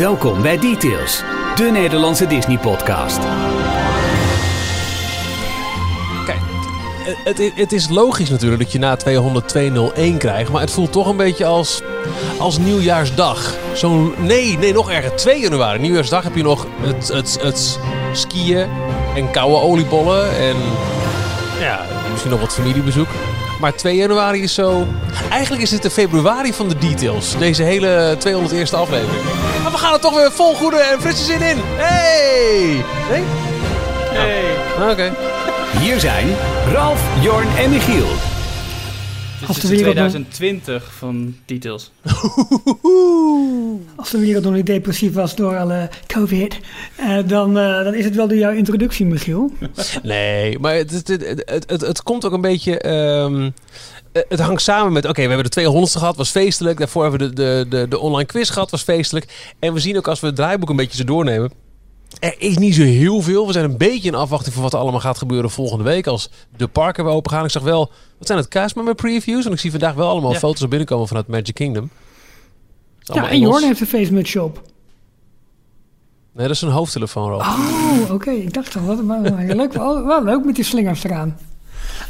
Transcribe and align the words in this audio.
Welkom 0.00 0.42
bij 0.42 0.58
Details, 0.58 1.22
de 1.54 1.70
Nederlandse 1.72 2.26
Disney-podcast. 2.26 3.18
Kijk, 6.24 6.38
het, 7.24 7.38
het, 7.38 7.52
het 7.54 7.72
is 7.72 7.88
logisch 7.88 8.30
natuurlijk 8.30 8.62
dat 8.62 8.72
je 8.72 8.78
na 8.78 8.96
200 8.96 9.48
201 9.48 10.18
krijgt. 10.18 10.50
Maar 10.50 10.60
het 10.60 10.70
voelt 10.70 10.92
toch 10.92 11.06
een 11.06 11.16
beetje 11.16 11.44
als, 11.44 11.82
als 12.38 12.58
nieuwjaarsdag. 12.58 13.54
Zo'n, 13.74 14.14
nee, 14.18 14.58
nee, 14.58 14.72
nog 14.72 14.90
erger. 14.90 15.16
2 15.16 15.40
januari, 15.40 15.78
nieuwjaarsdag 15.78 16.22
heb 16.22 16.34
je 16.34 16.42
nog 16.42 16.66
het, 16.80 17.08
het, 17.08 17.38
het 17.42 17.78
skiën 18.12 18.68
en 19.14 19.30
koude 19.30 19.56
oliebollen. 19.56 20.36
En 20.36 20.56
ja, 21.60 21.86
misschien 22.10 22.30
nog 22.30 22.40
wat 22.40 22.54
familiebezoek. 22.54 23.08
Maar 23.60 23.74
2 23.74 23.96
januari 23.96 24.42
is 24.42 24.54
zo... 24.54 24.86
Eigenlijk 25.30 25.62
is 25.62 25.70
het 25.70 25.82
de 25.82 25.90
februari 25.90 26.52
van 26.52 26.68
de 26.68 26.78
details. 26.78 27.38
Deze 27.38 27.62
hele 27.62 28.16
201ste 28.26 28.74
aflevering. 28.74 29.22
Maar 29.62 29.72
we 29.72 29.78
gaan 29.78 29.92
er 29.92 30.00
toch 30.00 30.14
weer 30.14 30.32
vol 30.32 30.54
goede 30.54 30.78
en 30.78 31.00
frisse 31.00 31.24
zin 31.24 31.42
in. 31.42 31.56
Hey! 31.76 32.84
Nee? 33.10 33.22
Hey. 34.10 34.90
Oké. 34.90 35.16
Hier 35.78 36.00
zijn 36.00 36.36
Ralf, 36.72 37.00
Jorn 37.20 37.48
en 37.56 37.70
Michiel. 37.70 38.29
Als 39.50 39.60
de 39.60 39.68
wereld 39.68 39.94
nog- 39.94 40.08
2020 40.10 40.92
van 40.94 41.34
Details. 41.44 41.90
Als 43.96 44.10
de 44.10 44.18
wereld 44.18 44.44
nog 44.44 44.54
niet 44.54 44.66
depressief 44.66 45.12
was 45.14 45.34
door 45.34 45.58
alle 45.58 45.88
COVID, 46.06 46.58
eh, 46.96 47.18
dan, 47.26 47.58
eh, 47.58 47.84
dan 47.84 47.94
is 47.94 48.04
het 48.04 48.14
wel 48.14 48.28
door 48.28 48.36
jouw 48.36 48.52
introductie, 48.52 49.06
Michiel. 49.06 49.50
Nee, 50.02 50.58
maar 50.58 50.74
het, 50.74 50.90
het, 50.90 51.08
het, 51.08 51.42
het, 51.44 51.70
het, 51.70 51.80
het 51.80 52.02
komt 52.02 52.24
ook 52.24 52.32
een 52.32 52.40
beetje. 52.40 52.78
ehm, 52.78 53.50
eh, 54.12 54.22
het 54.28 54.40
hangt 54.40 54.62
samen 54.62 54.92
met. 54.92 55.04
Oké, 55.06 55.22
we 55.26 55.32
hebben 55.32 55.50
de 55.50 55.60
200ste 55.60 55.98
gehad, 55.98 56.16
was 56.16 56.30
feestelijk. 56.30 56.78
Daarvoor 56.78 57.02
hebben 57.02 57.20
we 57.28 57.34
de, 57.34 57.42
de, 57.42 57.66
de, 57.76 57.88
de 57.88 57.98
online 57.98 58.26
quiz 58.28 58.50
gehad, 58.52 58.70
was 58.70 58.82
feestelijk. 58.82 59.52
En 59.58 59.72
we 59.72 59.80
zien 59.80 59.96
ook 59.96 60.08
als 60.08 60.20
we 60.20 60.26
het 60.26 60.36
draaiboek 60.36 60.68
een 60.70 60.76
beetje 60.76 60.96
zo 60.96 61.04
doornemen. 61.04 61.52
Er 62.20 62.34
is 62.38 62.58
niet 62.58 62.74
zo 62.74 62.82
heel 62.82 63.20
veel. 63.20 63.46
We 63.46 63.52
zijn 63.52 63.64
een 63.64 63.76
beetje 63.76 64.08
in 64.08 64.14
afwachting 64.14 64.54
van 64.54 64.62
wat 64.62 64.72
er 64.72 64.78
allemaal 64.78 65.00
gaat 65.00 65.18
gebeuren 65.18 65.50
volgende 65.50 65.84
week. 65.84 66.06
Als 66.06 66.30
de 66.56 66.68
parken 66.68 67.04
weer 67.04 67.12
open 67.12 67.30
gaan. 67.30 67.44
Ik 67.44 67.50
zag 67.50 67.62
wel. 67.62 67.90
Wat 68.20 68.26
zijn 68.28 68.38
het? 68.38 68.48
Kaas 68.48 68.74
met 68.74 68.84
mijn 68.84 68.96
previews. 68.96 69.44
En 69.46 69.52
ik 69.52 69.58
zie 69.58 69.70
vandaag 69.70 69.94
wel 69.94 70.08
allemaal 70.08 70.32
Ja. 70.32 70.38
foto's 70.38 70.62
er 70.62 70.68
binnenkomen 70.68 71.08
vanuit 71.08 71.26
Magic 71.26 71.54
Kingdom. 71.54 71.90
Ja, 73.00 73.28
en 73.30 73.38
Jorn 73.40 73.62
heeft 73.64 73.80
een 73.80 73.86
facemutsje 73.86 74.42
op. 74.42 74.62
Nee, 76.32 76.46
dat 76.46 76.56
is 76.56 76.62
een 76.62 76.68
hoofdtelefoon, 76.70 77.28
Ralf. 77.30 77.46
Oh, 77.46 78.10
oké. 78.14 78.30
Ik 78.30 78.52
dacht 78.52 78.76
al, 78.76 78.82
wat, 78.84 79.00
wat, 79.00 79.28
wat 79.28 79.32
leuk, 79.54 79.72
wel, 79.72 80.04
wel 80.06 80.24
leuk 80.24 80.44
met 80.44 80.54
die 80.54 80.64
slingers 80.64 81.04
eraan. 81.04 81.38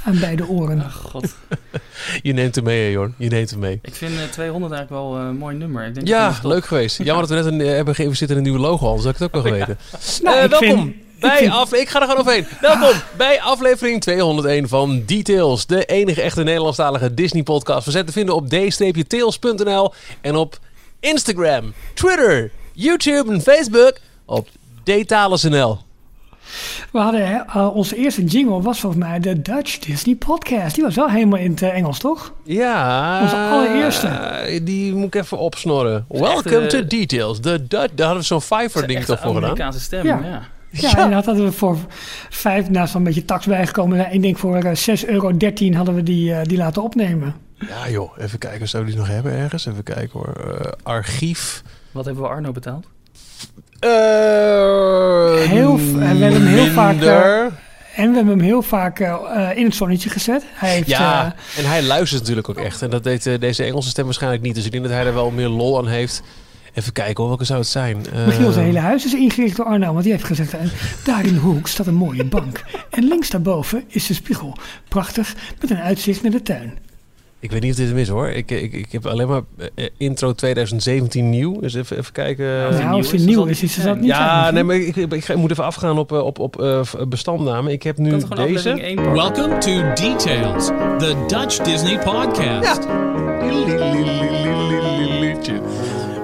Aan 0.05 0.19
beide 0.21 0.49
oren. 0.49 0.93
God, 0.93 1.35
Je 2.23 2.33
neemt 2.33 2.55
hem 2.55 2.65
mee, 2.65 2.83
hè, 2.85 2.91
Jorn. 2.91 3.15
Je 3.19 3.29
neemt 3.29 3.51
hem 3.51 3.59
mee. 3.59 3.79
ik 3.83 3.95
vind 3.95 4.13
eh, 4.19 4.23
200 4.25 4.73
eigenlijk 4.73 5.03
wel 5.03 5.19
eh, 5.21 5.27
een 5.27 5.37
mooi 5.37 5.57
nummer. 5.57 5.87
Ik 5.87 5.95
denk 5.95 6.07
Ja, 6.09 6.35
leuk 6.43 6.65
geweest. 6.65 6.99
Jammer 7.03 7.27
dat 7.29 7.29
we 7.29 7.35
net 7.51 7.53
een, 7.53 7.61
eh, 7.69 7.75
hebben 7.75 7.95
geïnvesteerd 7.95 8.31
in 8.31 8.37
een 8.37 8.43
nieuwe 8.43 8.59
logo, 8.59 8.87
anders 8.87 9.05
had 9.05 9.15
ik 9.15 9.21
het 9.21 9.29
ook 9.29 9.43
nog 9.43 9.45
geweten. 9.53 9.79
Nou, 10.23 10.37
Eh, 10.37 10.45
ik 10.45 10.51
welkom 10.51 10.69
vind- 10.69 10.95
bij 11.21 11.51
af, 11.51 11.73
ik 11.73 11.89
ga 11.89 11.97
er 12.01 12.05
gewoon 12.07 12.21
overheen. 12.21 12.47
Welkom 12.61 13.01
bij 13.17 13.41
aflevering 13.41 14.01
201 14.01 14.69
van 14.69 15.03
Details, 15.07 15.67
de 15.67 15.85
enige 15.85 16.23
echte 16.23 16.43
Nederlandstalige 16.43 17.15
Disney 17.15 17.43
podcast. 17.43 17.85
We 17.85 17.91
zijn 17.91 18.07
te 18.07 18.13
vinden 18.13 18.35
op 18.35 18.49
d-tails.nl 18.49 19.93
en 20.21 20.37
op 20.37 20.59
Instagram, 21.01 21.73
Twitter, 21.95 22.51
YouTube 22.73 23.33
en 23.33 23.41
Facebook 23.41 23.99
op 24.25 24.49
dtales.nl. 24.83 25.79
We 26.93 26.99
hadden, 26.99 27.27
hè, 27.29 27.37
eh, 27.37 27.77
onze 27.77 27.97
eerste 27.97 28.25
jingle 28.25 28.63
was 28.63 28.81
volgens 28.81 29.03
mij 29.05 29.21
de 29.21 29.43
Dutch 29.43 29.79
Disney 29.79 30.15
Podcast. 30.15 30.75
Die 30.75 30.85
was 30.85 30.95
wel 30.95 31.11
helemaal 31.11 31.39
in 31.39 31.51
het 31.51 31.63
eh, 31.63 31.75
Engels, 31.75 31.99
toch? 31.99 32.33
Ja, 32.45 33.21
Onze 33.23 33.37
allereerste. 33.37 34.07
eh, 34.07 34.61
die 34.65 34.95
moet 34.95 35.15
ik 35.15 35.23
even 35.23 35.39
opsnorren. 35.39 36.05
echt, 36.11 36.21
Welcome 36.21 36.59
eh, 36.61 36.67
to 36.67 36.85
Details. 36.87 37.41
De 37.41 37.67
Dutch, 37.67 37.95
daar 37.95 38.07
hadden 38.07 38.17
we 38.17 38.23
zo'n 38.23 38.41
Fiverr 38.43 38.87
ding 38.87 39.05
toch 39.05 39.19
voor 39.21 39.27
gedaan. 39.35 39.43
Amerikaanse 39.43 39.81
stem, 39.81 40.07
Ja. 40.07 40.21
ja. 40.25 40.43
Ja, 40.71 40.99
en 40.99 41.11
dat 41.11 41.25
hadden 41.25 41.45
we 41.45 41.53
voor 41.53 41.77
vijf, 42.31 42.69
naast 42.71 42.93
wel 42.93 43.03
een 43.03 43.09
beetje 43.09 43.25
tax 43.25 43.47
bijgekomen. 43.47 44.13
Ik 44.13 44.23
denk 44.23 44.39
voor 44.39 44.57
eh, 44.57 44.99
6,13 45.03 45.09
euro 45.09 45.33
hadden 45.75 45.95
we 45.95 46.03
die, 46.03 46.35
eh, 46.35 46.45
die 46.45 46.57
laten 46.59 46.83
opnemen. 46.83 47.35
Ja 47.69 47.91
joh, 47.91 48.13
even 48.19 48.39
kijken, 48.39 48.69
zou 48.69 48.85
die 48.85 48.97
nog 48.97 49.09
hebben 49.09 49.33
ergens? 49.33 49.67
Even 49.67 49.83
kijken 49.83 50.11
hoor. 50.13 50.33
Eh, 50.61 50.73
archief. 50.83 51.63
Wat 51.91 52.05
hebben 52.05 52.23
we 52.23 52.29
Arno 52.29 52.53
betaald? 52.53 52.87
Eh, 53.81 53.91
Heel 55.49 55.77
we 55.77 56.05
hebben 56.05 56.33
hem 56.33 56.47
heel 56.47 56.67
vaak. 56.67 56.95
En 57.97 58.09
we 58.11 58.17
hebben 58.17 58.29
hem 58.29 58.41
heel 58.41 58.63
vaak 58.63 59.01
eh, 59.01 59.15
eh, 59.51 59.57
in 59.57 59.65
het 59.65 59.75
zonnetje 59.75 60.11
gezet. 60.11 60.43
Hij 60.55 60.71
heeft, 60.71 60.89
ja, 60.89 61.35
eh, 61.57 61.65
en 61.65 61.71
hij 61.71 61.83
luistert 61.83 62.21
natuurlijk 62.21 62.49
ook 62.49 62.57
echt. 62.59 62.83
En 62.83 62.91
dat 62.91 63.05
deed 63.05 63.27
eh, 63.27 63.39
deze 63.41 63.65
Engelse 63.65 63.89
stem 63.89 64.05
waarschijnlijk 64.05 64.43
niet. 64.43 64.55
Dus 64.55 64.65
ik 64.65 64.71
denk 64.73 64.83
dat 64.85 64.93
hij 64.93 65.05
er 65.07 65.15
wel 65.15 65.31
meer 65.31 65.49
lol 65.49 65.79
aan 65.79 65.89
heeft. 65.89 66.23
Even 66.75 66.93
kijken 66.93 67.17
hoor, 67.17 67.29
welke 67.29 67.45
zou 67.45 67.59
het 67.59 67.69
zijn? 67.69 68.07
Eh, 68.13 68.27
Michiel, 68.27 68.53
zijn 68.53 68.65
hele 68.65 68.79
huis 68.79 69.05
is 69.05 69.15
ingericht 69.15 69.57
door 69.57 69.67
Arno. 69.67 69.93
Want 69.93 70.03
die 70.03 70.13
heeft 70.13 70.25
gezegd, 70.25 70.55
eh, 70.55 70.61
daar 71.05 71.27
in 71.27 71.35
de 71.35 71.41
hoek 71.41 71.69
staat 71.69 71.87
een 71.87 71.95
mooie 71.95 72.25
bank. 72.25 72.65
En 72.91 73.05
links 73.05 73.31
daarboven 73.31 73.85
is 73.89 74.07
de 74.07 74.15
spiegel. 74.15 74.57
Prachtig, 74.89 75.35
met 75.61 75.71
een 75.71 75.81
uitzicht 75.81 76.23
naar 76.23 76.33
de 76.33 76.43
tuin. 76.43 76.79
Ik 77.41 77.51
weet 77.51 77.63
niet 77.63 77.71
of 77.71 77.77
dit 77.77 77.89
hem 77.89 77.99
is 77.99 78.09
hoor. 78.09 78.29
Ik, 78.29 78.51
ik, 78.51 78.73
ik 78.73 78.93
heb 78.93 79.07
alleen 79.07 79.29
maar 79.29 79.43
eh, 79.75 79.87
intro 79.97 80.33
2017 80.33 81.31
nieuw. 81.31 81.61
Dus 81.61 81.75
even, 81.75 81.99
even 81.99 82.13
kijken. 82.13 82.47
Nou, 82.47 82.75
nieuw 82.75 82.93
als 82.93 83.11
dan 83.11 83.25
nieuw 83.25 83.45
is, 83.45 83.63
is 83.63 83.77
het 83.77 83.85
dat 83.85 83.97
niet 83.97 84.07
ja, 84.07 84.51
nee, 84.51 84.63
maar 84.63 84.77
ik, 84.77 84.97
ik, 84.97 85.13
ik, 85.13 85.37
moet 85.37 85.51
even 85.51 85.65
afgaan 85.65 85.99
op, 85.99 86.13
eh, 86.13 86.25
op, 86.25 86.39
op 86.39 86.63
eh, 86.63 86.81
bestandnamen. 87.09 87.73
Ik 87.73 87.83
heb 87.83 87.99
nu 87.99 88.13
het 88.13 88.21
deze. 88.21 88.43
aflevering 88.43 88.81
1 88.81 88.95
pakken? 88.95 89.13
Welcome 89.13 89.59
to 89.59 89.93
Details, 90.09 90.67
the 90.99 91.25
Dutch 91.27 91.59
Disney 91.59 91.99
podcast. 91.99 92.89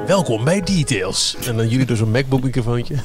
Welkom 0.06 0.44
bij 0.44 0.60
Details. 0.60 1.36
En 1.46 1.56
dan 1.56 1.68
jullie 1.68 1.86
door 1.86 1.96
zo'n 1.96 2.10
MacBook 2.10 2.42
microfoontje. 2.42 2.94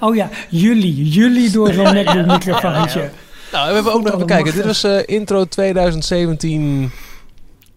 Oh 0.00 0.14
ja, 0.14 0.28
jullie. 0.50 1.08
Jullie 1.08 1.50
door 1.50 1.72
zo'n 1.72 1.94
MacBook 1.94 2.26
microfoontje. 2.26 3.10
Nou, 3.52 3.68
we 3.68 3.74
hebben 3.74 3.92
ook 3.92 4.02
nog 4.02 4.14
even 4.14 4.26
kijken. 4.26 4.54
Dit 4.54 4.64
was 4.64 4.84
eh, 4.84 5.02
intro 5.06 5.44
2017. 5.44 6.90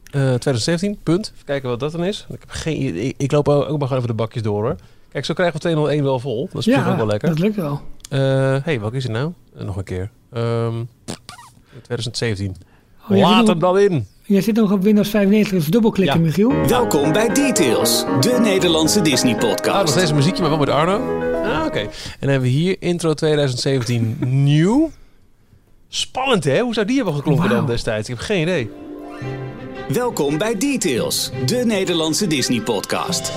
eh 0.06 0.12
2017, 0.12 0.98
punt. 1.04 1.32
Even 1.34 1.46
kijken 1.46 1.70
wat 1.70 1.80
dat 1.80 1.92
dan 1.92 2.04
is. 2.04 2.26
Ik, 2.30 2.40
heb 2.40 2.50
geen, 2.50 2.82
idee. 2.82 3.04
ik, 3.04 3.16
ik 3.18 3.32
loop 3.32 3.48
ook 3.50 3.70
ook 3.70 3.80
maar 3.80 3.88
gewoon 3.88 4.04
even 4.04 4.16
de 4.16 4.24
bakjes 4.24 4.44
door 4.44 4.64
hoor. 4.64 4.76
Kijk, 5.12 5.26
zo 5.26 5.34
krijgen 5.34 5.56
we 5.56 5.62
201 5.62 6.04
wel 6.04 6.20
vol. 6.20 6.50
Dat 6.52 6.62
is 6.62 6.68
op 6.68 6.74
zich 6.74 6.88
ook 6.90 6.98
wel 6.98 7.06
lekker. 7.06 7.30
dat 7.30 7.40
lukt 7.40 7.56
wel. 7.56 7.82
Eh 8.10 8.20
hey, 8.64 8.80
welke 8.80 8.96
is 8.96 9.04
het 9.04 9.12
nou? 9.12 9.34
Eh, 9.56 9.64
nog 9.64 9.78
een 9.78 9.84
keer. 9.84 10.10
Ehm 10.34 10.84
2017. 11.82 12.56
Oh, 13.10 13.18
Laat 13.18 13.38
zit 13.38 13.48
hem 13.48 13.60
dan 13.60 13.80
in. 13.80 14.08
jij 14.24 14.42
zit 14.42 14.56
nog 14.56 14.72
op 14.72 14.84
Windows 14.84 15.10
95, 15.10 15.58
dus 15.58 15.68
dubbelklikken, 15.68 16.20
Ja. 16.20 16.26
Michiel. 16.26 16.52
Welkom 16.68 17.12
bij 17.14 17.28
Details, 17.34 18.06
de 18.20 18.38
Nederlandse 18.42 19.02
Disney 19.02 19.34
Ah, 19.34 19.40
podcast. 19.40 19.90
steeds 19.94 20.10
een 20.10 20.16
muziekje, 20.16 20.42
maar 20.42 20.50
wel 20.50 20.60
met 20.60 20.70
Arno. 20.70 21.20
Ah, 21.44 21.66
oké. 21.66 21.80
En 21.80 21.90
dan 22.20 22.30
hebben 22.30 22.42
we 22.42 22.48
hier 22.56 22.76
intro 22.80 23.14
2017 23.14 24.18
nieuw. 24.44 24.92
Spannend 25.90 26.44
hè? 26.44 26.60
Hoe 26.60 26.74
zou 26.74 26.86
die 26.86 26.96
hebben 26.96 27.14
geklonken 27.16 27.50
dan 27.50 27.66
destijds? 27.66 28.10
Ik 28.10 28.16
heb 28.16 28.24
geen 28.24 28.42
idee. 28.42 28.70
Welkom 29.88 30.38
bij 30.38 30.58
Details, 30.58 31.32
de 31.46 31.56
Nederlandse 31.66 32.28
Disney 32.28 32.62
podcast. 32.62 33.32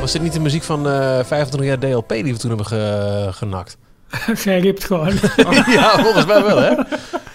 Was 0.00 0.12
dit 0.12 0.22
niet 0.22 0.32
de 0.32 0.40
muziek 0.40 0.62
van 0.62 0.88
eh 0.88 1.24
25 1.24 1.64
jaar 1.64 1.78
DLP 1.78 2.08
die 2.08 2.32
we 2.32 2.38
toen 2.38 2.48
hebben 2.48 2.66
ge- 2.66 3.28
genakt? 3.32 3.76
Geript 4.44 4.84
gewoon. 4.84 5.12
ja, 5.78 5.98
volgens 6.02 6.26
mij 6.26 6.44
wel, 6.44 6.58
hè? 6.58 6.74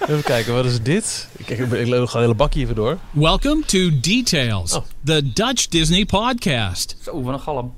Even 0.01 0.23
kijken, 0.23 0.53
wat 0.53 0.65
is 0.65 0.81
dit? 0.81 1.27
Ik, 1.37 1.49
ik, 1.49 1.59
ik 1.59 1.69
loop 1.71 1.79
gewoon 1.87 2.01
een 2.03 2.19
hele 2.19 2.33
bakje 2.33 2.59
even 2.59 2.75
door. 2.75 2.97
Welcome 3.11 3.61
to 3.65 3.89
Details, 4.01 4.73
Oh. 4.73 4.83
the 5.05 5.33
Dutch 5.33 5.67
Disney 5.67 6.05
podcast. 6.05 6.95
Zo, 7.03 7.21
wat 7.23 7.33
een 7.33 7.39
galm. 7.39 7.73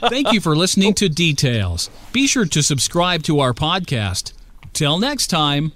Thank 0.00 0.26
you 0.26 0.40
for 0.40 0.56
listening 0.56 0.94
to 0.96 1.08
Details. 1.08 1.88
Be 2.10 2.26
sure 2.28 2.48
to 2.48 2.60
subscribe 2.60 3.20
to 3.22 3.40
our 3.40 3.52
podcast. 3.54 4.34
Till 4.72 4.98
next 4.98 5.28
time. 5.28 5.72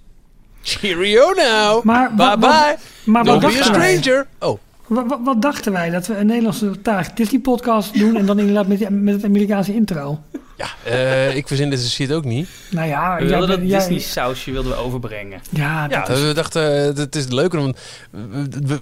Cheerio 0.62 1.30
now! 1.32 1.82
Maar 1.84 2.14
bye 2.14 2.36
bye! 2.38 2.76
maar 3.04 3.24
Don't 3.24 3.42
wat 3.42 3.52
be 3.52 3.58
a 3.64 3.70
wij? 3.72 3.96
stranger! 3.96 4.26
Oh, 4.38 4.58
Wat, 4.88 5.04
wat, 5.08 5.18
wat 5.24 5.42
dachten 5.42 5.72
wij? 5.72 5.90
Dat 5.90 6.06
we 6.06 6.16
een 6.16 6.26
Nederlandse 6.26 6.82
taag 6.82 7.12
Disney-podcast 7.12 7.98
doen 7.98 8.16
en 8.16 8.26
dan 8.26 8.38
inderdaad 8.38 8.66
met, 8.66 8.88
met 8.90 9.14
het 9.14 9.24
Amerikaanse 9.24 9.74
intro. 9.74 10.20
ja, 10.56 10.66
eh, 10.84 11.36
ik 11.36 11.46
verzin 11.48 11.70
deze 11.70 11.90
shit 11.90 12.12
ook 12.12 12.24
niet. 12.24 12.48
Nou 12.70 12.88
ja, 12.88 13.16
We 13.18 13.26
wilden 13.26 13.48
dat 13.48 13.58
bent- 13.58 13.70
jij- 13.70 13.78
Disney 13.78 13.98
sausje 13.98 14.50
wilden 14.52 14.72
we 14.72 14.78
overbrengen. 14.78 15.40
Ja, 15.50 15.86
Ja, 15.90 16.08
is, 16.08 16.20
we 16.22 16.32
dachten, 16.34 16.88
eh, 16.90 16.96
het 16.96 17.16
is 17.16 17.26
leuker, 17.28 17.58
want 17.60 17.78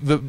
we, 0.02 0.20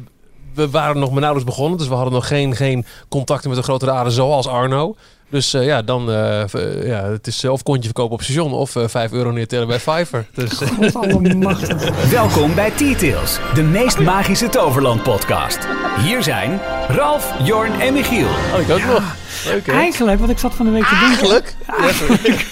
we, 0.54 0.70
waren 0.70 0.98
nog 0.98 1.10
maar 1.10 1.20
nauwelijks 1.20 1.50
begonnen, 1.54 1.78
dus 1.78 1.88
we 1.88 1.94
hadden 1.94 2.12
nog 2.12 2.26
geen, 2.26 2.56
geen 2.56 2.84
contacten 3.08 3.48
met 3.48 3.58
de 3.58 3.64
grote 3.64 3.86
raden 3.86 4.12
zoals 4.12 4.46
Arno. 4.48 4.96
Dus 5.30 5.54
eh, 5.54 5.64
ja, 5.64 5.82
dan 5.82 6.10
eh, 6.12 6.42
v- 6.46 6.84
ja, 6.84 7.04
het 7.04 7.26
is 7.26 7.44
of 7.44 7.62
kontje 7.62 7.84
verkopen 7.84 8.12
op 8.14 8.22
station 8.22 8.52
of 8.52 8.76
eh 8.76 8.88
5 8.88 9.12
euro 9.12 9.30
neertellen 9.30 9.66
bij 9.66 9.78
Fiverr. 9.80 10.26
Dus. 10.34 10.58
Welkom 12.10 12.54
bij 12.54 12.72
Details, 12.76 13.38
de 13.54 13.62
meest 13.62 13.98
magische 13.98 14.48
Toverland 14.48 15.02
podcast. 15.02 15.58
Hier 16.00 16.22
zijn 16.22 16.60
Ralf, 16.88 17.32
Jorn 17.42 17.80
en 17.80 17.92
Michiel. 17.92 18.26
oh, 18.26 18.60
ik 18.60 18.70
ook 18.70 18.84
nog. 18.84 19.14
Leuk 19.44 19.66
hè? 19.66 19.72
Eigenlijk, 19.72 20.20
wat 20.20 20.28
ik 20.30 20.38
zat 20.38 20.54
van 20.54 20.66
de 20.66 20.72
week 20.72 20.84
te 20.84 20.98
denken. 21.18 21.44
Eigenlijk? 21.66 22.46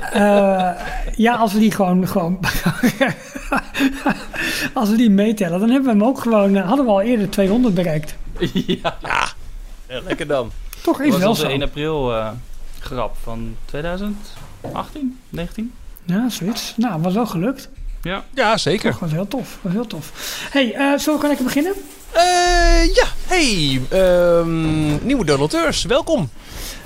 eh, 0.12 0.70
ja, 1.16 1.34
als 1.34 1.52
we 1.52 1.58
die 1.58 1.70
gewoon, 1.72 2.08
gewoon 2.08 2.38
als 4.74 4.88
we 4.90 4.96
die 4.96 5.10
meetellen, 5.10 5.60
dan 5.60 5.68
hebben 5.70 5.92
we 5.92 5.98
hem 5.98 6.08
ook 6.08 6.20
gewoon, 6.20 6.56
hadden 6.56 6.84
we 6.84 6.90
al 6.90 7.00
eerder 7.00 7.30
200 7.30 7.74
bereikt. 7.74 8.14
ja. 8.66 8.96
lekker 9.86 10.26
dan. 10.26 10.50
Toch 10.82 11.00
is 11.00 11.10
was 11.10 11.18
wel 11.20 11.28
onze 11.28 11.42
zo. 11.42 11.48
1 11.48 11.62
april 11.62 12.14
eh, 12.14 12.30
grap 12.80 13.16
van 13.22 13.56
2018, 13.64 15.18
19? 15.28 15.72
Ja, 16.04 16.28
zoiets. 16.28 16.74
Nou, 16.76 17.02
was 17.02 17.14
wel 17.14 17.26
gelukt. 17.26 17.68
Ja. 18.02 18.24
Ja, 18.34 18.56
zeker. 18.56 18.90
Toch 18.90 19.00
was 19.00 19.10
heel 19.10 19.28
tof. 19.28 19.58
Was 19.62 19.72
heel 19.72 19.86
tof. 19.86 20.12
hey, 20.50 20.74
eh, 20.74 20.98
zullen 20.98 21.20
we 21.20 21.26
lekker 21.26 21.44
beginnen? 21.44 21.74
Eh, 22.12 22.94
ja, 22.94 23.06
hey, 23.26 23.80
ehm, 23.88 25.06
nieuwe 25.06 25.24
donateurs, 25.24 25.84
welkom. 25.84 26.28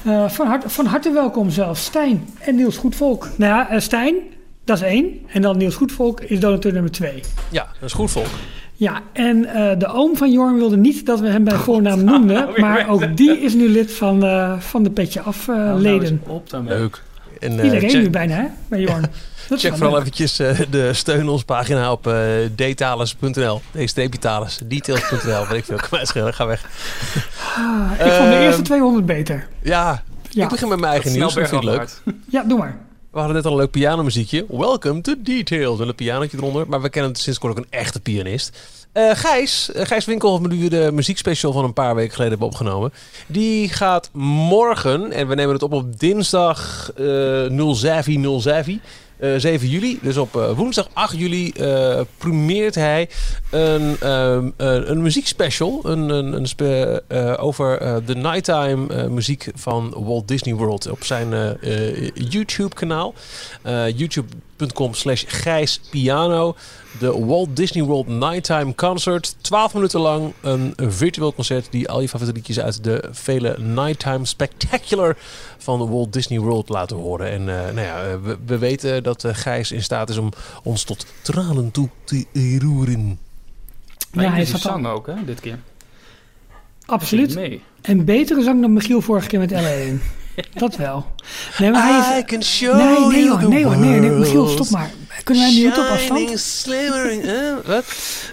Eh, 0.05 0.29
van, 0.29 0.47
harte, 0.47 0.69
van 0.69 0.87
harte 0.87 1.13
welkom 1.13 1.51
zelfs. 1.51 1.85
Stijn 1.85 2.29
en 2.39 2.55
Niels 2.55 2.77
Goedvolk. 2.77 3.29
Nou 3.37 3.53
ja, 3.53 3.71
eh, 3.71 3.81
Stijn, 3.81 4.15
dat 4.65 4.77
is 4.77 4.83
één. 4.83 5.21
En 5.27 5.43
dan 5.43 5.57
Niels 5.57 5.75
Goedvolk 5.75 6.21
is 6.21 6.41
donateur 6.41 6.73
nummer 6.73 6.91
twee. 6.91 7.23
Ja, 7.51 7.67
dat 7.81 7.89
is 7.89 7.93
goed 7.93 8.11
volk. 8.11 8.27
Ja, 8.85 9.01
en 9.13 9.45
eh, 9.47 9.79
de 9.79 9.87
oom 9.87 10.17
van 10.17 10.33
Jorn 10.33 10.57
wilde 10.57 10.77
niet 10.77 11.07
dat 11.07 11.21
we 11.21 11.29
hem 11.29 11.45
bij 11.45 11.57
voornaam 11.57 12.05
noemden. 12.11 12.49
maar 12.57 12.89
ook 12.89 13.17
die 13.17 13.41
is 13.41 13.55
nu 13.55 13.69
lid 13.69 13.93
van, 13.93 14.25
eh, 14.25 14.59
van 14.59 14.83
de 14.83 14.91
Petje 14.91 15.21
Af 15.21 15.49
eh, 15.49 15.55
Hou 15.55 15.67
nou 15.67 15.81
leden. 15.81 16.23
op. 16.27 16.61
Leuk. 16.67 17.03
En, 17.41 17.59
eh, 17.59 17.65
Iedereen 17.65 17.91
check, 17.91 18.01
nu 18.03 18.11
bijna, 18.11 18.35
hè? 18.35 18.45
Bij 18.69 18.81
Jorn. 18.81 19.01
Dat 19.49 19.61
check 19.61 19.73
vooral 19.73 19.91
leuk. 19.91 20.01
eventjes 20.01 20.37
de 20.71 20.91
steun 20.93 21.29
ons 21.29 21.43
pagina 21.45 21.93
op 21.93 22.07
uh, 22.07 22.15
talis. 24.21 24.59
Details.nl. 24.65 25.47
Weet 25.49 25.59
ik 25.59 25.65
veel. 25.65 26.07
Schelen. 26.07 26.35
Ga 26.35 26.47
weg. 26.47 26.65
Ah, 27.57 27.91
ik 27.93 28.13
vond 28.13 28.29
de 28.29 28.35
Ehm, 28.35 28.43
eerste 28.43 28.63
200 28.63 29.07
beter. 29.07 29.47
Ja, 29.63 30.03
Ja, 30.29 30.45
ik 30.45 30.49
begin 30.51 30.69
met 30.69 30.79
mijn 30.81 30.93
eigen 30.93 31.13
nieuws. 31.13 31.35
Dat 31.35 31.49
vind 31.49 31.63
ik 31.63 31.69
leuk. 31.69 32.01
ja 32.29 32.43
doe 32.43 32.59
maar. 32.59 32.77
We 33.15 33.21
hadden 33.21 33.37
net 33.37 33.47
al 33.47 33.53
een 33.53 33.59
leuk 33.59 33.71
pianomuziekje. 33.71 34.45
Welcome 34.49 35.01
to 35.01 35.15
Details. 35.19 35.81
En 35.81 35.89
een 35.89 35.95
pianootje 35.95 36.37
eronder. 36.37 36.69
Maar 36.69 36.83
we 36.83 36.89
kennen 36.89 37.17
sinds 37.17 37.39
kort 37.39 37.53
ook 37.53 37.65
een 37.65 37.71
echte 37.71 38.01
pianist. 38.01 38.59
Eh, 38.93 39.11
Gijs, 39.11 39.73
eh, 39.73 39.87
Gijs 39.87 40.05
Winkel, 40.05 40.39
met 40.39 40.51
wie 40.51 40.61
we 40.63 40.69
de 40.69 40.91
muziekspecial 40.93 41.53
van 41.53 41.65
een 41.65 41.73
paar 41.73 41.95
weken 41.95 42.11
geleden 42.11 42.31
hebben 42.31 42.49
opgenomen. 42.49 42.93
Die 43.27 43.69
gaat 43.69 44.11
morgen, 44.13 45.13
en 45.13 45.29
we 45.29 45.35
nemen 45.35 45.53
het 45.53 45.63
op 45.63 45.73
op 45.73 46.01
dinsdag 46.01 46.91
eh 46.97 47.47
07 47.73 48.81
07, 49.19 49.35
eh, 49.35 49.41
7 49.41 49.69
juli. 49.69 49.99
Dus 50.03 50.17
op 50.17 50.37
eh, 50.37 50.57
woensdag 50.57 50.89
8 50.93 51.17
juli 51.19 51.51
eh 51.51 52.01
primeert 52.19 52.75
hij 52.75 53.09
een, 53.51 53.97
ehm, 54.01 54.51
een, 54.57 55.03
muziekspecial 55.03 55.81
een, 55.83 56.09
een, 56.09 56.47
een 56.59 57.39
over 57.39 58.03
de 58.07 58.15
nighttime 58.15 59.09
muziek 59.09 59.49
van 59.55 59.95
Walt 59.97 60.29
Disney 60.29 60.55
World 60.55 60.91
op 60.91 61.05
zijn 61.05 61.29
YouTube 62.15 62.75
kanaal. 62.75 63.15
Eh, 63.63 63.89
YouTube.com 64.57 64.95
slash 64.95 65.25
Gijs 65.27 65.81
Piano. 65.91 66.57
De 66.99 67.25
Walt 67.27 67.57
Disney 67.57 67.85
World 67.85 68.07
Nighttime 68.07 68.75
Concert. 68.75 69.35
12 69.41 69.75
minuten 69.75 70.01
lang 70.01 70.33
een, 70.41 70.75
virtueel 70.77 71.35
concert 71.35 71.67
die 71.71 71.89
al 71.89 72.01
je 72.01 72.09
favoriete 72.09 72.37
liedjes 72.39 72.61
uit 72.61 72.85
de 72.85 73.09
vele 73.11 73.57
Nighttime 73.59 74.27
Spectacular 74.27 75.17
van 75.59 75.79
de 75.79 75.87
Walt 75.87 76.13
Disney 76.13 76.39
World 76.39 76.69
laten 76.69 76.97
horen. 76.97 77.31
En 77.31 77.41
eh, 77.41 77.75
nou 77.75 77.87
ja, 77.87 78.05
eh, 78.05 78.15
we, 78.23 78.39
we 78.47 78.59
weten 78.59 79.03
dat 79.03 79.25
eh, 79.25 79.35
Gijs 79.35 79.73
in 79.73 79.83
staat 79.83 80.09
is 80.09 80.17
om 80.17 80.33
ons 80.63 80.85
tot 80.85 81.07
tranen 81.23 81.71
toe 81.71 81.89
te 82.05 82.25
roeren. 82.59 83.19
Maar 84.13 84.25
Ja, 84.25 84.31
hij 84.31 84.45
zat 84.45 84.61
zang 84.61 84.87
ook, 84.87 85.07
hè, 85.07 85.25
dit 85.25 85.41
keer. 85.41 85.59
Absoluut. 86.87 87.39
En 87.83 88.05
betere 88.05 88.43
zang 88.43 88.61
dan 88.61 88.73
Michiel 88.73 89.01
vorige 89.01 89.29
keer 89.29 89.39
met 89.39 89.53
L1. 89.53 90.24
Dat 90.55 90.77
wel. 90.77 91.07
Nee, 91.59 91.71
maar 91.71 91.83
hij 91.83 92.19
is... 92.19 92.23
I 92.23 92.25
can 92.25 92.43
show 92.43 92.77
Nee, 92.77 92.99
nee 93.09 93.25
you 93.25 93.29
hoor, 93.41 93.49
nee 93.49 93.65
hoor, 93.65 93.77
nee, 93.77 94.01
nee, 94.01 94.11
Michiel, 94.11 94.47
stop 94.49 94.71
maar. 94.71 94.91
Kunnen 95.25 95.45
wij 95.45 95.53
nu 95.55 95.67
op 95.69 95.75
afstand? 95.91 96.39
Slimmering, 96.41 97.25
wat? 97.67 97.85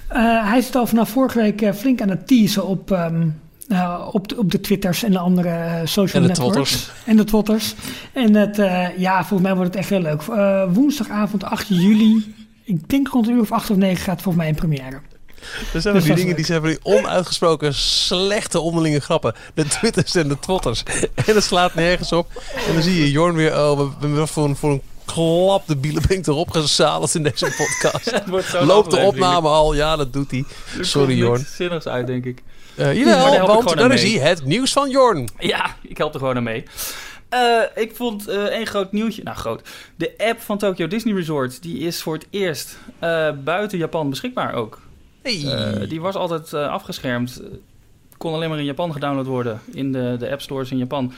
Eh, 0.08 0.50
hij 0.50 0.62
zit 0.62 0.76
al 0.76 0.88
vanaf 0.88 1.10
vorige 1.10 1.40
week 1.42 1.62
eh, 1.62 1.74
flink 1.74 2.02
aan 2.02 2.10
het 2.10 2.28
teasen 2.28 2.66
op, 2.68 2.92
ehm, 2.92 3.28
eh, 3.68 4.08
op, 4.12 4.28
de, 4.28 4.38
op 4.38 4.52
de 4.52 4.60
Twitters 4.60 5.04
en 5.04 5.12
de 5.12 5.20
andere 5.20 5.82
social 5.86 6.22
En 6.22 6.28
de 6.28 6.34
networks. 6.34 6.72
twotters. 6.72 6.92
En 7.06 7.16
de 7.18 7.24
Twotters. 7.24 7.76
En 8.14 8.36
het, 8.36 8.60
eh, 8.60 8.98
ja, 8.98 9.18
volgens 9.18 9.42
mij 9.42 9.56
wordt 9.56 9.70
het 9.70 9.80
echt 9.80 9.90
heel 9.90 10.02
leuk. 10.02 10.22
Eh, 10.22 10.64
woensdagavond 10.74 11.44
8 11.44 11.68
juli, 11.68 12.34
ik 12.64 12.90
denk 12.90 13.08
rond 13.08 13.28
een 13.28 13.34
uur 13.34 13.42
of 13.42 13.52
8 13.52 13.70
of 13.70 13.78
9 13.78 14.04
gaat 14.04 14.22
volgens 14.22 14.36
mij 14.44 14.48
in 14.48 14.56
première. 14.56 15.00
Er 15.74 15.82
zijn 15.82 15.96
ook 15.96 16.04
die 16.04 16.16
dingen 16.16 16.36
die 16.36 16.46
zijn 16.46 16.62
van 16.62 16.70
die 16.70 16.80
onuitgesproken 16.84 17.74
slechte 17.74 18.60
onderlinge 18.60 19.00
grappen. 19.00 19.36
De 19.54 19.66
twitters 19.68 20.16
en 20.16 20.28
de 20.28 20.40
twotters. 20.40 20.84
En 21.26 21.36
het 21.36 21.44
slaat 21.44 21.76
nergens 21.76 22.12
op. 22.12 22.44
En 22.68 22.74
dan 22.74 22.84
zie 22.84 23.00
je 23.00 23.12
Jorn 23.12 23.36
weer, 23.36 23.52
oh, 23.52 23.78
we 23.78 23.88
hebben 23.92 24.16
weer 24.16 24.28
voor 24.28 24.44
een, 24.44 24.56
voor 24.56 24.72
een 24.72 24.82
klap 25.06 25.68
de 25.68 25.76
bielenbink 25.76 26.28
erop 26.28 26.50
gezadeld 26.52 27.16
in 27.16 27.24
deze 27.24 27.54
podcast. 27.58 28.22
Loopt 28.66 28.92
de 28.92 28.98
opname 28.98 29.48
al? 29.48 29.74
Ja, 29.74 29.96
dat 29.96 30.14
doet 30.14 30.32
hij. 30.32 30.46
Er 30.78 30.86
Sorry, 30.86 31.18
Jorn. 31.18 31.38
niks 31.38 31.56
zinnigs 31.56 31.88
uit, 31.88 32.08
denk 32.08 32.26
ik. 32.26 32.44
Eh 32.76 32.86
Maar 32.86 32.94
daar 32.94 33.34
jawel, 33.34 33.64
want 33.64 33.80
aan 33.80 33.92
is 33.92 34.04
hij. 34.04 34.30
Het 34.30 34.46
nieuws 34.46 34.72
van 34.72 34.90
Jorn. 34.90 35.30
Ja, 35.40 35.76
ik 35.82 35.98
help 35.98 36.14
er 36.14 36.20
gewoon 36.20 36.36
aan 36.36 36.44
mee. 36.44 36.64
Eh, 37.30 37.62
ik 37.76 37.96
vond 37.96 38.28
eh 38.28 38.44
één 38.44 38.68
groot 38.68 38.92
nieuwtje. 38.92 39.24
Nou, 39.24 39.38
groot. 39.38 39.70
De 39.96 40.14
app 40.18 40.42
van 40.42 40.58
Tokyo 40.58 40.88
Disney 40.88 41.14
Resort 41.16 41.62
die 41.62 41.80
is 41.80 42.02
voor 42.02 42.14
het 42.14 42.28
eerst 42.30 42.78
eh, 43.00 43.30
buiten 43.44 43.78
Japan 43.78 44.10
beschikbaar 44.10 44.54
ook. 44.54 44.80
Hey. 45.22 45.46
Eh, 45.46 45.90
die 45.90 46.02
was 46.02 46.16
altijd 46.16 46.54
eh, 46.54 46.68
afgeschermd. 46.68 47.42
Kon 48.18 48.34
alleen 48.34 48.50
maar 48.50 48.60
in 48.60 48.66
Japan 48.66 48.94
gedownload 48.94 49.26
worden. 49.26 49.62
In 49.74 49.92
de, 49.92 50.16
de 50.20 50.32
app 50.32 50.42
stores 50.42 50.72
in 50.72 50.78
Japan. 50.78 51.14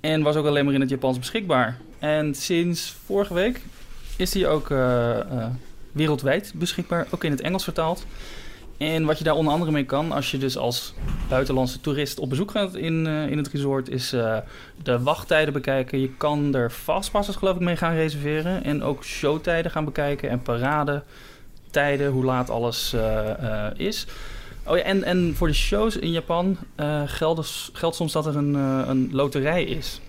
En 0.00 0.22
was 0.22 0.36
ook 0.36 0.46
alleen 0.46 0.64
maar 0.64 0.74
in 0.74 0.80
het 0.80 0.90
Japans 0.90 1.18
beschikbaar. 1.18 1.78
En 1.98 2.34
sinds 2.34 2.96
vorige 3.04 3.34
week 3.34 3.60
is 4.16 4.30
die 4.30 4.46
ook 4.46 4.70
eh, 4.70 5.46
wereldwijd 5.92 6.52
beschikbaar. 6.54 7.06
Ook 7.10 7.24
in 7.24 7.30
het 7.30 7.40
Engels 7.40 7.64
vertaald. 7.64 8.06
En 8.76 9.04
wat 9.04 9.18
je 9.18 9.24
daar 9.24 9.34
onder 9.34 9.52
andere 9.52 9.70
mee 9.70 9.84
kan, 9.84 10.12
als 10.12 10.30
je 10.30 10.38
dus 10.38 10.56
als 10.56 10.94
buitenlandse 11.28 11.80
toerist 11.80 12.18
op 12.18 12.28
bezoek 12.28 12.50
gaat 12.50 12.74
in, 12.74 13.06
in 13.06 13.36
het 13.38 13.48
resort, 13.48 13.88
is 13.88 14.10
de 14.82 15.02
wachttijden 15.02 15.52
bekijken. 15.52 16.00
Je 16.00 16.10
kan 16.16 16.54
er 16.54 16.70
fastpasses 16.70 17.36
geloof 17.36 17.54
ik 17.54 17.60
mee 17.60 17.76
gaan 17.76 17.94
reserveren. 17.94 18.64
En 18.64 18.82
ook 18.82 19.04
showtijden 19.04 19.70
gaan 19.70 19.84
bekijken 19.84 20.30
en 20.30 20.42
paradetijden, 21.74 22.12
hoe 22.12 22.24
laat 22.24 22.50
alles 22.50 22.92
eh, 22.92 23.30
eh, 23.30 23.78
is. 23.78 24.06
Oh 24.66 24.76
ja, 24.76 24.82
en, 24.82 25.04
en 25.04 25.34
voor 25.36 25.46
de 25.46 25.54
shows 25.54 25.96
in 25.96 26.10
Japan 26.10 26.56
eh, 26.74 27.02
geldt, 27.06 27.70
geldt 27.72 27.96
soms 27.96 28.12
dat 28.12 28.26
er 28.26 28.36
een, 28.36 28.54
een 28.54 29.08
loterij 29.12 29.64
is. 29.64 30.00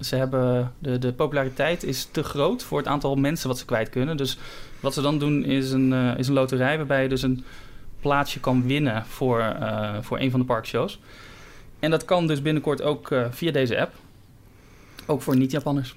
Ze 0.00 0.16
hebben 0.16 0.72
de, 0.78 0.98
de 0.98 1.12
populariteit 1.12 1.82
is 1.82 2.08
te 2.10 2.22
groot 2.22 2.62
voor 2.62 2.78
het 2.78 2.86
aantal 2.86 3.16
mensen 3.16 3.48
wat 3.48 3.58
ze 3.58 3.64
kwijt 3.64 3.88
kunnen. 3.88 4.16
Dus 4.16 4.38
wat 4.80 4.94
ze 4.94 5.00
dan 5.02 5.18
doen 5.18 5.44
is 5.44 5.72
een, 5.72 5.92
is 6.16 6.28
een 6.28 6.34
loterij 6.34 6.76
waarbij 6.76 7.02
je 7.02 7.08
dus 7.08 7.22
een 7.22 7.44
plaatsje 8.00 8.40
kan 8.40 8.66
winnen 8.66 9.04
voor, 9.06 9.56
voor 10.00 10.18
een 10.18 10.30
van 10.30 10.40
de 10.40 10.46
parkshows. 10.46 10.98
En 11.78 11.90
dat 11.90 12.04
kan 12.04 12.26
dus 12.26 12.42
binnenkort 12.42 12.82
ook 12.82 13.14
via 13.30 13.52
deze 13.52 13.80
app. 13.80 13.92
Ook 15.06 15.22
voor 15.22 15.36
niet-Japanners. 15.36 15.94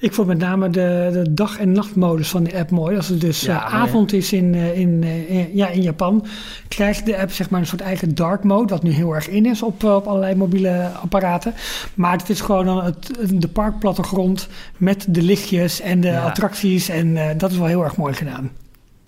Ik 0.00 0.12
vond 0.14 0.26
met 0.28 0.38
name 0.38 0.70
de, 0.70 1.08
de 1.12 1.32
dag- 1.34 1.58
en 1.58 1.72
nachtmodus 1.72 2.28
van 2.28 2.44
de 2.44 2.58
app 2.58 2.70
mooi. 2.70 2.96
Als 2.96 3.08
het 3.08 3.20
dus 3.20 3.40
Ja, 3.40 3.66
eh, 3.66 3.74
avond 3.74 4.12
is 4.12 4.32
in, 4.32 4.54
eh, 4.54 4.78
in, 4.78 5.02
eh, 5.02 5.30
in- 5.30 5.50
ja, 5.54 5.68
in 5.68 5.82
Japan, 5.82 6.26
krijgt 6.68 7.06
de 7.06 7.18
app 7.18 7.30
zeg 7.32 7.50
maar 7.50 7.60
een 7.60 7.66
soort 7.66 7.80
eigen 7.80 8.14
dark 8.14 8.44
mode, 8.44 8.72
wat 8.74 8.82
nu 8.82 8.90
heel 8.90 9.14
erg 9.14 9.28
in 9.28 9.46
is 9.46 9.62
op, 9.62 9.84
op 9.84 10.06
allerlei 10.06 10.34
mobiele 10.34 10.90
apparaten. 11.02 11.54
Maar 11.94 12.16
het 12.18 12.28
is 12.30 12.40
gewoon 12.40 12.64
dan 12.64 12.84
het, 12.84 13.10
de 13.32 13.48
parkplattegrond 13.48 14.48
met 14.76 15.06
de 15.08 15.22
lichtjes 15.22 15.80
en 15.80 16.00
de 16.00 16.08
Ja. 16.08 16.24
attracties. 16.26 16.88
En 16.88 17.16
eh, 17.16 17.38
dat 17.38 17.50
is 17.50 17.56
wel 17.58 17.66
heel 17.66 17.84
erg 17.84 17.96
mooi 17.96 18.14
gedaan. 18.14 18.50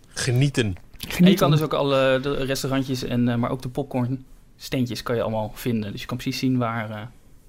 Genieten. 0.08 0.74
En 1.18 1.26
je 1.30 1.34
kan 1.34 1.50
dus 1.50 1.60
ook 1.62 1.72
alle 1.74 2.18
de 2.22 2.32
restaurantjes, 2.44 3.04
en, 3.04 3.28
eh, 3.28 3.34
maar 3.36 3.50
ook 3.50 3.62
de 3.62 3.68
popcorn 3.68 4.24
steentjes 4.56 5.02
kan 5.02 5.14
je 5.16 5.22
allemaal 5.22 5.52
vinden. 5.54 5.92
Dus 5.92 6.00
je 6.00 6.06
kan 6.06 6.16
precies 6.16 6.38
zien 6.40 6.58
waar, 6.58 6.90
eh, 6.90 6.96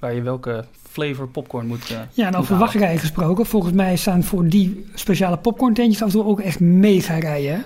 waar 0.04 0.14
je 0.14 0.22
welke 0.22 0.66
flavor 0.90 1.28
popcorn 1.28 1.68
moet 1.68 1.92
eh, 1.92 1.98
Ja, 2.14 2.26
en 2.26 2.32
moet 2.32 2.42
over 2.42 2.58
wachtrijen 2.58 3.00
gesproken. 3.00 3.46
Volgens 3.46 3.74
mij 3.74 3.96
staan 3.96 4.24
voor 4.24 4.48
die 4.48 4.86
speciale 4.94 5.38
popcorn-tentjes 5.38 6.02
af 6.02 6.08
en 6.08 6.14
toe 6.14 6.26
ook 6.26 6.40
echt 6.40 6.60
mega 6.60 7.16
rijen. 7.16 7.66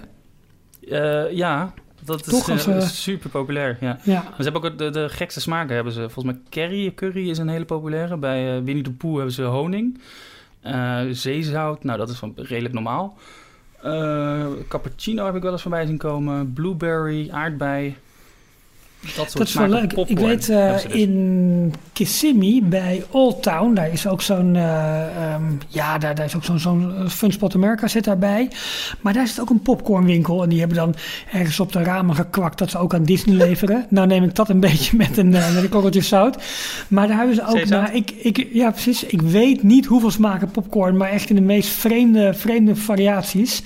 Eh, 0.89 1.31
ja, 1.31 1.73
dat 2.03 2.19
is 2.19 2.27
Toch, 2.27 2.49
eh, 2.49 2.75
eh, 2.75 2.81
super 2.81 3.29
populair. 3.29 3.77
Ja. 3.79 3.99
Ja, 4.03 4.21
Maar 4.23 4.33
ze 4.37 4.43
hebben 4.43 4.63
ook 4.63 4.77
de, 4.77 4.89
de 4.89 5.09
gekste 5.09 5.41
smaken. 5.41 5.75
Hebben 5.75 5.93
ze. 5.93 6.09
Volgens 6.09 6.25
mij 6.25 6.43
curry, 6.49 6.93
curry 6.93 7.29
is 7.29 7.37
een 7.37 7.47
hele 7.49 7.65
populaire. 7.65 8.17
Bij 8.17 8.63
Winnie 8.63 8.83
de 8.83 8.91
Pooh 8.91 9.15
hebben 9.15 9.33
ze 9.33 9.43
honing. 9.43 9.99
Zeezout, 11.11 11.83
nou 11.83 11.97
dat 11.97 12.09
is 12.09 12.17
van 12.17 12.33
redelijk 12.35 12.73
normaal. 12.73 13.17
Cappuccino 14.67 15.25
heb 15.25 15.35
ik 15.35 15.41
wel 15.41 15.51
eens 15.51 15.61
voorbij 15.61 15.85
zien 15.85 15.97
komen. 15.97 16.53
Blueberry, 16.53 17.29
aardbei. 17.29 17.95
Dat 19.15 19.25
soort 19.25 19.37
dat 19.37 19.47
is 19.47 19.53
wel 19.53 19.67
leuk. 19.67 19.83
Ik 19.83 19.93
popcorn 19.93 20.27
weet 20.27 20.49
eh, 20.49 20.71
dus. 20.71 20.85
in 20.85 21.73
Kissimmee 21.93 22.61
bij 22.63 23.03
Old 23.09 23.43
Town, 23.43 23.73
daar 23.73 23.91
is 23.91 24.07
ook 24.07 24.21
zo'n, 24.21 24.55
eh, 24.55 25.33
ehm, 25.33 25.43
ja, 25.67 25.97
daar, 25.97 26.15
daar 26.15 26.25
is 26.25 26.35
ook 26.35 26.43
zo'n 26.43 26.59
zo'n 26.59 26.95
eh, 26.95 27.07
Fun 27.07 27.31
Spot 27.31 27.55
America 27.55 27.87
zit 27.87 28.03
daarbij. 28.03 28.51
Maar 29.01 29.13
daar 29.13 29.27
zit 29.27 29.41
ook 29.41 29.49
een 29.49 29.61
popcornwinkel 29.61 30.43
en 30.43 30.49
die 30.49 30.59
hebben 30.59 30.77
dan 30.77 30.95
ergens 31.31 31.59
op 31.59 31.71
de 31.71 31.83
ramen 31.83 32.15
gekwakt 32.15 32.57
dat 32.57 32.69
ze 32.69 32.77
ook 32.77 32.93
aan 32.93 33.03
Disney 33.03 33.35
leveren. 33.45 33.85
nou 33.89 34.07
neem 34.07 34.23
ik 34.23 34.35
dat 34.35 34.49
een 34.49 34.59
beetje 34.59 34.97
met 34.97 35.17
een, 35.17 35.29
met 35.29 35.55
een 35.55 35.69
korreltje 35.69 36.01
zout. 36.01 36.37
Maar 36.87 37.07
daar 37.07 37.17
hebben 37.17 37.35
ze 37.35 37.47
ook, 37.47 37.65
nou, 37.65 37.91
ik, 37.91 38.11
ik, 38.11 38.47
ja 38.51 38.71
precies, 38.71 39.03
ik 39.03 39.21
weet 39.21 39.63
niet 39.63 39.85
hoeveel 39.85 40.11
smaken 40.11 40.51
popcorn, 40.51 40.97
maar 40.97 41.09
echt 41.09 41.29
in 41.29 41.35
de 41.35 41.41
meest 41.41 41.69
vreemde, 41.69 42.33
vreemde 42.33 42.75
variaties. 42.75 43.63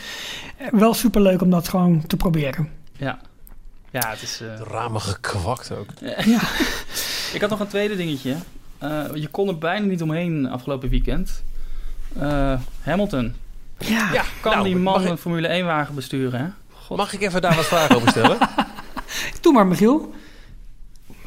Wel 0.71 0.93
superleuk 0.93 1.41
om 1.41 1.49
dat 1.49 1.67
gewoon 1.67 2.03
te 2.07 2.17
proberen. 2.17 2.69
Ja. 2.97 3.19
Ja, 3.91 4.09
het 4.09 4.21
is... 4.21 4.41
eh, 4.41 4.57
De 4.57 4.63
ramen 4.63 5.01
gekwakt 5.01 5.71
ook. 5.71 5.87
Ja. 6.25 6.39
Ik 7.33 7.41
had 7.41 7.49
nog 7.49 7.59
een 7.59 7.67
tweede 7.67 7.95
dingetje. 7.95 8.35
Eh, 8.77 9.03
je 9.13 9.27
kon 9.27 9.47
er 9.47 9.57
bijna 9.57 9.85
niet 9.85 10.01
omheen 10.01 10.49
afgelopen 10.49 10.89
weekend. 10.89 11.43
Eh, 12.19 12.53
Hamilton. 12.81 13.33
Ja, 13.77 14.13
Ja, 14.13 14.23
Kan 14.41 14.51
nou, 14.51 14.63
die 14.63 14.75
man 14.75 15.01
ik- 15.03 15.09
een 15.09 15.17
Formule 15.17 15.47
1 15.47 15.65
wagen 15.65 15.95
besturen, 15.95 16.39
hè? 16.39 16.45
God. 16.73 16.97
Mag 16.97 17.13
ik 17.13 17.21
even 17.21 17.41
daar 17.41 17.55
wat 17.55 17.65
vragen 17.65 17.95
over 17.95 18.09
stellen? 18.09 18.37
doe 19.41 19.53
maar 19.53 19.67
Michiel. 19.67 20.13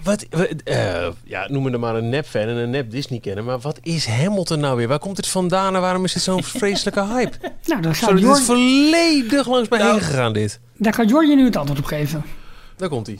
Wat, 0.02 0.26
wat, 0.30 0.48
eh, 0.64 1.06
ja, 1.24 1.48
noem 1.48 1.62
me 1.62 1.70
er 1.70 1.78
maar 1.80 1.94
een 1.94 2.08
nep-fan 2.08 2.42
en 2.42 2.56
een 2.56 2.70
nep-Disney-kenner. 2.70 3.44
Maar 3.44 3.58
wat 3.58 3.78
is 3.82 4.06
Hamilton 4.06 4.60
nou 4.60 4.76
weer? 4.76 4.88
Waar 4.88 4.98
komt 4.98 5.16
het 5.16 5.28
vandaan 5.28 5.74
en 5.74 5.80
waarom 5.80 6.04
is 6.04 6.12
dit 6.12 6.22
zo'n 6.22 6.42
vreselijke 6.60 7.04
hype? 7.04 7.36
Nou, 7.64 7.82
daar 7.82 7.94
Zo, 7.96 8.06
gaat, 8.06 8.16
dit 8.16 8.36
is 8.38 8.40
volledig 8.44 9.46
langs 9.48 9.68
mij 9.68 9.78
Nou. 9.78 9.90
heen 9.92 10.00
gegaan, 10.00 10.32
dit. 10.32 10.60
daar 10.76 10.94
gaat 10.94 11.08
Jor 11.08 11.26
je 11.26 11.36
nu 11.36 11.44
het 11.44 11.56
antwoord 11.56 11.78
op 11.80 11.86
geven. 11.86 12.24
Daar 12.76 12.88
komt 12.88 13.06
hij. 13.06 13.18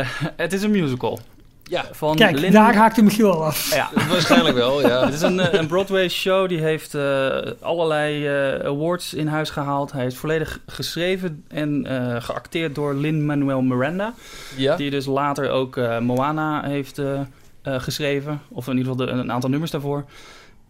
Eh, 0.00 0.08
het 0.36 0.52
is 0.52 0.62
een 0.62 0.70
musical. 0.70 1.18
Ja, 1.64 1.84
Van 1.92 2.16
Kijk, 2.16 2.38
Lin- 2.38 2.52
daar 2.52 2.74
haakte 2.74 3.02
Michiel 3.02 3.32
al 3.32 3.44
af. 3.44 3.74
Ja, 3.74 3.90
waarschijnlijk 4.08 4.56
wel, 4.56 4.80
ja. 4.88 5.04
Het 5.04 5.14
is 5.14 5.20
een, 5.22 5.40
eh, 5.40 5.60
een 5.60 5.66
Broadway 5.66 6.08
show 6.08 6.48
die 6.48 6.58
heeft 6.60 6.94
eh, 6.94 7.36
allerlei 7.60 8.26
eh, 8.26 8.66
awards 8.66 9.14
in 9.14 9.26
huis 9.26 9.50
gehaald. 9.50 9.92
Hij 9.92 10.06
is 10.06 10.16
volledig 10.16 10.60
geschreven 10.66 11.44
en 11.48 11.86
eh, 11.86 12.22
geacteerd 12.22 12.74
door 12.74 12.94
Lin-Manuel 12.94 13.60
Miranda. 13.62 14.14
ja. 14.56 14.76
Die 14.76 14.90
dus 14.90 15.06
later 15.06 15.50
ook 15.50 15.76
eh, 15.76 15.98
Moana 15.98 16.62
heeft 16.64 16.98
eh, 16.98 17.20
eh, 17.62 17.80
geschreven. 17.80 18.40
Of 18.48 18.68
in 18.68 18.76
ieder 18.76 18.92
geval 18.92 19.06
de- 19.06 19.12
een 19.12 19.32
aantal 19.32 19.50
nummers 19.50 19.70
daarvoor. 19.70 20.04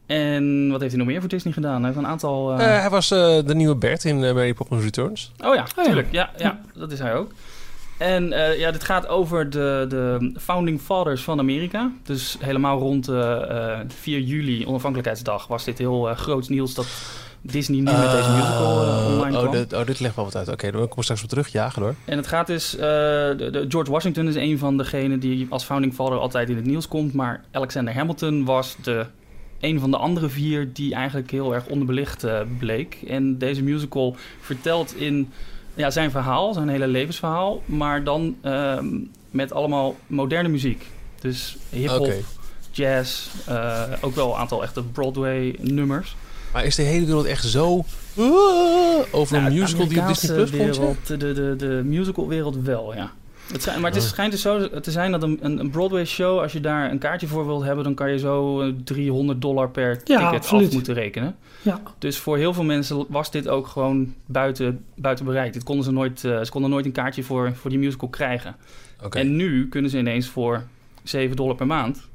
En 0.06 0.68
wat 0.70 0.80
heeft 0.80 0.92
hij 0.92 1.00
nog 1.02 1.10
meer 1.10 1.20
voor 1.20 1.28
Disney 1.28 1.52
gedaan? 1.52 1.76
Hij 1.76 1.84
heeft 1.84 1.96
een 2.04 2.06
aantal... 2.10 2.48
hij 2.58 2.90
was 2.90 3.10
eh, 3.10 3.38
de 3.44 3.54
nieuwe 3.54 3.76
Bert 3.76 4.04
in 4.04 4.18
Mary 4.18 4.54
Poppins 4.54 4.82
Returns. 4.82 5.32
Oh 5.44 5.54
ja, 5.54 5.66
ja. 5.76 5.82
tuurlijk. 5.82 6.08
Ja, 6.10 6.30
ja, 6.36 6.60
dat 6.74 6.92
is 6.92 6.98
hij 6.98 7.14
ook. 7.14 7.32
En 8.00 8.33
eh, 8.33 8.59
ja, 8.59 8.71
dit 8.71 8.85
gaat 8.85 9.09
over 9.09 9.50
de, 9.50 9.87
de 9.88 10.33
founding 10.40 10.80
fathers 10.80 11.23
van 11.23 11.38
Amerika. 11.38 11.92
Dus 12.02 12.37
helemaal 12.40 12.78
rond 12.78 13.09
eh, 13.09 13.78
eh, 13.80 13.87
4 13.88 14.21
juli, 14.21 14.66
onafhankelijkheidsdag, 14.66 15.47
was 15.47 15.64
dit 15.64 15.78
heel 15.78 16.09
eh 16.11 16.16
groots 16.16 16.49
nieuws 16.49 16.75
dat 16.75 16.87
Disney 17.42 17.78
nu 17.78 17.85
met 17.85 18.11
deze 18.11 18.30
musical 18.30 18.83
eh, 18.83 19.07
online 19.12 19.37
oh, 19.37 19.42
kwam. 19.42 19.52
dit, 19.52 19.73
oh, 19.73 19.87
dit 19.87 20.00
legt 20.00 20.16
wel 20.16 20.25
wat 20.25 20.37
uit. 20.37 20.49
Oké, 20.49 20.71
dan 20.71 20.88
kom 20.88 20.97
ik 20.97 21.02
straks 21.02 21.23
op 21.23 21.28
terug. 21.28 21.49
Ja, 21.49 21.71
ga 21.71 21.80
door. 21.80 21.95
En 22.04 22.16
het 22.16 22.26
gaat 22.26 22.47
dus... 22.47 22.75
eh, 22.76 22.80
de, 22.80 23.49
de 23.52 23.64
George 23.69 23.90
Washington 23.90 24.28
is 24.28 24.35
een 24.35 24.59
van 24.59 24.76
degenen 24.76 25.21
die 25.21 25.47
als 25.50 25.64
founding 25.64 25.95
father 25.95 26.19
altijd 26.19 26.49
in 26.49 26.57
het 26.57 26.66
nieuws 26.66 26.88
komt. 26.88 27.14
Maar 27.14 27.45
Alexander 27.50 27.95
Hamilton 27.95 28.45
was 28.45 28.76
de, 28.83 29.07
een 29.61 29.80
van 29.80 29.90
de 29.90 29.97
andere 29.97 30.28
vier 30.28 30.71
die 30.73 30.95
eigenlijk 30.95 31.30
heel 31.30 31.54
erg 31.54 31.66
onderbelicht 31.66 32.25
eh, 32.25 32.40
bleek. 32.59 32.99
En 33.09 33.38
deze 33.38 33.62
musical 33.62 34.16
vertelt 34.40 34.97
in 34.97 35.33
ja, 35.74 35.90
zijn 35.90 36.10
verhaal, 36.10 36.52
zijn 36.54 36.68
hele 36.68 36.86
levensverhaal. 36.86 37.62
Maar 37.64 38.04
dan 38.04 38.36
ehm, 38.42 38.86
met 39.30 39.52
allemaal 39.52 39.96
moderne 40.06 40.48
muziek. 40.48 40.86
Dus 41.20 41.56
hip-hop, 41.70 42.12
jazz, 42.70 43.28
eh, 43.46 43.82
ook 44.00 44.14
wel 44.14 44.32
een 44.32 44.38
aantal 44.38 44.62
echte 44.62 44.82
Broadway 44.82 45.56
nummers. 45.60 46.16
Maar 46.52 46.64
is 46.64 46.74
de 46.74 46.82
hele 46.82 47.06
wereld 47.06 47.26
echt 47.26 47.44
zo... 47.44 47.84
uh, 48.14 48.26
over 49.10 49.36
Nou, 49.36 49.50
een 49.50 49.58
musical 49.58 49.88
die 49.88 50.00
op 50.00 50.06
Disney 50.06 50.34
Plus 50.34 50.50
komt? 50.50 51.06
wereld, 51.06 51.06
de, 51.06 51.16
de, 51.16 51.54
de 51.56 51.82
musicalwereld 51.84 52.56
wel, 52.56 52.94
ja. 52.94 53.12
Het 53.52 53.66
maar 53.80 53.90
het 53.90 54.02
is, 54.02 54.09
schijnt 54.09 54.33
dus 54.33 54.40
zo 54.40 54.80
te 54.80 54.90
zijn 54.90 55.12
dat 55.12 55.23
een, 55.23 55.38
een 55.40 55.59
een 55.59 55.71
Broadway 55.71 56.04
show, 56.04 56.38
als 56.38 56.52
je 56.52 56.61
daar 56.61 56.90
een 56.90 56.99
kaartje 56.99 57.26
voor 57.26 57.47
wilt 57.47 57.62
hebben, 57.62 57.85
dan 57.85 57.95
kan 57.95 58.11
je 58.11 58.19
zo 58.19 58.61
eh, 58.61 58.73
300 58.85 59.40
dollar 59.40 59.71
per 59.71 59.99
ticket 60.02 60.25
absoluut. 60.25 60.66
af 60.66 60.73
moeten 60.73 60.95
rekenen. 60.95 61.37
Ja. 61.62 61.80
Dus 61.99 62.19
voor 62.19 62.37
heel 62.37 62.54
veel 62.54 62.64
mensen 62.64 63.07
was 63.09 63.30
dit 63.30 63.49
ook 63.49 63.66
gewoon 63.66 64.14
buiten, 64.26 64.85
buiten 64.95 65.25
bereik. 65.25 65.52
Dit 65.52 65.62
konden 65.62 65.85
ze, 65.85 65.92
nooit, 65.92 66.25
eh, 66.25 66.40
ze 66.40 66.50
konden 66.50 66.71
nooit 66.71 66.85
een 66.85 66.92
kaartje 66.92 67.23
voor, 67.23 67.54
voor 67.54 67.71
die 67.71 67.78
musical 67.78 68.09
krijgen. 68.09 68.57
Oké. 69.02 69.19
En 69.19 69.37
nu 69.37 69.69
kunnen 69.69 69.90
ze 69.90 69.99
ineens 69.99 70.28
voor 70.28 70.62
7 71.02 71.37
dollar 71.37 71.54
per 71.54 71.66
maand, 71.66 72.09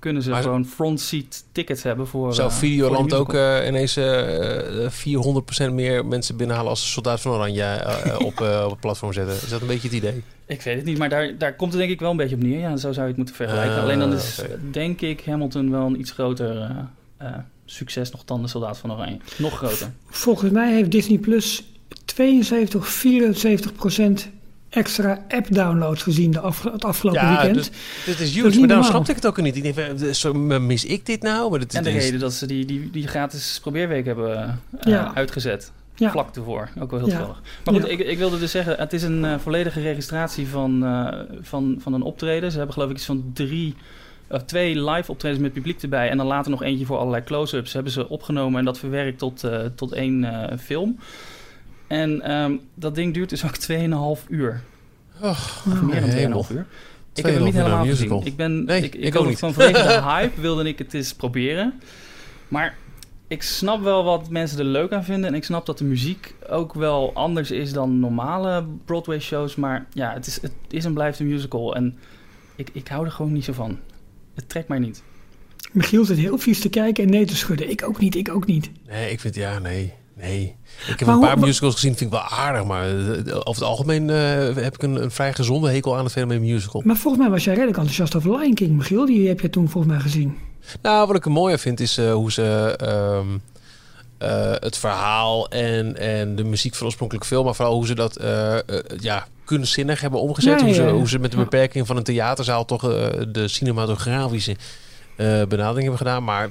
kunnen 0.00 0.22
ze 0.22 0.30
Maar 0.30 0.42
gewoon 0.42 0.66
front 0.66 1.00
seat 1.00 1.44
tickets 1.52 1.82
hebben 1.82 2.06
voor 2.06 2.34
Zou 2.34 2.48
eh, 2.48 2.54
voor 2.54 2.62
die 2.62 2.70
Videoland 2.70 3.14
ook 3.14 3.34
eh, 3.34 3.66
ineens 3.66 3.96
eh, 3.96 4.84
eh, 4.84 4.92
400% 5.70 5.72
meer 5.72 6.06
mensen 6.06 6.36
binnenhalen 6.36 6.70
als 6.70 6.92
Soldaat 6.92 7.20
van 7.20 7.32
Oranje 7.32 7.84
op, 8.28 8.40
eh, 8.40 8.62
op 8.64 8.70
het 8.70 8.80
platform 8.80 9.12
zetten? 9.12 9.34
Is 9.34 9.48
dat 9.48 9.60
een 9.60 9.66
beetje 9.66 9.88
het 9.88 9.96
idee? 9.96 10.22
Ik 10.46 10.62
weet 10.62 10.76
het 10.76 10.84
niet, 10.84 10.98
maar 10.98 11.08
daar, 11.08 11.38
daar 11.38 11.56
komt 11.56 11.72
het 11.72 11.80
denk 11.80 11.92
ik 11.92 12.00
wel 12.00 12.10
een 12.10 12.16
beetje 12.16 12.34
op 12.36 12.42
neer. 12.42 12.58
Ja, 12.58 12.76
zo 12.76 12.92
zou 12.92 13.00
je 13.00 13.08
het 13.08 13.16
moeten 13.16 13.34
vergelijken. 13.34 13.76
Ah, 13.76 13.82
Alleen 13.82 13.98
dan 13.98 14.12
is, 14.12 14.40
denk 14.70 15.00
ik, 15.00 15.22
Hamilton 15.24 15.70
wel 15.70 15.86
een 15.86 16.00
iets 16.00 16.10
groter 16.10 16.56
eh, 16.56 16.70
eh, 17.16 17.34
succes 17.64 18.10
nog 18.10 18.24
dan 18.24 18.42
de 18.42 18.48
Soldaat 18.48 18.78
van 18.78 18.92
Oranje. 18.92 19.18
Nog 19.38 19.56
groter. 19.56 19.92
Volgens 20.06 20.50
mij 20.50 20.72
heeft 20.72 20.90
Disney 20.90 21.18
Plus 21.18 21.64
72, 22.04 22.88
74 22.88 23.72
procent 23.72 24.28
extra 24.70 25.24
app-downloads 25.28 26.02
gezien 26.02 26.30
de 26.30 26.40
af, 26.40 26.62
het 26.62 26.84
afgelopen 26.84 27.28
weekend. 27.28 27.54
dus, 27.54 27.66
dit 27.66 27.74
is 28.06 28.16
Dat 28.16 28.18
is 28.20 28.34
huge, 28.34 28.58
maar 28.58 28.68
daarom 28.68 28.86
snapte 28.86 29.10
ik 29.10 29.16
het 29.16 29.26
ook 29.26 29.42
niet. 29.42 29.56
Ik 29.56 29.62
denk, 29.62 29.76
eh, 29.76 30.10
zo, 30.12 30.32
mis 30.34 30.84
ik 30.84 31.06
dit 31.06 31.22
nou? 31.22 31.50
Maar 31.50 31.58
dit, 31.58 31.74
En 31.74 31.82
de 31.82 31.90
is- 31.92 32.04
reden 32.04 32.20
dat 32.20 32.32
ze 32.32 32.46
die, 32.46 32.64
die, 32.64 32.90
die 32.90 33.06
gratis 33.08 33.58
probeerweek 33.62 34.06
hebben 34.06 34.42
eh, 34.44 34.52
Ja. 34.92 35.14
uitgezet. 35.14 35.72
Ja. 35.94 36.10
Vlak 36.10 36.36
ervoor. 36.36 36.68
Ook 36.80 36.90
wel 36.90 37.00
heel 37.00 37.08
Ja. 37.08 37.14
toevallig. 37.16 37.40
Maar 37.64 37.74
goed, 37.74 37.82
Ja. 37.82 37.90
ik, 37.90 37.98
ik 37.98 38.18
wilde 38.18 38.38
dus 38.38 38.50
zeggen, 38.50 38.76
het 38.78 38.92
is 38.92 39.02
een 39.02 39.24
eh, 39.24 39.38
volledige 39.38 39.80
registratie 39.80 40.46
van, 40.48 40.84
eh, 40.84 41.18
van, 41.40 41.76
van 41.78 41.92
een 41.92 42.02
optreden. 42.02 42.50
Ze 42.50 42.56
hebben 42.56 42.74
geloof 42.74 42.90
ik 42.90 42.96
iets 42.96 43.04
van 43.06 43.30
drie... 43.34 43.74
Of 44.32 44.42
twee 44.42 44.82
live 44.90 45.10
optredens 45.10 45.42
met 45.42 45.52
publiek 45.52 45.82
erbij. 45.82 46.10
En 46.10 46.16
dan 46.16 46.26
later 46.26 46.50
nog 46.50 46.62
eentje 46.62 46.86
voor 46.86 46.96
allerlei 46.98 47.24
close-ups. 47.24 47.72
Hebben 47.72 47.92
ze 47.92 48.08
opgenomen 48.08 48.58
en 48.58 48.64
dat 48.64 48.78
verwerkt 48.78 49.18
tot, 49.18 49.44
eh, 49.44 49.58
tot 49.74 49.92
één 49.92 50.24
eh, 50.50 50.58
film. 50.58 50.98
En 51.90 52.20
ehm, 52.22 52.56
dat 52.74 52.94
ding 52.94 53.14
duurt 53.14 53.28
dus 53.30 53.44
ook 53.44 53.56
2,5 54.18 54.26
uur. 54.28 54.62
Och, 55.22 55.64
Of 55.66 55.82
meer 55.82 56.00
dan 56.00 56.10
2,5 56.10 56.14
hemel. 56.14 56.46
uur. 56.50 56.66
Ik 57.14 57.24
heb 57.26 57.34
hem 57.34 57.34
2,5 57.38 57.44
niet 57.44 57.54
helemaal 57.54 57.80
een 57.80 57.86
gezien. 57.88 58.08
musical. 58.08 58.26
Ik, 58.26 58.36
ben, 58.36 58.64
Nee, 58.64 58.82
ik, 58.82 58.94
ik, 58.94 59.04
ik 59.04 59.14
ook 59.16 59.20
het 59.20 59.28
niet. 59.28 59.38
van 59.38 59.52
vanwege 59.54 59.82
de 59.82 60.02
hype 60.02 60.40
wilde 60.40 60.64
ik 60.68 60.78
het 60.78 60.94
eens 60.94 61.14
proberen. 61.14 61.80
Maar 62.48 62.76
ik 63.28 63.42
snap 63.42 63.82
wel 63.82 64.04
wat 64.04 64.30
mensen 64.30 64.58
er 64.58 64.64
leuk 64.64 64.92
aan 64.92 65.04
vinden. 65.04 65.30
En 65.30 65.34
ik 65.36 65.44
snap 65.44 65.66
dat 65.66 65.78
de 65.78 65.84
muziek 65.84 66.34
ook 66.48 66.74
wel 66.74 67.10
anders 67.14 67.50
is 67.50 67.72
dan 67.72 67.98
normale 68.00 68.64
Broadway 68.84 69.18
shows. 69.20 69.54
Maar 69.56 69.86
ja, 69.92 70.12
het 70.12 70.26
is, 70.26 70.38
het 70.42 70.52
is 70.68 70.84
en 70.84 70.94
blijft 70.94 71.18
een 71.18 71.26
musical. 71.28 71.74
En 71.74 71.98
ik, 72.56 72.68
ik 72.72 72.88
hou 72.88 73.04
er 73.04 73.12
gewoon 73.12 73.32
niet 73.32 73.44
zo 73.44 73.52
van. 73.52 73.78
Het 74.34 74.48
trekt 74.48 74.68
mij 74.68 74.78
niet. 74.78 75.02
Michiel 75.72 76.04
zit 76.04 76.18
heel 76.18 76.38
vies 76.38 76.60
te 76.60 76.68
kijken 76.68 77.04
en 77.04 77.10
nee 77.10 77.24
te 77.24 77.36
schudden. 77.36 77.70
Ik 77.70 77.82
ook 77.82 77.98
niet, 77.98 78.14
ik 78.14 78.28
ook 78.34 78.46
niet. 78.46 78.70
Nee, 78.88 79.10
ik 79.10 79.20
vind 79.20 79.34
ja, 79.34 79.58
nee. 79.58 79.92
Nee. 80.20 80.56
Ik 80.88 80.98
heb 80.98 81.06
Maar 81.06 81.14
een 81.14 81.20
paar 81.20 81.36
hoe- 81.36 81.46
musicals 81.46 81.74
gezien, 81.74 81.96
vind 81.96 82.12
ik 82.12 82.18
wel 82.18 82.28
aardig. 82.28 82.64
Maar 82.64 82.88
eh, 82.88 83.18
over 83.34 83.44
het 83.44 83.62
algemeen 83.62 84.10
eh, 84.10 84.16
heb 84.54 84.74
ik 84.74 84.82
een, 84.82 85.02
een 85.02 85.10
vrij 85.10 85.32
gezonde 85.32 85.70
hekel 85.70 85.96
aan 85.96 86.04
het 86.04 86.12
fenomeen 86.12 86.40
musical. 86.40 86.82
Maar 86.84 86.96
volgens 86.96 87.22
mij 87.22 87.32
was 87.32 87.44
jij 87.44 87.52
redelijk 87.54 87.76
enthousiast 87.78 88.14
over 88.16 88.38
Lion 88.38 88.54
King, 88.54 88.76
Michiel. 88.76 89.06
Die 89.06 89.28
heb 89.28 89.40
je 89.40 89.50
toen 89.50 89.68
volgens 89.68 89.92
mij 89.92 90.02
gezien. 90.02 90.38
Nou, 90.82 91.06
wat 91.06 91.16
ik 91.16 91.24
er 91.24 91.30
mooi 91.30 91.52
aan 91.52 91.58
vind 91.58 91.80
is 91.80 91.98
eh, 91.98 92.12
hoe 92.12 92.32
ze 92.32 92.74
ehm, 92.76 93.26
eh, 94.18 94.52
het 94.60 94.76
verhaal 94.76 95.48
en, 95.48 95.96
en 95.96 96.36
de 96.36 96.44
muziek 96.44 96.70
van 96.70 96.78
de 96.78 96.84
oorspronkelijke 96.84 97.28
film, 97.28 97.44
maar 97.44 97.54
vooral 97.54 97.74
hoe 97.74 97.86
ze 97.86 97.94
dat 97.94 98.18
ja, 98.98 99.26
kunstzinnig 99.44 100.00
hebben 100.00 100.20
omgezet. 100.20 100.60
Ja, 100.60 100.64
hoe, 100.66 100.74
ze, 100.74 100.82
ja, 100.82 100.90
hoe 100.92 101.08
ze 101.08 101.18
met 101.18 101.30
de 101.30 101.36
beperking 101.36 101.86
van 101.86 101.96
een 101.96 102.02
theaterzaal 102.02 102.64
toch 102.64 102.80
de 103.28 103.48
cinematografische 103.48 104.56
benadering 105.16 105.80
hebben 105.80 105.96
gedaan. 105.98 106.24
Maar 106.24 106.48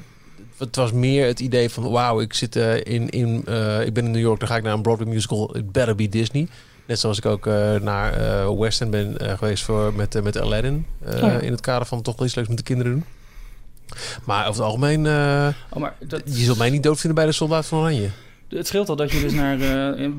het 0.57 0.75
was 0.75 0.91
meer 0.91 1.25
het 1.25 1.39
idee 1.39 1.69
van 1.69 1.91
wauw, 1.91 2.21
ik 2.21 2.33
zit 2.33 2.55
eh, 2.55 2.75
in, 2.75 3.09
in 3.09 3.45
eh, 3.45 3.85
ik 3.85 3.93
ben 3.93 4.05
in 4.05 4.11
New 4.11 4.21
York, 4.21 4.39
dan 4.39 4.47
ga 4.47 4.55
ik 4.55 4.63
naar 4.63 4.73
een 4.73 4.81
Broadway 4.81 5.07
musical. 5.07 5.57
It 5.57 5.71
better 5.71 5.95
be 5.95 6.09
Disney. 6.09 6.47
Net 6.85 6.99
zoals 6.99 7.17
ik 7.17 7.25
ook 7.25 7.47
eh, 7.47 7.75
naar 7.75 8.59
West 8.59 8.81
End 8.81 8.91
ben 8.91 9.15
geweest 9.19 9.63
voor, 9.63 9.93
met, 9.93 10.23
met 10.23 10.37
Aladdin. 10.37 10.85
Oh 11.05 11.19
ja. 11.19 11.39
In 11.39 11.51
het 11.51 11.61
kader 11.61 11.87
van 11.87 12.01
toch 12.01 12.15
wel 12.17 12.25
iets 12.25 12.35
leuks 12.35 12.47
met 12.47 12.57
de 12.57 12.63
kinderen 12.63 12.91
doen. 12.91 13.03
Maar 14.25 14.47
over 14.47 14.61
het 14.61 14.71
algemeen, 14.71 14.99
Oh, 15.69 15.79
maar 15.79 15.95
dat, 15.99 16.21
je 16.25 16.43
zult 16.43 16.57
mij 16.57 16.69
niet 16.69 16.83
doodvinden 16.83 17.15
bij 17.15 17.25
de 17.25 17.31
Soldaat 17.31 17.65
van 17.65 17.79
Oranje. 17.79 18.09
Het 18.47 18.67
scheelt 18.67 18.89
al 18.89 18.95
dat 18.95 19.11
je 19.11 19.21
dus 19.21 19.33
naar 19.33 19.57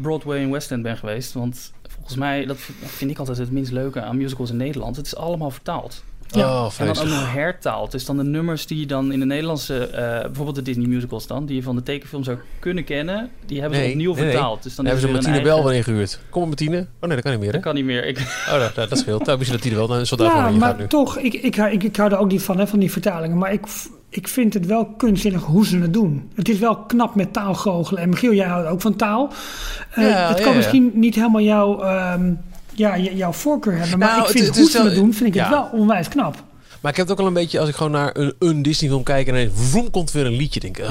Broadway 0.03 0.39
in 0.39 0.51
West 0.51 0.71
End 0.71 0.83
bent 0.83 0.99
geweest. 0.99 1.33
Want 1.33 1.73
volgens 1.89 2.17
mij, 2.17 2.47
dat 2.47 2.57
vind 2.85 3.11
ik 3.11 3.19
altijd 3.19 3.39
het 3.39 3.51
minst 3.51 3.73
leuke 3.73 4.01
aan 4.01 4.17
musicals 4.17 4.51
in 4.51 4.57
Nederland. 4.57 4.97
Het 4.97 5.07
is 5.07 5.17
allemaal 5.17 5.51
vertaald. 5.51 6.03
Ja. 6.31 6.65
Oh, 6.65 6.71
En 6.79 6.87
dan 6.87 6.99
ook 6.99 7.05
nog 7.09 7.33
hertaald. 7.33 7.91
Dus 7.91 8.05
dan 8.05 8.17
de 8.17 8.23
nummers 8.25 8.67
die 8.67 8.81
je 8.81 8.87
dan 8.87 9.13
in 9.13 9.19
de 9.21 9.27
Nederlandse, 9.27 9.87
eh, 9.87 10.21
bijvoorbeeld 10.21 10.57
de 10.57 10.63
Disney 10.63 10.87
musicals 10.87 11.27
dan, 11.27 11.47
die 11.47 11.57
je 11.57 11.63
van 11.63 11.77
de 11.77 11.83
tekenfilm 11.83 12.25
zou 12.25 12.39
kunnen 12.59 12.85
kennen, 12.85 13.31
die 13.47 13.61
hebben 13.61 13.79
ze 13.79 13.85
Nee, 13.85 13.93
opnieuw 13.93 14.13
nee, 14.15 14.23
nee. 14.23 14.31
vertaald. 14.33 14.63
Dus 14.63 14.75
dan 14.75 14.85
hebben 14.85 15.03
ze 15.05 15.11
Martine 15.13 15.37
een 15.37 15.43
Bel 15.43 15.51
eigen- 15.53 15.69
weer 15.71 15.79
ingehuurd. 15.79 16.21
Kom 16.31 16.43
op 16.43 16.49
Martine. 16.49 16.79
Oh 17.01 17.09
nee, 17.09 17.15
dat 17.17 17.21
kan 17.23 17.31
niet 17.31 17.41
meer 17.41 17.49
hè? 17.49 17.55
Dat 17.55 17.63
kan 17.65 17.75
niet 17.75 17.85
meer. 17.85 18.07
Ik, 18.07 18.19
Oh, 18.49 18.59
dat, 18.59 18.75
dat, 18.75 18.89
dat 18.89 18.99
scheelt. 18.99 19.27
Nou, 19.27 19.39
misschien 19.39 19.59
dat 19.59 19.67
die 19.69 19.73
er 19.73 19.79
wel 19.81 19.89
naar 19.89 19.99
een 19.99 20.07
Soldaat 20.07 20.27
van 20.27 20.37
Ja, 20.37 20.43
Oranje 20.43 20.61
gaat 20.61 20.71
maar 20.73 20.81
nu. 20.81 20.87
toch, 20.89 21.19
ik, 21.19 21.35
ik, 21.35 21.57
ik, 21.57 21.83
ik 21.83 21.97
hou 21.97 22.11
er 22.13 22.19
ook 22.19 22.31
niet 22.31 22.43
van, 22.43 22.59
hè, 22.59 22.67
van 22.67 22.79
die 22.79 22.93
vertalingen. 22.93 23.39
Maar 23.39 23.53
ik, 23.53 23.67
ik 24.09 24.29
vind 24.29 24.55
het 24.55 24.67
wel 24.67 24.87
kunstzinnig 24.87 25.43
hoe 25.43 25.67
ze 25.67 25.79
het 25.79 25.93
doen. 25.93 26.31
Het 26.35 26.49
is 26.49 26.59
wel 26.59 26.77
knap 26.77 27.15
met 27.15 27.33
taal 27.33 27.55
goochelen. 27.55 28.03
En 28.03 28.09
Michiel, 28.09 28.33
jij 28.35 28.47
houdt 28.47 28.69
ook 28.69 28.81
van 28.81 28.97
taal. 28.97 29.33
Eh, 29.91 30.09
Ja, 30.11 30.29
het 30.29 30.41
kan 30.41 30.51
ja. 30.51 30.57
misschien 30.57 30.91
niet 30.95 31.15
helemaal 31.15 31.41
jouw, 31.41 31.81
ehm, 31.83 32.33
ja, 32.81 32.99
jouw 32.99 33.33
voorkeur 33.33 33.79
hebben. 33.79 33.99
Maar 33.99 34.09
Nou, 34.09 34.23
ik 34.23 34.31
vind 34.31 34.47
het 34.47 34.57
hoe 34.57 34.65
is 34.65 34.71
ze 34.73 34.77
wel- 34.79 34.87
het 34.87 34.95
doen, 34.95 35.15
vind 35.15 35.29
ik 35.29 35.35
ja. 35.35 35.41
het 35.43 35.51
wel 35.51 35.81
onwijs 35.81 36.09
knap. 36.09 36.45
Maar 36.81 36.91
ik 36.91 36.97
heb 36.97 37.07
het 37.09 37.11
ook 37.15 37.21
al 37.21 37.27
een 37.27 37.33
beetje, 37.41 37.61
als 37.61 37.69
ik 37.69 37.75
gewoon 37.75 37.93
naar 37.93 38.17
een, 38.17 38.35
een 38.39 38.63
Disney 38.63 38.91
film 38.91 39.03
kijk 39.03 39.27
en 39.27 39.35
ineens 39.35 39.53
vroom, 39.55 39.91
komt 39.91 40.13
weer 40.13 40.27
een 40.27 40.37
liedje, 40.37 40.61
denk 40.61 40.79
ik. 40.79 40.85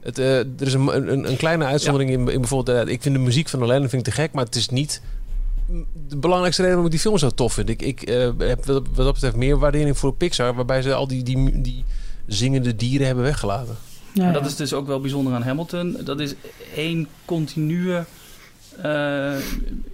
Het, 0.00 0.18
eh, 0.18 0.38
er 0.38 0.46
is 0.66 0.72
een, 0.74 1.12
een, 1.12 1.28
een 1.28 1.36
kleine 1.36 1.64
uitzondering 1.64 2.10
in, 2.10 2.28
in 2.28 2.40
bijvoorbeeld, 2.40 2.86
eh, 2.86 2.92
ik 2.92 3.02
vind 3.02 3.14
de 3.14 3.20
muziek 3.20 3.48
van 3.48 3.62
Aladdin 3.62 3.88
vind 3.88 4.06
ik 4.06 4.14
te 4.14 4.20
gek, 4.20 4.32
maar 4.32 4.44
het 4.44 4.56
is 4.56 4.68
niet 4.68 5.02
de 6.08 6.16
belangrijkste 6.16 6.62
reden 6.62 6.76
waarom 6.76 6.84
ik 6.84 6.90
die 7.02 7.10
film 7.10 7.18
zo 7.18 7.30
tof 7.30 7.52
vind. 7.52 7.68
Ik, 7.68 7.82
ik 7.82 8.02
eh, 8.02 8.30
heb 8.38 8.64
wat 8.66 8.82
wat 8.94 8.96
dat 9.04 9.12
betreft 9.12 9.36
meer 9.36 9.58
waardering 9.58 9.98
voor 9.98 10.14
Pixar, 10.14 10.54
waarbij 10.54 10.82
ze 10.82 10.94
al 10.94 11.06
die, 11.08 11.22
die, 11.22 11.60
die 11.60 11.84
zingende 12.26 12.76
dieren 12.76 13.06
hebben 13.06 13.24
weggelaten. 13.24 13.76
Ja, 14.14 14.32
dat 14.32 14.46
is 14.46 14.56
dus 14.56 14.72
ook 14.72 14.86
wel 14.86 15.00
bijzonder 15.00 15.32
aan 15.34 15.42
Hamilton. 15.42 15.96
Dat 16.04 16.20
is 16.20 16.34
één 16.76 17.08
continue 17.24 18.04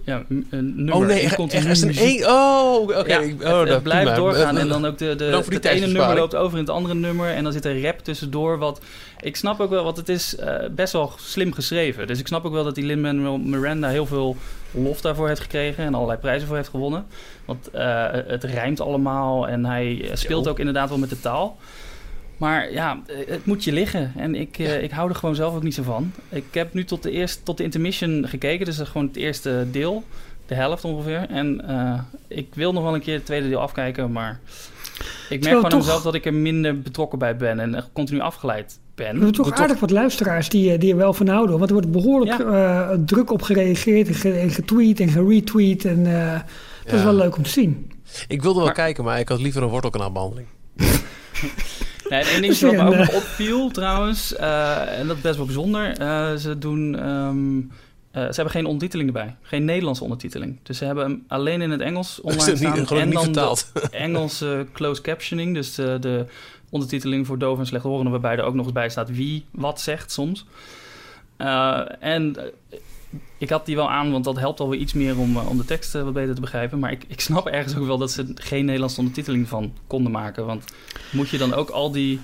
ja, 0.05 0.23
m- 0.27 0.43
een 0.49 0.75
nummer. 0.75 0.93
oh 0.93 1.05
nee, 1.05 1.19
echt 1.21 1.35
is 1.53 1.81
een 1.81 1.95
één. 1.97 2.29
Oh, 2.29 2.81
oké. 2.81 3.03
Ja, 3.07 3.19
ik- 3.19 3.35
het, 3.39 3.53
oh, 3.53 3.63
het 3.63 3.83
blijft 3.83 4.03
prima. 4.03 4.15
doorgaan 4.15 4.55
Eh, 4.55 4.61
en 4.61 4.67
dan 4.67 4.85
ook 4.85 4.97
de, 4.97 5.15
de, 5.15 5.25
het 5.49 5.65
ene 5.65 5.87
nummer 5.87 6.15
loopt 6.15 6.35
over 6.35 6.57
in 6.57 6.63
het 6.63 6.73
andere 6.73 6.93
nummer 6.93 7.29
en 7.29 7.43
dan 7.43 7.53
zit 7.53 7.65
er 7.65 7.81
rap 7.81 7.99
tussendoor. 7.99 8.57
Wat 8.57 8.81
ik 9.19 9.35
snap 9.35 9.59
ook 9.59 9.69
wel, 9.69 9.83
want 9.83 9.97
het 9.97 10.09
is 10.09 10.35
eh, 10.35 10.55
best 10.71 10.93
wel 10.93 11.11
slim 11.19 11.53
geschreven. 11.53 12.07
Dus 12.07 12.19
ik 12.19 12.27
snap 12.27 12.45
ook 12.45 12.53
wel 12.53 12.63
dat 12.63 12.75
die 12.75 12.85
Lin-Manuel 12.85 13.37
Miranda 13.37 13.89
heel 13.89 14.05
veel 14.05 14.35
lof 14.71 15.01
daarvoor 15.01 15.27
heeft 15.27 15.41
gekregen 15.41 15.83
en 15.83 15.93
allerlei 15.93 16.19
prijzen 16.19 16.47
voor 16.47 16.55
heeft 16.55 16.69
gewonnen. 16.69 17.05
Want 17.45 17.69
eh, 17.71 18.05
het 18.27 18.43
rijmt 18.43 18.81
allemaal 18.81 19.47
en 19.47 19.65
hij 19.65 20.09
speelt 20.13 20.47
ook 20.47 20.59
inderdaad 20.59 20.89
wel 20.89 20.97
met 20.97 21.09
de 21.09 21.19
taal. 21.19 21.57
Maar 22.37 22.71
ja, 22.71 22.99
eh, 23.07 23.15
het 23.27 23.45
moet 23.45 23.63
je 23.63 23.71
liggen. 23.71 24.11
En 24.15 24.35
ik, 24.35 24.57
eh, 24.59 24.83
ik 24.83 24.91
hou 24.91 25.09
er 25.09 25.15
gewoon 25.15 25.35
zelf 25.35 25.55
ook 25.55 25.63
niet 25.63 25.73
zo 25.73 25.83
van. 25.83 26.11
Ik 26.29 26.43
heb 26.51 26.73
nu 26.73 26.83
tot 26.85 27.03
de, 27.03 27.11
eerste, 27.11 27.43
tot 27.43 27.57
de 27.57 27.63
intermission 27.63 28.25
gekeken. 28.27 28.65
Dus 28.65 28.75
dat 28.75 28.85
is 28.85 28.91
gewoon 28.91 29.07
het 29.07 29.15
eerste 29.15 29.67
deel. 29.71 30.03
De 30.45 30.55
helft 30.55 30.83
ongeveer. 30.83 31.25
En 31.29 31.67
eh, 31.67 31.99
ik 32.27 32.47
wil 32.55 32.73
nog 32.73 32.83
wel 32.83 32.93
een 32.93 33.01
keer 33.01 33.13
het 33.15 33.25
tweede 33.25 33.49
deel 33.49 33.59
afkijken. 33.59 34.11
Maar 34.11 34.39
ik 35.29 35.43
merk 35.43 35.61
toch- 35.69 35.79
mezelf 35.79 36.01
dat 36.01 36.13
ik 36.13 36.25
er 36.25 36.33
minder 36.33 36.81
betrokken 36.81 37.19
bij 37.19 37.35
ben. 37.37 37.59
En 37.59 37.83
continu 37.93 38.19
afgeleid 38.19 38.73
We 38.73 39.03
ben. 39.03 39.05
hebben 39.15 39.31
toch 39.31 39.51
aardig 39.51 39.79
wat 39.79 39.89
luisteraars 39.91 40.49
die, 40.49 40.77
die 40.77 40.91
er 40.91 40.97
wel 40.97 41.13
van 41.13 41.27
houden. 41.27 41.57
Want 41.57 41.69
er 41.69 41.75
wordt 41.75 41.91
behoorlijk 41.91 42.39
eh, 42.39 42.89
druk 43.05 43.31
op 43.31 43.41
gereageerd 43.41 44.07
en, 44.07 44.13
ge- 44.13 44.33
en 44.39 44.49
getweet 44.49 44.99
en 44.99 45.09
geretweet. 45.09 45.85
En 45.85 46.05
eh, 46.21 46.39
dat 46.85 46.93
is 46.93 47.03
wel 47.03 47.13
leuk 47.15 47.37
om 47.37 47.43
te 47.43 47.49
zien. 47.49 47.91
Ik 48.27 48.41
wilde 48.41 48.57
wel 48.57 48.65
Maar- 48.65 48.75
kijken, 48.75 49.03
maar 49.03 49.19
ik 49.19 49.29
had 49.29 49.41
liever 49.41 49.63
een 49.63 49.69
wortelkanaalbehandeling. 49.69 50.47
Nee, 52.09 52.23
één 52.23 52.41
ding 52.41 52.59
wat 52.59 52.71
me 52.71 52.85
ook 52.85 52.95
nog 52.95 53.13
opviel 53.13 53.69
trouwens. 53.71 54.35
eh, 54.35 54.99
en 54.99 55.07
dat 55.07 55.15
is 55.15 55.21
best 55.21 55.35
wel 55.35 55.45
bijzonder. 55.45 55.97
eh, 55.97 56.35
ze 56.35 56.57
doen... 56.57 56.99
ehm, 56.99 57.57
eh, 58.11 58.21
ze 58.23 58.35
hebben 58.35 58.51
geen 58.51 58.65
ondertiteling 58.65 59.07
erbij. 59.07 59.35
Geen 59.41 59.65
Nederlandse 59.65 60.03
ondertiteling. 60.03 60.59
Dus 60.63 60.77
ze 60.77 60.85
hebben 60.85 61.03
hem 61.03 61.23
alleen 61.27 61.61
in 61.61 61.71
het 61.71 61.81
Engels 61.81 62.21
online 62.21 62.49
niet, 62.49 62.57
staan. 62.57 62.97
en 62.99 63.09
niet 63.09 63.23
dan 63.23 63.31
de. 63.31 63.65
Engelse 63.91 64.67
closed 64.73 65.03
captioning, 65.03 65.53
dus 65.53 65.75
de, 65.75 65.97
de 65.99 66.25
ondertiteling 66.69 67.25
voor 67.25 67.37
doof 67.37 67.59
en 67.59 67.65
slechthorenden, 67.65 68.11
waarbij 68.11 68.37
er 68.37 68.43
ook 68.43 68.53
nog 68.53 68.65
eens 68.65 68.73
bij 68.73 68.89
staat 68.89 69.09
wie 69.09 69.45
wat 69.51 69.81
zegt 69.81 70.11
soms. 70.11 70.45
Eh, 71.37 71.81
en 71.99 72.35
eh, 72.35 72.79
ik 73.37 73.49
had 73.49 73.65
die 73.65 73.75
wel 73.75 73.91
aan, 73.91 74.11
want 74.11 74.23
dat 74.23 74.39
helpt 74.39 74.59
alweer 74.59 74.79
iets 74.79 74.93
meer 74.93 75.17
om, 75.17 75.37
eh, 75.37 75.49
om 75.49 75.57
de 75.57 75.65
tekst 75.65 75.95
eh, 75.95 76.03
wat 76.03 76.13
beter 76.13 76.35
te 76.35 76.41
begrijpen. 76.41 76.79
Maar 76.79 76.91
ik, 76.91 77.03
ik 77.07 77.19
snap 77.21 77.47
ergens 77.47 77.75
ook 77.77 77.85
wel 77.85 77.97
dat 77.97 78.11
ze 78.11 78.31
geen 78.35 78.65
Nederlandse 78.65 78.99
ondertiteling 78.99 79.47
van 79.47 79.73
konden 79.87 80.11
maken. 80.11 80.45
Want 80.45 80.63
moet 81.11 81.29
je 81.29 81.37
dan 81.37 81.53
ook 81.53 81.69
al 81.69 81.91
die, 81.91 82.19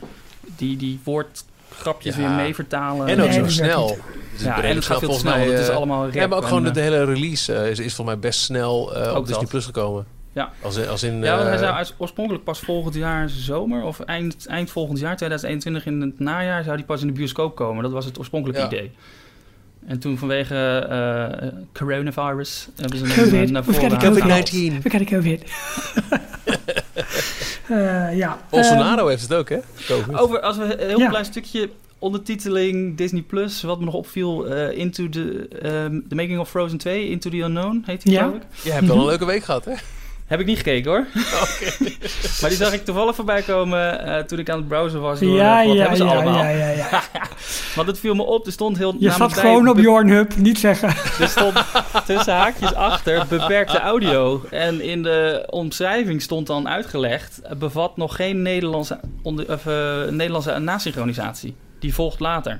die, 0.55 0.77
die 0.77 0.99
woordgrapjes 1.03 2.15
Ja. 2.15 2.21
weer 2.21 2.29
mee 2.35 2.55
vertalen? 2.55 3.07
En 3.07 3.21
ook 3.21 3.27
Nee, 3.29 3.37
zo 3.39 3.47
snel. 3.49 3.97
Dus 4.33 4.41
ja, 4.43 4.63
en 4.63 4.75
het 4.75 4.85
gaat 4.85 4.99
veel 4.99 5.13
snel, 5.13 5.33
mij, 5.37 5.47
het 5.47 5.59
is 5.59 5.67
eh, 5.69 5.75
allemaal 5.75 6.03
rap. 6.05 6.13
Ja, 6.13 6.27
maar 6.27 6.37
ook 6.37 6.45
gewoon 6.45 6.63
de, 6.63 6.71
de 6.71 6.81
hele 6.81 7.03
release 7.05 7.69
is, 7.69 7.79
is 7.79 7.95
voor 7.95 8.05
mij 8.05 8.19
best 8.19 8.39
snel 8.39 8.91
op 9.15 9.27
Disney. 9.27 9.45
Plus 9.45 9.65
gekomen. 9.65 10.05
Ja. 10.33 10.51
Als, 10.61 10.75
in- 10.75 10.87
als 10.87 11.03
in... 11.03 11.21
Ja, 11.21 11.35
want 11.37 11.47
hij 11.47 11.57
zou 11.57 11.85
oorspronkelijk 11.97 12.43
pas 12.43 12.59
volgend 12.59 12.95
jaar 12.95 13.29
zomer 13.29 13.83
of 13.83 13.99
eind, 13.99 14.45
eind 14.47 14.71
volgend 14.71 14.99
jaar, 14.99 15.15
2021 15.17 15.85
in 15.85 16.01
het 16.01 16.19
najaar, 16.19 16.63
zou 16.63 16.75
die 16.75 16.85
pas 16.85 17.01
in 17.01 17.07
de 17.07 17.13
bioscoop 17.13 17.55
komen. 17.55 17.83
Dat 17.83 17.91
was 17.91 18.05
het 18.05 18.17
oorspronkelijke 18.19 18.61
Ja. 18.61 18.67
idee. 18.67 18.91
En 19.91 19.99
toen 19.99 20.17
vanwege 20.17 20.55
eh, 20.89 21.47
coronavirus 21.73 22.67
hebben 22.75 22.97
ze 22.99 23.05
Covid. 23.15 23.33
eh, 23.33 23.49
naar 23.49 23.63
voren 23.63 23.81
got 23.81 23.91
a 23.93 23.97
COVID. 24.07 24.23
gehaald. 24.23 24.49
We 24.83 24.89
gaan 24.89 25.01
ik 25.01 25.13
over 25.13 25.39
Eh 27.67 28.17
ja. 28.17 28.37
Bolsonaro 28.49 29.07
heeft 29.07 29.21
het 29.21 29.33
ook, 29.33 29.49
hè? 29.49 29.57
Covid. 29.87 30.17
Over, 30.17 30.39
als 30.41 30.57
we 30.57 30.81
een 30.81 30.87
heel 30.87 30.99
Ja. 30.99 31.09
klein 31.09 31.25
stukje 31.25 31.69
ondertiteling 31.99 32.97
Disney 32.97 33.21
Plus, 33.21 33.61
wat 33.61 33.79
me 33.79 33.85
nog 33.85 33.93
opviel, 33.93 34.45
eh, 34.47 34.77
Into 34.77 35.09
the, 35.09 35.47
ehm, 35.61 35.99
the 36.09 36.15
Making 36.15 36.39
of 36.39 36.49
Frozen 36.49 36.77
2, 36.77 37.09
Into 37.09 37.29
the 37.29 37.37
Unknown 37.37 37.83
heet 37.85 38.03
die 38.03 38.11
Ja. 38.13 38.19
geloof 38.23 38.35
ik. 38.35 38.41
Je 38.63 38.71
hebt 38.71 38.87
wel 38.87 38.97
een 38.97 39.05
leuke 39.05 39.25
week 39.25 39.43
gehad, 39.43 39.65
hè? 39.65 39.73
Heb 40.31 40.39
ik 40.39 40.45
niet 40.45 40.57
gekeken 40.57 40.91
hoor. 40.91 41.05
maar 42.41 42.49
die 42.49 42.57
zag 42.57 42.73
ik 42.73 42.85
toevallig 42.85 43.15
voorbij 43.15 43.41
komen 43.41 44.05
eh, 44.05 44.23
toen 44.23 44.39
ik 44.39 44.49
aan 44.49 44.57
het 44.57 44.67
browsen 44.67 45.01
was. 45.01 45.19
Door, 45.19 45.35
ja, 45.35 45.65
wat 45.65 45.75
ja, 45.75 45.79
hebben 45.79 45.97
ze 45.97 46.03
ja, 46.03 46.11
allemaal? 46.11 46.35
ja, 46.35 46.49
ja, 46.49 46.69
ja. 46.69 46.89
Want 47.75 47.87
het 47.87 47.99
viel 47.99 48.15
me 48.15 48.23
op, 48.23 48.45
er 48.45 48.51
stond 48.51 48.77
heel 48.77 48.95
Je 48.99 49.11
zat 49.11 49.33
gewoon 49.33 49.69
op 49.69 49.79
Jornhub, 49.79 50.35
niet 50.35 50.59
zeggen. 50.59 50.89
Er 51.19 51.27
stond 51.27 51.63
tussen 52.05 52.33
haakjes 52.33 52.73
achter 52.73 53.25
beperkte 53.29 53.79
audio. 53.79 54.43
En 54.49 54.81
in 54.81 55.03
de 55.03 55.47
omschrijving 55.49 56.21
stond 56.21 56.47
dan 56.47 56.67
uitgelegd... 56.67 57.41
bevat 57.57 57.97
nog 57.97 58.15
geen 58.15 58.41
Nederlandse, 58.41 58.99
onder, 59.21 59.51
of, 59.53 59.65
eh, 59.65 60.03
Nederlandse 60.09 60.57
nasynchronisatie. 60.59 61.55
Die 61.79 61.93
volgt 61.93 62.19
later. 62.19 62.59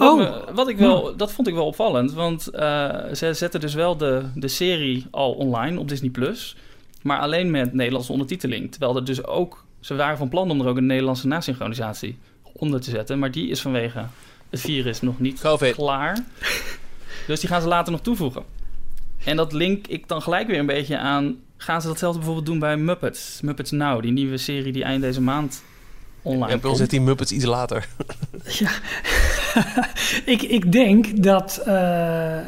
Wat, 0.00 0.12
Oh. 0.12 0.18
me- 0.18 0.52
wat 0.54 0.68
ik 0.68 0.76
wel, 0.78 1.16
dat 1.16 1.32
vond 1.32 1.48
ik 1.48 1.54
wel 1.54 1.66
opvallend. 1.66 2.12
Want 2.12 2.48
eh, 2.48 2.88
ze 3.14 3.34
zetten 3.34 3.60
dus 3.60 3.74
wel 3.74 3.96
de, 3.96 4.22
de 4.34 4.48
serie 4.48 5.06
al 5.10 5.32
online 5.32 5.78
op 5.78 5.88
Disney+. 5.88 6.10
Plus, 6.10 6.56
Maar 7.02 7.18
alleen 7.18 7.50
met 7.50 7.72
Nederlandse 7.72 8.12
ondertiteling. 8.12 8.70
Terwijl 8.70 8.96
er 8.96 9.04
dus 9.04 9.24
ook... 9.24 9.64
Ze 9.80 9.94
waren 9.94 10.18
van 10.18 10.28
plan 10.28 10.50
om 10.50 10.60
er 10.60 10.66
ook 10.66 10.76
een 10.76 10.86
Nederlandse 10.86 11.26
nasynchronisatie 11.26 12.18
onder 12.52 12.80
te 12.80 12.90
zetten. 12.90 13.18
Maar 13.18 13.30
die 13.30 13.48
is 13.48 13.60
vanwege 13.60 14.04
het 14.50 14.60
virus 14.60 15.00
nog 15.00 15.20
niet 15.20 15.40
Covid. 15.40 15.74
klaar. 15.74 16.24
Dus 17.26 17.40
die 17.40 17.48
gaan 17.48 17.62
ze 17.62 17.68
later 17.68 17.92
nog 17.92 18.00
toevoegen. 18.00 18.42
En 19.24 19.36
dat 19.36 19.52
link 19.52 19.86
ik 19.86 20.08
dan 20.08 20.22
gelijk 20.22 20.46
weer 20.46 20.58
een 20.58 20.66
beetje 20.66 20.98
aan... 20.98 21.36
Gaan 21.56 21.80
ze 21.80 21.86
datzelfde 21.88 22.18
bijvoorbeeld 22.18 22.46
doen 22.48 22.58
bij 22.58 22.76
Muppets? 22.76 23.40
Muppets 23.40 23.70
Now, 23.70 24.02
die 24.02 24.12
nieuwe 24.12 24.36
serie 24.36 24.72
die 24.72 24.84
eind 24.84 25.02
deze 25.02 25.20
maand 25.20 25.62
online 26.22 26.52
Ja, 26.52 26.58
bij 26.58 26.70
ons 26.70 26.78
zit 26.78 26.90
die 26.90 27.00
Muppets 27.00 27.32
iets 27.32 27.44
later. 27.44 27.88
Ja. 28.44 28.70
ik, 30.34 30.42
ik 30.42 30.72
denk 30.72 31.22
dat, 31.22 31.62
eh, 31.66 32.38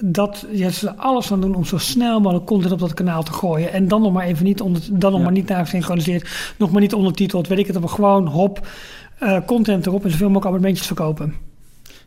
dat 0.00 0.46
ja, 0.50 0.70
ze 0.70 0.96
alles 0.96 1.32
aan 1.32 1.40
doen 1.40 1.54
om 1.54 1.64
zo 1.64 1.78
snel 1.78 2.20
mogelijk 2.20 2.46
content 2.46 2.72
op 2.72 2.78
dat 2.78 2.94
kanaal 2.94 3.22
te 3.22 3.32
gooien. 3.32 3.72
En 3.72 3.88
dan 3.88 4.02
nog 4.02 4.12
maar 4.12 4.26
even 4.26 4.44
niet, 4.44 4.60
onder, 4.60 4.82
dan 4.90 5.10
nog 5.10 5.20
Ja. 5.20 5.24
maar 5.26 5.34
niet 5.34 5.48
nagesynchroniseerd, 5.48 6.54
nog 6.56 6.70
maar 6.70 6.80
niet 6.80 6.94
ondertiteld. 6.94 7.48
Weet 7.48 7.58
ik 7.58 7.66
het, 7.66 7.80
maar 7.80 7.88
gewoon 7.88 8.26
hop, 8.26 8.66
eh, 9.18 9.38
content 9.46 9.86
erop 9.86 10.04
en 10.04 10.10
zoveel 10.10 10.26
mogelijk 10.26 10.46
abonnementjes 10.46 10.86
verkopen. 10.86 11.34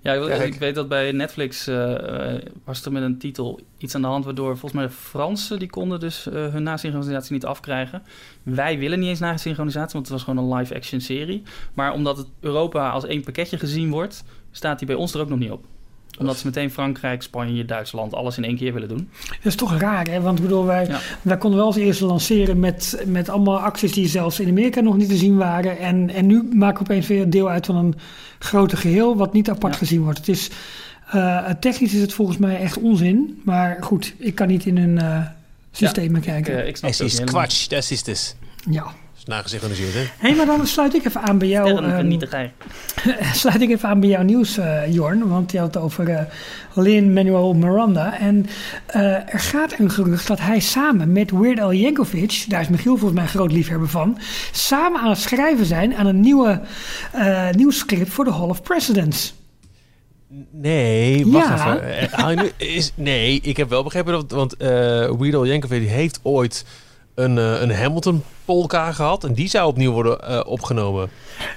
Ja, 0.05 0.13
ik, 0.13 0.21
Kijk. 0.21 0.53
ik 0.53 0.59
weet 0.59 0.75
dat 0.75 0.87
bij 0.87 1.11
Netflix 1.11 1.67
eh, 1.67 2.33
eh, 2.33 2.41
was 2.63 2.85
er 2.85 2.91
met 2.91 3.03
een 3.03 3.17
titel 3.17 3.59
iets 3.77 3.95
aan 3.95 4.01
de 4.01 4.07
hand... 4.07 4.25
waardoor 4.25 4.57
volgens 4.57 4.73
mij 4.73 4.83
de 4.83 4.91
Fransen, 4.91 5.59
die 5.59 5.69
konden 5.69 5.99
dus 5.99 6.27
eh, 6.27 6.33
hun 6.33 6.63
nasynchronisatie 6.63 7.33
niet 7.33 7.45
afkrijgen. 7.45 8.03
Wij 8.43 8.79
willen 8.79 8.99
niet 8.99 9.09
eens 9.09 9.19
nasynchronisatie, 9.19 9.93
want 9.93 10.05
het 10.07 10.15
was 10.15 10.23
gewoon 10.23 10.51
een 10.51 10.57
live-action 10.57 11.01
serie. 11.01 11.43
Maar 11.73 11.93
omdat 11.93 12.17
het 12.17 12.27
Europa 12.39 12.89
als 12.89 13.05
één 13.05 13.23
pakketje 13.23 13.57
gezien 13.57 13.89
wordt... 13.89 14.23
staat 14.51 14.77
die 14.77 14.87
bij 14.87 14.95
ons 14.95 15.13
er 15.13 15.21
ook 15.21 15.29
nog 15.29 15.39
niet 15.39 15.51
op. 15.51 15.65
Omdat 16.19 16.37
ze 16.37 16.45
meteen 16.45 16.71
Frankrijk, 16.71 17.21
Spanje, 17.21 17.65
Duitsland... 17.65 18.13
alles 18.13 18.37
in 18.37 18.43
één 18.43 18.55
keer 18.57 18.73
willen 18.73 18.87
doen. 18.87 19.09
Dat 19.27 19.37
is 19.43 19.55
toch 19.55 19.77
raar, 19.77 20.07
hè? 20.09 20.21
Want 20.21 20.41
bedoel, 20.41 20.65
wij, 20.65 20.85
Ja. 20.87 20.99
wij 21.21 21.37
konden 21.37 21.57
wel 21.59 21.67
als 21.67 21.75
eerste 21.75 22.05
lanceren 22.05 22.59
met, 22.59 23.03
met 23.05 23.29
allemaal 23.29 23.59
acties 23.59 23.91
die 23.91 24.07
zelfs 24.07 24.39
in 24.39 24.49
Amerika 24.49 24.81
nog 24.81 24.97
niet 24.97 25.09
te 25.09 25.15
zien 25.17 25.37
waren. 25.37 25.77
En, 25.79 26.09
en 26.09 26.25
nu 26.27 26.43
maken 26.53 26.77
we 26.77 26.89
opeens 26.91 27.07
weer 27.07 27.29
deel 27.29 27.49
uit 27.49 27.65
van 27.65 27.75
een 27.75 27.95
groter 28.39 28.77
geheel 28.77 29.15
wat 29.15 29.33
niet 29.33 29.49
apart 29.49 29.73
Ja. 29.73 29.79
gezien 29.79 30.01
wordt. 30.03 30.17
Het 30.17 30.27
is, 30.27 30.49
eh, 31.11 31.49
technisch 31.59 31.93
is 31.93 32.01
het 32.01 32.13
volgens 32.13 32.37
mij 32.37 32.59
echt 32.59 32.77
onzin. 32.77 33.41
Maar 33.43 33.77
goed, 33.81 34.13
ik 34.17 34.35
kan 34.35 34.47
niet 34.47 34.65
in 34.65 34.77
hun 34.77 34.97
eh, 34.97 35.19
systemen 35.71 36.15
Ik, 36.21 36.25
kijken. 36.27 36.61
eh, 36.61 36.67
ik 36.67 36.77
snap 36.77 36.89
Het 36.91 36.99
het 36.99 37.11
is 37.11 37.19
kwatsch, 37.19 37.67
dat 37.67 37.91
is 37.91 38.03
dus. 38.03 38.35
ja. 38.69 38.85
Is 39.27 39.33
nagesynchroniseerd, 39.33 39.93
hè? 39.93 40.27
Hé, 40.27 40.35
maar 40.35 40.45
dan 40.45 40.67
sluit 40.67 40.93
ik 40.95 41.05
even 41.05 41.21
aan 41.21 41.37
bij 41.37 41.47
jou. 41.47 41.67
helemaal. 41.67 41.91
ehm, 41.91 42.07
niet 42.07 42.27
sluit 43.33 43.61
ik 43.61 43.69
even 43.69 43.89
aan 43.89 43.99
bij 43.99 44.09
jouw 44.09 44.21
nieuws, 44.23 44.57
eh, 44.57 44.93
Jorn. 44.93 45.27
Want 45.27 45.51
je 45.51 45.59
had 45.59 45.73
het 45.73 45.83
over 45.83 46.09
eh 46.09 46.23
Lin-Manuel 46.73 47.53
Miranda. 47.53 48.19
En 48.19 48.45
eh, 48.85 49.33
er 49.33 49.39
gaat 49.39 49.79
een 49.79 49.91
gerucht 49.91 50.27
dat 50.27 50.39
hij 50.39 50.59
samen 50.59 51.11
met 51.11 51.31
Weird 51.31 51.59
Al 51.59 51.71
Yankovic... 51.73 52.45
daar 52.47 52.61
is 52.61 52.67
Michiel 52.67 52.97
volgens 52.97 53.13
mij 53.13 53.23
een 53.23 53.29
groot 53.29 53.51
liefhebber 53.51 53.87
van... 53.89 54.17
samen 54.51 55.01
aan 55.01 55.09
het 55.09 55.19
schrijven 55.19 55.65
zijn 55.65 55.95
aan 55.95 56.05
een 56.05 56.19
nieuwe, 56.19 56.61
eh 57.11 57.49
nieuw 57.49 57.71
script 57.71 58.09
voor 58.09 58.25
de 58.25 58.31
Hall 58.31 58.47
of 58.49 58.61
Presidents. 58.61 59.33
Nee, 60.51 61.27
wacht 61.27 61.47
Ja. 61.47 61.79
even. 61.79 62.51
Is, 62.57 62.91
nee, 62.95 63.39
ik 63.41 63.57
heb 63.57 63.69
wel 63.69 63.83
begrepen 63.83 64.13
dat... 64.13 64.31
Want 64.31 64.53
uh, 64.61 64.67
Weird 65.19 65.47
Yankovic 65.47 65.87
heeft 65.87 66.19
ooit 66.23 66.65
een, 67.15 67.37
eh, 67.37 67.61
een 67.61 67.75
Hamilton 67.75 68.23
polka 68.45 68.91
gehad. 68.91 69.23
En 69.23 69.33
die 69.33 69.49
zou 69.49 69.67
opnieuw 69.67 69.91
worden 69.91 70.21
eh, 70.21 70.39
opgenomen. 70.45 71.09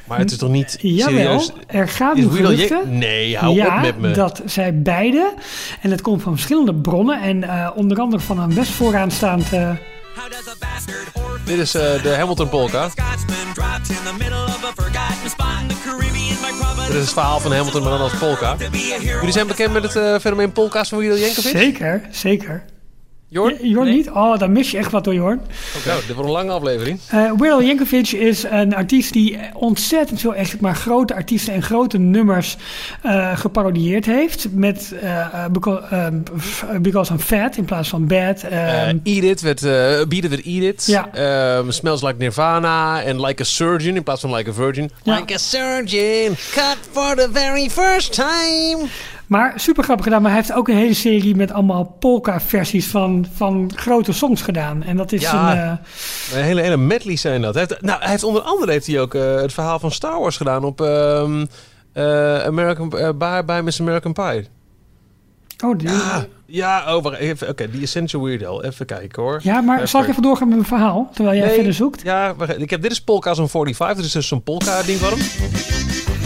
Maar 0.04 0.18
het 0.18 0.30
is 0.30 0.36
toch 0.36 0.50
niet 0.50 0.78
Jawel, 0.80 1.10
serieus... 1.12 1.52
er 1.66 1.88
gaan 1.88 2.16
Is 2.16 2.24
nu 2.24 2.30
geruchten... 2.30 2.98
Nee, 2.98 3.36
hou 3.36 3.54
ja, 3.54 3.76
op 3.76 3.82
met 3.82 3.98
me. 3.98 4.10
dat 4.10 4.42
zij 4.44 4.82
beide, 4.82 5.34
en 5.82 5.90
dat 5.90 6.00
komt 6.00 6.22
van 6.22 6.32
verschillende 6.32 6.74
bronnen... 6.74 7.22
en 7.22 7.44
eh, 7.44 7.70
onder 7.74 8.00
andere 8.00 8.22
van 8.22 8.38
een 8.38 8.54
best 8.54 8.70
vooraanstaand... 8.70 9.50
Dit 11.44 11.58
is 11.58 11.70
de 11.70 12.14
Hamilton 12.18 12.48
polka. 12.48 12.88
Dit 16.86 16.96
is 16.96 17.00
het 17.00 17.12
verhaal 17.12 17.40
van 17.40 17.52
Hamilton, 17.52 17.82
maar 17.82 17.90
dan 17.90 18.00
als 18.00 18.18
polka. 18.18 18.56
Jullie 19.00 19.32
zijn 19.32 19.46
bekend 19.46 19.72
met 19.72 19.82
het 19.82 20.20
fenomeen 20.22 20.52
polka's 20.52 20.88
van 20.88 20.98
Weird 20.98 21.14
Al 21.14 21.20
Yankovic? 21.20 21.56
zeker, 21.56 22.02
zeker. 22.10 22.64
Jorn? 23.30 23.56
Jorn 23.62 23.86
Nee. 23.86 23.96
niet? 23.96 24.10
Oh, 24.10 24.38
dan 24.38 24.52
mis 24.52 24.70
je 24.70 24.78
echt 24.78 24.90
wat 24.90 25.04
door 25.04 25.14
Jorn. 25.14 25.40
Nou, 25.86 26.00
dit 26.06 26.14
wordt 26.14 26.28
een 26.28 26.36
lange 26.36 26.52
aflevering. 26.52 27.00
Eh 27.08 27.32
Weird 27.36 27.54
Al 27.54 27.62
Yankovic 27.62 28.10
is 28.12 28.42
een 28.42 28.74
artiest 28.74 29.12
die 29.12 29.38
ontzettend 29.54 30.20
veel 30.20 30.34
echt 30.34 30.60
maar 30.60 30.74
grote 30.74 31.14
artiesten 31.14 31.54
en 31.54 31.62
grote 31.62 31.98
nummers 31.98 32.56
eh, 33.02 33.38
geparodieerd 33.38 34.06
heeft. 34.06 34.46
Met 34.52 34.92
eh, 35.00 35.20
eh, 35.20 35.50
because, 35.50 35.82
because 36.80 37.12
I'm 37.12 37.18
fat 37.18 37.56
in 37.56 37.64
plaats 37.64 37.88
van 37.88 38.06
bad. 38.06 38.42
Eh 38.42 38.88
ehm, 38.88 38.98
Eat 39.02 39.24
It 39.24 39.40
werd, 39.40 39.60
Beat 40.08 40.24
It 40.24 40.28
werd 40.28 40.44
Eat 40.44 40.62
It. 40.62 40.86
Ja. 40.86 41.08
Ehm, 41.12 41.70
smells 41.70 42.02
Like 42.02 42.16
Nirvana 42.18 43.02
en 43.02 43.20
Like 43.20 43.42
a 43.42 43.44
Surgeon 43.44 43.96
in 43.96 44.02
plaats 44.02 44.20
van 44.20 44.34
Like 44.34 44.50
a 44.50 44.52
Virgin. 44.52 44.90
Ja. 45.02 45.16
Like 45.16 45.34
a 45.34 45.38
Surgeon, 45.38 46.36
cut 46.50 46.78
for 46.90 47.16
the 47.16 47.28
very 47.32 47.70
first 47.70 48.12
time. 48.12 48.88
Maar 49.28 49.52
super 49.56 49.84
grappig 49.84 50.04
gedaan. 50.04 50.22
Maar 50.22 50.30
hij 50.30 50.40
heeft 50.40 50.52
ook 50.52 50.68
een 50.68 50.76
hele 50.76 50.94
serie 50.94 51.36
met 51.36 51.52
allemaal 51.52 51.84
polka-versies 51.84 52.86
van, 52.86 53.26
van 53.34 53.72
grote 53.74 54.12
songs 54.12 54.42
gedaan. 54.42 54.82
En 54.82 54.96
dat 54.96 55.12
is 55.12 55.20
Ja. 55.22 55.50
een... 55.52 55.58
eh, 55.58 56.38
Een 56.38 56.44
hele, 56.44 56.60
hele 56.60 56.76
medleys 56.76 57.20
zijn 57.20 57.42
dat. 57.42 57.54
Hij 57.54 57.64
heeft, 57.68 57.82
nou, 57.82 58.00
hij 58.00 58.10
heeft 58.10 58.22
onder 58.22 58.42
andere 58.42 58.72
heeft 58.72 58.86
hij 58.86 59.00
ook 59.00 59.14
eh, 59.14 59.34
het 59.34 59.52
verhaal 59.52 59.78
van 59.78 59.90
Star 59.90 60.20
Wars 60.20 60.36
gedaan 60.36 60.64
op 60.64 60.80
ehm, 60.80 61.46
eh, 61.92 62.38
American, 62.44 62.88
bij, 63.18 63.44
bij 63.44 63.62
Miss 63.62 63.80
American 63.80 64.12
Pie. 64.12 64.48
oh, 65.64 65.78
die, 65.78 65.88
Ah, 65.90 66.16
ja, 66.46 66.96
oh, 66.96 67.02
wacht 67.02 67.16
even. 67.16 67.48
Oké, 67.48 67.70
die 67.70 67.82
Essential 67.82 68.22
Weirdo. 68.24 68.60
Even 68.60 68.86
kijken 68.86 69.22
hoor. 69.22 69.40
ja, 69.42 69.60
maar 69.60 69.88
zal 69.88 70.02
ik 70.02 70.08
even 70.08 70.22
doorgaan 70.22 70.48
met 70.48 70.56
mijn 70.56 70.68
verhaal? 70.68 71.08
Terwijl 71.14 71.36
jij 71.36 71.46
Nee, 71.46 71.54
verder 71.54 71.74
zoekt. 71.74 72.02
Ja, 72.02 72.34
wacht, 72.34 72.60
ik 72.60 72.70
heb, 72.70 72.82
dit 72.82 72.90
is 72.90 73.00
Polka 73.02 73.34
zo'n 73.34 73.48
45. 73.48 73.96
Dit 73.96 74.06
is 74.06 74.12
dus 74.12 74.28
zo'n 74.28 74.42
polka 74.42 74.82
ding 74.82 74.98
van 74.98 75.18
hem. 75.18 76.17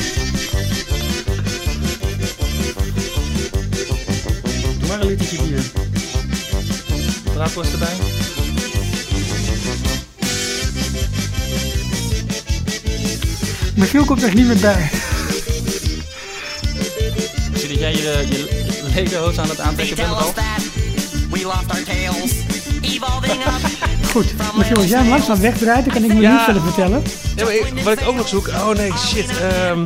Bier. 5.16 5.62
Braadworst 7.34 7.72
erbij. 7.72 7.96
Michiel 13.76 14.04
komt 14.04 14.22
er 14.22 14.34
niet 14.34 14.46
meer 14.46 14.56
bij. 14.60 14.90
Zie 17.54 17.68
dat 17.68 17.78
jij 17.78 17.92
je, 17.92 18.24
je 18.28 18.70
lederhoos 18.94 19.38
aan 19.38 19.48
het 19.48 19.60
aantrekken 19.60 19.96
bent 19.96 20.08
al. 20.08 20.16
that 20.16 20.34
we 21.30 21.42
lost 21.42 21.70
our 21.70 21.82
tails, 21.84 22.32
evolving 22.80 23.40
up. 23.46 24.06
Goed, 24.10 24.26
Michiel, 24.56 24.76
als 24.76 24.86
jij 24.86 24.98
hem 24.98 25.08
langzaam 25.08 25.40
wegdraait, 25.40 25.84
dan 25.84 25.94
kan 25.94 26.04
ik 26.04 26.14
me 26.14 26.20
Ja. 26.20 26.32
niet 26.32 26.40
verder 26.40 26.62
vertellen. 26.62 27.02
Ja, 27.36 27.44
maar 27.44 27.54
ik- 27.54 27.82
wat 27.84 28.00
ik 28.00 28.08
ook 28.08 28.16
nog 28.16 28.28
zoek. 28.28 28.48
Oh 28.48 28.68
nee, 28.70 28.92
shit. 29.08 29.38
ehm, 29.38 29.84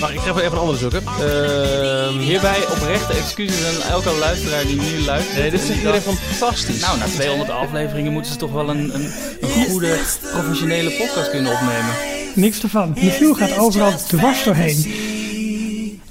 Wacht, 0.00 0.12
ik 0.12 0.20
ga 0.20 0.30
even 0.30 0.52
een 0.52 0.58
andere 0.58 0.78
zoeken. 0.78 1.02
Ehm, 1.06 2.18
Hierbij 2.18 2.58
oprechte 2.70 3.12
excuses 3.12 3.82
aan 3.82 3.90
elke 3.90 4.10
luisteraar 4.18 4.66
die 4.66 4.76
nu 4.80 5.00
luistert. 5.04 5.36
nee, 5.38 5.50
dit 5.50 5.62
is 5.62 5.68
iedereen 5.68 6.02
dacht, 6.04 6.18
fantastisch. 6.18 6.80
Nou, 6.80 6.98
na 6.98 7.04
200 7.04 7.50
afleveringen 7.50 8.12
moeten 8.12 8.32
ze 8.32 8.38
toch 8.38 8.52
wel 8.52 8.68
een, 8.68 8.94
een, 8.94 9.12
een 9.40 9.66
goede, 9.70 9.98
professionele 10.32 10.90
podcast 10.90 11.30
kunnen 11.30 11.52
opnemen. 11.52 11.94
Niks 12.34 12.62
ervan. 12.62 12.96
Michiel 13.00 13.34
gaat 13.34 13.58
overal 13.58 13.92
dwars 14.08 14.42
doorheen. 14.44 15.04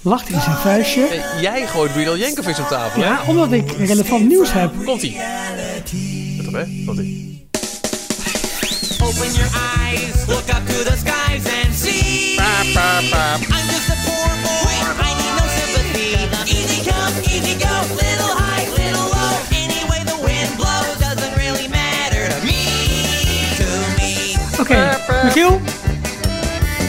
Lacht 0.01 0.29
in 0.29 0.41
zijn 0.41 0.55
vuistje. 0.55 1.07
Hey, 1.07 1.41
jij 1.41 1.67
gooit 1.67 1.93
Biedel 1.93 2.17
Jenkovic 2.17 2.57
op 2.57 2.67
tafel, 2.67 3.01
hè? 3.01 3.07
Ja, 3.07 3.21
omdat 3.27 3.51
ik 3.51 3.71
relevant 3.77 4.27
nieuws 4.27 4.53
heb. 4.53 4.71
Komt-ie. 4.85 5.17
Let 6.37 6.47
op, 6.47 6.53
hè? 6.53 6.63
Komt-ie. 6.85 7.23
Open 9.03 9.31
your 9.33 9.49
eyes, 9.83 10.27
look 10.27 10.47
up 10.47 10.67
to 10.67 10.83
the 10.83 10.97
skies 10.97 11.63
and 11.63 11.75
see. 11.75 12.33
I'm 12.37 12.73
just 12.73 13.13
a 13.13 13.37
Michiel, 25.25 25.61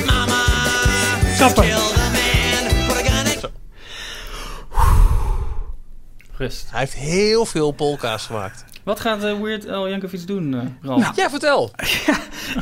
mama. 0.06 0.44
In. 1.62 1.76
Rust. 6.36 6.66
Hij 6.70 6.80
heeft 6.80 6.94
heel 6.94 7.46
veel 7.46 7.70
polka's 7.70 8.26
gemaakt. 8.26 8.64
Wat 8.84 9.00
gaat 9.00 9.24
eh, 9.24 9.40
Weird 9.40 9.68
Al 9.68 9.88
Yankovic 9.88 10.26
doen, 10.26 10.54
eh 10.54 10.60
Ralf? 10.82 11.00
Nou, 11.00 11.12
Ja, 11.16 11.30
vertel. 11.30 11.70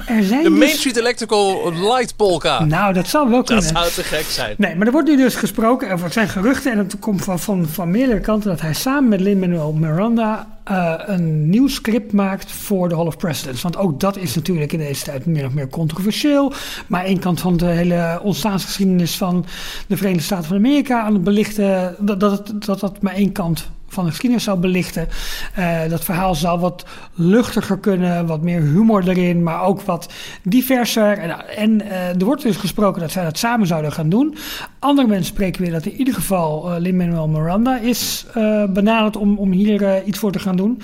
er 0.06 0.22
zijn 0.24 0.42
De 0.42 0.50
Main 0.50 0.60
dus... 0.60 0.78
Street 0.78 0.96
Electrical 0.96 1.72
Light 1.72 2.16
polka. 2.16 2.64
Nou, 2.64 2.92
dat 2.92 3.08
zou 3.08 3.28
wel 3.28 3.38
Dat 3.38 3.46
kunnen. 3.46 3.64
zou 3.64 3.90
te 3.90 4.02
gek 4.02 4.24
zijn. 4.24 4.54
Nee, 4.58 4.76
maar 4.76 4.86
er 4.86 4.92
wordt 4.92 5.08
nu 5.08 5.16
dus 5.16 5.34
gesproken, 5.34 5.92
of 5.92 6.02
er 6.02 6.12
zijn 6.12 6.28
geruchten, 6.28 6.72
en 6.72 6.78
het 6.78 6.98
komt 6.98 7.24
van, 7.24 7.38
van, 7.38 7.66
van 7.66 7.90
meerdere 7.90 8.20
kanten, 8.20 8.50
dat 8.50 8.60
hij 8.60 8.74
samen 8.74 9.08
met 9.08 9.20
Lin-Manuel 9.20 9.72
Miranda 9.72 10.46
eh, 10.64 10.94
een 10.96 11.50
nieuw 11.50 11.68
script 11.68 12.12
maakt 12.12 12.52
voor 12.52 12.88
de 12.88 12.94
Hall 12.94 13.06
of 13.06 13.16
Presidents. 13.16 13.62
Want 13.62 13.76
ook 13.76 14.00
dat 14.00 14.16
is 14.16 14.34
natuurlijk 14.34 14.72
in 14.72 14.78
deze 14.78 15.04
tijd 15.04 15.26
meer 15.26 15.46
of 15.46 15.52
meer 15.52 15.68
controversieel. 15.68 16.52
Maar 16.86 17.04
één 17.04 17.18
kant 17.18 17.40
van 17.40 17.56
de 17.56 17.66
hele 17.66 18.20
ontstaansgeschiedenis 18.22 19.16
van 19.16 19.46
de 19.86 19.96
Verenigde 19.96 20.24
Staten 20.24 20.44
van 20.44 20.56
Amerika 20.56 21.02
aan 21.02 21.14
het 21.14 21.24
belichten, 21.24 21.96
dat 21.98 22.20
dat, 22.20 22.52
dat, 22.54 22.80
dat 22.80 23.02
maar 23.02 23.14
één 23.14 23.32
kant 23.32 23.70
van 23.94 24.04
de 24.04 24.10
geschiedenis 24.10 24.44
zou 24.44 24.58
belichten. 24.58 25.08
Eh, 25.54 25.80
dat 25.88 26.04
verhaal 26.04 26.34
zou 26.34 26.60
wat 26.60 26.84
luchtiger 27.14 27.78
kunnen, 27.78 28.26
wat 28.26 28.42
meer 28.42 28.60
humor 28.60 29.08
erin, 29.08 29.42
maar 29.42 29.62
ook 29.62 29.80
wat 29.80 30.12
diverser. 30.42 31.18
En, 31.18 31.48
en 31.56 31.80
eh, 31.80 32.08
er 32.08 32.24
wordt 32.24 32.42
dus 32.42 32.56
gesproken 32.56 33.00
dat 33.00 33.10
zij 33.10 33.24
dat 33.24 33.38
samen 33.38 33.66
zouden 33.66 33.92
gaan 33.92 34.08
doen. 34.08 34.36
Andere 34.78 35.08
mensen 35.08 35.34
spreken 35.34 35.62
weer 35.62 35.72
dat 35.72 35.86
in 35.86 35.96
ieder 35.98 36.14
geval 36.14 36.72
eh 36.72 36.80
Lin-Manuel 36.80 37.28
Miranda 37.28 37.78
is 37.78 38.26
benaderd 38.68 39.16
om, 39.16 39.38
om 39.38 39.52
hier 39.52 40.04
iets 40.04 40.18
voor 40.18 40.32
te 40.32 40.38
gaan 40.38 40.56
doen. 40.56 40.82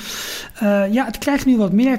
Ja, 0.91 1.05
het 1.05 1.19
krijgt 1.19 1.47
nu 1.47 1.57
wat 1.57 1.73
meer 1.73 1.99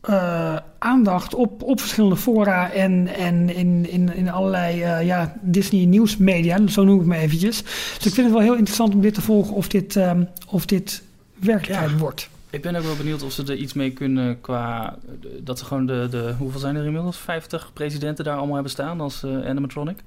eh, 0.00 0.56
aandacht 0.78 1.34
op, 1.34 1.62
op 1.62 1.80
verschillende 1.80 2.16
fora 2.16 2.72
en, 2.72 3.06
en 3.14 3.54
in, 3.54 3.90
in, 3.90 4.14
in 4.14 4.30
allerlei 4.30 4.82
eh, 4.82 5.06
ja, 5.06 5.36
Disney 5.40 5.84
nieuwsmedia, 5.84 6.66
zo 6.66 6.84
noem 6.84 6.94
ik 6.94 7.00
het 7.00 7.08
maar 7.08 7.18
eventjes. 7.18 7.62
Dus 7.96 8.06
ik 8.06 8.12
vind 8.12 8.16
het 8.26 8.30
wel 8.30 8.40
heel 8.40 8.54
interessant 8.54 8.94
om 8.94 9.00
dit 9.00 9.14
te 9.14 9.20
volgen 9.22 9.54
of 9.54 9.68
dit, 9.68 9.96
ehm, 9.96 10.24
of 10.46 10.66
dit 10.66 11.02
werkelijkheid 11.38 11.98
wordt. 11.98 12.28
Ik 12.50 12.62
ben 12.62 12.76
ook 12.76 12.82
wel 12.82 12.96
benieuwd 12.96 13.22
of 13.22 13.32
ze 13.32 13.42
er 13.42 13.54
iets 13.56 13.72
mee 13.72 13.90
kunnen 13.90 14.40
qua... 14.40 14.96
eh, 15.22 15.28
Dat 15.42 15.58
ze 15.58 15.64
gewoon 15.64 15.86
de, 15.86 16.06
de... 16.10 16.34
Hoeveel 16.38 16.60
zijn 16.60 16.76
er 16.76 16.84
inmiddels? 16.84 17.16
50 17.16 17.70
presidenten 17.72 18.24
daar 18.24 18.36
allemaal 18.36 18.54
hebben 18.54 18.72
staan 18.72 19.00
als 19.00 19.22
eh, 19.22 19.30
animatronic? 19.48 19.98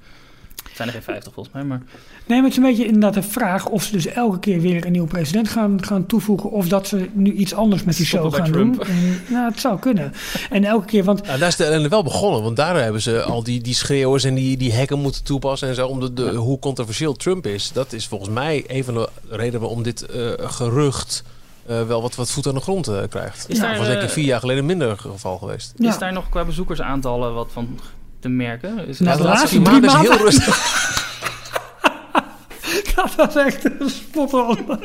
Het 0.74 0.82
zijn 0.82 0.88
er 0.88 1.04
geen 1.04 1.14
50 1.14 1.34
volgens 1.34 1.56
mij, 1.56 1.64
maar... 1.64 1.82
Nee, 2.26 2.38
maar 2.42 2.50
het 2.50 2.52
is 2.52 2.58
een 2.58 2.70
beetje 2.70 2.86
inderdaad 2.86 3.14
de 3.14 3.24
vraag 3.24 3.68
of 3.68 3.84
ze 3.84 3.92
dus 3.92 4.06
elke 4.06 4.40
keer 4.40 4.62
weer 4.62 4.86
een 4.86 4.92
nieuwe 4.92 5.08
president 5.08 5.48
gaan, 5.50 5.84
gaan 5.86 6.06
toevoegen. 6.06 6.52
Of 6.52 6.68
dat 6.68 6.88
ze 6.88 7.10
nu 7.14 7.32
iets 7.34 7.54
anders 7.54 7.84
met 7.84 7.98
die 7.98 8.06
show 8.06 8.20
Stoppen 8.20 8.44
gaan 8.44 8.52
Trump. 8.52 8.76
doen. 8.76 8.88
En, 8.88 9.22
nou, 9.34 9.50
het 9.52 9.60
zou 9.60 9.80
kunnen. 9.80 10.14
En 10.50 10.64
elke 10.64 10.86
keer, 10.86 11.04
want 11.04 11.26
Nou, 11.26 11.40
daar 11.40 11.48
is 11.48 11.56
de 11.56 11.64
ellende 11.66 11.90
wel 11.90 12.04
begonnen, 12.04 12.44
want 12.44 12.56
daar 12.56 12.76
hebben 12.84 13.02
ze 13.02 13.24
al 13.24 13.44
die, 13.44 13.62
die 13.62 13.74
schreeuwers 13.76 14.24
en 14.24 14.34
die, 14.36 14.58
die 14.58 14.74
hekken 14.74 15.00
moeten 15.00 15.24
toepassen 15.24 15.68
en 15.68 15.76
zo. 15.76 15.88
Om 15.88 16.00
de, 16.00 16.14
de, 16.14 16.30
Hoe 16.32 16.60
controversieel 16.60 17.14
Trump 17.14 17.48
is, 17.48 17.72
dat 17.72 17.94
is 17.94 18.08
volgens 18.08 18.30
mij 18.30 18.64
een 18.68 18.84
van 18.84 18.94
de 18.94 19.10
redenen 19.30 19.60
waarom 19.60 19.84
dit 19.84 20.02
eh, 20.06 20.32
gerucht 20.38 21.24
eh, 21.66 21.82
wel 21.82 22.02
wat, 22.02 22.16
wat 22.16 22.30
voet 22.32 22.48
aan 22.48 22.54
de 22.54 22.62
grond 22.62 22.88
eh, 22.88 23.02
krijgt. 23.10 23.50
Is 23.50 23.60
dat 23.60 23.68
daar, 23.68 23.78
was 23.78 23.88
denk 23.88 24.02
ik 24.02 24.08
eh, 24.08 24.14
vier 24.14 24.26
jaar 24.26 24.40
geleden 24.40 24.66
minder 24.66 24.98
geval 24.98 25.38
geweest. 25.38 25.74
ja, 25.78 25.90
Is 25.90 25.98
daar 25.98 26.14
nog 26.14 26.30
qua 26.30 26.46
bezoekersaantallen 26.46 27.34
wat 27.34 27.48
van 27.52 27.80
te 28.24 28.30
merken? 28.30 28.76
Nou, 28.76 28.88
is 28.88 28.98
de 28.98 29.04
dat- 29.04 29.20
laatste 29.20 29.48
vier 29.48 29.62
drie 29.62 29.82
maanden 29.82 30.02
is 30.02 30.08
heel 30.10 30.26
rustig. 30.26 30.92
dat 32.96 33.16
was 33.16 33.36
echt 33.36 33.66
een 33.66 33.90
spot 33.90 34.34
on. 34.34 34.58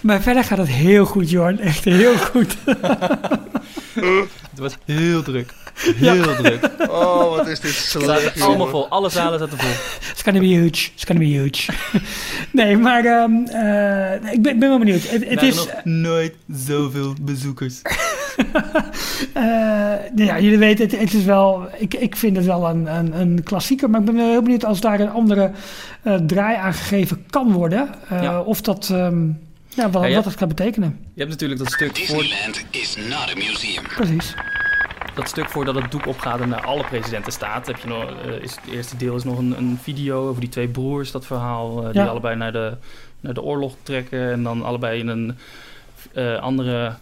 maar 0.00 0.20
verder 0.22 0.44
gaat 0.44 0.58
het 0.58 0.68
heel 0.68 1.04
goed, 1.04 1.30
Jorn. 1.30 1.58
Echt 1.60 1.84
heel 1.84 2.16
goed. 2.16 2.56
Het 3.94 4.58
wordt 4.58 4.78
heel 4.84 5.22
druk. 5.22 5.52
Heel 5.74 6.34
druk. 6.36 6.70
Oh, 6.78 7.36
wat 7.36 7.46
is 7.46 7.60
dit 7.60 7.70
Het 7.70 8.02
staat 8.02 8.40
allemaal 8.40 8.66
vol. 8.66 8.88
Alle 8.88 9.08
zalen 9.08 9.38
zitten 9.38 9.58
vol. 9.58 9.70
It's 10.10 10.22
gonna 10.22 10.40
be 10.40 10.46
huge. 10.46 10.90
It's 10.94 11.04
gonna 11.04 11.20
be 11.20 11.26
huge. 11.26 11.72
nee, 12.50 12.76
maar 12.76 13.04
ehm, 13.04 13.46
eh, 13.46 14.32
ik 14.32 14.42
ben, 14.42 14.58
ben 14.58 14.68
wel 14.68 14.78
benieuwd. 14.78 15.02
Het, 15.02 15.28
het 15.28 15.42
is... 15.42 15.54
nog 15.54 15.84
nooit 15.84 16.34
zoveel 16.66 17.14
bezoekers. 17.20 17.82
Eh, 19.34 19.42
nou 20.14 20.24
ja, 20.24 20.40
jullie 20.40 20.58
weten, 20.58 20.84
het, 20.84 20.98
het 21.00 21.14
is 21.14 21.24
wel, 21.24 21.66
ik, 21.78 21.94
ik 21.94 22.16
vind 22.16 22.36
het 22.36 22.46
wel 22.46 22.68
een, 22.68 22.86
een, 22.96 23.20
een 23.20 23.42
klassieker, 23.42 23.90
maar 23.90 24.00
ik 24.00 24.06
ben 24.06 24.14
wel 24.16 24.30
heel 24.30 24.42
benieuwd 24.42 24.64
als 24.64 24.80
daar 24.80 25.00
een 25.00 25.10
andere 25.10 25.50
eh, 26.02 26.14
draai 26.14 26.56
aan 26.56 26.72
gegeven 26.74 27.24
kan 27.30 27.52
worden. 27.52 27.88
eh, 28.08 28.22
Ja. 28.22 28.40
Of 28.40 28.60
dat, 28.60 28.88
ehm, 28.92 29.26
ja, 29.68 29.90
wat, 29.90 30.02
Ja, 30.02 30.08
ja. 30.08 30.14
wat 30.14 30.24
dat 30.24 30.34
kan 30.34 30.48
betekenen. 30.48 30.98
Je 31.14 31.18
hebt 31.20 31.30
natuurlijk 31.30 31.60
dat 31.60 31.72
stuk 31.72 31.96
voor, 31.96 32.22
Disneyland 32.22 32.64
is 32.70 32.96
not 32.96 33.30
a 33.30 33.34
museum. 33.34 33.82
Precies. 33.94 34.34
dat 35.14 35.28
stuk 35.28 35.48
voordat 35.48 35.74
het 35.74 35.90
doek 35.90 36.06
opgaat 36.06 36.40
en 36.40 36.48
naar 36.48 36.64
alle 36.66 36.84
presidenten 36.84 37.32
staat. 37.32 37.66
Heb 37.66 37.76
je 37.78 37.88
nog, 37.88 38.04
is, 38.42 38.56
het 38.64 38.74
eerste 38.74 38.96
deel 38.96 39.16
is 39.16 39.24
nog 39.24 39.38
een, 39.38 39.54
een 39.58 39.78
video 39.82 40.28
over 40.28 40.40
die 40.40 40.50
twee 40.50 40.68
broers, 40.68 41.10
dat 41.10 41.26
verhaal. 41.26 41.78
eh, 41.86 41.92
die 41.92 42.02
Ja. 42.02 42.06
allebei 42.08 42.36
naar 42.36 42.52
de, 42.52 42.76
naar 43.20 43.34
de 43.34 43.42
oorlog 43.42 43.74
trekken 43.82 44.30
en 44.32 44.42
dan 44.42 44.62
allebei 44.64 44.98
in 45.00 45.08
een 45.08 45.36
eh, 46.12 46.38
andere 46.38 46.94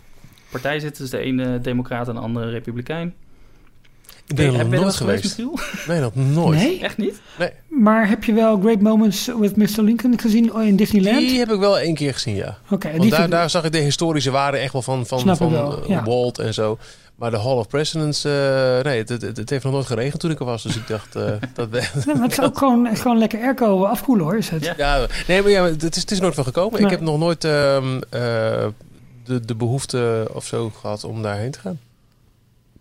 partij 0.52 0.80
zitten. 0.80 1.02
Dus 1.02 1.10
de 1.10 1.18
ene 1.18 1.60
democraat 1.60 2.08
en 2.08 2.14
de 2.14 2.20
andere 2.20 2.50
republikein. 2.50 3.14
Ik 4.26 4.36
ben 4.36 4.46
er 4.46 4.52
Heb 4.52 4.62
nog 4.62 4.72
je 4.72 4.80
nooit 4.80 4.86
dat 4.86 4.96
geweest. 4.96 5.38
Nee, 5.88 6.00
nog 6.00 6.14
nooit. 6.14 6.58
Nee? 6.58 6.80
Echt 6.80 6.96
niet? 6.96 7.20
Maar 7.68 8.08
heb 8.08 8.24
je 8.24 8.32
wel 8.32 8.60
Great 8.60 8.80
Moments 8.80 9.30
with 9.38 9.56
Mr. 9.56 9.82
Lincoln 9.82 10.18
gezien 10.18 10.54
in 10.62 10.76
Disneyland? 10.76 11.18
Die 11.18 11.38
heb 11.38 11.50
ik 11.50 11.58
wel 11.58 11.78
één 11.78 11.94
keer 11.94 12.12
gezien, 12.12 12.34
ja. 12.34 12.58
Oké, 12.70 12.90
Want 12.90 13.02
die 13.02 13.10
daar, 13.10 13.28
daar 13.28 13.50
zag 13.50 13.64
ik 13.64 13.72
de 13.72 13.78
historische 13.78 14.30
waarde 14.30 14.56
echt 14.56 14.72
wel 14.72 14.82
van, 14.82 15.06
van, 15.06 15.18
Snap 15.18 15.34
ik 15.34 15.40
van 15.40 15.50
wel, 15.50 15.82
eh, 15.82 15.88
ja. 15.88 16.02
Walt 16.02 16.38
en 16.38 16.54
zo. 16.54 16.78
Maar 17.14 17.30
de 17.30 17.38
Hall 17.38 17.56
of 17.56 17.68
Presidents, 17.68 18.24
eh, 18.24 18.32
nee, 18.82 18.98
het, 18.98 19.08
het, 19.08 19.36
het 19.36 19.50
heeft 19.50 19.64
nog 19.64 19.72
nooit 19.72 19.86
geregend 19.86 20.20
toen 20.20 20.30
ik 20.30 20.38
er 20.38 20.44
was. 20.44 20.62
Dus 20.62 20.76
ik 20.76 20.86
dacht, 20.86 21.16
eh, 21.16 21.24
dat. 21.54 21.70
Nee, 21.70 21.82
maar 22.04 22.22
het 22.22 22.32
is 22.32 22.40
ook 22.40 22.58
gewoon, 22.58 22.96
gewoon 22.96 23.18
lekker 23.18 23.40
airco 23.40 23.84
afkoelen 23.84 24.24
hoor, 24.24 24.36
is 24.36 24.48
het. 24.48 24.64
Ja. 24.64 24.74
Ja, 24.76 25.06
nee, 25.26 25.42
maar 25.42 25.50
ja, 25.50 25.64
het 25.64 25.96
is, 25.96 26.00
het 26.00 26.10
is 26.10 26.20
nooit 26.20 26.34
van 26.34 26.44
gekomen. 26.44 26.72
Nee. 26.72 26.84
Ik 26.84 26.90
heb 26.90 27.00
nog 27.00 27.18
nooit 27.18 27.44
ehm, 27.44 28.00
eh, 28.10 28.66
de, 29.24 29.40
de 29.40 29.54
behoefte 29.54 30.28
of 30.32 30.44
zo 30.46 30.70
gehad 30.80 31.04
om 31.04 31.22
daarheen 31.22 31.50
te 31.50 31.58
gaan. 31.58 31.78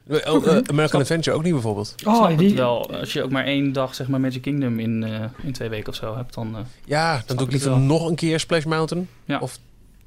Oh, 0.07 0.17
eh, 0.17 0.33
American 0.47 0.87
Snap- 0.87 1.01
Adventure 1.01 1.35
ook 1.35 1.43
niet 1.43 1.53
bijvoorbeeld. 1.53 1.95
Oh, 2.05 2.15
Snap 2.25 2.37
die, 2.37 2.47
het 2.47 2.57
wel. 2.57 2.91
Als 2.99 3.13
je 3.13 3.23
ook 3.23 3.31
maar 3.31 3.43
één 3.45 3.73
dag, 3.73 3.95
zeg 3.95 4.07
maar, 4.07 4.19
Magic 4.19 4.41
Kingdom 4.41 4.79
in, 4.79 5.03
eh, 5.03 5.19
in 5.43 5.51
twee 5.51 5.69
weken 5.69 5.89
of 5.89 5.95
zo 5.95 6.15
hebt, 6.15 6.33
dan... 6.33 6.55
eh, 6.55 6.61
Ja, 6.85 7.21
dan 7.25 7.37
doe 7.37 7.45
ik 7.45 7.51
liever 7.51 7.79
nog 7.79 8.09
een 8.09 8.15
keer 8.15 8.39
Splash 8.39 8.63
Mountain. 8.65 9.07
Ja. 9.25 9.39
Of 9.39 9.57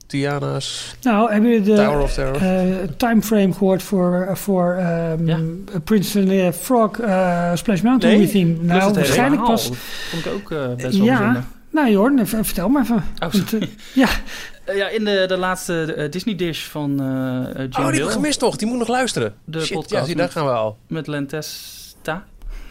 Tiana's 0.06 0.94
Nou, 1.02 1.32
hebben 1.32 1.50
jullie 1.50 1.74
Tower 1.74 1.96
de 1.98 2.02
of 2.02 2.12
Terror. 2.12 2.36
eh, 2.36 2.88
timeframe 2.96 3.52
gehoord 3.52 3.82
voor, 3.82 4.28
voor 4.36 4.74
ehm 4.74 5.26
Ja. 5.26 5.38
Prince 5.84 6.18
and 6.18 6.28
the 6.28 6.50
Frog 6.60 6.98
eh, 6.98 7.50
Splash 7.54 7.80
Mountain 7.80 8.18
Nee, 8.18 8.28
theme? 8.28 8.56
Nou, 8.60 8.92
waarschijnlijk 8.92 9.42
pas... 9.44 9.70
Vond 10.10 10.26
ik 10.26 10.32
ook 10.32 10.50
eh, 10.50 10.74
best 10.74 10.96
wel 10.96 11.06
Ja. 11.06 11.44
Nou 11.74 11.90
Jorn, 11.90 12.18
even- 12.18 12.44
vertel 12.44 12.68
maar 12.68 12.82
even. 12.82 12.96
Oh, 12.96 13.32
Want, 13.32 13.52
eh, 13.52 13.68
ja, 13.94 14.08
Eh, 14.64 14.76
ja, 14.76 14.88
in 14.88 15.04
de, 15.04 15.24
de 15.28 15.36
laatste 15.36 15.94
eh, 15.94 16.10
Disney-dish 16.10 16.64
van 16.66 17.00
eh 17.00 17.06
eh, 17.06 17.48
Oh, 17.48 17.54
die 17.54 17.62
heb 17.84 17.88
ik 17.88 17.94
Hill 17.94 18.06
gemist 18.10 18.40
nog. 18.40 18.56
Die 18.56 18.68
moet 18.68 18.78
nog 18.78 18.88
luisteren. 18.88 19.34
De 19.44 19.60
Shit, 19.60 19.74
podcast 19.76 20.00
ja, 20.00 20.04
zie, 20.04 20.14
daar 20.14 20.24
met- 20.24 20.34
gaan 20.34 20.44
we 20.44 20.50
al. 20.52 20.78
met 20.86 21.06
Lentesta. 21.06 22.24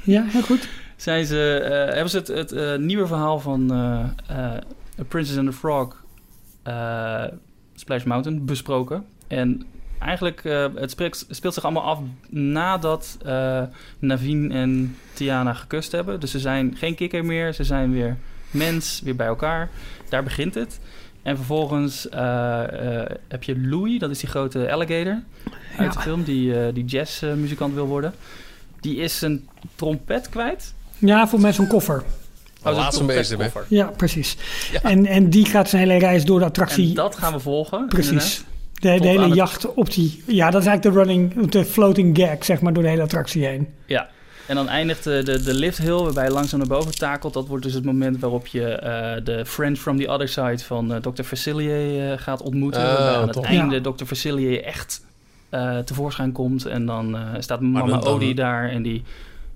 ja, 0.04 0.24
heel 0.28 0.42
goed. 0.42 0.68
Zijn 0.96 1.26
ze, 1.26 1.60
eh, 1.60 1.94
hebben 1.94 2.10
ze 2.10 2.18
het, 2.18 2.28
het 2.28 2.52
eh, 2.52 2.76
nieuwe 2.76 3.08
verhaal 3.08 3.40
van 3.40 3.72
eh 3.72 4.00
eh, 4.38 4.54
A 5.00 5.04
Princess 5.08 5.38
and 5.38 5.48
the 5.48 5.54
Frog 5.54 6.04
eh, 6.64 7.24
Splash 7.76 8.04
Mountain 8.04 8.46
besproken. 8.46 9.06
En 9.28 9.66
eigenlijk, 10.00 10.46
eh, 10.46 10.66
het 10.76 10.92
spreekt, 10.92 11.26
speelt 11.30 11.54
zich 11.54 11.64
allemaal 11.64 11.84
af 11.84 12.00
nadat 12.30 13.18
eh 13.26 13.62
Naveen 14.00 14.52
en 14.52 14.96
Tiana 15.14 15.54
gekust 15.54 15.92
hebben. 15.92 16.20
Dus 16.20 16.32
ze 16.32 16.40
zijn 16.40 16.76
geen 16.78 16.96
kikker 16.96 17.26
meer, 17.26 17.54
ze 17.54 17.64
zijn 17.64 17.92
weer 17.92 18.18
mens, 18.54 19.02
weer 19.04 19.16
bij 19.16 19.28
elkaar. 19.28 19.70
Daar 20.10 20.24
begint 20.24 20.56
het. 20.56 20.80
En 21.24 21.36
vervolgens 21.36 22.10
eh, 22.10 23.00
eh, 23.02 23.10
heb 23.28 23.44
je 23.44 23.60
Louis, 23.60 24.00
dat 24.00 24.10
is 24.10 24.20
die 24.20 24.30
grote 24.30 24.72
alligator 24.72 25.22
uit 25.78 25.94
de 25.94 26.00
film, 26.00 26.24
die, 26.24 26.60
eh, 26.60 26.74
die 26.74 26.86
jazzmuzikant 26.86 27.74
wil 27.74 27.86
worden. 27.88 28.14
Die 28.80 28.98
is 28.98 29.20
zijn 29.20 29.48
trompet 29.76 30.30
kwijt. 30.30 30.74
Ja, 30.98 31.28
voor 31.28 31.40
mij 31.40 31.54
zo'n 31.54 31.68
koffer. 31.68 32.04
Oh, 32.64 32.70
zo'n 32.72 32.74
laatst 32.74 33.00
een 33.00 33.06
bezig, 33.06 33.26
trompetkoffer. 33.26 33.76
Ja, 33.76 33.86
precies. 33.86 34.38
Ja. 34.72 34.82
En, 34.82 35.06
en 35.06 35.30
die 35.30 35.46
gaat 35.46 35.70
zijn 35.70 35.82
hele 35.82 36.00
reis 36.00 36.26
door 36.26 36.40
de 36.40 36.46
attractie. 36.46 36.90
En 36.90 36.94
dat 36.96 37.16
gaan 37.16 37.34
we 37.34 37.40
volgen. 37.40 37.88
precies. 37.88 38.10
inderdaad. 38.10 38.52
De, 38.74 39.00
de 39.00 39.08
hele 39.08 39.26
het- 39.26 39.36
jacht 39.36 39.74
op 39.74 39.94
die... 39.94 40.24
Ja, 40.28 40.50
dat 40.50 40.62
is 40.62 40.68
eigenlijk 40.68 40.96
de 40.96 41.04
running, 41.04 41.50
de 41.50 41.66
floating 41.66 42.18
gag, 42.18 42.46
zeg 42.46 42.62
maar, 42.62 42.74
door 42.74 42.84
de 42.84 42.90
hele 42.90 43.02
attractie 43.02 43.46
heen. 43.46 43.68
Ja. 43.86 44.10
En 44.48 44.56
dan 44.56 44.68
eindigt 44.70 45.04
de, 45.04 45.22
de, 45.24 45.42
de 45.44 45.54
lift 45.54 45.78
hill, 45.78 45.98
waarbij 45.98 46.24
je 46.24 46.32
langzaam 46.32 46.60
naar 46.60 46.68
boven 46.68 46.96
takelt. 46.96 47.34
Dat 47.34 47.48
wordt 47.48 47.64
dus 47.64 47.74
het 47.74 47.86
moment 47.86 48.20
waarop 48.20 48.48
je 48.48 48.66
eh, 48.72 49.24
de 49.24 49.46
friend 49.46 49.80
from 49.80 49.98
the 49.98 50.08
other 50.08 50.28
side 50.30 50.60
van 50.60 50.94
eh, 50.94 51.02
Dr. 51.02 51.24
Facilier 51.24 52.12
eh, 52.12 52.18
gaat 52.20 52.42
ontmoeten. 52.42 52.82
Oh, 52.82 52.88
waarbij 52.88 53.16
aan 53.16 53.28
het 53.28 53.42
einde 53.42 53.76
Ja. 53.76 53.82
Dr. 53.92 54.06
Facilier 54.06 54.64
echt 54.64 55.06
eh, 55.50 55.78
tevoorschijn 55.78 56.32
komt. 56.32 56.66
En 56.66 56.86
dan 56.86 57.16
eh, 57.16 57.22
staat 57.40 57.62
mama 57.62 57.80
dan- 57.80 58.00
dan- 58.00 58.14
Odie 58.14 58.36
daar 58.36 58.70
en 58.70 58.82
die, 58.84 59.04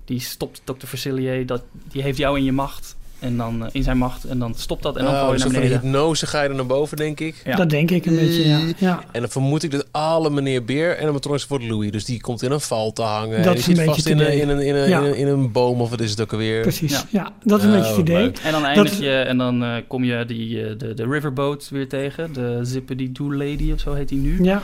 die 0.04 0.20
stopt 0.20 0.60
Dr. 0.64 0.86
Facilier. 0.86 1.46
Dat, 1.46 1.62
die 1.72 2.02
heeft 2.02 2.18
jou 2.18 2.38
in 2.38 2.44
je 2.44 2.52
macht. 2.52 2.96
En 3.20 3.36
dan 3.36 3.62
eh, 3.64 3.68
in 3.72 3.82
zijn 3.82 3.98
macht. 3.98 4.24
En 4.24 4.38
dan 4.38 4.54
stopt 4.54 4.82
dat 4.82 4.96
en 4.96 5.04
dan 5.04 5.12
Oh, 5.14 5.18
gooi 5.20 5.32
je 5.32 5.38
naar 5.38 5.50
van 5.52 5.60
beneden. 5.60 5.80
hypnose 5.80 6.26
ga 6.26 6.42
je 6.42 6.48
er 6.48 6.54
naar 6.54 6.66
boven, 6.66 6.96
denk 6.96 7.20
ik. 7.20 7.42
Ja. 7.44 7.56
Dat 7.56 7.70
denk 7.70 7.90
ik 7.90 8.06
een 8.06 8.16
beetje, 8.16 8.48
ja. 8.48 8.58
ja. 8.78 9.00
En 9.12 9.20
dan 9.20 9.30
vermoed 9.30 9.62
ik 9.62 9.70
dat 9.70 9.86
alle 9.90 10.30
meneer 10.30 10.64
Beer 10.64 10.96
en 10.96 11.02
animatronics 11.02 11.46
wordt 11.46 11.64
Louis. 11.64 11.90
Dus 11.90 12.04
die 12.04 12.20
komt 12.20 12.42
in 12.42 12.50
een 12.50 12.60
val 12.60 12.92
te 12.92 13.02
hangen. 13.02 13.42
Dat 13.42 13.52
die 13.52 13.60
is 13.62 13.66
een 13.66 13.76
zit 13.76 13.86
beetje 13.86 13.90
vast 14.02 14.04
het 14.08 14.12
in 14.12 14.18
een, 14.20 14.26
idee. 14.26 14.40
in, 14.40 14.48
een, 14.48 14.60
in, 14.60 14.74
een, 14.74 14.88
Ja. 14.88 14.98
in, 15.00 15.04
een, 15.06 15.16
in 15.16 15.26
een 15.28 15.52
boom 15.52 15.80
of 15.80 15.90
wat 15.90 16.00
is 16.00 16.10
het 16.10 16.20
ook 16.20 16.32
alweer. 16.32 16.60
Precies, 16.62 16.92
ja. 16.92 17.02
Ja. 17.10 17.32
dat 17.44 17.58
is 17.58 17.64
een 17.64 17.70
Oh, 17.72 17.76
beetje 17.76 17.90
het 17.92 18.00
idee. 18.00 18.16
leuk. 18.22 18.38
En 18.38 18.52
dan 18.52 18.64
eindig 18.64 18.98
je 18.98 19.10
en 19.20 19.38
dan 19.38 19.62
eh, 19.64 19.74
kom 19.88 20.04
je 20.04 20.24
die, 20.26 20.64
eh, 20.66 20.78
de, 20.78 20.94
de 20.94 21.06
riverboat 21.06 21.68
weer 21.68 21.88
tegen. 21.88 22.32
De 22.32 22.58
Zippity 22.62 23.12
Doo 23.12 23.34
Lady 23.34 23.72
of 23.72 23.80
zo 23.80 23.92
heet 23.94 24.08
die 24.08 24.18
nu. 24.18 24.44
Ja, 24.44 24.62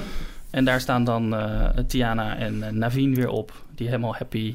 En 0.51 0.65
daar 0.65 0.81
staan 0.81 1.05
dan 1.05 1.35
eh, 1.35 1.69
Tiana 1.87 2.37
en 2.37 2.63
eh, 2.63 2.71
Naveen 2.73 3.15
weer 3.15 3.29
op. 3.29 3.53
Die 3.75 3.87
helemaal 3.87 4.15
happy, 4.19 4.55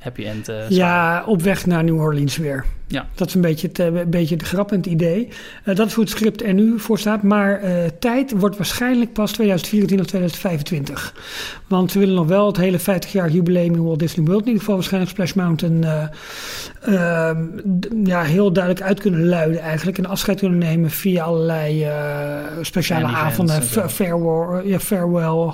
happy 0.00 0.24
end 0.24 0.48
eh, 0.48 0.56
zijn. 0.56 0.74
ja, 0.74 1.22
op 1.26 1.42
weg 1.42 1.66
naar 1.66 1.84
New 1.84 1.98
Orleans 2.00 2.36
weer. 2.36 2.64
Ja. 2.88 3.06
Dat 3.14 3.28
is 3.28 3.34
een 3.34 3.40
beetje 3.40 3.68
het, 3.68 3.78
een 3.78 4.10
beetje 4.10 4.36
de 4.36 4.44
grap 4.44 4.70
en 4.70 4.76
het 4.76 4.86
idee. 4.86 5.28
Eh, 5.64 5.74
dat 5.74 5.86
is 5.86 5.94
hoe 5.94 6.04
het 6.04 6.12
script 6.12 6.42
er 6.42 6.54
nu 6.54 6.78
voor 6.78 6.98
staat. 6.98 7.22
Maar 7.22 7.60
eh, 7.60 7.72
tijd 7.98 8.32
wordt 8.36 8.56
waarschijnlijk 8.56 9.12
pas 9.12 9.32
2024 9.32 10.06
of 10.06 10.12
2025. 10.12 11.14
Want 11.66 11.92
we 11.92 11.98
willen 11.98 12.14
nog 12.14 12.26
wel 12.26 12.46
het 12.46 12.56
hele 12.56 12.78
50 12.78 13.12
jaar 13.12 13.30
jubileum 13.30 13.74
in 13.74 13.84
Walt 13.84 13.98
Disney 13.98 14.24
World... 14.26 14.40
in 14.40 14.46
ieder 14.46 14.60
geval 14.60 14.74
waarschijnlijk 14.74 15.12
Splash 15.12 15.32
Mountain... 15.32 15.84
eh, 15.84 16.08
ehm, 16.80 17.44
ja, 18.04 18.22
heel 18.22 18.52
duidelijk 18.52 18.84
uit 18.84 19.00
kunnen 19.00 19.28
luiden 19.28 19.60
eigenlijk. 19.60 19.98
En 19.98 20.06
afscheid 20.06 20.38
kunnen 20.38 20.58
nemen 20.58 20.90
via 20.90 21.24
allerlei 21.24 21.86
speciale 22.62 23.06
Fan 23.08 23.16
avonden. 23.16 23.62
Farewell, 23.62 24.68
ja, 24.68 24.78
farewell 24.78 25.52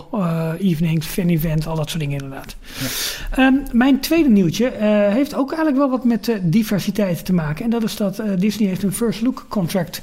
evenings, 0.58 1.06
fan 1.06 1.28
event, 1.28 1.66
al 1.66 1.76
dat 1.76 1.88
soort 1.90 2.02
dingen 2.02 2.22
inderdaad. 2.22 2.56
Ehm, 3.30 3.54
mijn 3.72 4.00
tweede 4.00 4.28
nieuwtje 4.28 4.72
heeft 5.10 5.34
ook 5.34 5.48
eigenlijk 5.48 5.76
wel 5.76 5.90
wat 5.90 6.04
met 6.04 6.28
eh, 6.28 6.36
te 7.24 7.32
maken. 7.32 7.64
En 7.64 7.70
dat 7.70 7.82
is 7.82 7.96
dat 7.96 8.18
eh, 8.18 8.30
Disney 8.38 8.68
heeft 8.68 8.82
een 8.82 8.92
first 8.92 9.20
look 9.22 9.46
contract 9.48 10.02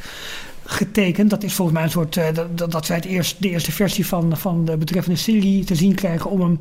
getekend. 0.65 1.29
Dat 1.29 1.43
is 1.43 1.53
volgens 1.53 1.77
mij 1.77 1.85
een 1.85 1.91
soort, 1.93 2.17
eh, 2.17 2.25
dat, 2.55 2.71
dat, 2.71 2.85
zij 2.85 2.95
het 2.95 3.05
eerst, 3.05 3.41
de 3.41 3.49
eerste 3.49 3.71
versie 3.71 4.05
van, 4.07 4.37
van 4.37 4.65
de 4.65 4.77
betreffende 4.77 5.17
serie 5.19 5.63
te 5.63 5.75
zien 5.75 5.95
krijgen 5.95 6.29
om 6.29 6.41
hem 6.41 6.59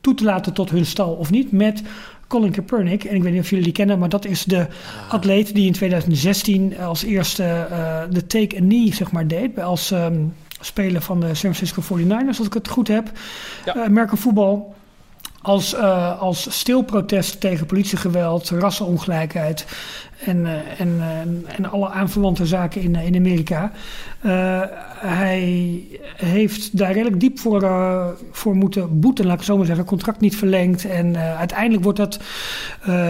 toe 0.00 0.14
te 0.14 0.24
laten 0.24 0.52
tot 0.52 0.70
hun 0.70 0.86
stal 0.86 1.12
of 1.12 1.30
niet. 1.30 1.52
Met 1.52 1.82
Colin 2.28 2.50
Kaepernick. 2.50 3.04
En 3.04 3.14
ik 3.16 3.22
weet 3.22 3.32
niet 3.32 3.40
of 3.42 3.48
jullie 3.50 3.64
die 3.64 3.72
kennen, 3.72 3.98
maar 3.98 4.08
dat 4.08 4.24
is 4.24 4.44
de 4.44 4.66
atleet 5.08 5.54
die 5.54 5.66
in 5.66 5.72
2016 5.72 6.78
als 6.78 7.02
eerste 7.04 7.42
eh, 7.44 8.02
de 8.10 8.26
take 8.26 8.56
a 8.56 8.58
knee 8.60 8.94
zeg 8.94 9.12
maar 9.12 9.26
deed. 9.26 9.54
bij- 9.54 9.64
Als 9.64 9.90
ehm, 9.90 10.22
speler 10.60 11.00
van 11.02 11.20
de 11.20 11.26
San 11.26 11.54
Francisco 11.54 11.82
49ers, 11.82 12.38
als 12.38 12.46
ik 12.46 12.52
het 12.54 12.68
goed 12.68 12.88
heb. 12.88 13.10
Ja. 13.64 13.74
Eh, 13.76 13.82
American 13.82 14.18
voetbal. 14.18 14.74
Als, 15.44 15.74
eh, 15.74 16.20
als 16.20 16.58
stil 16.58 16.82
protest 16.82 17.40
tegen 17.40 17.66
politiegeweld, 17.66 18.48
rassenongelijkheid 18.48 19.66
en, 20.26 20.46
eh, 20.46 20.80
en, 20.80 21.00
eh, 21.00 21.56
en 21.56 21.70
alle 21.70 21.88
aanverwante 21.88 22.46
zaken 22.46 22.80
in, 22.80 22.94
in 22.94 23.16
Amerika. 23.16 23.72
Hij 24.98 25.80
heeft 26.16 26.78
daar 26.78 26.92
redelijk 26.92 27.20
diep 27.20 27.38
voor, 27.38 27.60
voor 28.30 28.56
moeten 28.56 29.00
boeten, 29.00 29.26
laat 29.26 29.38
ik 29.38 29.44
zo 29.44 29.56
maar 29.56 29.66
zeggen. 29.66 29.84
Contract 29.84 30.20
niet 30.20 30.36
verlengd. 30.36 30.84
En 30.84 31.16
uiteindelijk 31.16 31.82
wordt 31.82 31.98
dat. 31.98 32.20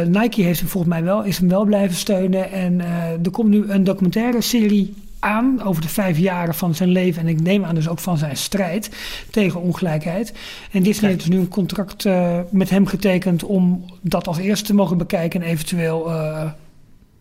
Nike 0.06 0.42
heeft 0.42 0.60
hem 0.60 0.68
volgens 0.68 0.92
mij 0.92 1.04
wel, 1.04 1.22
is 1.22 1.38
hem 1.38 1.48
wel 1.48 1.64
blijven 1.64 1.96
steunen. 1.96 2.50
En 2.52 2.80
er 3.24 3.30
komt 3.30 3.48
nu 3.48 3.64
een 3.68 3.84
documentaire 3.84 4.40
serie 4.40 4.94
aan 5.24 5.62
over 5.62 5.82
de 5.82 5.88
vijf 5.88 6.18
jaren 6.18 6.54
van 6.54 6.74
zijn 6.74 6.88
leven. 6.88 7.22
En 7.22 7.28
ik 7.28 7.40
neem 7.40 7.64
aan 7.64 7.74
dus 7.74 7.88
ook 7.88 7.98
van 7.98 8.18
zijn 8.18 8.36
strijd 8.36 8.90
tegen 9.30 9.60
ongelijkheid. 9.60 10.34
En 10.70 10.82
Disney 10.82 11.10
heeft 11.10 11.24
dus 11.24 11.34
nu 11.34 11.40
een 11.40 11.48
contract 11.48 12.04
eh, 12.04 12.38
met 12.50 12.70
hem 12.70 12.86
getekend 12.86 13.44
om 13.44 13.84
dat 14.00 14.26
als 14.26 14.38
eerste 14.38 14.66
te 14.66 14.74
mogen 14.74 14.98
bekijken 14.98 15.42
en 15.42 15.48
eventueel 15.48 16.10
eh, 16.10 16.50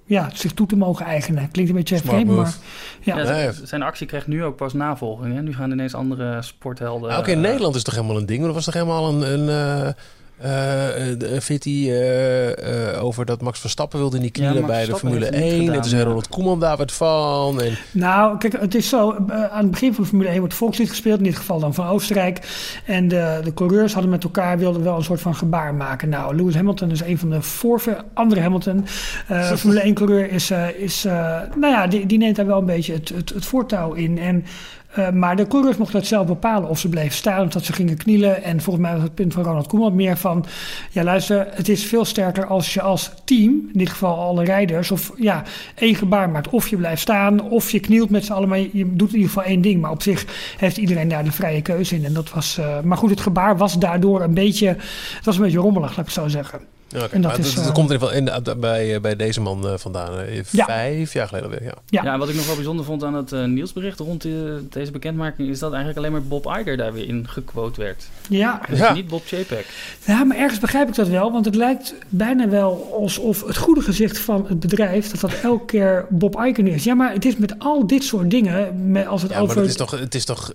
ja, 0.06 0.30
zich 0.34 0.54
toe 0.54 0.68
te 0.68 0.76
mogen 0.76 1.06
eigenen. 1.06 1.52
Klinkt 1.52 1.72
een 1.72 1.78
beetje 1.78 1.98
vreemd, 1.98 2.30
maar 2.30 2.56
ja. 3.02 3.52
Zijn 3.64 3.82
actie 3.82 4.08
krijgt 4.08 4.28
nu 4.28 4.44
ook 4.44 4.56
pas 4.56 4.74
navolging. 4.74 5.36
Hè? 5.36 5.42
Nu 5.42 5.54
gaan 5.54 5.72
ineens 5.72 5.94
andere 5.94 6.42
sporthelden... 6.42 7.12
Ah, 7.12 7.18
Oké, 7.18 7.32
in 7.32 7.38
eh, 7.38 7.44
Nederland 7.44 7.76
is 7.76 7.84
toch 7.84 7.96
helemaal 7.96 8.18
een 8.18 8.26
ding. 8.26 8.40
maar 8.40 8.48
Er 8.48 8.54
was 8.54 8.66
toch 8.66 8.74
helemaal 8.74 9.10
een, 9.10 9.34
een 9.34 9.50
eh, 9.50 9.94
eh, 10.38 11.40
fitty 11.40 11.88
eh, 11.90 12.92
eh, 12.92 13.04
over 13.04 13.26
dat 13.26 13.42
Max 13.42 13.60
Verstappen 13.60 14.00
wilde 14.00 14.20
niet 14.20 14.32
knielen 14.32 14.62
Max 14.62 14.68
bij 14.68 14.86
de 14.86 14.96
Formule 14.96 15.26
heeft 15.26 15.36
het 15.36 15.44
niet 15.44 15.52
1. 15.52 15.60
en 15.60 15.66
gedaan, 15.66 15.82
toen 15.82 15.90
zei 15.90 16.02
ja. 16.02 16.08
Ronald 16.08 16.28
Koeman 16.28 16.60
daar 16.60 16.78
wat 16.78 16.92
van. 16.92 17.62
En, 17.62 17.78
Nou, 17.92 18.38
kijk, 18.38 18.60
het 18.60 18.76
is 18.76 18.90
zo. 18.90 19.16
aan 19.30 19.62
het 19.62 19.72
begin 19.72 19.94
van 19.94 20.04
de 20.04 20.10
Formule 20.10 20.30
1 20.30 20.40
wordt 20.40 20.54
volkslied 20.54 20.90
gespeeld. 20.90 21.18
In 21.18 21.24
dit 21.24 21.36
geval 21.36 21.60
dan 21.60 21.74
van 21.74 21.88
Oostenrijk. 21.88 22.40
En 22.86 23.08
de, 23.08 23.40
de 23.44 23.54
coureurs 23.54 23.94
hadden 23.94 24.12
met 24.12 24.24
elkaar 24.24 24.58
wilden 24.58 24.84
wel 24.84 24.96
een 24.96 25.04
soort 25.04 25.22
van 25.22 25.36
gebaar 25.36 25.76
maken. 25.76 26.10
Nou, 26.10 26.36
Lewis 26.36 26.56
Hamilton 26.56 26.92
is 26.92 27.02
een 27.02 27.18
van 27.18 27.30
de 27.30 27.42
voorver... 27.42 28.04
Andere 28.14 28.42
Hamilton. 28.42 28.86
Formule 29.58 29.82
1 29.82 29.94
coureur 29.94 30.32
is... 30.32 30.52
is 30.78 31.04
nou 31.04 31.68
ja, 31.68 31.88
die, 31.88 32.06
die 32.06 32.18
neemt 32.18 32.36
daar 32.36 32.46
wel 32.46 32.60
een 32.60 32.66
beetje 32.66 32.94
het, 32.94 33.10
het, 33.10 33.30
het 33.30 33.46
voortouw 33.46 33.94
in. 33.94 34.18
En 34.18 34.46
Eh, 34.94 35.10
maar 35.10 35.36
de 35.36 35.48
coureurs 35.48 35.78
mochten 35.78 36.00
het 36.00 36.08
zelf 36.08 36.28
bepalen 36.28 36.70
of 36.70 36.80
ze 36.80 36.90
bleven 36.90 37.12
staan 37.12 37.46
of 37.46 37.52
dat 37.52 37.64
ze 37.66 37.74
gingen 37.74 37.98
knielen. 37.98 38.44
En 38.44 38.62
volgens 38.62 38.86
mij 38.86 38.94
was 38.94 39.04
het 39.04 39.16
punt 39.16 39.34
van 39.34 39.44
Ronald 39.44 39.68
Koeman 39.68 39.96
meer 39.96 40.18
van... 40.18 40.46
ja 40.92 41.04
luister, 41.04 41.48
het 41.52 41.70
is 41.70 41.86
veel 41.86 42.06
sterker 42.06 42.46
als 42.46 42.74
je 42.74 42.82
als 42.82 43.12
team, 43.26 43.50
in 43.52 43.80
dit 43.80 43.90
geval 43.90 44.20
alle 44.20 44.44
rijders... 44.44 44.92
of 44.92 45.12
ja, 45.16 45.44
één 45.76 45.96
gebaar 45.96 46.30
maakt. 46.30 46.50
Of 46.50 46.68
je 46.68 46.78
blijft 46.78 47.02
staan, 47.02 47.42
of 47.42 47.72
je 47.72 47.80
knielt 47.80 48.10
met 48.10 48.26
z'n 48.26 48.32
allen. 48.32 48.50
Maar 48.50 48.60
je 48.60 48.96
doet 48.96 49.10
in 49.10 49.16
ieder 49.16 49.32
geval 49.32 49.44
één 49.44 49.62
ding. 49.62 49.82
Maar 49.82 49.92
op 49.92 50.02
zich 50.02 50.26
heeft 50.58 50.78
iedereen 50.78 51.08
daar 51.08 51.24
de 51.24 51.32
vrije 51.32 51.62
keuze 51.62 51.96
in. 51.96 52.06
En 52.06 52.14
dat 52.14 52.32
was, 52.32 52.58
eh, 52.58 52.80
maar 52.82 52.98
goed, 52.98 53.10
het 53.10 53.22
gebaar 53.22 53.58
was 53.58 53.80
daardoor 53.80 54.22
een 54.22 54.34
beetje... 54.34 54.68
het 55.16 55.26
was 55.26 55.36
een 55.36 55.44
beetje 55.44 55.60
rommelig, 55.60 55.90
laat 55.90 56.00
ik 56.00 56.06
het 56.06 56.14
zo 56.14 56.28
zeggen. 56.28 56.73
En 56.94 57.22
dat 57.22 57.32
Maar 57.32 57.40
is, 57.40 57.46
dat, 57.46 57.56
dat 57.56 57.66
eh, 57.66 57.74
komt 57.74 57.90
in 57.92 57.94
ieder 57.94 58.08
geval 58.08 58.38
in, 58.38 58.44
de- 58.44 58.56
bij, 58.56 58.96
eh, 58.96 59.02
bij 59.02 59.16
deze 59.16 59.42
man 59.42 59.68
eh, 59.68 59.74
vandaan. 59.78 60.12
Ja. 60.50 60.66
Vijf 60.66 61.14
jaar 61.14 61.28
geleden 61.28 61.50
weer, 61.50 61.64
ja. 61.64 61.74
Ja. 61.88 62.04
Ja. 62.04 62.18
wat 62.18 62.30
ik 62.30 62.36
nog 62.36 62.46
wel 62.46 62.56
bijzonder 62.56 62.86
vond 62.86 63.04
aan 63.04 63.14
het 63.14 63.32
nieuwsbericht 63.48 64.00
rond 64.00 64.26
deze 64.70 64.92
bekendmaking... 64.92 65.50
is 65.50 65.60
dat 65.60 65.70
eigenlijk 65.74 66.00
alleen 66.00 66.12
maar 66.12 66.24
Bob 66.24 66.46
Iger 66.60 66.78
daar 66.78 66.94
weer 66.94 67.08
in 67.08 67.28
gequote 67.30 67.82
werd. 67.82 68.06
Ja, 68.30 68.62
Dus 68.70 68.80
Ja. 68.80 68.94
niet 68.94 69.08
Bob 69.08 69.22
Chapek. 69.26 69.66
Ja, 70.06 70.24
maar 70.24 70.38
ergens 70.38 70.60
begrijp 70.60 70.88
ik 70.88 70.96
dat 70.96 71.08
wel. 71.08 71.32
Want 71.32 71.46
het 71.46 71.56
lijkt 71.56 71.94
bijna 72.10 72.50
wel 72.50 72.90
alsof 73.02 73.44
het 73.48 73.58
goede 73.58 73.82
gezicht 73.82 74.18
van 74.20 74.46
het 74.48 74.60
bedrijf... 74.60 75.10
dat 75.12 75.20
dat 75.20 75.34
elke 75.44 75.66
keer 75.66 76.06
Bob 76.10 76.40
Iken 76.46 76.68
is. 76.68 76.84
Ja, 76.84 76.94
maar 76.94 77.14
het 77.14 77.26
is 77.26 77.38
met 77.38 77.60
al 77.60 77.88
dit 77.88 78.04
soort 78.04 78.30
dingen... 78.32 78.92
Met, 78.92 79.08
als 79.08 79.22
het 79.22 79.32
Ja, 79.32 79.38
maar 79.38 79.46
over... 79.46 79.58
het 79.62 79.70
is 79.70 79.76
toch, 79.76 79.92
het 80.00 80.16
is 80.16 80.26
toch 80.26 80.54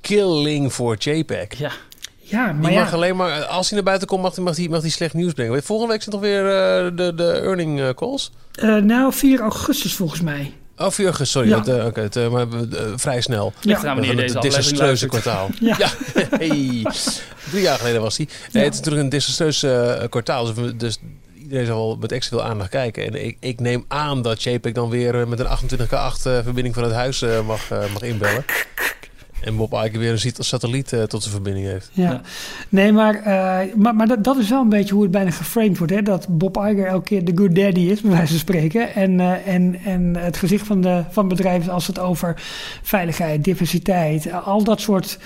killing 0.00 0.72
voor 0.72 0.96
JPEG. 0.98 1.58
Ja, 1.58 1.70
Ja, 2.30 2.52
maar 2.52 2.62
Die 2.62 2.70
ja, 2.70 2.80
mag 2.82 2.92
alleen 2.94 3.16
maar, 3.16 3.44
als 3.44 3.66
hij 3.66 3.74
naar 3.74 3.84
buiten 3.86 4.08
komt, 4.08 4.22
mag 4.22 4.34
hij, 4.34 4.44
mag 4.44 4.56
hij, 4.56 4.68
mag 4.68 4.80
hij 4.80 4.90
slecht 4.90 5.14
nieuws 5.14 5.32
brengen. 5.32 5.62
Volgende 5.62 5.92
week 5.92 6.02
zijn 6.02 6.14
toch 6.14 6.24
weer 6.24 6.46
eh, 6.46 6.90
de, 6.96 7.12
de 7.14 7.32
earning 7.32 7.80
eh, 7.80 7.88
calls? 7.94 8.32
eh, 8.52 8.74
nou 8.76 9.12
4 9.12 9.40
augustus 9.40 9.94
volgens 9.94 10.20
mij. 10.20 10.52
Oh, 10.76 10.90
4 10.90 11.04
augustus, 11.04 11.30
sorry. 11.30 11.48
Ja. 11.48 11.86
Oké, 11.86 12.00
het, 12.00 12.30
maar 12.30 12.46
vrij 12.96 13.20
snel. 13.20 13.52
ligt 13.60 13.82
Ja. 13.82 13.94
Van 13.94 14.02
deze 14.02 14.22
het 14.22 14.42
desastreuze 14.42 15.06
kwartaal. 15.06 15.48
Ja. 15.60 15.76
hey. 16.14 16.86
Drie 17.50 17.62
jaar 17.62 17.78
geleden 17.78 18.00
was 18.00 18.16
hij. 18.16 18.28
Nee, 18.52 18.64
het 18.64 18.72
is 18.72 18.78
natuurlijk 18.78 19.04
een 19.04 19.10
desastreus 19.10 19.64
kwartaal. 20.08 20.54
Dus, 20.54 20.72
dus 20.76 20.98
iedereen 21.42 21.66
zal 21.66 21.76
wel 21.86 21.96
met 21.96 22.12
extra 22.12 22.36
veel 22.36 22.46
aandacht 22.46 22.70
kijken. 22.70 23.06
En 23.06 23.24
ik, 23.24 23.36
ik 23.40 23.60
neem 23.60 23.84
aan 23.88 24.22
dat 24.22 24.42
JPEG 24.42 24.72
dan 24.72 24.88
weer 24.88 25.28
met 25.28 25.40
een 25.40 25.46
28K8 25.46 25.90
eh, 25.90 26.38
verbinding 26.42 26.74
van 26.74 26.84
het 26.84 26.92
huis 26.92 27.24
mag, 27.46 27.68
mag 27.92 28.02
inbellen. 28.02 28.44
En 29.40 29.56
Bob 29.56 29.72
Iger 29.72 29.98
weer 29.98 30.10
een 30.10 30.18
ziet- 30.18 30.36
satelliet 30.40 30.92
eh, 30.92 31.02
tot 31.02 31.20
zijn 31.22 31.34
verbinding 31.34 31.66
heeft. 31.66 31.90
Ja. 31.92 32.10
Ja. 32.10 32.20
Nee, 32.68 32.92
maar, 32.92 33.14
eh, 33.14 33.74
maar, 33.74 33.94
maar 33.94 34.06
dat, 34.06 34.24
dat 34.24 34.36
is 34.36 34.48
wel 34.48 34.60
een 34.62 34.68
beetje 34.68 34.94
hoe 34.94 35.02
het 35.02 35.12
bijna 35.12 35.30
geframed 35.30 35.78
wordt. 35.78 35.92
Hè? 35.92 36.02
Dat 36.02 36.26
Bob 36.28 36.56
Iger 36.56 36.86
elke 36.86 37.04
keer 37.04 37.24
de 37.24 37.32
good 37.34 37.54
daddy 37.54 37.80
is, 37.80 38.00
bij 38.00 38.10
wijze 38.10 38.26
van 38.30 38.38
spreken. 38.38 38.94
En, 38.94 39.20
eh, 39.20 39.46
en, 39.54 39.74
en 39.84 40.16
het 40.16 40.36
gezicht 40.36 40.66
van, 40.66 40.80
de, 40.80 41.04
van 41.10 41.26
het 41.26 41.36
bedrijf 41.36 41.68
als 41.68 41.86
het 41.86 41.98
over 41.98 42.34
veiligheid, 42.82 43.44
diversiteit... 43.44 44.32
al 44.32 44.64
dat 44.64 44.80
soort 44.80 45.18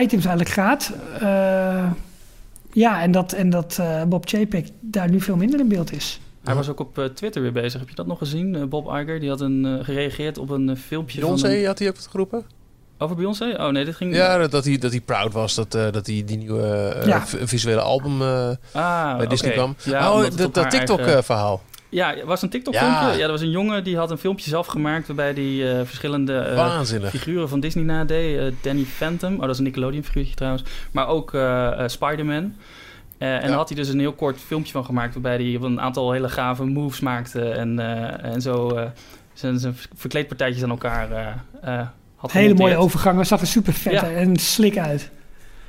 items 0.00 0.24
eigenlijk 0.24 0.48
gaat. 0.48 0.92
Eh, 1.20 1.90
ja, 2.72 3.02
en 3.02 3.10
dat, 3.10 3.32
en 3.32 3.50
dat 3.50 3.76
eh, 3.80 4.02
Bob 4.04 4.28
Chapek 4.28 4.68
daar 4.80 5.10
nu 5.10 5.20
veel 5.20 5.36
minder 5.36 5.60
in 5.60 5.68
beeld 5.68 5.92
is. 5.92 6.20
Hij 6.44 6.54
was 6.54 6.68
ook 6.68 6.80
op 6.80 7.10
Twitter 7.14 7.42
weer 7.42 7.52
bezig. 7.52 7.80
Heb 7.80 7.88
je 7.88 7.94
dat 7.94 8.06
nog 8.06 8.18
gezien? 8.18 8.68
Bob 8.68 8.86
Iger, 8.86 9.20
die 9.20 9.28
had 9.28 9.40
een, 9.40 9.64
eh, 9.66 9.84
gereageerd 9.84 10.38
op 10.38 10.50
een 10.50 10.76
filmpje 10.76 11.20
Beyoncé 11.20 11.46
van... 11.46 11.56
een- 11.56 11.66
had 11.66 11.78
hij 11.78 11.88
ook 11.88 11.96
geroepen? 12.10 12.44
Over 13.02 13.16
Beyoncé? 13.16 13.54
Oh 13.58 13.68
nee, 13.68 13.84
dit 13.84 13.94
ging... 13.96 14.14
Ja, 14.14 14.38
dat- 14.38 14.50
dat 14.50 14.64
hij, 14.64 14.78
dat 14.78 14.90
hij 14.90 15.00
proud 15.00 15.32
was 15.32 15.54
dat, 15.54 15.74
eh, 15.74 15.82
dat 15.92 16.06
hij 16.06 16.22
die 16.26 16.36
nieuwe 16.38 16.62
eh, 16.62 17.06
Ja. 17.06 17.26
v- 17.26 17.34
visuele 17.48 17.80
album 17.80 18.22
eh, 18.22 18.48
Ah, 18.72 19.16
bij 19.16 19.26
Disney 19.26 19.50
oké. 19.50 19.58
kwam. 19.60 19.76
Ja, 19.82 20.12
oh, 20.12 20.22
dat, 20.22 20.36
dat 20.36 20.54
haar 20.56 20.70
TikTok 20.70 20.98
eigen- 20.98 21.16
eh, 21.16 21.22
verhaal. 21.22 21.62
Ja, 21.88 22.14
het 22.14 22.24
was 22.24 22.42
een 22.42 22.48
TikTok 22.48 22.74
Ja. 22.74 22.80
filmpje. 23.00 23.18
Ja, 23.18 23.24
er 23.24 23.30
was 23.30 23.40
een 23.40 23.50
jongen 23.50 23.84
die 23.84 23.96
had 23.96 24.10
een 24.10 24.18
filmpje 24.18 24.48
zelf 24.50 24.66
gemaakt... 24.66 25.06
waarbij 25.06 25.32
hij 25.32 25.78
eh, 25.78 25.86
verschillende 25.86 26.34
eh, 26.38 26.82
figuren 27.08 27.48
van 27.48 27.60
Disney 27.60 27.84
nadeed. 27.84 28.38
Eh, 28.38 28.44
Danny 28.62 28.84
Phantom, 28.84 29.34
oh 29.34 29.40
dat 29.40 29.50
is 29.50 29.58
een 29.58 29.64
Nickelodeon 29.64 30.02
figuurtje 30.04 30.34
trouwens. 30.34 30.62
Maar 30.92 31.06
ook 31.08 31.34
eh 31.34 31.66
eh, 31.82 31.88
Spider-Man. 31.88 32.54
Eh, 33.18 33.28
en 33.28 33.40
Ja. 33.40 33.46
daar 33.46 33.56
had 33.56 33.68
hij 33.68 33.76
dus 33.78 33.88
een 33.88 33.98
heel 33.98 34.12
kort 34.12 34.38
filmpje 34.46 34.72
van 34.72 34.84
gemaakt... 34.84 35.12
waarbij 35.12 35.34
hij 35.36 35.58
een 35.62 35.80
aantal 35.80 36.12
hele 36.12 36.28
gave 36.28 36.64
moves 36.64 37.00
maakte... 37.00 37.48
en, 37.50 37.78
eh, 37.78 38.32
en 38.32 38.40
zo 38.40 38.68
eh, 38.70 38.84
zijn, 39.32 39.58
zijn 39.58 39.76
verkleedpartijtjes 39.96 40.62
aan 40.62 40.70
elkaar 40.70 41.10
eh, 41.10 41.26
eh, 41.80 41.86
had 42.22 42.32
Hele 42.32 42.46
mooie 42.46 42.56
gemonteerd. 42.56 42.82
overgangen, 42.82 43.26
zag 43.26 43.40
er 43.40 43.46
super 43.46 43.72
vet 43.72 43.92
Ja. 43.92 44.10
en 44.10 44.36
slik 44.36 44.78
uit. 44.78 45.10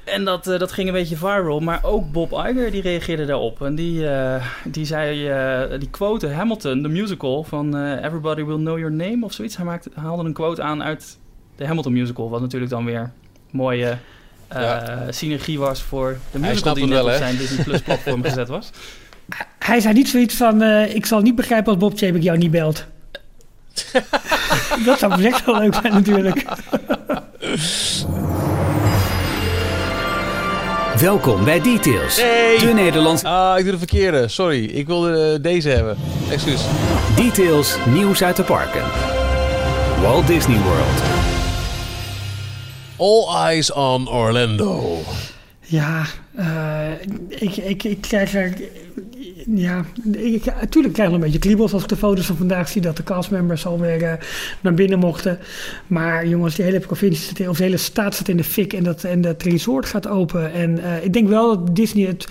En 0.04 0.24
dat, 0.26 0.48
eh, 0.48 0.60
dat 0.60 0.72
ging 0.72 0.88
een 0.88 0.94
beetje 0.94 1.16
viral. 1.16 1.60
Maar 1.60 1.80
ook 1.84 2.12
Bob 2.12 2.32
Iger 2.32 2.72
die 2.72 2.82
reageerde 2.82 3.26
daarop. 3.26 3.62
En 3.62 3.76
die, 3.76 4.08
eh, 4.10 4.46
die 4.63 4.86
zei, 4.86 5.28
eh, 5.30 5.80
die 5.80 5.89
quote 5.89 6.28
Hamilton, 6.30 6.82
de 6.82 6.88
musical 6.89 7.44
van 7.44 7.78
eh, 7.78 8.04
Everybody 8.06 8.44
Will 8.44 8.56
Know 8.58 8.78
Your 8.78 8.92
Name 8.94 9.26
of 9.26 9.34
zoiets. 9.34 9.56
Hij 9.56 9.66
maakte, 9.66 9.89
haalde 9.96 10.24
een 10.24 10.34
quote 10.34 10.62
aan 10.62 10.84
uit 10.84 11.18
de 11.56 11.66
Hamilton 11.66 11.94
musical. 11.94 12.30
Wat 12.30 12.42
natuurlijk 12.42 12.72
dan 12.72 12.86
weer 12.86 13.12
mooie 13.52 13.98
eh, 14.48 14.62
Ja. 14.62 15.06
synergie 15.12 15.60
was 15.60 15.82
voor 15.82 16.18
de 16.32 16.39
musical 16.39 16.74
die 16.74 16.86
net 16.86 16.94
wel, 16.94 17.06
op 17.06 17.13
zijn 17.13 17.38
Disney 17.38 17.63
Plus 17.63 17.82
platform 17.82 18.24
gezet 18.30 18.48
was. 18.48 18.70
Hij 19.60 19.80
zei 19.80 19.94
niet 19.94 20.10
zoiets 20.10 20.36
van, 20.36 20.62
eh, 20.62 20.96
ik 20.96 21.06
zal 21.06 21.22
niet 21.22 21.36
begrijpen 21.36 21.72
als 21.72 21.78
Bob 21.82 21.98
Chapek 21.98 22.22
jou 22.24 22.38
niet 22.38 22.52
belt. 22.52 22.86
dat 24.86 25.00
zou 25.00 25.24
echt 25.24 25.46
wel 25.46 25.58
leuk 25.58 25.74
zijn 25.74 25.94
natuurlijk. 25.94 26.46
Welkom 31.00 31.44
bij 31.44 31.62
Details. 31.62 32.18
Nee. 32.18 32.60
De 32.60 32.74
Nederlands 32.74 33.24
Ah, 33.24 33.58
ik 33.58 33.64
doe 33.64 33.72
de 33.72 33.78
verkeerde. 33.78 34.28
Sorry, 34.28 34.66
ik 34.66 34.88
wilde 34.88 35.34
eh, 35.34 35.44
deze 35.44 35.70
hebben. 35.70 35.98
Excuus. 36.30 36.62
Details 37.16 37.78
nieuws 37.86 38.24
uit 38.24 38.36
de 38.36 38.44
parken. 38.44 38.84
Walt 40.02 40.28
Disney 40.28 40.58
World. 40.58 41.02
All 42.98 43.46
eyes 43.46 43.72
on 43.72 44.10
Orlando. 44.10 45.00
Ja, 45.60 46.06
eh, 46.36 46.91
ik, 47.28 47.56
ik, 47.56 47.84
ik 47.84 48.02
krijg 48.02 48.34
er... 48.34 48.54
Ja, 49.46 49.86
ik, 50.12 50.46
natuurlijk 50.46 50.93
krijg 50.93 51.10
ik 51.10 51.13
nog 51.13 51.13
een 51.13 51.19
beetje 51.19 51.39
kriebels 51.39 51.74
als 51.74 51.84
ik 51.84 51.89
de 51.89 51.96
foto's 51.96 52.26
van 52.26 52.38
vandaag 52.38 52.69
zie... 52.69 52.82
dat 52.82 52.98
de 52.98 53.04
castmembers 53.04 53.65
alweer 53.65 54.04
eh, 54.04 54.13
naar 54.62 54.74
binnen 54.74 55.00
mochten. 55.00 55.39
Maar 55.88 56.28
jongens, 56.28 56.56
die 56.56 56.65
hele 56.65 56.80
provincie, 56.80 57.36
zit 57.36 57.48
of 57.48 57.58
de 57.58 57.63
hele 57.63 57.78
staat 57.78 58.13
staat 58.13 58.28
in 58.28 58.38
de 58.38 58.43
fik... 58.43 58.74
en 58.74 58.84
dat, 58.84 59.04
en 59.04 59.22
dat 59.22 59.43
resort 59.43 59.86
gaat 59.86 60.08
open. 60.08 60.54
En 60.54 60.84
eh, 60.84 61.04
ik 61.04 61.13
denk 61.13 61.30
wel 61.30 61.48
dat 61.48 61.76
Disney 61.76 62.08
het 62.08 62.28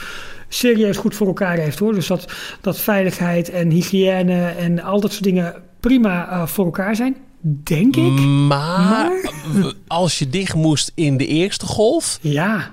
serieus 0.49 0.97
goed 0.97 1.15
voor 1.15 1.27
elkaar 1.27 1.57
heeft, 1.57 1.79
hoor. 1.79 1.95
Dus 1.95 2.07
dat, 2.07 2.33
dat 2.61 2.81
veiligheid 2.81 3.51
en 3.51 3.71
hygiëne 3.71 4.47
en 4.49 4.83
al 4.83 5.01
dat 5.01 5.13
soort 5.13 5.25
dingen 5.25 5.55
prima 5.81 6.47
voor 6.47 6.65
elkaar 6.65 6.97
zijn. 6.97 7.17
Denk 7.41 7.97
ik. 7.97 8.21
Maar, 8.49 9.33
als 9.87 10.19
je 10.19 10.29
dicht 10.29 10.55
moest 10.55 10.93
in 10.95 11.17
de 11.17 11.27
eerste 11.27 11.67
golf... 11.67 12.19
Ja, 12.21 12.71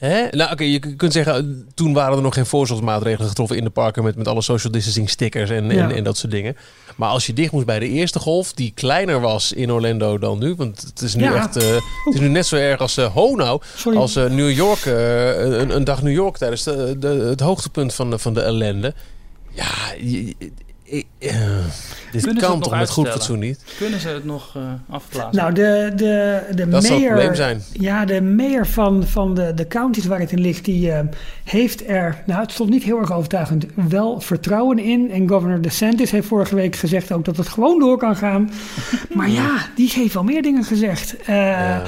Hè? 0.00 0.26
Nou, 0.30 0.52
oké, 0.52 0.64
je 0.64 0.78
kunt 0.96 1.12
zeggen, 1.12 1.68
toen 1.74 1.92
waren 1.92 2.16
er 2.16 2.22
nog 2.22 2.34
geen 2.34 2.46
voorzorgsmaatregelen 2.46 3.28
getroffen 3.28 3.56
in 3.56 3.64
de 3.64 3.70
parken 3.70 4.04
met, 4.04 4.16
met 4.16 4.28
alle 4.28 4.42
social 4.42 4.72
distancing 4.72 5.10
stickers 5.10 5.50
en, 5.50 5.70
Ja. 5.70 5.88
en, 5.88 5.96
en 5.96 6.04
dat 6.04 6.16
soort 6.16 6.32
dingen. 6.32 6.56
Maar 6.96 7.08
als 7.08 7.26
je 7.26 7.32
dicht 7.32 7.52
moest 7.52 7.66
bij 7.66 7.78
de 7.78 7.88
eerste 7.88 8.18
golf, 8.18 8.52
die 8.52 8.72
kleiner 8.74 9.20
was 9.20 9.52
in 9.52 9.72
Orlando 9.72 10.18
dan 10.18 10.38
nu, 10.38 10.54
want 10.54 10.80
het 10.80 11.00
is 11.00 11.14
nu 11.14 11.22
Ja. 11.24 11.34
echt, 11.34 11.56
eh, 11.56 11.74
het 12.04 12.14
is 12.14 12.20
nu 12.20 12.28
net 12.28 12.46
zo 12.46 12.56
erg 12.56 12.80
als, 12.80 12.96
eh 12.96 13.16
sorry. 13.76 13.98
als 13.98 14.16
eh, 14.16 14.30
New 14.30 14.50
York, 14.50 14.84
eh, 14.86 15.40
een, 15.40 15.76
een 15.76 15.84
dag 15.84 16.02
New 16.02 16.14
York 16.14 16.36
tijdens 16.36 16.62
de, 16.62 16.96
de, 16.98 17.08
het 17.08 17.40
hoogtepunt 17.40 17.94
van 17.94 18.10
de, 18.10 18.18
van 18.18 18.34
de 18.34 18.40
ellende. 18.40 18.94
Ja, 19.52 19.94
ik- 20.90 21.06
eh, 21.18 21.28
dit 21.28 22.22
Kunnen 22.22 22.22
ze 22.22 22.28
het 22.28 22.38
kan 22.38 22.58
nog 22.58 22.68
toch 22.68 22.78
met 22.78 22.90
goed 22.90 23.08
fatsoen 23.08 23.38
niet? 23.38 23.64
Kunnen 23.78 24.00
ze 24.00 24.08
het 24.08 24.24
nog 24.24 24.52
eh 24.56 24.62
afblazen? 24.94 25.36
Nou, 25.36 25.52
de, 25.52 25.92
de, 25.96 26.40
de 26.54 26.68
Dat 26.68 26.84
zal 26.84 26.92
het 26.92 27.00
mayor, 27.02 27.14
probleem 27.16 27.34
zijn. 27.34 27.62
Ja, 27.72 28.04
de 28.04 28.22
mayor 28.22 28.66
van, 28.66 29.04
van 29.06 29.34
de, 29.34 29.54
de 29.54 29.66
counties 29.66 30.04
waar 30.06 30.20
het 30.20 30.32
in 30.32 30.40
ligt, 30.40 30.64
die 30.64 30.92
eh, 30.92 31.00
heeft 31.44 31.88
er, 31.88 32.22
nou 32.26 32.40
het 32.40 32.52
stond 32.52 32.70
niet 32.70 32.82
heel 32.82 32.98
erg 32.98 33.12
overtuigend, 33.12 33.66
wel 33.74 34.20
vertrouwen 34.20 34.78
in. 34.78 35.10
En 35.10 35.28
governor 35.28 35.60
DeSantis 35.62 36.10
heeft 36.10 36.26
vorige 36.26 36.54
week 36.54 36.76
gezegd 36.76 37.12
ook 37.12 37.24
dat 37.24 37.36
het 37.36 37.48
gewoon 37.48 37.78
door 37.78 37.98
kan 37.98 38.16
gaan. 38.16 38.50
Maar 39.16 39.30
ja, 39.30 39.50
die 39.76 39.90
heeft 39.94 40.14
wel 40.14 40.24
meer 40.24 40.42
dingen 40.42 40.64
gezegd. 40.64 41.16
Eh, 41.16 41.36
Ja. 41.36 41.82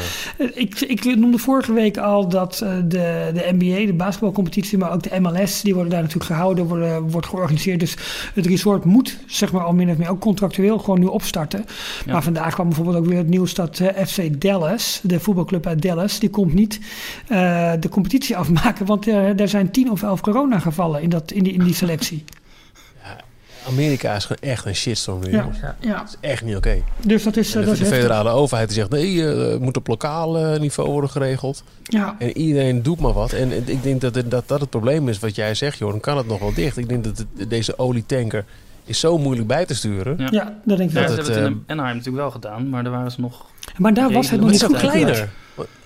ik, 0.54 0.80
ik 0.80 1.04
noemde 1.16 1.38
vorige 1.38 1.72
week 1.72 1.96
al 1.98 2.28
dat 2.28 2.60
eh, 2.60 2.70
de, 2.84 3.30
de 3.34 3.48
NBA, 3.58 3.86
de 3.86 3.92
basketbalcompetitie, 3.96 4.78
maar 4.78 4.92
ook 4.92 5.02
de 5.02 5.20
MLS, 5.20 5.60
die 5.62 5.74
worden 5.74 5.92
daar 5.92 6.00
natuurlijk 6.02 6.30
gehouden, 6.30 6.64
worden, 6.64 7.10
wordt 7.10 7.26
georganiseerd. 7.26 7.80
Dus 7.80 7.96
het 8.34 8.46
resort 8.46 8.84
moet, 8.92 9.18
zeg 9.26 9.52
maar 9.52 9.62
al 9.62 9.72
min 9.72 9.90
of 9.90 9.96
meer, 9.96 10.08
ook 10.10 10.20
contractueel 10.20 10.78
gewoon 10.78 11.00
nu 11.00 11.06
opstarten. 11.06 11.64
Ja. 12.06 12.12
Maar 12.12 12.22
vandaag 12.22 12.54
kwam 12.54 12.66
bijvoorbeeld 12.66 12.96
ook 12.96 13.06
weer 13.06 13.18
het 13.18 13.28
nieuws 13.28 13.54
dat 13.54 13.78
eh, 13.80 14.06
FC 14.06 14.40
Dallas, 14.40 15.00
de 15.02 15.20
voetbalclub 15.20 15.66
uit 15.66 15.82
Dallas, 15.82 16.18
die 16.18 16.30
komt 16.30 16.54
niet 16.54 16.80
eh, 17.28 17.72
de 17.80 17.88
competitie 17.88 18.36
afmaken, 18.42 18.86
want 18.86 19.08
eh, 19.08 19.40
er 19.40 19.48
zijn 19.48 19.70
tien 19.70 19.90
of 19.90 20.02
elf 20.02 20.20
coronagevallen 20.20 21.02
in, 21.02 21.08
dat, 21.08 21.30
in, 21.32 21.42
die, 21.42 21.52
in 21.52 21.64
die 21.64 21.74
selectie. 21.74 22.24
Amerika 23.68 24.14
is 24.16 24.24
gewoon 24.24 24.50
echt 24.52 24.64
een 24.66 24.74
shitstorm 24.74 25.20
nu, 25.20 25.30
Ja, 25.30 25.48
ja. 25.80 25.96
Dat 25.98 26.08
is 26.08 26.28
echt 26.30 26.44
niet 26.44 26.56
oké. 26.56 26.82
Dus 27.06 27.22
dat 27.22 27.36
is, 27.36 27.54
En 27.54 27.60
eh, 27.60 27.64
de, 27.66 27.70
dat 27.70 27.78
de 27.78 27.84
is 27.84 27.90
heftig. 27.90 28.06
federale 28.08 28.30
overheid 28.30 28.68
die 28.68 28.76
zegt 28.78 28.90
nee, 28.90 29.28
eh, 29.34 29.58
moet 29.58 29.76
op 29.76 29.86
lokaal 29.86 30.58
niveau 30.58 30.90
worden 30.90 31.10
geregeld. 31.10 31.64
Ja. 31.82 32.16
En 32.18 32.36
iedereen 32.36 32.82
doet 32.82 33.00
maar 33.00 33.12
wat. 33.12 33.32
En 33.32 33.68
ik 33.68 33.82
denk 33.82 34.00
dat 34.00 34.14
het, 34.14 34.30
dat, 34.30 34.48
dat 34.48 34.60
het 34.60 34.70
probleem 34.70 35.08
is 35.08 35.18
wat 35.18 35.34
jij 35.34 35.54
zegt, 35.54 35.78
joh. 35.78 35.90
Dan 35.90 36.00
kan 36.00 36.16
het 36.16 36.26
nog 36.26 36.38
wel 36.38 36.54
dicht. 36.54 36.76
Ik 36.76 36.88
denk 36.88 37.04
dat 37.04 37.18
het- 37.18 37.50
deze 37.50 37.78
olietanker 37.78 38.44
is 38.92 39.00
zo 39.00 39.18
moeilijk 39.18 39.48
bij 39.48 39.66
te 39.66 39.74
sturen. 39.74 40.14
Ja. 40.18 40.28
Ja, 40.30 40.60
dat 40.64 40.76
denk 40.76 40.90
ik 40.90 40.96
Ja, 40.96 41.02
wel. 41.02 41.10
ze 41.10 41.16
het, 41.16 41.26
hebben 41.26 41.44
het 41.44 41.52
in 41.52 41.62
eh, 41.66 41.72
Anaheim 41.72 41.96
natuurlijk 41.96 42.22
wel 42.22 42.30
gedaan, 42.32 42.68
maar 42.68 42.82
daar 42.82 42.92
waren 42.92 43.10
ze 43.10 43.20
nog... 43.20 43.46
Maar 43.78 43.94
daar 43.94 44.10
was 44.12 44.30
het 44.30 44.40
nog 44.40 44.50
niet 44.50 44.62
uitgelegd. 44.62 44.92
kleiner. 44.92 45.28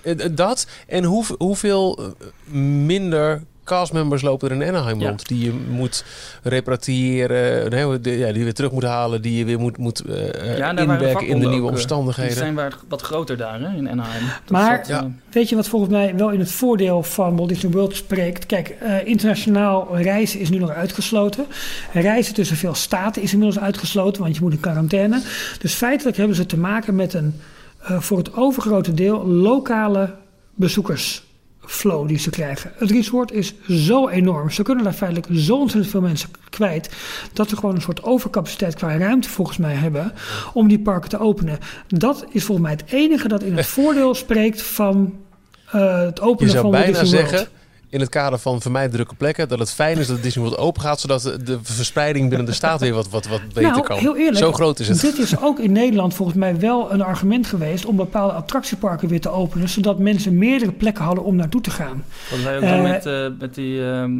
Eh, 0.01 0.25
eh, 0.25 0.31
Dat 0.35 0.67
en 0.87 1.03
hoe, 1.03 1.25
hoeveel 1.37 1.97
eh, 1.97 2.53
minder 2.85 3.41
castmembers 3.67 4.21
lopen 4.21 4.49
er 4.49 4.55
in 4.61 4.67
Anaheim 4.75 4.99
Ja. 4.99 5.07
rond. 5.07 5.27
Die 5.27 5.43
je 5.45 5.53
moet 5.69 6.03
repatriëren, 6.43 7.69
nee, 7.69 7.99
de- 8.01 8.17
ja, 8.17 8.27
die 8.27 8.37
je 8.37 8.43
weer 8.43 8.53
terug 8.53 8.71
moet 8.71 8.83
halen. 8.83 9.21
Die 9.21 9.37
je 9.37 9.45
weer 9.45 9.59
moet, 9.59 9.77
moet 9.77 10.03
Ja, 10.57 10.77
inwerken 10.77 11.27
in 11.27 11.39
de 11.39 11.47
nieuwe 11.47 11.61
ook, 11.63 11.69
eh, 11.69 11.75
omstandigheden. 11.75 12.31
Die 12.31 12.41
zijn 12.41 12.55
waar 12.55 12.73
wat 12.87 13.01
groter 13.01 13.37
daar 13.37 13.59
hè, 13.59 13.77
in 13.77 13.89
Anaheim. 13.89 14.23
Dat 14.25 14.49
Maar- 14.51 14.83
Ja. 14.87 15.11
Weet 15.31 15.49
je 15.49 15.55
wat 15.55 15.67
volgens 15.67 15.91
mij 15.91 16.15
wel 16.15 16.29
in 16.29 16.39
het 16.39 16.51
voordeel 16.51 17.03
van 17.03 17.35
Walt 17.35 17.49
Disney 17.49 17.71
World 17.71 17.95
spreekt? 17.95 18.45
Kijk, 18.45 18.69
eh, 18.69 19.05
internationaal 19.05 19.97
reizen 19.97 20.39
is 20.39 20.49
nu 20.49 20.57
nog 20.57 20.69
uitgesloten. 20.69 21.45
Reizen 21.93 22.33
tussen 22.33 22.57
veel 22.57 22.73
staten 22.75 23.21
is 23.21 23.33
inmiddels 23.33 23.63
uitgesloten, 23.63 24.21
want 24.21 24.35
je 24.35 24.41
moet 24.41 24.51
in 24.53 24.59
quarantaine. 24.59 25.21
Dus 25.59 25.73
feitelijk 25.73 26.17
hebben 26.17 26.35
ze 26.35 26.45
te 26.45 26.57
maken 26.57 26.95
met 26.95 27.13
een 27.13 27.33
eh, 27.81 27.99
voor 27.99 28.17
het 28.17 28.33
overgrote 28.35 28.93
deel 28.93 29.25
lokale 29.27 30.13
bezoekersflow 31.67 32.07
die 32.07 32.17
ze 32.17 32.29
krijgen. 32.29 32.71
Het 32.75 32.91
resort 32.91 33.31
is 33.31 33.53
zo 33.69 34.07
enorm. 34.07 34.49
Ze 34.49 34.63
kunnen 34.63 34.83
daar 34.83 34.93
feitelijk 34.93 35.27
zo 35.31 35.55
ontzettend 35.55 35.91
veel 35.91 36.01
mensen 36.01 36.29
kwijt. 36.49 36.89
Dat 37.33 37.49
ze 37.49 37.55
gewoon 37.55 37.75
een 37.75 37.81
soort 37.81 38.03
overcapaciteit 38.03 38.75
qua 38.75 38.97
ruimte 38.97 39.29
volgens 39.29 39.57
mij 39.57 39.73
hebben 39.73 40.13
om 40.53 40.67
die 40.67 40.79
parken 40.79 41.09
te 41.09 41.19
openen. 41.19 41.59
Dat 41.87 42.25
is 42.29 42.43
volgens 42.43 42.67
mij 42.67 42.77
het 42.81 42.91
enige 42.91 43.27
dat 43.27 43.43
in 43.43 43.57
het 43.57 43.67
voordeel 43.77 44.15
spreekt 44.15 44.61
van 44.61 45.13
eh, 45.71 45.99
het 45.99 46.21
openen 46.21 46.53
van 46.53 46.71
Walt 46.71 46.85
Disney 46.85 47.11
World. 47.11 47.29
zeggen, 47.29 47.47
in 47.89 47.99
het 47.99 48.09
kader 48.09 48.39
van 48.39 48.61
vermijd 48.61 48.91
drukke 48.91 49.15
plekken, 49.15 49.47
dat 49.47 49.59
het 49.59 49.71
fijn 49.71 49.97
is 49.97 50.07
dat 50.07 50.23
Disney 50.23 50.45
World 50.45 50.59
open 50.59 50.81
gaat, 50.81 50.99
zodat 50.99 51.21
de, 51.21 51.59
verspreiding 51.61 52.29
binnen 52.29 52.47
de 52.47 52.53
staat 52.53 52.79
weer 52.79 52.93
wat, 52.93 53.09
wat, 53.09 53.27
wat 53.27 53.41
beter 53.47 53.61
nou, 53.61 53.83
kan. 53.83 53.97
heel 53.97 54.17
eerlijk, 54.17 54.37
Zo 54.37 54.51
groot 54.51 54.79
is 54.79 54.87
het. 54.87 55.01
Dit 55.01 55.17
is 55.17 55.39
ook 55.39 55.59
in 55.59 55.71
Nederland 55.71 56.13
volgens 56.13 56.37
mij 56.37 56.59
wel 56.59 56.91
een 56.91 57.01
argument 57.01 57.47
geweest 57.47 57.85
om 57.85 57.95
bepaalde 57.95 58.33
attractieparken 58.33 59.07
weer 59.07 59.21
te 59.21 59.29
openen, 59.29 59.69
zodat 59.69 59.99
mensen 59.99 60.37
meerdere 60.37 60.71
plekken 60.71 61.03
hadden 61.03 61.23
om 61.23 61.35
naartoe 61.35 61.61
te 61.61 61.71
gaan. 61.71 62.05
Wat 62.29 62.43
wij 62.43 62.55
ook 62.57 62.63
Eh, 62.63 62.73
doen 62.73 62.81
met, 62.81 63.05
eh, 63.05 63.27
met 63.39 63.55
die... 63.55 63.83
ehm, 63.91 64.19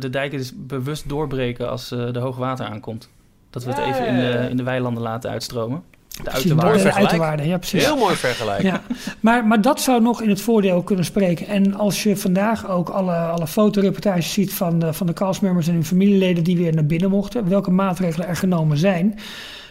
de 0.00 0.10
dijken 0.10 0.38
is 0.38 0.52
bewust 0.56 1.08
doorbreken 1.08 1.70
als 1.70 1.92
eh, 1.92 2.12
de 2.12 2.18
hoogwater 2.18 2.66
aankomt. 2.66 3.08
Dat 3.50 3.64
we 3.64 3.70
het 3.70 3.78
even 3.78 4.06
in 4.06 4.16
de, 4.16 4.46
in 4.50 4.56
de 4.56 4.62
weilanden 4.62 5.02
laten 5.02 5.30
uitstromen. 5.30 5.82
De 6.18 6.24
Precies, 6.24 6.50
uiterwaarden. 6.50 6.64
Mooi 6.64 6.76
de 6.76 6.82
vergelijk. 6.82 7.10
uiterwaarden, 7.10 7.46
ja 7.46 7.58
precies. 7.58 7.84
Heel 7.84 7.96
mooi 7.96 8.14
vergelijk. 8.14 8.62
Ja, 8.62 8.82
maar, 9.20 9.46
maar 9.46 9.60
dat 9.60 9.80
zou 9.80 10.02
nog 10.02 10.22
in 10.22 10.28
het 10.28 10.40
voordeel 10.40 10.82
kunnen 10.82 11.04
spreken. 11.04 11.46
En 11.46 11.74
als 11.74 12.02
je 12.02 12.16
vandaag 12.16 12.68
ook 12.68 12.88
alle, 12.88 13.16
alle 13.16 13.46
fotoreportages 13.46 14.32
ziet 14.32 14.52
van 14.52 14.78
de, 14.78 14.92
van 14.92 15.06
de 15.06 15.12
castmembers 15.12 15.68
en 15.68 15.74
hun 15.74 15.84
familieleden 15.84 16.44
die 16.44 16.56
weer 16.56 16.74
naar 16.74 16.86
binnen 16.86 17.10
mochten, 17.10 17.48
welke 17.48 17.70
maatregelen 17.70 18.28
er 18.28 18.36
genomen 18.36 18.78
zijn. 18.78 19.18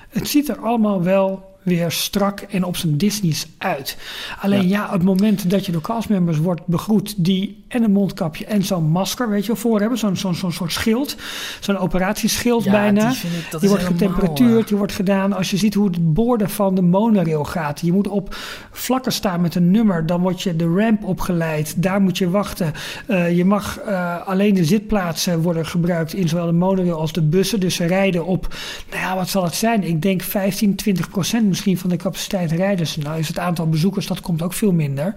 Het 0.09 0.27
ziet 0.27 0.49
er 0.49 0.59
allemaal 0.59 1.03
wel 1.03 1.57
weer 1.68 1.91
strak 1.91 2.39
en 2.39 2.63
op 2.63 2.78
zijn 2.78 2.97
Disney's 2.97 3.47
uit. 3.57 3.97
Alleen 4.41 4.68
ja, 4.68 4.91
het 4.91 5.03
moment 5.03 5.49
dat 5.49 5.65
je 5.65 5.72
door 5.72 5.82
castmembers 5.82 6.38
wordt 6.38 6.61
begroet 6.68 7.13
die 7.18 7.63
en 7.68 7.84
een 7.84 7.91
mondkapje 7.91 8.45
en 8.45 8.63
zo'n 8.63 8.84
masker, 8.89 9.30
weet 9.30 9.41
je 9.41 9.47
wel, 9.47 9.55
voor 9.55 9.80
hebben, 9.80 9.97
zo'n 9.97 10.15
zo'n 10.15 10.36
zo'n 10.36 10.51
soort 10.51 10.72
schild, 10.72 11.15
zo'n 11.59 11.78
operatieschild 11.78 12.63
Ja, 12.63 12.72
bijna. 12.72 13.09
die 13.09 13.18
ik- 13.18 13.24
wordt 13.51 13.61
helemaal, 13.61 13.82
getemperatuurd, 13.88 14.61
eh, 14.61 14.68
die 14.68 14.78
wordt 14.78 14.93
gedaan. 14.93 15.34
Als 15.34 15.51
je 15.51 15.57
ziet 15.57 15.74
hoe 15.74 15.86
het 15.88 16.13
borden 16.13 16.49
van 16.49 16.76
de 16.76 16.82
monorail 16.82 17.43
gaat. 17.43 17.80
Je 17.82 17.91
moet 17.93 18.07
op 18.07 18.36
vlakken 18.72 19.11
staan 19.11 19.41
met 19.41 19.55
een 19.55 19.72
nummer. 19.72 20.05
Dan 20.05 20.22
word 20.22 20.41
je 20.41 20.55
de 20.55 20.74
ramp 20.76 21.03
opgeleid. 21.03 21.82
Daar 21.84 22.01
moet 22.01 22.18
je 22.18 22.30
wachten. 22.30 22.74
Eh, 23.07 23.38
je 23.38 23.45
mag 23.45 23.78
eh, 23.80 24.28
alleen 24.28 24.53
de 24.53 24.65
zitplaatsen 24.65 25.41
worden 25.41 25.65
gebruikt 25.65 26.13
in 26.13 26.28
zowel 26.30 26.45
de 26.45 26.51
monorail 26.51 26.99
als 26.99 27.11
de 27.13 27.22
bussen. 27.22 27.59
Dus 27.59 27.76
ze 27.76 27.86
rijden 27.86 28.26
op, 28.26 28.55
nou 28.89 29.01
ja, 29.01 29.15
wat 29.15 29.30
zal 29.30 29.43
het 29.43 29.55
zijn? 29.55 29.84
Ik 29.84 30.01
denk 30.01 30.22
15, 30.22 30.76
20 30.76 31.09
procent 31.09 31.57
misschien 31.58 31.78
van 31.78 31.89
de 31.97 32.03
capaciteit 32.03 32.51
rijden 32.51 32.88
ze. 32.88 32.99
Nou 32.99 33.20
is 33.20 33.28
het 33.28 33.39
aantal 33.39 33.70
bezoekers, 33.70 34.08
dat 34.08 34.22
komt 34.22 34.41
ook 34.41 34.53
veel 34.53 34.72
minder. 34.72 35.16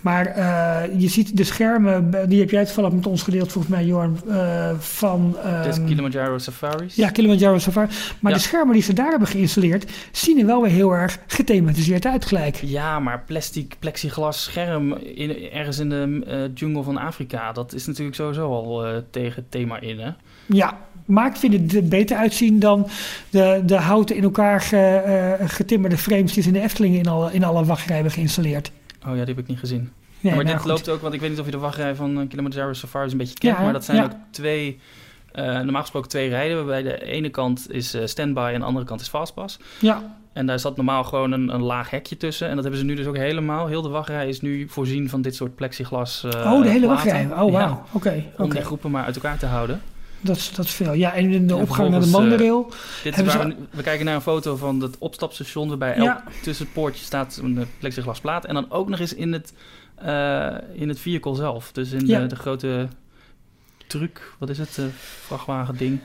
Maar 0.00 0.26
eh, 0.26 1.00
je 1.00 1.08
ziet 1.08 1.36
de 1.36 1.44
schermen, 1.44 2.28
die 2.28 2.40
heb 2.40 2.50
jij 2.50 2.64
toevallig 2.64 2.92
met 2.92 3.06
ons 3.06 3.22
gedeeld 3.22 3.52
volgens 3.52 3.74
mij, 3.74 3.84
Jorn, 3.84 4.20
eh, 4.28 4.70
van... 4.78 5.36
Ehm, 5.44 5.84
Kilimanjaro 5.86 6.38
Safaris. 6.38 6.94
ja, 6.94 7.10
Kilimanjaro 7.10 7.58
Safari. 7.58 7.88
Maar 8.20 8.32
Ja. 8.32 8.36
de 8.38 8.42
schermen 8.44 8.72
die 8.74 8.82
ze 8.82 8.92
daar 8.92 9.10
hebben 9.10 9.28
geïnstalleerd, 9.28 9.90
zien 10.12 10.38
er 10.38 10.46
wel 10.46 10.62
weer 10.62 10.70
heel 10.70 10.92
erg 10.92 11.18
gethematiseerd 11.26 12.06
uit 12.06 12.24
gelijk. 12.24 12.56
Ja, 12.56 12.98
maar 13.00 13.22
plastic, 13.26 13.76
plexiglas 13.78 14.42
scherm 14.42 14.92
in, 14.94 15.50
ergens 15.52 15.78
in 15.78 15.88
de 15.88 16.22
eh, 16.26 16.38
jungle 16.54 16.82
van 16.82 16.96
Afrika, 16.98 17.52
dat 17.52 17.72
is 17.72 17.86
natuurlijk 17.86 18.16
sowieso 18.16 18.48
al 18.52 19.02
tegen 19.10 19.34
het 19.42 19.50
thema 19.50 19.80
in, 19.80 19.98
hè? 19.98 20.10
Ja, 20.46 20.78
maar 21.04 21.26
ik 21.26 21.36
vind 21.36 21.52
het 21.52 21.74
er 21.74 21.88
beter 21.88 22.16
uitzien 22.16 22.58
dan 22.58 22.88
de, 23.30 23.62
de 23.66 23.76
houten 23.76 24.16
in 24.16 24.22
elkaar 24.22 24.60
ge- 24.60 24.76
eh, 25.38 25.48
getimmerde 25.48 25.96
frames 25.96 26.32
die 26.32 26.42
ze 26.42 26.48
in 26.48 26.54
de 26.54 26.60
Efteling 26.62 26.94
in 26.96 27.06
alle, 27.08 27.32
in 27.32 27.44
alle 27.44 27.64
wachtrijen 27.64 27.94
hebben 27.94 28.12
geïnstalleerd. 28.12 28.70
Oh 29.06 29.08
ja, 29.16 29.24
die 29.24 29.34
heb 29.34 29.38
ik 29.38 29.46
niet 29.46 29.58
gezien. 29.58 29.90
Nee, 30.20 30.34
maar 30.34 30.44
nou 30.44 30.56
dit 30.56 30.56
goed. 30.66 30.70
loopt 30.70 30.88
ook, 30.88 31.00
want 31.02 31.14
ik 31.14 31.20
weet 31.20 31.30
niet 31.30 31.38
of 31.38 31.44
je 31.44 31.50
de 31.50 31.58
wachtrij 31.58 31.94
van 31.94 32.20
eh, 32.20 32.28
Kilimanjaro 32.28 32.72
Safaris 32.72 33.12
een 33.12 33.18
beetje 33.18 33.34
kent, 33.38 33.56
Ja, 33.56 33.62
maar 33.62 33.72
dat 33.72 33.84
zijn 33.84 33.96
ja. 33.96 34.04
ook 34.04 34.10
twee, 34.30 34.78
eh, 35.32 35.44
normaal 35.44 35.80
gesproken 35.80 36.08
twee 36.08 36.28
rijden, 36.28 36.56
waarbij 36.56 36.82
de 36.82 37.04
ene 37.04 37.28
kant 37.28 37.66
is 37.70 37.94
eh, 37.94 38.02
standby 38.06 38.50
en 38.54 38.60
de 38.60 38.66
andere 38.66 38.86
kant 38.86 39.00
is 39.00 39.08
fastpass. 39.08 39.58
Ja, 39.80 40.16
En 40.32 40.46
daar 40.46 40.58
zat 40.58 40.76
normaal 40.76 41.04
gewoon 41.04 41.32
een, 41.32 41.54
een 41.54 41.62
laag 41.62 41.90
hekje 41.90 42.16
tussen. 42.16 42.48
En 42.48 42.54
dat 42.54 42.62
hebben 42.64 42.80
ze 42.80 42.86
nu 42.86 42.94
dus 42.94 43.06
ook 43.06 43.16
helemaal. 43.16 43.66
Heel 43.66 43.82
de 43.82 43.88
wachtrij 43.88 44.28
is 44.28 44.40
nu 44.40 44.68
voorzien 44.68 45.08
van 45.08 45.22
dit 45.22 45.34
soort 45.34 45.54
plexiglas. 45.54 46.24
oh, 46.24 46.32
de 46.32 46.38
hele 46.48 46.62
platen. 46.62 46.88
wachtrij. 46.88 47.26
Oh, 47.42 47.50
Ja, 47.52 47.58
wauw. 47.58 47.82
Oké, 47.92 48.24
om 48.38 48.50
die 48.50 48.60
groepen 48.62 48.90
maar 48.90 49.04
uit 49.04 49.14
elkaar 49.14 49.38
te 49.38 49.46
houden. 49.46 49.80
Dat, 50.24 50.36
is- 50.36 50.52
dat 50.54 50.64
is 50.64 50.70
veel. 50.70 50.92
Ja, 50.92 51.12
en 51.14 51.30
in 51.30 51.46
de 51.46 51.54
En 51.54 51.60
opgang 51.60 51.90
naar 51.90 52.00
de 52.00 52.06
eh, 52.06 52.12
monorail. 52.12 52.62
Dit 52.68 52.76
is 53.12 53.14
Hebben 53.16 53.36
waar 53.36 53.42
ze- 53.42 53.48
we, 53.70 53.76
we 53.76 53.82
kijken 53.82 54.04
naar 54.04 54.14
een 54.14 54.20
foto 54.20 54.56
van 54.56 54.80
het 54.80 54.98
opstapstation, 54.98 55.68
waarbij 55.68 55.94
elk 55.94 56.18
tussen 56.42 56.64
het 56.64 56.74
poortje 56.74 57.04
staat 57.04 57.40
een 57.42 57.58
eh, 57.58 57.64
plexiglasplaat. 57.78 58.44
En 58.44 58.54
dan 58.54 58.70
ook 58.70 58.88
nog 58.88 59.00
eens 59.00 59.14
in 59.14 59.32
het, 59.32 59.52
eh, 59.94 60.54
in 60.74 60.88
het 60.88 60.98
vehicle 60.98 61.34
zelf. 61.34 61.72
Dus 61.72 61.90
in 61.92 62.06
de, 62.06 62.26
de 62.26 62.36
grote 62.36 62.88
truck, 63.86 64.32
wat 64.38 64.48
is 64.48 64.58
het, 64.58 64.78
eh, 64.78 64.84
vrachtwagen 65.26 65.76
ding. 65.76 65.98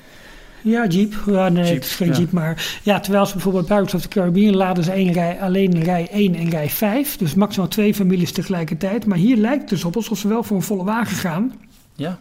Ja, 0.61 0.85
Jeep. 0.87 1.13
Ja, 1.25 1.49
nee, 1.49 1.63
Jeep, 1.63 1.75
het 1.75 1.85
is 1.85 1.95
geen 1.95 2.07
ja. 2.07 2.17
Jeep, 2.17 2.31
maar 2.31 2.79
ja, 2.83 2.99
terwijl 2.99 3.25
ze 3.25 3.33
bijvoorbeeld 3.33 3.65
Pirates 3.65 3.93
of 3.93 4.01
the 4.01 4.07
Caribbean 4.07 4.55
laden 4.55 4.83
ze 4.83 4.91
één 4.91 5.11
rij, 5.13 5.39
alleen 5.41 5.83
rij 5.83 6.07
1 6.11 6.35
en 6.35 6.49
rij 6.49 6.69
5. 6.69 7.17
Dus 7.17 7.33
maximaal 7.33 7.67
twee 7.67 7.93
families 7.93 8.31
tegelijkertijd. 8.31 9.05
Maar 9.05 9.17
hier 9.17 9.37
lijkt 9.37 9.59
het 9.61 9.69
dus 9.69 9.83
op 9.85 9.95
alsof 9.95 10.17
ze 10.17 10.27
wel 10.27 10.43
voor 10.43 10.57
een 10.57 10.63
volle 10.63 10.83
wagen 10.83 11.15
gaan. 11.17 11.53
Ja, 11.95 12.19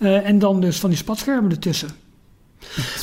Eh, 0.00 0.28
en 0.28 0.38
dan 0.38 0.60
dus 0.60 0.78
van 0.78 0.90
die 0.90 0.98
spatschermen 0.98 1.50
ertussen. 1.50 1.88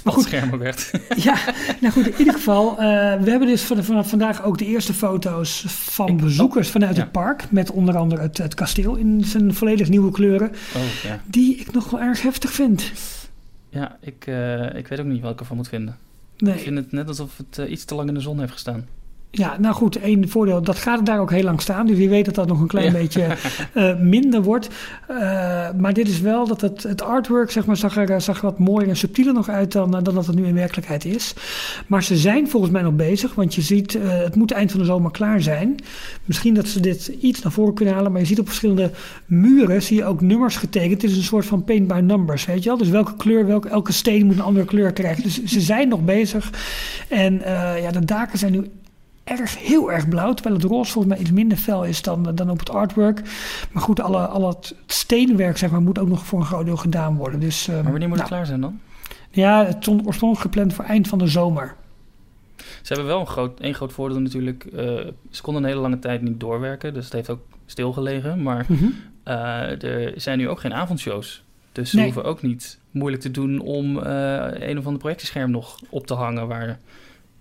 Maar 0.03 0.13
goed, 0.13 0.23
schermen 0.23 0.59
werd. 0.59 0.91
ja, 1.27 1.37
nou 1.81 1.93
goed, 1.93 2.07
in 2.07 2.13
ieder 2.17 2.33
geval. 2.33 2.69
eh, 2.71 2.77
we 3.21 3.29
hebben 3.29 3.47
dus 3.47 3.61
van- 3.61 3.83
vanaf 3.83 4.09
vandaag 4.09 4.43
ook 4.43 4.57
de 4.57 4.65
eerste 4.65 4.93
foto's 4.93 5.63
van 5.67 6.17
bezoekers 6.17 6.69
vanuit 6.69 6.95
ja. 6.95 7.01
het 7.01 7.11
park. 7.11 7.51
Met 7.51 7.71
onder 7.71 7.97
andere 7.97 8.21
het, 8.21 8.37
het 8.37 8.53
kasteel 8.53 8.95
in 8.95 9.23
zijn 9.25 9.53
volledig 9.53 9.89
nieuwe 9.89 10.11
kleuren. 10.11 10.49
Oh, 10.75 10.81
ja. 11.03 11.21
Die 11.25 11.55
ik 11.55 11.71
nog 11.71 11.89
wel 11.89 12.01
erg 12.01 12.21
heftig 12.21 12.51
vind. 12.51 12.91
Ja, 13.69 13.97
ik, 14.01 14.27
eh, 14.27 14.75
ik 14.75 14.87
weet 14.87 14.99
ook 14.99 15.05
niet 15.05 15.21
wat 15.21 15.31
ik 15.31 15.39
ervan 15.39 15.57
moet 15.57 15.67
vinden. 15.67 15.97
Nee. 16.37 16.53
Ik 16.53 16.59
vind 16.59 16.77
het 16.77 16.91
net 16.91 17.07
alsof 17.07 17.37
het 17.37 17.69
iets 17.69 17.85
te 17.85 17.95
lang 17.95 18.07
in 18.07 18.13
de 18.13 18.19
zon 18.19 18.39
heeft 18.39 18.51
gestaan. 18.51 18.85
Ja, 19.37 19.57
nou 19.59 19.75
goed, 19.75 19.95
één 19.95 20.29
voordeel, 20.29 20.61
dat 20.61 20.77
gaat 20.77 21.05
daar 21.05 21.19
ook 21.19 21.31
heel 21.31 21.43
lang 21.43 21.61
staan. 21.61 21.87
Dus 21.87 21.97
wie 21.97 22.09
weet 22.09 22.25
dat 22.25 22.35
dat 22.35 22.47
nog 22.47 22.59
een 22.59 22.67
klein 22.67 22.85
Ja. 22.85 22.91
beetje 22.91 23.21
eh, 23.73 23.99
minder 23.99 24.41
wordt. 24.43 24.69
Eh, 25.07 25.17
maar 25.77 25.93
dit 25.93 26.07
is 26.07 26.19
wel 26.21 26.47
dat 26.47 26.61
het, 26.61 26.83
het 26.83 27.01
artwork 27.01 27.51
zeg 27.51 27.65
maar, 27.65 27.77
zag, 27.77 27.97
er, 27.97 28.21
zag 28.21 28.37
er 28.37 28.43
wat 28.43 28.59
mooier 28.59 28.89
en 28.89 28.97
subtieler 28.97 29.33
nog 29.33 29.49
uit 29.49 29.71
dan, 29.71 29.91
dan 29.91 30.03
dat 30.03 30.25
het 30.27 30.35
nu 30.35 30.45
in 30.45 30.53
werkelijkheid 30.53 31.05
is. 31.05 31.33
Maar 31.87 32.03
ze 32.03 32.15
zijn 32.17 32.49
volgens 32.49 32.71
mij 32.71 32.81
nog 32.81 32.95
bezig, 32.95 33.35
want 33.35 33.55
je 33.55 33.61
ziet, 33.61 33.95
eh, 33.95 34.01
het 34.07 34.35
moet 34.35 34.51
eind 34.51 34.71
van 34.71 34.79
de 34.79 34.85
zomer 34.85 35.11
klaar 35.11 35.41
zijn. 35.41 35.75
Misschien 36.25 36.53
dat 36.53 36.67
ze 36.67 36.79
dit 36.79 37.07
iets 37.07 37.41
naar 37.41 37.51
voren 37.51 37.73
kunnen 37.73 37.93
halen, 37.93 38.11
maar 38.11 38.21
je 38.21 38.27
ziet 38.27 38.39
op 38.39 38.47
verschillende 38.47 38.91
muren 39.25 39.81
zie 39.81 39.97
je 39.97 40.05
ook 40.05 40.21
nummers 40.21 40.55
getekend. 40.55 41.01
Het 41.01 41.11
is 41.11 41.17
een 41.17 41.23
soort 41.23 41.45
van 41.45 41.63
paint 41.63 41.87
by 41.87 41.99
numbers, 42.03 42.45
weet 42.45 42.63
je 42.63 42.69
wel. 42.69 42.77
Dus 42.77 42.89
welke 42.89 43.15
kleur, 43.15 43.45
welke, 43.45 43.69
elke 43.69 43.91
steen 43.91 44.25
moet 44.25 44.35
een 44.35 44.41
andere 44.41 44.65
kleur 44.65 44.93
krijgen. 44.93 45.23
Dus 45.23 45.43
ze 45.43 45.61
zijn 45.61 45.87
nog 45.87 46.05
bezig. 46.05 46.51
En 47.07 47.41
ja, 47.81 47.91
de 47.91 48.05
daken 48.05 48.37
zijn 48.39 48.51
nu 48.51 48.65
erg, 49.27 49.57
heel 49.59 49.91
erg 49.91 50.07
blauw. 50.09 50.33
Terwijl 50.33 50.55
het 50.55 50.63
roze 50.65 50.91
volgens 50.91 51.13
mij 51.13 51.23
iets 51.23 51.31
minder 51.33 51.57
fel 51.57 51.83
is 51.85 52.01
dan, 52.01 52.35
dan 52.35 52.49
op 52.49 52.59
het 52.59 52.69
artwork. 52.69 53.21
Maar 53.71 53.83
goed, 53.83 53.99
alle, 53.99 54.27
alle 54.27 54.47
het 54.47 54.75
steenwerk 54.85 55.57
zeg 55.57 55.71
maar, 55.71 55.81
moet 55.81 55.99
ook 55.99 56.07
nog 56.07 56.25
voor 56.25 56.39
een 56.39 56.45
groot 56.45 56.65
deel 56.65 56.77
gedaan 56.77 57.15
worden. 57.15 57.39
Dus, 57.39 57.67
eh, 57.67 57.73
Maar 57.75 57.83
wanneer 57.91 58.07
moet 58.09 58.19
het 58.19 58.29
nou, 58.29 58.29
klaar 58.29 58.45
zijn 58.45 58.61
dan? 58.61 58.79
Ja, 59.31 59.65
het 59.65 59.77
stond 59.79 60.05
oorspronkelijk 60.05 60.41
gepland 60.53 60.73
voor 60.73 60.85
eind 60.85 61.07
van 61.07 61.17
de 61.17 61.27
zomer. 61.27 61.75
Ze 62.57 62.93
hebben 62.93 63.05
wel 63.05 63.19
een 63.19 63.27
groot, 63.27 63.59
één 63.59 63.73
groot 63.73 63.93
voordeel 63.93 64.19
natuurlijk. 64.19 64.63
eh, 64.65 64.85
ze 65.29 65.41
konden 65.41 65.63
een 65.63 65.69
hele 65.69 65.81
lange 65.81 65.99
tijd 65.99 66.21
niet 66.21 66.39
doorwerken, 66.39 66.93
dus 66.93 67.03
het 67.03 67.13
heeft 67.13 67.29
ook 67.29 67.39
stilgelegen. 67.65 68.41
Maar 68.43 68.65
Mhm. 68.67 68.85
eh, 69.23 69.83
er 69.83 70.13
zijn 70.15 70.37
nu 70.37 70.49
ook 70.49 70.59
geen 70.59 70.73
avondshows. 70.73 71.43
Dus 71.71 71.89
ze 71.89 71.95
Nee. 71.95 72.05
hoeven 72.05 72.23
ook 72.23 72.41
niet 72.41 72.79
moeilijk 72.91 73.21
te 73.21 73.31
doen 73.31 73.59
om 73.59 73.99
eh, 73.99 74.69
een 74.69 74.77
of 74.77 74.85
ander 74.85 74.99
projectiescherm 75.01 75.51
nog 75.51 75.79
op 75.89 76.07
te 76.07 76.13
hangen 76.13 76.47
waar 76.47 76.79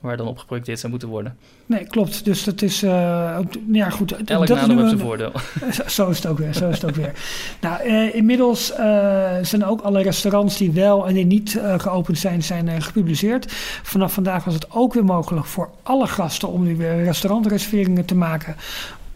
waar 0.07 0.17
dan 0.17 0.27
op 0.27 0.39
geprojecteerd 0.39 0.79
zou 0.79 0.91
moeten 0.91 1.09
worden. 1.09 1.37
Nee, 1.67 1.85
klopt. 1.87 2.25
Dus 2.25 2.45
dat 2.45 2.63
is... 2.63 2.85
ook- 2.85 3.53
ja, 3.73 3.91
goed. 3.91 4.13
Elk 4.13 4.47
dat 4.47 4.57
nadeel 4.57 4.57
heeft 4.59 4.71
een- 4.81 4.89
zijn 4.89 4.99
voordeel. 5.01 5.33
Zo- 5.87 6.09
is 6.09 6.17
het 6.17 6.27
ook 6.27 6.39
weer. 6.39 6.55
Zo 6.55 6.69
is 6.69 6.81
het 6.81 6.91
ook 6.91 6.97
weer. 6.97 7.13
Nou, 7.61 7.83
eh, 7.83 8.15
inmiddels 8.15 8.73
eh, 8.73 9.33
zijn 9.43 9.65
ook 9.65 9.81
alle 9.81 10.03
restaurants 10.03 10.57
die 10.57 10.71
wel 10.71 11.07
en 11.09 11.15
die 11.15 11.27
niet 11.27 11.61
geopend 11.79 12.19
zijn, 12.19 12.43
zijn 12.43 12.83
gepubliceerd. 12.83 13.53
Vanaf 13.83 14.13
vandaag 14.13 14.45
was 14.45 14.55
het 14.55 14.67
ook 14.71 14.95
weer 14.95 15.05
mogelijk 15.05 15.47
voor 15.47 15.71
alle 15.83 16.07
gasten 16.07 16.49
om 16.49 16.63
nu 16.65 16.77
weer 16.77 17.05
restaurantreserveringen 17.05 18.05
te 18.05 18.15
maken. 18.15 18.57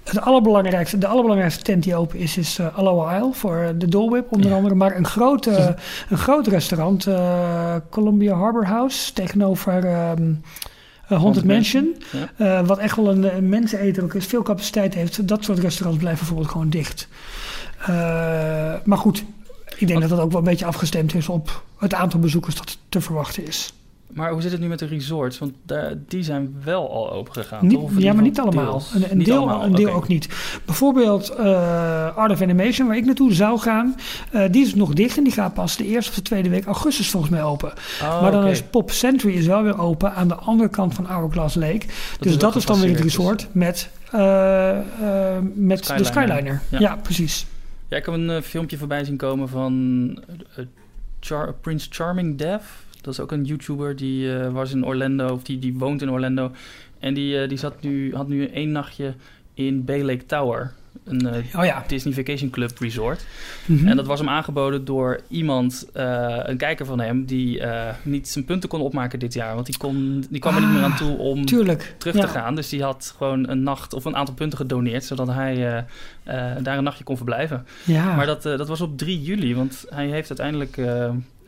Het 0.05 0.20
allerbelangrijkste, 0.20 0.99
de 0.99 1.07
allerbelangrijkste 1.07 1.62
tent 1.62 1.82
die 1.82 1.97
open 1.97 2.18
is, 2.18 2.36
is 2.36 2.59
uh, 2.59 2.78
Aloha 2.78 3.16
Isle 3.16 3.32
voor 3.32 3.72
de 3.78 3.88
Dole 3.88 4.24
onder 4.30 4.51
Ja. 4.51 4.57
andere. 4.57 4.74
Maar 4.74 4.97
een 4.97 5.07
groot, 5.07 5.47
een 6.09 6.18
groot 6.18 6.47
restaurant, 6.47 7.07
Columbia 7.91 8.34
Harbor 8.34 8.66
House, 8.66 9.12
tegenover 9.12 9.84
ehm 9.84 10.22
eh, 10.22 10.26
Haunted 11.18 11.44
Mansion. 11.44 11.96
Ja. 12.12 12.61
Eh, 12.61 12.66
wat 12.66 12.78
echt 12.78 12.96
wel 12.96 13.11
een, 13.11 13.36
een 13.36 13.48
menseneter 13.48 14.02
ook 14.02 14.14
is, 14.14 14.26
veel 14.26 14.42
capaciteit 14.42 14.94
heeft. 14.94 15.28
Dat 15.28 15.44
soort 15.44 15.58
restaurants 15.58 15.98
blijven 15.98 16.20
bijvoorbeeld 16.20 16.52
gewoon 16.52 16.70
dicht. 16.70 17.08
Eh, 17.78 17.86
maar 18.84 18.98
goed, 18.98 19.24
ik 19.76 19.86
denk 19.86 20.00
dat 20.00 20.11
dat 20.11 20.20
ook 20.20 20.30
wel 20.30 20.38
een 20.38 20.44
beetje 20.46 20.66
afgestemd 20.66 21.14
is 21.14 21.28
op 21.28 21.62
het 21.78 21.94
aantal 21.94 22.20
bezoekers 22.20 22.54
dat 22.54 22.78
te 22.88 23.00
verwachten 23.00 23.46
is. 23.46 23.72
Maar 24.12 24.30
hoe 24.32 24.42
zit 24.42 24.52
het 24.52 24.61
nu 24.61 24.66
met 24.68 24.78
de 24.78 24.86
resorts? 24.86 25.38
Want 25.38 25.52
daar, 25.66 25.94
die 26.08 26.22
zijn 26.22 26.54
wel 26.64 26.90
al 26.92 27.12
open 27.12 27.32
gegaan. 27.32 27.66
Niet, 27.66 27.78
toch? 27.78 27.90
Ja, 27.98 28.12
maar 28.12 28.22
niet 28.22 28.40
allemaal. 28.40 28.64
deels? 28.70 28.94
Een, 28.94 29.11
een 29.11 29.16
Niet 29.16 29.26
deel, 29.26 29.36
allemaal, 29.38 29.64
een 29.64 29.74
deel 29.74 29.90
ook 29.92 30.08
niet. 30.08 30.28
Bijvoorbeeld 30.64 31.28
eh, 31.30 32.16
Art 32.16 32.30
of 32.32 32.42
Animation, 32.42 32.86
waar 32.86 32.96
ik 32.96 33.04
naartoe 33.04 33.32
zou 33.32 33.58
gaan, 33.58 33.96
eh, 34.32 34.44
die 34.50 34.64
is 34.66 34.74
nog 34.74 34.92
dicht 34.92 35.16
en 35.16 35.24
die 35.24 35.32
gaat 35.32 35.54
pas 35.54 35.76
de 35.76 35.86
eerste 35.86 36.11
of 36.11 36.16
de 36.16 36.22
tweede 36.22 36.48
week 36.48 36.64
augustus 36.64 37.11
volgens 37.11 37.32
mij 37.32 37.42
open. 37.42 37.72
Oh, 38.02 38.22
maar 38.22 38.30
dan 38.32 38.46
is 38.46 38.62
Pop 38.62 38.90
Century 38.90 39.34
is 39.34 39.46
wel 39.46 39.62
weer 39.62 39.78
open 39.80 40.14
aan 40.14 40.28
de 40.28 40.34
andere 40.34 40.68
kant 40.70 40.94
van 40.94 41.04
Hourglass 41.04 41.54
Lake. 41.54 41.86
dus 42.20 42.32
is 42.32 42.38
dat 42.38 42.56
is 42.56 42.66
dan 42.66 42.80
weer 42.80 42.88
het 42.88 43.00
gefaseerd, 43.00 43.28
resort 43.28 43.48
met, 43.54 43.90
eh, 44.12 44.70
eh, 44.78 45.42
met 45.54 45.86
de 45.96 46.04
Skyliner. 46.04 46.61
Ja, 46.70 46.78
Ja. 46.78 46.96
precies. 47.02 47.46
Ja, 47.88 47.96
ik 47.96 48.04
heb 48.04 48.14
een 48.14 48.30
eh, 48.30 48.42
filmpje 48.42 48.78
voorbij 48.78 49.04
zien 49.04 49.16
komen 49.16 49.48
van 49.48 50.18
eh, 50.56 50.64
Char- 51.20 51.54
Prince 51.61 51.86
Charming 51.90 52.38
Dev. 52.38 52.62
Dat 53.01 53.12
is 53.12 53.20
ook 53.20 53.32
een 53.32 53.44
YouTuber 53.44 53.96
die 53.96 54.34
eh, 54.38 54.53
was 54.53 54.72
in 54.72 54.84
Orlando, 54.84 55.28
of 55.28 55.42
die, 55.42 55.59
die 55.59 55.74
woont 55.78 56.03
in 56.03 56.11
Orlando. 56.11 56.53
En 56.98 57.14
die, 57.14 57.40
eh, 57.40 57.48
die 57.48 57.59
zat 57.59 57.82
nu, 57.82 58.14
had 58.14 58.28
nu 58.28 58.46
één 58.46 58.72
nachtje 58.72 59.14
in 59.55 59.84
Bay 59.84 60.03
Lake 60.03 60.26
Tower. 60.26 60.72
Een 61.05 61.26
eh, 61.26 61.61
Oh 61.61 61.64
ja. 61.64 61.84
Disney 61.86 62.14
Vacation 62.14 62.51
Club 62.51 62.78
resort. 62.78 63.26
Mhm. 63.66 63.88
En 63.88 63.96
dat 63.96 64.07
was 64.07 64.18
hem 64.18 64.28
aangeboden 64.28 64.84
door 64.84 65.20
iemand, 65.28 65.88
een 65.92 66.57
kijker 66.57 66.86
van 66.86 67.01
hem, 67.01 67.24
die 67.24 67.62
niet 68.03 68.28
zijn 68.28 68.44
punten 68.44 68.68
kon 68.68 68.80
opmaken 68.80 69.18
dit 69.18 69.34
jaar. 69.34 69.55
Want 69.55 69.66
die, 69.66 69.76
kon, 69.76 70.24
die 70.30 70.40
kwam 70.40 70.55
er 70.55 70.61
niet 70.61 70.70
meer 70.70 70.82
aan 70.82 70.96
toe 70.96 71.16
om 71.18 71.46
Tuurlijk. 71.46 71.94
terug 71.98 72.14
ja. 72.14 72.20
te 72.20 72.28
gaan. 72.28 72.55
Dus 72.55 72.68
die 72.68 72.82
had 72.82 73.14
gewoon 73.16 73.48
een 73.48 73.62
nacht 73.62 73.92
of 73.92 74.05
een 74.05 74.16
aantal 74.16 74.34
punten 74.34 74.59
gedoneerd, 74.59 75.05
zodat 75.05 75.28
hij 75.28 75.84
daar 76.62 76.78
een 76.78 76.84
nachtje 76.84 77.05
kon 77.05 77.16
verblijven. 77.16 77.66
Ja. 77.84 78.16
Maar 78.16 78.26
dat, 78.26 78.42
dat 78.42 78.68
was 78.68 78.80
op 78.80 78.98
3 78.98 79.22
juli, 79.22 79.55
want 79.55 79.84
hij 79.90 80.07
heeft 80.07 80.28
uiteindelijk 80.28 80.76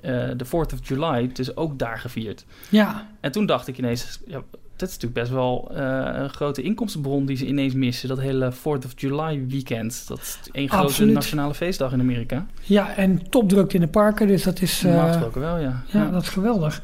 de 0.03 0.47
4th 0.47 0.51
of 0.51 0.79
July 0.89 1.31
dus 1.33 1.57
ook 1.57 1.79
daar 1.79 1.99
gevierd. 1.99 2.45
ja. 2.69 3.11
En 3.21 3.33
toen 3.33 3.47
dacht 3.47 3.69
ik 3.69 3.79
ineens, 3.79 4.21
ja, 4.27 4.43
dat 4.83 4.91
is 4.91 4.97
natuurlijk 4.97 5.21
best 5.21 5.33
wel 5.33 5.71
eh, 5.75 6.23
een 6.23 6.31
grote 6.31 6.63
inkomstenbron 6.63 7.27
die 7.27 7.37
ze 7.37 7.47
ineens 7.47 7.75
missen. 7.75 8.09
Dat 8.09 8.21
hele 8.21 8.53
4th 8.53 8.63
of 8.63 8.93
July 8.97 9.45
weekend. 9.49 10.05
Dat 10.09 10.19
is 10.21 10.39
één 10.53 10.69
grote 10.69 10.85
Absoluut. 10.85 11.15
nationale 11.15 11.55
feestdag 11.55 11.93
in 11.93 12.01
Amerika. 12.01 12.47
ja, 12.63 12.95
en 12.97 13.29
topdrukte 13.31 13.75
in 13.75 13.81
de 13.81 13.89
parken, 13.89 14.27
dus 14.27 14.43
dat 14.43 14.61
is... 14.61 14.83
Normaal 14.83 15.07
eh, 15.07 15.13
gesproken 15.13 15.41
wel, 15.41 15.59
ja. 15.59 15.83
Ja, 15.87 16.11
dat 16.11 16.23
is 16.23 16.29
geweldig. 16.29 16.83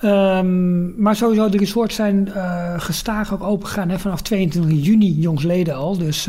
Ehm, 0.00 1.02
maar 1.02 1.16
sowieso, 1.16 1.48
de 1.48 1.58
resorts 1.58 1.94
zijn 1.94 2.32
eh 2.32 2.80
gestaag 2.80 3.32
ook 3.32 3.42
open 3.42 3.68
gegaan 3.68 3.88
hè, 3.88 3.98
vanaf 3.98 4.22
22 4.22 4.84
juni 4.84 5.12
jongsleden 5.12 5.74
al. 5.74 5.98
Dus 5.98 6.24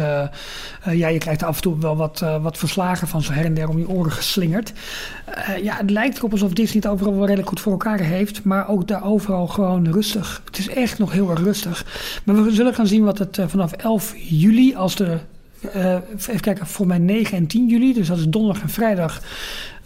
ja, 0.91 1.07
je 1.07 1.18
krijgt 1.18 1.43
af 1.43 1.55
en 1.55 1.61
toe 1.61 1.80
wel 1.80 1.95
wat, 1.95 2.26
wat 2.41 2.57
verslagen 2.57 3.07
van 3.07 3.22
zo 3.22 3.32
her 3.32 3.45
en 3.45 3.53
der 3.53 3.70
om 3.70 3.78
je 3.78 3.89
oren 3.89 4.11
geslingerd. 4.11 4.74
Ja, 5.61 5.76
het 5.76 5.89
lijkt 5.89 6.18
erop 6.18 6.32
alsof 6.32 6.53
Disney 6.53 6.82
het 6.84 6.91
overal 6.91 7.14
wel 7.14 7.26
redelijk 7.26 7.47
goed 7.47 7.59
voor 7.59 7.72
elkaar 7.72 7.99
heeft. 7.99 8.43
Maar 8.43 8.70
ook 8.70 8.88
daar 8.88 9.05
overal 9.05 9.47
gewoon 9.47 9.91
rustig. 9.91 10.41
Het 10.45 10.57
is 10.57 10.70
echt 10.70 10.99
nog 11.03 11.13
heel 11.13 11.29
erg 11.29 11.39
rustig. 11.39 11.85
Maar 12.23 12.43
we 12.43 12.51
zullen 12.51 12.73
gaan 12.73 12.87
zien 12.87 13.03
wat 13.03 13.17
het 13.17 13.37
eh, 13.37 13.47
vanaf 13.47 13.71
11 13.71 14.13
juli, 14.17 14.75
als 14.75 14.95
de... 14.95 15.17
eh, 15.73 15.95
even 16.17 16.39
kijken, 16.39 16.67
voor 16.67 16.87
mij 16.87 16.97
9 16.97 17.37
en 17.37 17.47
10 17.47 17.67
juli, 17.67 17.93
dus 17.93 18.07
dat 18.07 18.17
is 18.17 18.27
donderdag 18.27 18.61
en 18.61 18.69
vrijdag, 18.69 19.21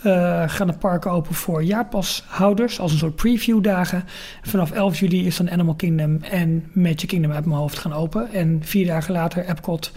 eh, 0.01 0.43
gaan 0.47 0.67
de 0.67 0.73
parken 0.73 1.11
open 1.11 1.35
voor 1.35 1.63
jaarpashouders 1.63 2.79
als 2.79 2.91
een 2.91 2.97
soort 2.97 3.15
previewdagen. 3.15 4.03
Vanaf 4.41 4.71
11 4.71 4.99
juli 4.99 5.25
is 5.25 5.37
dan 5.37 5.49
Animal 5.51 5.75
Kingdom 5.75 6.17
en 6.21 6.63
Magic 6.73 7.07
Kingdom 7.07 7.31
uit 7.31 7.45
mijn 7.45 7.59
hoofd 7.59 7.79
gaan 7.79 7.93
open. 7.93 8.33
En 8.33 8.59
vier 8.63 8.85
dagen 8.85 9.13
later 9.13 9.45
Epcot 9.45 9.91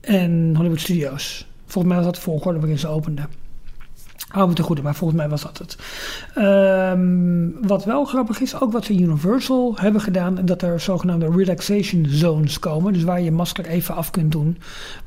en 0.00 0.52
Hollywood 0.56 0.80
Studios. 0.80 1.46
Volgens 1.66 1.94
mij 1.94 1.96
was 1.96 2.12
dat 2.12 2.14
de 2.14 2.30
volgorde 2.30 2.58
waarin 2.58 2.78
ze 2.78 2.88
openden. 2.88 3.41
Hou 4.32 4.48
me 4.48 4.54
te 4.54 4.62
goede, 4.62 4.82
maar 4.82 4.94
volgens 4.94 5.20
mij 5.20 5.28
was 5.28 5.42
dat 5.42 5.58
het. 5.58 5.76
Ehm, 6.34 7.66
wat 7.68 7.84
wel 7.84 8.04
grappig 8.04 8.40
is, 8.40 8.60
ook 8.60 8.72
wat 8.72 8.84
ze 8.84 8.94
Universal 8.94 9.74
hebben 9.76 10.00
gedaan, 10.00 10.38
dat 10.44 10.62
er 10.62 10.80
zogenaamde 10.80 11.30
relaxation 11.30 12.06
zones 12.08 12.58
komen. 12.58 12.92
Dus 12.92 13.02
waar 13.02 13.20
je 13.20 13.32
masker 13.32 13.66
even 13.66 13.94
af 13.94 14.10
kunt 14.10 14.32
doen. 14.32 14.58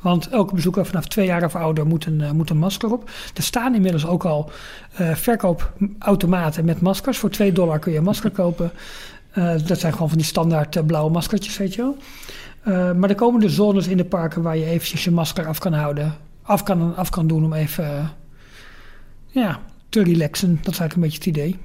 Want 0.01 0.29
elke 0.29 0.55
bezoeker 0.55 0.85
vanaf 0.85 1.05
twee 1.05 1.25
jaar 1.25 1.43
of 1.43 1.55
ouder 1.55 1.85
moet 1.85 2.05
een, 2.05 2.21
eh, 2.21 2.51
masker 2.51 2.91
op. 2.91 3.09
Er 3.33 3.43
staan 3.43 3.75
inmiddels 3.75 4.07
ook 4.07 4.25
al 4.25 4.49
eh, 4.95 5.15
verkoopautomaten 5.15 6.65
met 6.65 6.81
maskers. 6.81 7.17
Voor 7.17 7.29
2 7.29 7.51
dollar 7.51 7.79
kun 7.79 7.91
je 7.91 7.97
een 7.97 8.03
masker 8.03 8.31
kopen. 8.31 8.71
Eh, 9.31 9.53
dat 9.65 9.79
zijn 9.79 9.93
gewoon 9.93 10.09
van 10.09 10.17
die 10.17 10.27
standaard 10.27 10.85
blauwe 10.85 11.11
maskertjes, 11.11 11.57
weet 11.57 11.73
je 11.73 11.81
wel. 11.81 11.97
Maar 12.93 13.09
er 13.09 13.15
komen 13.15 13.41
dus 13.41 13.55
zones 13.55 13.87
in 13.87 13.97
de 13.97 14.05
parken 14.05 14.41
waar 14.41 14.57
je 14.57 14.65
eventjes 14.65 15.03
je 15.03 15.11
masker 15.11 15.47
af 15.47 15.59
kan 15.59 15.73
houden. 15.73 16.13
Af 16.41 16.63
kan, 16.63 16.95
af 16.95 17.09
kan 17.09 17.27
doen 17.27 17.43
om 17.43 17.53
even 17.53 18.11
ja, 19.41 19.59
te 19.89 20.03
relaxen. 20.03 20.59
Dat 20.61 20.73
is 20.73 20.79
eigenlijk 20.79 20.95
een 20.95 21.01
beetje 21.01 21.17
het 21.17 21.25
idee. 21.25 21.55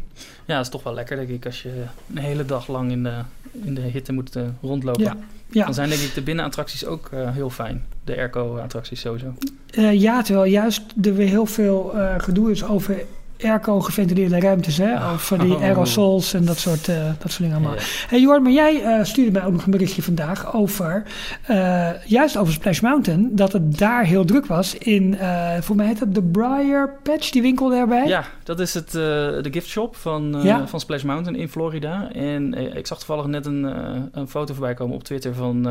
Ja, 0.45 0.57
dat 0.57 0.65
is 0.65 0.71
toch 0.71 0.83
wel 0.83 0.95
lekker, 0.95 1.17
denk 1.17 1.29
ik, 1.29 1.47
als 1.47 1.63
je 1.63 1.85
een 2.15 2.19
hele 2.19 2.45
dag 2.45 2.69
lang 2.69 2.91
in 2.91 3.03
de, 3.03 3.23
in 3.65 3.75
de 3.75 3.81
hitte 3.81 4.13
moet 4.13 4.37
eh, 4.37 4.43
rondlopen. 4.63 5.03
Ja, 5.03 5.17
ja. 5.51 5.65
Dan 5.65 5.75
zijn 5.75 5.89
denk 5.89 6.01
ik 6.01 6.15
de 6.15 6.23
binnenattracties 6.23 6.85
ook 6.85 7.09
eh, 7.13 7.31
heel 7.31 7.51
fijn. 7.51 7.85
De 8.05 8.17
airco-attracties 8.17 9.01
sowieso. 9.01 9.35
Eh, 9.71 10.01
ja, 10.01 10.23
terwijl 10.23 10.51
juist 10.51 10.83
er 11.03 11.15
weer 11.15 11.29
heel 11.29 11.47
veel 11.47 11.95
gedoe 12.19 12.51
is 12.51 12.65
over 12.65 13.05
airco 13.43 13.81
geventileerde 13.81 14.41
ruimtes. 14.41 14.77
Hè? 14.79 15.11
Over 15.13 15.39
die 15.39 15.55
Oh. 15.55 15.63
aerosols 15.63 16.35
en 16.35 16.45
dat 16.45 16.59
soort, 16.59 16.89
eh, 16.89 16.97
dat 17.19 17.31
soort 17.31 17.39
dingen 17.39 17.55
allemaal. 17.57 17.75
Ja. 17.75 17.81
Hey 18.09 18.21
Jorn, 18.21 18.43
maar 18.43 18.53
jij 18.53 18.83
eh, 18.83 19.05
stuurde 19.05 19.31
mij 19.31 19.45
ook 19.45 19.53
nog 19.53 19.65
een 19.65 19.71
berichtje 19.71 20.03
vandaag 20.03 20.55
over, 20.55 21.03
eh, 21.47 21.89
juist 22.05 22.37
over 22.37 22.53
Splash 22.53 22.81
Mountain, 22.81 23.29
dat 23.33 23.53
het 23.53 23.79
daar 23.79 24.05
heel 24.05 24.25
druk 24.25 24.47
was 24.47 24.75
in, 24.75 25.19
eh 25.19 25.49
voor 25.61 25.77
mij 25.77 25.87
heet 25.87 26.01
het 26.01 26.15
de 26.15 26.23
Briar 26.23 26.91
Patch, 27.03 27.31
die 27.31 27.43
winkel 27.43 27.69
daarbij. 27.71 28.07
Ja, 28.07 28.25
dat 28.45 28.61
is 28.61 28.75
het, 28.75 28.87
eh, 28.87 28.93
de 28.93 29.49
gift 29.51 29.69
shop 29.69 29.97
van, 29.97 30.37
eh, 30.37 30.45
Ja. 30.45 30.67
van 30.67 30.81
Splash 30.81 31.03
Mountain 31.03 31.39
in 31.41 31.49
Florida. 31.49 32.13
En 32.13 32.55
eh, 32.55 32.77
ik 32.77 32.87
zag 32.87 32.99
toevallig 32.99 33.27
net 33.27 33.47
een, 33.47 33.65
eh, 33.65 33.73
een 34.13 34.29
foto 34.29 34.53
voorbij 34.55 34.75
komen 34.75 34.95
op 34.95 35.05
Twitter 35.05 35.35
van 35.35 35.69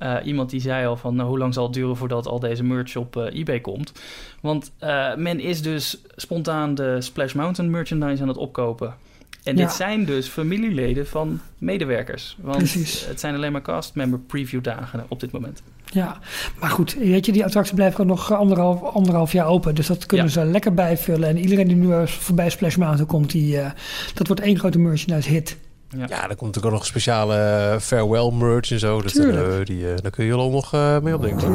eh, 0.00 0.16
iemand 0.24 0.50
die 0.50 0.60
zei 0.60 0.86
al 0.86 0.96
van 0.96 1.14
nou, 1.14 1.28
hoe 1.28 1.38
lang 1.38 1.54
zal 1.54 1.64
het 1.64 1.72
duren 1.72 1.96
voordat 1.96 2.26
al 2.26 2.40
deze 2.40 2.64
merch 2.64 2.96
op 2.96 3.16
eh, 3.16 3.38
eBay 3.40 3.60
komt. 3.60 3.92
Want 4.40 4.72
eh, 4.78 5.14
men 5.16 5.40
is 5.40 5.62
dus 5.62 6.00
spontaan 6.16 6.74
de 6.74 6.96
Splash 7.00 7.32
Mountain 7.32 7.70
merchandise 7.70 8.22
aan 8.22 8.28
het 8.28 8.36
opkopen. 8.36 8.94
En 9.44 9.56
Ja. 9.56 9.62
dit 9.64 9.72
zijn 9.72 10.04
dus 10.04 10.26
familieleden 10.28 11.06
van 11.06 11.40
medewerkers. 11.58 12.36
Want 12.40 12.56
Precies. 12.56 13.06
het 13.06 13.20
zijn 13.20 13.34
alleen 13.34 13.52
maar 13.52 13.62
castmember 13.62 14.18
preview 14.18 14.62
dagen 14.62 15.04
op 15.08 15.20
dit 15.20 15.30
moment. 15.32 15.62
Ja, 15.84 16.18
maar 16.60 16.70
goed, 16.70 16.94
weet 16.94 17.26
je, 17.26 17.32
die 17.32 17.44
attractie 17.44 17.74
blijft 17.74 18.00
ook 18.00 18.06
nog 18.06 18.32
anderhalf, 18.32 18.82
anderhalf 18.82 19.32
jaar 19.32 19.46
open. 19.46 19.74
Dus 19.74 19.86
dat 19.86 20.06
kunnen 20.06 20.26
Ja. 20.26 20.32
ze 20.32 20.44
lekker 20.44 20.74
bijvullen. 20.74 21.28
En 21.28 21.38
iedereen 21.38 21.68
die 21.68 21.76
nu 21.76 22.06
voorbij 22.08 22.50
Splash 22.50 22.76
Mountain 22.76 23.06
komt, 23.06 23.30
die, 23.30 23.58
dat 24.14 24.26
wordt 24.26 24.42
één 24.42 24.58
grote 24.58 24.78
merchandise 24.78 25.28
hit. 25.30 25.56
Ja, 25.96 26.08
er 26.08 26.18
komt 26.26 26.40
natuurlijk 26.40 26.66
ook 26.66 26.72
nog 26.72 26.86
speciale 26.86 27.34
eh, 27.36 27.78
farewell 27.78 28.30
merch 28.30 28.70
en 28.70 28.78
zo. 28.78 29.02
Dus 29.02 29.12
die, 29.12 29.90
eh, 29.92 29.96
daar 30.02 30.10
kun 30.10 30.24
je 30.24 30.32
al 30.32 30.50
nog 30.50 30.74
eh, 30.74 30.98
mee 30.98 31.14
opdenken. 31.14 31.54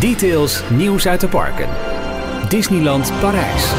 Details, 0.00 0.62
nieuws 0.70 1.06
uit 1.06 1.20
de 1.20 1.28
parken. 1.28 1.68
Disneyland 2.48 3.12
Parijs. 3.20 3.72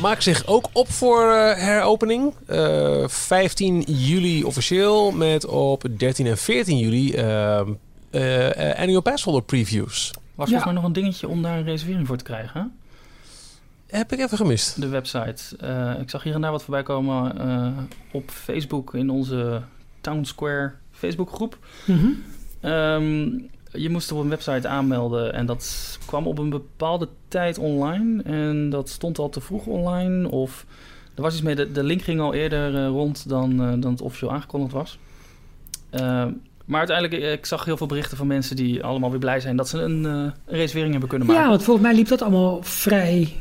Maak 0.00 0.20
zich 0.20 0.46
ook 0.46 0.68
op 0.72 0.90
voor 0.90 1.30
eh, 1.32 1.62
heropening. 1.64 2.32
Eh, 2.46 3.08
15 3.08 3.80
juli 3.86 4.44
officieel 4.44 5.10
met 5.12 5.46
op 5.46 5.84
13 5.96 6.26
en 6.26 6.38
14 6.38 6.78
juli 6.78 7.12
ehm, 7.14 7.68
eh, 8.10 8.70
eh, 8.70 8.78
annual 8.80 9.00
passholder 9.00 9.42
previews. 9.42 10.10
Was 10.34 10.48
Ja. 10.50 10.54
volgens 10.54 10.64
mij 10.64 10.72
nog 10.74 10.84
een 10.84 10.92
dingetje 10.92 11.28
om 11.28 11.42
daar 11.42 11.56
een 11.58 11.64
reservering 11.64 12.06
voor 12.06 12.16
te 12.16 12.24
krijgen. 12.24 12.72
Heb 13.86 14.12
ik 14.12 14.18
even 14.18 14.36
gemist. 14.36 14.80
De 14.80 14.88
website. 14.88 15.56
Eh, 15.56 16.00
ik 16.00 16.10
zag 16.10 16.22
hier 16.22 16.34
en 16.34 16.40
daar 16.40 16.50
wat 16.50 16.62
voorbij 16.62 16.82
komen 16.82 17.38
eh, 17.38 17.68
op 18.12 18.30
Facebook 18.30 18.94
in 18.94 19.10
onze 19.10 19.62
Town 20.00 20.24
Square 20.24 20.72
Facebookgroep. 20.90 21.58
Mhm. 21.86 22.06
Ehm, 22.60 23.28
je 23.72 23.90
moest 23.90 24.12
op 24.12 24.18
een 24.18 24.28
website 24.28 24.68
aanmelden 24.68 25.32
en 25.32 25.46
dat 25.46 25.98
kwam 26.06 26.26
op 26.26 26.38
een 26.38 26.50
bepaalde 26.50 27.08
tijd 27.28 27.58
online. 27.58 28.22
En 28.22 28.70
dat 28.70 28.88
stond 28.88 29.18
al 29.18 29.28
te 29.28 29.40
vroeg 29.40 29.66
online 29.66 30.30
of 30.30 30.66
Er 31.14 31.22
was 31.22 31.32
iets 31.32 31.42
mee, 31.42 31.54
de, 31.54 31.72
de 31.72 31.82
link 31.82 32.02
ging 32.02 32.20
al 32.20 32.34
eerder 32.34 32.74
eh, 32.74 32.86
rond 32.86 33.28
dan, 33.28 33.50
eh, 33.52 33.72
dan 33.80 33.90
het 33.92 34.00
officieel 34.00 34.32
aangekondigd 34.32 34.72
was. 34.72 34.98
Eh, 35.90 36.26
maar 36.64 36.78
uiteindelijk, 36.78 37.22
ik 37.38 37.46
zag 37.46 37.64
heel 37.64 37.76
veel 37.76 37.86
berichten 37.86 38.16
van 38.16 38.26
mensen 38.26 38.56
die 38.56 38.84
allemaal 38.84 39.10
weer 39.10 39.18
blij 39.18 39.40
zijn 39.40 39.56
dat 39.56 39.68
ze 39.68 39.78
een, 39.78 40.04
eh, 40.04 40.10
een 40.12 40.32
reservering 40.46 40.90
hebben 40.90 41.08
kunnen 41.08 41.26
maken. 41.26 41.42
Ja, 41.42 41.48
want 41.48 41.62
volgens 41.62 41.86
mij 41.86 41.94
liep 41.94 42.08
dat 42.08 42.22
allemaal 42.22 42.62
vrij. 42.62 43.32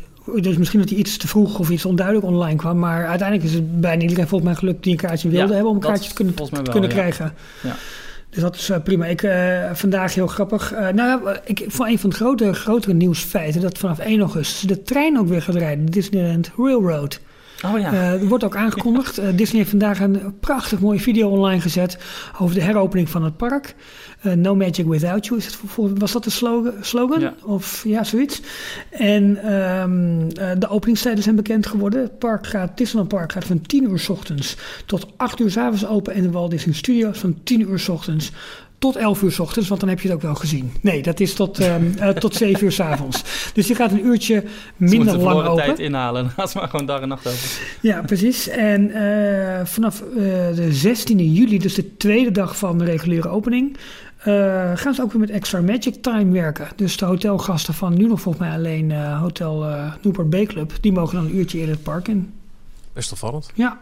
Dus 0.42 0.58
misschien 0.58 0.80
dat 0.80 0.90
hij 0.90 0.98
iets 0.98 1.18
te 1.18 1.28
vroeg 1.28 1.60
of 1.60 1.70
iets 1.70 1.86
onduidelijk 1.86 2.26
online 2.26 2.56
kwam. 2.56 2.80
Maar 2.80 3.08
uiteindelijk 3.08 3.50
is 3.50 3.56
het 3.56 3.82
bijna 3.82 4.02
iedereen 4.02 4.28
volgens 4.28 4.50
mij 4.50 4.60
gelukt 4.60 4.84
die 4.84 4.92
een 4.92 4.98
kaartje 4.98 5.30
wilde 5.30 5.48
Ja, 5.48 5.54
hebben 5.54 5.70
om 5.70 5.76
een 5.76 5.82
kaartje 5.84 6.10
te 6.10 6.16
kunnen, 6.16 6.36
te 6.36 6.62
kunnen 6.72 6.90
ja. 6.90 6.96
krijgen. 6.96 7.34
Ja. 7.64 7.76
Dus 8.34 8.42
dat 8.42 8.56
is 8.56 8.70
eh, 8.70 8.82
prima. 8.84 9.06
Ik, 9.06 9.24
eh, 9.24 9.72
vandaag 9.74 10.14
heel 10.14 10.28
grappig. 10.28 10.74
Eh, 10.74 10.88
nou, 10.90 11.24
ja, 11.26 11.42
ik 11.46 11.64
vond 11.68 11.90
een 11.90 12.00
van 12.00 12.10
de 12.10 12.16
grote, 12.16 12.54
grotere 12.54 12.94
nieuwsfeiten 12.94 13.62
dat 13.62 13.78
vanaf 13.78 14.00
1 14.00 14.20
augustus 14.20 14.62
de 14.62 14.82
trein 14.82 15.20
ook 15.20 15.28
weer 15.28 15.42
gaat 15.42 15.56
rijden. 15.56 15.86
De 15.86 15.92
Disneyland 15.92 16.52
Railroad. 16.58 17.20
Oh 17.66 17.80
ja. 17.80 17.92
Eh, 17.94 18.12
er 18.22 18.28
wordt 18.28 18.44
ook 18.44 18.56
aangekondigd. 18.56 19.18
Eh, 19.18 19.28
Disney 19.36 19.58
heeft 19.58 19.70
vandaag 19.70 20.00
een 20.00 20.40
prachtig 20.40 20.80
mooie 20.80 21.00
video 21.00 21.30
online 21.30 21.62
gezet 21.62 21.98
over 22.40 22.56
de 22.56 22.62
heropening 22.62 23.10
van 23.10 23.24
het 23.24 23.38
park. 23.38 23.76
Eh, 24.22 24.34
no 24.34 24.56
Magic 24.56 24.86
Without 24.86 25.26
You. 25.26 25.40
Is 25.40 25.46
het, 25.46 25.56
voor- 25.66 25.96
was 25.96 26.12
dat 26.12 26.24
de 26.24 26.30
slogan? 26.30 26.74
slogan? 26.82 27.20
Ja. 27.20 27.34
Of 27.44 27.84
ja, 27.86 28.04
zoiets. 28.04 28.42
En 28.90 29.38
ehm, 29.44 30.30
eh, 30.30 30.60
de 30.60 30.68
openingstijden 30.70 31.24
zijn 31.24 31.36
bekend 31.36 31.68
geworden. 31.68 32.02
Het 32.02 32.20
park 32.20 32.48
gaat, 32.48 32.78
Disneyland 32.78 33.10
Park 33.14 33.32
gaat 33.32 33.46
van 33.46 33.62
10 33.62 33.84
uur 33.84 34.00
s 34.00 34.10
ochtends 34.10 34.58
tot 34.86 35.08
8 35.18 35.40
uur 35.40 35.52
s 35.52 35.58
avonds 35.58 35.86
open. 35.88 36.14
En 36.14 36.22
de 36.22 36.32
Walt 36.32 36.52
Disney 36.52 36.76
Studios 36.76 37.18
van 37.20 37.38
10 37.44 37.62
uur 37.62 37.80
s 37.80 37.90
ochtends 37.90 38.32
tot 38.84 38.96
11 38.96 39.22
uur 39.22 39.32
s 39.32 39.40
ochtends, 39.40 39.70
want 39.70 39.80
dan 39.80 39.90
heb 39.90 40.00
je 40.00 40.08
het 40.08 40.16
ook 40.16 40.24
wel 40.24 40.36
gezien. 40.36 40.74
Nee, 40.82 41.02
dat 41.02 41.20
is 41.20 41.34
tot, 41.34 41.60
ehm, 41.60 41.84
eh, 41.98 42.10
tot 42.10 42.36
7 42.36 42.64
uur 42.64 42.72
s 42.72 42.80
avonds. 42.80 43.24
Dus 43.54 43.68
die 43.68 43.76
gaat 43.76 43.92
een 43.92 44.06
uurtje 44.06 44.44
minder 44.76 45.18
lang 45.18 45.48
open. 45.48 45.64
tijd 45.64 45.80
inhalen. 45.80 46.32
Ze 46.50 46.58
maar 46.58 46.70
gewoon 46.70 46.86
dag 46.86 47.02
en 47.02 47.08
nacht 47.08 47.28
open. 47.28 47.40
Ja, 47.82 48.02
precies. 48.02 48.48
En 48.48 48.92
eh, 48.92 49.66
vanaf 49.66 50.02
eh, 50.02 50.16
de 50.56 50.70
16e 50.84 51.32
juli, 51.32 51.60
dus 51.60 51.74
de 51.74 51.98
tweede 51.98 52.32
dag 52.32 52.58
van 52.58 52.78
de 52.78 52.86
reguliere 52.86 53.30
opening, 53.30 53.78
eh, 54.24 54.72
gaan 54.76 54.94
ze 54.94 55.02
ook 55.02 55.12
weer 55.12 55.22
met 55.22 55.30
extra 55.30 55.62
Magic 55.62 56.02
Time 56.02 56.32
werken. 56.32 56.68
Dus 56.76 56.98
de 56.98 57.06
hotelgasten 57.06 57.74
van 57.74 57.98
nu 57.98 58.08
nog 58.08 58.22
volgens 58.22 58.46
mij 58.46 58.56
alleen 58.56 58.92
eh, 58.92 59.22
Hotel 59.22 59.66
eh 59.70 59.94
Newport 60.02 60.30
Bay 60.30 60.46
Club, 60.46 60.74
die 60.82 60.92
mogen 60.92 61.16
dan 61.16 61.26
een 61.26 61.36
uurtje 61.36 61.58
eerder 61.58 61.76
het 61.76 61.84
park 61.84 62.08
in. 62.08 62.34
Best 62.94 63.12
opvallend. 63.12 63.52
Ja. 63.54 63.82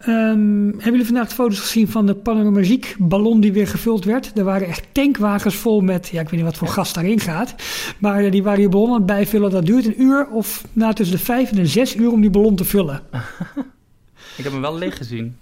Ehm, 0.00 0.64
hebben 0.66 0.84
jullie 0.84 1.04
vandaag 1.04 1.28
de 1.28 1.34
foto's 1.34 1.58
gezien 1.60 1.88
van 1.88 2.06
de 2.06 2.14
Panoramiek 2.14 2.96
ballon 2.98 3.40
die 3.40 3.52
weer 3.52 3.66
gevuld 3.66 4.04
werd? 4.04 4.38
Er 4.38 4.44
waren 4.44 4.66
echt 4.66 4.86
tankwagens 4.92 5.54
vol 5.54 5.80
met, 5.80 6.08
ja, 6.08 6.20
ik 6.20 6.28
weet 6.28 6.40
niet 6.40 6.48
wat 6.48 6.56
voor 6.56 6.68
gas 6.68 6.92
daarin 6.92 7.20
gaat. 7.20 7.54
Maar 7.98 8.24
eh, 8.24 8.30
die 8.30 8.42
waren 8.42 8.58
die 8.58 8.68
ballon 8.68 8.88
aan 8.88 8.94
het 8.94 9.06
bijvullen. 9.06 9.50
Dat 9.50 9.66
duurt 9.66 9.86
een 9.86 10.02
uur 10.02 10.28
of 10.28 10.64
na 10.72 10.92
tussen 10.92 11.16
de 11.16 11.22
vijf 11.22 11.50
en 11.50 11.56
de 11.56 11.66
zes 11.66 11.96
uur 11.96 12.10
om 12.12 12.20
die 12.20 12.30
ballon 12.30 12.56
te 12.56 12.64
vullen. 12.64 13.02
Ik 14.36 14.44
heb 14.44 14.52
hem 14.52 14.60
wel 14.60 14.78
leeg 14.78 14.96
gezien. 14.96 15.36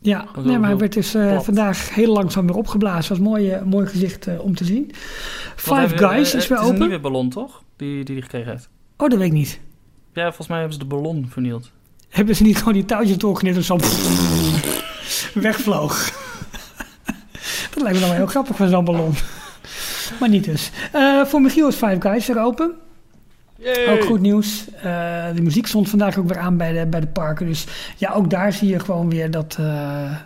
Ja, 0.00 0.26
nee, 0.44 0.58
maar 0.58 0.68
hij 0.68 0.78
werd 0.78 0.92
dus 0.92 1.14
eh, 1.14 1.40
vandaag 1.40 1.94
heel 1.94 2.12
langzaam 2.12 2.46
weer 2.46 2.56
opgeblazen. 2.56 3.08
was 3.08 3.18
een 3.18 3.24
mooi, 3.24 3.50
eh, 3.50 3.62
mooi 3.62 3.86
gezicht 3.86 4.38
om 4.38 4.54
te 4.54 4.64
zien. 4.64 4.90
Five 5.56 5.96
Guys 5.98 6.34
is 6.34 6.48
weer 6.48 6.58
Het 6.58 6.66
is 6.66 6.70
een 6.70 6.74
open. 6.74 6.78
nieuwe 6.78 7.00
ballon, 7.00 7.28
toch? 7.30 7.62
Die 7.76 8.04
die 8.04 8.14
hij 8.14 8.22
gekregen 8.22 8.50
heeft. 8.50 8.68
Oh, 8.96 9.08
dat 9.08 9.18
weet 9.18 9.26
ik 9.26 9.32
niet. 9.32 9.60
Ja, 10.12 10.24
volgens 10.24 10.48
mij 10.48 10.58
hebben 10.58 10.76
ze 10.78 10.82
de 10.82 10.94
ballon 10.94 11.26
vernield. 11.28 11.70
Hebben 12.08 12.36
ze 12.36 12.42
niet 12.42 12.58
gewoon 12.58 12.74
die 12.74 12.84
touwtjes 12.84 13.16
doorgeknipt 13.18 13.56
en 13.56 13.64
zo 13.64 13.78
wegvloog? 15.40 16.10
dat 17.74 17.82
lijkt 17.82 17.94
me 17.94 18.00
dan 18.00 18.08
wel 18.08 18.18
heel 18.18 18.26
grappig 18.26 18.56
van 18.56 18.68
zo'n 18.68 18.84
ballon. 18.84 19.14
maar 20.20 20.28
niet 20.28 20.44
dus. 20.44 20.70
Eh, 20.92 21.24
voor 21.24 21.40
Michiel 21.40 21.68
is 21.68 21.74
Five 21.74 21.96
Guys 22.00 22.26
weer 22.26 22.40
open. 22.42 22.72
Ook 23.88 24.04
goed 24.04 24.20
nieuws. 24.20 24.64
Eh, 24.76 24.82
de 25.34 25.42
muziek 25.42 25.66
stond 25.66 25.88
vandaag 25.88 26.18
ook 26.18 26.28
weer 26.28 26.38
aan 26.38 26.56
bij 26.56 26.72
de, 26.72 26.86
bij 26.86 27.00
de 27.00 27.06
parken. 27.06 27.46
Dus 27.46 27.66
ja, 27.96 28.12
ook 28.12 28.30
daar 28.30 28.52
zie 28.52 28.68
je 28.68 28.78
gewoon 28.80 29.10
weer 29.10 29.30
dat, 29.30 29.56
eh, 29.60 30.16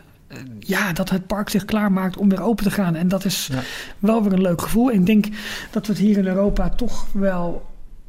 ja, 0.59 0.93
dat 0.93 1.11
het 1.11 1.27
park 1.27 1.49
zich 1.49 1.65
klaarmaakt 1.65 2.17
om 2.17 2.29
weer 2.29 2.43
open 2.43 2.65
te 2.65 2.71
gaan. 2.71 2.95
En 2.95 3.09
dat 3.09 3.25
is 3.25 3.49
Ja. 3.53 3.59
wel 3.99 4.23
weer 4.23 4.33
een 4.33 4.41
leuk 4.41 4.63
gevoel. 4.63 4.91
Ik 4.91 5.07
denk 5.07 5.27
dat 5.71 5.87
we 5.87 5.93
het 5.93 6.03
hier 6.03 6.19
in 6.19 6.27
Europa 6.27 6.69
toch 6.69 7.07
wel 7.13 7.67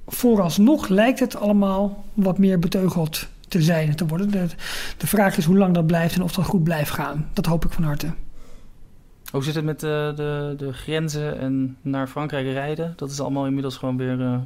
vooralsnog 0.07 0.87
lijkt 0.87 1.19
het 1.19 1.35
allemaal 1.35 2.03
wat 2.13 2.37
meer 2.37 2.59
beteugeld 2.59 3.27
te 3.53 3.61
zijn 3.61 3.89
en 3.89 3.95
te 3.95 4.05
worden. 4.05 4.31
De, 4.31 4.45
de 4.97 5.07
vraag 5.07 5.37
is 5.37 5.45
hoe 5.45 5.57
lang 5.57 5.73
dat 5.73 5.87
blijft 5.87 6.15
en 6.15 6.23
of 6.23 6.31
dat 6.31 6.45
goed 6.45 6.63
blijft 6.63 6.91
gaan. 6.91 7.29
Dat 7.33 7.45
hoop 7.45 7.65
ik 7.65 7.71
van 7.71 7.83
harte. 7.83 8.13
Hoe 9.31 9.43
zit 9.43 9.55
het 9.55 9.63
met 9.63 9.79
de, 9.79 10.13
de, 10.15 10.53
de 10.57 10.73
grenzen 10.73 11.39
en 11.39 11.77
naar 11.81 12.07
Frankrijk 12.07 12.45
rijden? 12.45 12.93
Dat 12.95 13.11
is 13.11 13.19
allemaal 13.19 13.45
inmiddels 13.45 13.77
gewoon 13.77 13.97
weer 13.97 14.21
eh, 14.21 14.37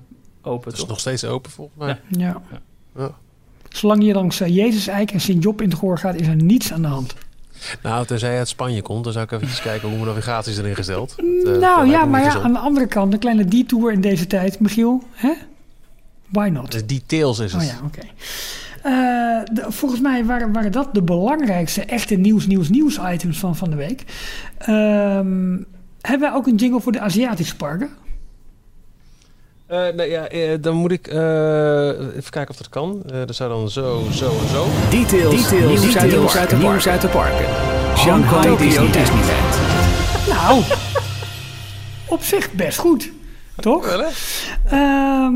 open, 0.41 0.63
Het 0.63 0.73
is 0.73 0.79
toch? 0.79 0.89
nog 0.89 0.99
steeds 0.99 1.25
open 1.25 1.51
volgens 1.51 1.77
mij. 1.77 1.99
Ja. 2.07 2.41
Ja. 2.51 2.59
Ja. 2.95 3.11
Zolang 3.69 4.03
je 4.03 4.13
langs 4.13 4.39
eh, 4.39 4.55
Jezus 4.55 4.87
Eik 4.87 5.11
en 5.11 5.21
Sint-Job 5.21 5.61
in 5.61 5.69
het 5.69 5.79
gehoor 5.79 5.97
gaat, 5.97 6.15
is 6.15 6.27
er 6.27 6.35
niets 6.35 6.73
aan 6.73 6.81
de 6.81 6.87
hand. 6.87 7.15
Nou, 7.83 8.05
tenzij 8.05 8.31
je 8.31 8.37
uit 8.37 8.47
Spanje 8.47 8.81
komt, 8.81 9.03
dan 9.03 9.13
zou 9.13 9.25
ik 9.25 9.31
even 9.31 9.61
kijken 9.61 9.87
hoe 9.87 9.97
mijn 9.97 10.09
navigatie 10.09 10.51
is 10.51 10.57
erin 10.57 10.75
gesteld. 10.75 11.15
Dat, 11.43 11.53
eh, 11.53 11.59
nou 11.59 11.87
ja, 11.87 12.05
maar 12.05 12.21
ja, 12.21 12.41
aan 12.41 12.53
de 12.53 12.59
andere 12.59 12.87
kant, 12.87 13.13
een 13.13 13.19
kleine 13.19 13.45
detour 13.45 13.91
in 13.91 14.01
deze 14.01 14.27
tijd, 14.27 14.59
Michiel. 14.59 15.03
Hè? 15.11 15.33
Why 16.27 16.47
not? 16.47 16.71
Dus 16.71 16.85
details 16.85 17.39
is 17.39 17.53
het. 17.53 17.61
Oh 17.61 17.67
ja, 17.67 17.79
oké. 17.85 17.99
Eh, 17.99 18.07
de- 19.53 19.65
volgens 19.67 20.01
mij 20.01 20.25
waren, 20.25 20.51
waren 20.53 20.71
dat 20.71 20.93
de 20.93 21.01
belangrijkste 21.01 21.81
echte 21.85 22.15
nieuws, 22.15 22.47
nieuws, 22.47 22.69
nieuws 22.69 22.99
items 23.11 23.39
van, 23.39 23.55
van 23.55 23.69
de 23.69 23.75
week. 23.75 24.03
Ehm, 24.57 25.57
hebben 26.01 26.29
wij 26.29 26.33
ook 26.33 26.47
een 26.47 26.55
jingle 26.55 26.81
voor 26.81 26.91
de 26.91 26.99
Aziatische 26.99 27.55
parken? 27.55 27.89
Eh, 29.67 29.88
nee, 29.95 30.09
ja, 30.09 30.27
eh, 30.27 30.57
dan 30.61 30.75
moet 30.75 30.91
ik 30.91 31.07
eh, 31.07 31.17
even 31.89 32.29
kijken 32.29 32.49
of 32.49 32.57
dat 32.57 32.69
kan. 32.69 33.01
Eh 33.11 33.17
dat 33.25 33.35
zou 33.35 33.49
dan 33.49 33.69
zo, 33.69 34.07
zo 34.11 34.31
en 34.41 34.47
zo. 34.49 34.65
Details, 34.89 35.51
nieuws, 35.51 35.97
uit, 35.97 36.11
de 36.11 36.19
parken. 36.19 36.59
nieuws 36.59 36.88
uit 36.88 37.01
de 37.01 37.07
parken. 37.07 37.45
Shanghai 37.97 38.57
Disney 38.57 38.91
Disneyland. 38.91 39.57
Nou, 40.27 40.61
op 42.07 42.23
zich 42.23 42.51
best 42.51 42.77
goed. 42.77 43.11
Toch? 43.59 43.88
Ehm, 44.65 45.33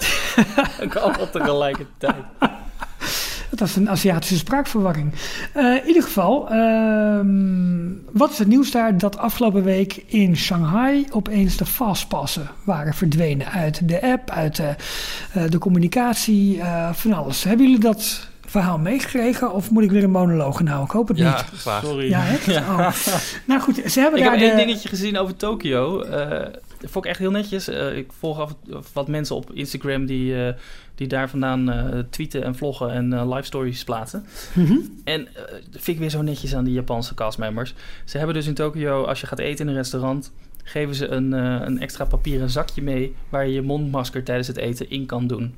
Ik 0.80 0.94
allemaal 0.94 1.30
tegelijkertijd. 1.30 2.14
dat 3.50 3.58
was 3.58 3.76
een 3.76 3.90
Aziatische 3.90 4.36
spraakverwarring. 4.36 5.12
Eh, 5.52 5.64
in 5.64 5.86
ieder 5.86 6.02
geval, 6.02 6.48
ehm, 6.50 7.92
wat 8.12 8.30
is 8.30 8.38
het 8.38 8.48
nieuws 8.48 8.70
daar? 8.70 8.98
Dat 8.98 9.18
afgelopen 9.18 9.62
week 9.64 10.02
in 10.06 10.36
Shanghai 10.36 11.06
opeens 11.10 11.56
de 11.56 11.66
fastpassen 11.66 12.48
waren 12.64 12.94
verdwenen 12.94 13.46
uit 13.50 13.88
de 13.88 14.02
app, 14.02 14.30
uit 14.30 14.56
de, 14.56 14.74
eh, 15.32 15.42
de 15.48 15.58
communicatie, 15.58 16.60
eh, 16.60 16.92
van 16.92 17.12
alles. 17.12 17.44
Hebben 17.44 17.66
jullie 17.66 17.80
dat 17.80 18.28
verhaal 18.46 18.78
meegekregen 18.78 19.52
of 19.52 19.70
moet 19.70 19.82
ik 19.82 19.90
weer 19.90 20.04
een 20.04 20.10
monoloog 20.10 20.56
gaan 20.56 20.66
houden? 20.66 20.86
Ik 20.86 20.92
hoop 20.92 21.08
het 21.08 21.18
Ja, 21.18 21.30
niet. 21.50 21.60
graag. 21.60 21.84
Sorry. 21.84 22.08
Ja, 22.08 22.26
echt? 22.28 22.48
Oh. 22.48 22.88
Nou 23.46 23.60
goed, 23.60 23.80
ze 23.86 24.00
hebben 24.00 24.18
Ik 24.18 24.24
daar 24.24 24.34
heb 24.38 24.42
de... 24.42 24.48
één 24.48 24.66
dingetje 24.66 24.88
gezien 24.88 25.18
over 25.18 25.36
Tokio. 25.36 26.04
Dat 26.84 26.92
vond 26.92 27.04
ik 27.04 27.10
echt 27.10 27.20
heel 27.20 27.30
netjes. 27.30 27.68
Eh, 27.68 27.96
ik 27.96 28.12
volg 28.12 28.38
af 28.38 28.56
wat 28.92 29.08
mensen 29.08 29.36
op 29.36 29.52
Instagram 29.52 30.06
die, 30.06 30.46
eh, 30.46 30.54
die 30.94 31.06
daar 31.06 31.30
vandaan 31.30 31.70
eh, 31.70 31.98
tweeten 32.10 32.44
en 32.44 32.54
vloggen 32.54 32.90
en 32.90 33.28
live 33.28 33.46
stories 33.46 33.84
plaatsen. 33.84 34.26
Mhm. 34.52 34.76
En 35.04 35.28
dat 35.70 35.82
vind 35.82 35.86
ik 35.86 35.98
weer 35.98 36.10
zo 36.10 36.22
netjes 36.22 36.54
aan 36.54 36.64
die 36.64 36.74
Japanse 36.74 37.14
castmembers. 37.14 37.74
Ze 38.04 38.16
hebben 38.16 38.34
dus 38.34 38.46
in 38.46 38.54
Tokio, 38.54 39.04
als 39.04 39.20
je 39.20 39.26
gaat 39.26 39.38
eten 39.38 39.64
in 39.64 39.70
een 39.70 39.76
restaurant, 39.76 40.32
geven 40.62 40.94
ze 40.94 41.08
een, 41.08 41.32
een 41.32 41.80
extra 41.80 42.04
papieren 42.04 42.50
zakje 42.50 42.82
mee 42.82 43.14
waar 43.28 43.46
je 43.46 43.52
je 43.52 43.62
mondmasker 43.62 44.24
tijdens 44.24 44.48
het 44.48 44.56
eten 44.56 44.90
in 44.90 45.06
kan 45.06 45.26
doen. 45.26 45.54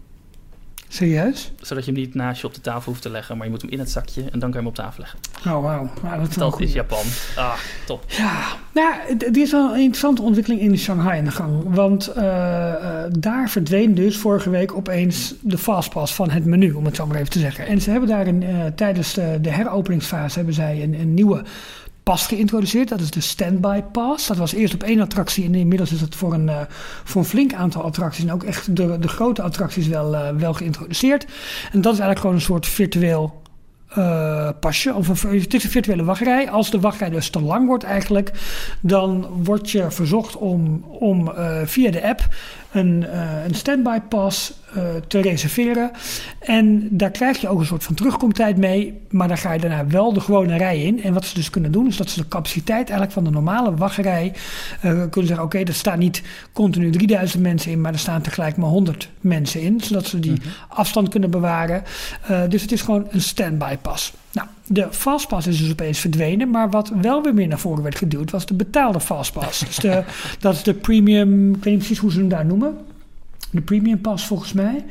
Serieus? 0.89 1.53
Zodat 1.61 1.85
je 1.85 1.91
hem 1.93 2.01
niet 2.01 2.15
naast 2.15 2.41
je 2.41 2.47
op 2.47 2.55
de 2.55 2.61
tafel 2.61 2.91
hoeft 2.91 3.03
te 3.03 3.11
leggen, 3.11 3.37
maar 3.37 3.47
je 3.47 3.53
moet 3.53 3.63
hem 3.63 3.71
in 3.71 3.79
het 3.79 3.91
zakje 3.91 4.21
en 4.23 4.39
dan 4.39 4.41
kan 4.41 4.51
je 4.51 4.57
hem 4.57 4.67
op 4.67 4.75
tafel 4.75 5.01
leggen. 5.01 5.19
Oh, 5.47 5.63
wauw. 5.63 5.91
Nou, 6.03 6.19
dat 6.21 6.29
is 6.29 6.35
Dat 6.35 6.73
Japan. 6.73 7.05
Ah, 7.37 7.53
top. 7.87 8.05
Ja, 8.09 8.43
nou, 8.75 8.95
ja, 9.09 9.17
d- 9.17 9.23
er 9.23 9.37
is 9.39 9.51
wel 9.51 9.69
een 9.71 9.77
interessante 9.81 10.23
ontwikkeling 10.23 10.61
in 10.63 10.79
Shanghai 10.79 11.19
aan 11.19 11.25
de 11.25 11.31
gang. 11.31 11.75
Want 11.75 12.07
eh, 12.07 12.73
eh, 13.05 13.13
daar 13.19 13.49
verdween 13.51 13.95
dus 13.95 14.17
vorige 14.17 14.51
week 14.51 14.75
opeens 14.75 15.35
de 15.41 15.59
fastpass 15.59 16.15
van 16.15 16.31
het 16.31 16.45
menu, 16.45 16.73
om 16.73 16.85
het 16.85 16.97
zo 16.97 17.07
maar 17.07 17.17
even 17.17 17.31
te 17.31 17.39
zeggen. 17.39 17.67
En 17.67 17.81
ze 17.81 17.91
hebben 17.91 18.09
daar 18.09 18.27
een, 18.27 18.43
eh, 18.43 18.65
tijdens 18.75 19.13
de, 19.15 19.39
de 19.41 19.51
heropeningsfase 19.51 20.37
hebben 20.37 20.55
zij 20.55 20.83
een, 20.83 20.95
een 21.01 21.15
nieuwe 21.15 21.43
pas 22.11 22.27
geïntroduceerd. 22.27 22.89
Dat 22.89 23.01
is 23.01 23.11
de 23.11 23.21
Standby 23.21 23.83
Pass. 23.83 24.27
Dat 24.27 24.37
was 24.37 24.53
eerst 24.53 24.75
op 24.75 24.83
één 24.83 25.01
attractie 25.01 25.45
en 25.45 25.55
inmiddels 25.55 25.93
is 25.93 26.01
het 26.01 26.15
voor 26.15 26.33
een, 26.33 26.49
eh, 26.49 26.61
voor 27.05 27.21
een 27.21 27.29
flink 27.29 27.55
aantal 27.55 27.83
attracties 27.83 28.25
en 28.25 28.33
ook 28.33 28.43
echt 28.43 28.77
de, 28.77 28.99
de 28.99 29.09
grote 29.09 29.43
attracties 29.43 29.87
wel, 29.87 30.17
eh, 30.17 30.37
wel 30.37 30.53
geïntroduceerd. 30.53 31.27
En 31.73 31.81
dat 31.81 31.93
is 31.93 31.99
eigenlijk 31.99 32.21
gewoon 32.21 32.35
een 32.35 32.41
soort 32.41 32.67
virtueel 32.67 33.43
eh, 33.89 34.49
pasje. 34.61 34.95
Of 34.95 35.25
een, 35.25 35.41
het 35.41 35.55
is 35.55 35.65
een 35.65 35.71
virtuele 35.71 36.05
wachtrij. 36.05 36.51
Als 36.51 36.71
de 36.71 36.81
wachtrij 36.81 37.11
dus 37.11 37.31
te 37.31 37.41
lang 37.41 37.67
wordt 37.67 37.85
eigenlijk, 37.85 38.31
dan 38.81 39.27
word 39.43 39.71
je 39.71 39.91
verzocht 39.91 40.37
om, 40.37 40.85
om 40.99 41.33
via 41.65 41.91
de 41.91 42.09
app 42.09 42.29
een, 42.73 43.07
eh, 43.07 43.45
een 43.47 43.55
standby 43.55 44.01
pas 44.09 44.53
eh, 44.75 44.83
te 45.09 45.21
reserveren. 45.21 45.91
En 46.39 46.89
daar 46.91 47.11
krijg 47.11 47.41
je 47.41 47.49
ook 47.49 47.61
een 47.61 47.67
soort 47.67 47.85
van 47.85 47.95
terugkomtijd 47.95 48.57
mee. 48.57 49.01
Maar 49.11 49.29
dan 49.29 49.39
ga 49.39 49.53
je 49.53 49.61
daarna 49.61 49.87
wel 49.87 50.13
de 50.13 50.21
gewone 50.21 50.57
rij 50.57 50.83
in. 50.83 51.03
En 51.03 51.13
wat 51.13 51.25
ze 51.25 51.35
dus 51.35 51.51
kunnen 51.51 51.73
doen, 51.73 51.87
is 51.87 51.97
dat 51.97 52.11
ze 52.11 52.21
de 52.21 52.29
capaciteit 52.29 52.85
eigenlijk 52.89 53.13
van 53.13 53.25
de 53.25 53.31
normale 53.31 53.75
wachtrij 53.75 54.33
eh, 54.81 54.91
kunnen 54.91 55.27
zeggen: 55.27 55.43
oké, 55.43 55.59
er 55.59 55.75
staan 55.75 55.99
niet 55.99 56.23
continu 56.53 56.91
3000 56.91 57.43
mensen 57.43 57.71
in, 57.71 57.81
maar 57.81 57.93
er 57.93 57.99
staan 57.99 58.23
tegelijk 58.23 58.57
maar 58.57 58.69
100 58.69 59.09
mensen 59.21 59.61
in. 59.61 59.81
Zodat 59.81 60.07
ze 60.07 60.21
die 60.21 60.41
afstand 60.69 61.09
kunnen 61.09 61.31
bewaren. 61.31 61.83
Dus 62.49 62.63
het 62.63 62.73
is 62.73 62.83
gewoon 62.83 63.07
een 63.11 63.23
standby 63.23 63.77
pas. 63.77 64.13
Nou, 64.33 64.49
de 64.67 64.87
fastpass 64.91 65.47
is 65.47 65.59
dus 65.59 65.71
opeens 65.71 65.99
verdwenen. 65.99 66.51
Maar 66.51 66.71
wat 66.71 66.93
wel 67.01 67.23
weer 67.23 67.35
meer 67.35 67.49
naar 67.49 67.59
voren 67.59 67.83
werd 67.83 67.99
geduwd, 67.99 68.31
was 68.31 68.47
de 68.47 68.55
betaalde 68.55 69.01
fastpass. 69.01 69.59
dus 69.59 69.77
de, 69.77 70.05
dat 70.41 70.55
is 70.55 70.63
de 70.63 70.75
premium, 70.75 71.49
ik 71.49 71.65
weet 71.65 71.65
niet 71.65 71.77
precies 71.77 71.99
hoe 71.99 72.13
ze 72.13 72.19
hem 72.19 72.29
daar 72.29 72.47
noemen. 72.47 72.77
De 73.51 73.61
premium 73.61 74.01
pass 74.01 74.27
volgens 74.27 74.53
mij. 74.53 74.85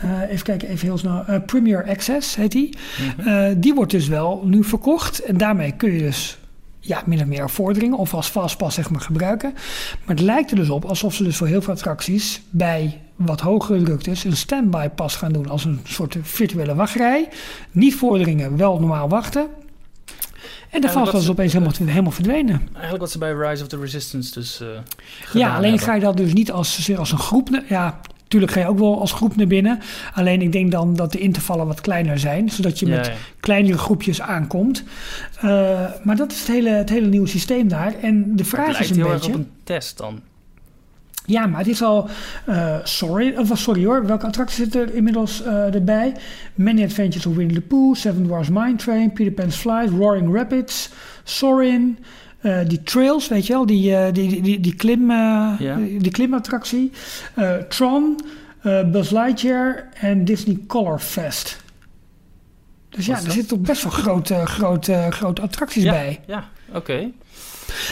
Eh, 0.00 0.30
even 0.30 0.44
kijken, 0.44 0.68
even 0.68 0.86
heel 0.86 0.98
snel. 0.98 1.24
Eh, 1.24 1.40
Premier 1.46 1.88
Access 1.88 2.36
heet 2.36 2.52
die. 2.52 2.76
Eh, 3.24 3.46
die 3.56 3.74
wordt 3.74 3.90
dus 3.90 4.08
wel 4.08 4.42
nu 4.44 4.64
verkocht. 4.64 5.18
En 5.18 5.36
daarmee 5.36 5.72
kun 5.72 5.92
je 5.92 5.98
dus 5.98 6.38
ja, 6.80 7.02
min 7.06 7.20
of 7.20 7.26
meer 7.26 7.50
vorderingen 7.50 7.98
of 7.98 8.14
als 8.14 8.28
fastpass 8.28 8.74
zeg 8.74 8.90
maar 8.90 9.00
gebruiken. 9.00 9.52
Maar 10.04 10.16
het 10.16 10.24
lijkt 10.24 10.50
er 10.50 10.56
dus 10.56 10.70
op 10.70 10.84
alsof 10.84 11.14
ze 11.14 11.24
dus 11.24 11.36
voor 11.36 11.46
heel 11.46 11.62
veel 11.62 11.72
attracties 11.72 12.42
bij 12.50 13.00
wat 13.26 13.40
hogere 13.40 13.82
druktes 13.82 14.24
een 14.24 14.36
standby 14.36 14.88
pas 14.88 15.16
gaan 15.16 15.32
doen 15.32 15.48
als 15.48 15.64
een 15.64 15.80
soort 15.84 16.16
virtuele 16.22 16.74
wachtrij. 16.74 17.28
Niet 17.70 17.94
vorderingen, 17.94 18.56
wel 18.56 18.78
normaal 18.78 19.08
wachten. 19.08 19.46
En 20.70 20.80
de 20.80 20.86
is 20.86 21.24
ze- 21.24 21.30
opeens 21.30 21.52
helemaal, 21.52 21.74
helemaal 21.78 22.10
verdwenen. 22.10 22.60
Eigenlijk 22.72 22.98
wat 23.02 23.10
ze 23.10 23.18
bij 23.18 23.32
Rise 23.32 23.62
of 23.62 23.68
the 23.68 23.78
Resistance 23.78 24.32
dus 24.32 24.60
eh 24.60 24.66
gedaan 25.20 25.48
Ja, 25.48 25.56
alleen 25.56 25.62
hebben. 25.70 25.86
ga 25.88 25.94
je 25.94 26.00
dat 26.00 26.16
dus 26.16 26.32
niet 26.32 26.52
als, 26.52 26.90
als 26.96 27.12
een 27.12 27.18
groep. 27.18 27.62
Ja, 27.68 28.00
natuurlijk 28.22 28.52
ga 28.52 28.60
je 28.60 28.66
ook 28.66 28.78
wel 28.78 29.00
als 29.00 29.12
groep 29.12 29.36
naar 29.36 29.46
binnen. 29.46 29.78
Alleen 30.14 30.42
ik 30.42 30.52
denk 30.52 30.70
dan 30.70 30.94
dat 30.96 31.12
de 31.12 31.18
intervallen 31.18 31.66
wat 31.66 31.80
kleiner 31.80 32.18
zijn. 32.18 32.50
Zodat 32.50 32.78
je 32.78 32.86
Ja, 32.86 32.96
met 32.96 33.06
ja. 33.06 33.12
kleinere 33.40 33.78
groepjes 33.78 34.20
aankomt. 34.20 34.84
Eh, 35.40 35.80
maar 36.02 36.16
dat 36.16 36.32
is 36.32 36.38
het 36.38 36.48
hele, 36.48 36.70
het 36.70 36.88
hele 36.88 37.06
nieuwe 37.06 37.26
systeem 37.28 37.68
daar. 37.68 37.94
En 38.02 38.36
de 38.36 38.44
vraag 38.44 38.66
Het 38.78 38.90
is 38.90 38.96
een 38.96 39.02
beetje... 39.02 39.28
op 39.32 39.34
een 39.34 39.50
test 39.64 39.98
dan. 39.98 40.20
Ja, 41.24 41.46
maar 41.46 41.58
het 41.58 41.68
is 41.68 41.82
al... 41.82 42.08
eh, 42.46 42.76
sorry, 42.82 43.36
of, 43.36 43.50
sorry 43.58 43.84
hoor, 43.84 44.06
welke 44.06 44.26
attracties 44.26 44.56
zitten 44.56 44.80
er 44.80 44.94
inmiddels 44.94 45.42
eh, 45.42 45.74
erbij? 45.74 46.16
Many 46.54 46.82
Adventures 46.82 47.26
of 47.26 47.34
Winnie 47.34 47.54
the 47.54 47.60
Pooh, 47.60 47.94
Seven 47.96 48.24
Dwarfs 48.24 48.48
Mine 48.48 48.76
Train, 48.76 49.12
Peter 49.12 49.32
Pan's 49.32 49.56
Flight, 49.56 49.90
Roaring 49.90 50.34
Rapids, 50.34 50.90
Sorin... 51.24 51.98
eh, 52.40 52.58
die 52.66 52.82
trails, 52.82 53.28
weet 53.28 53.46
je 53.46 53.52
wel, 53.52 53.66
die, 53.66 54.12
die, 54.12 54.42
die, 54.42 54.60
die, 54.60 54.74
klim, 54.74 55.12
die 55.98 56.10
klimattractie. 56.10 56.90
Tron, 57.68 58.20
Buzz 58.92 59.10
Lightyear 59.10 59.88
en 59.94 60.24
Disney 60.24 60.58
Color 60.66 60.98
Fest. 60.98 61.60
Dus 62.88 63.06
ja, 63.06 63.14
er 63.14 63.20
zitten 63.30 63.46
toch 63.46 63.58
best 63.66 63.82
wel 63.82 63.92
grote, 63.92 64.46
grote, 64.46 65.06
grote 65.10 65.42
attracties 65.42 65.82
Ja, 65.82 65.90
bij. 65.92 66.20
ja 66.26 66.48
oké. 66.72 67.10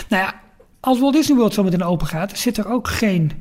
Nou 0.08 0.22
ja, 0.22 0.34
als 0.80 1.00
Walt 1.00 1.12
Disney 1.14 1.36
World 1.36 1.54
zo 1.54 1.62
meteen 1.62 1.82
open 1.82 2.06
gaat, 2.06 2.38
zit 2.38 2.56
er 2.56 2.68
ook 2.68 2.88
geen, 2.88 3.32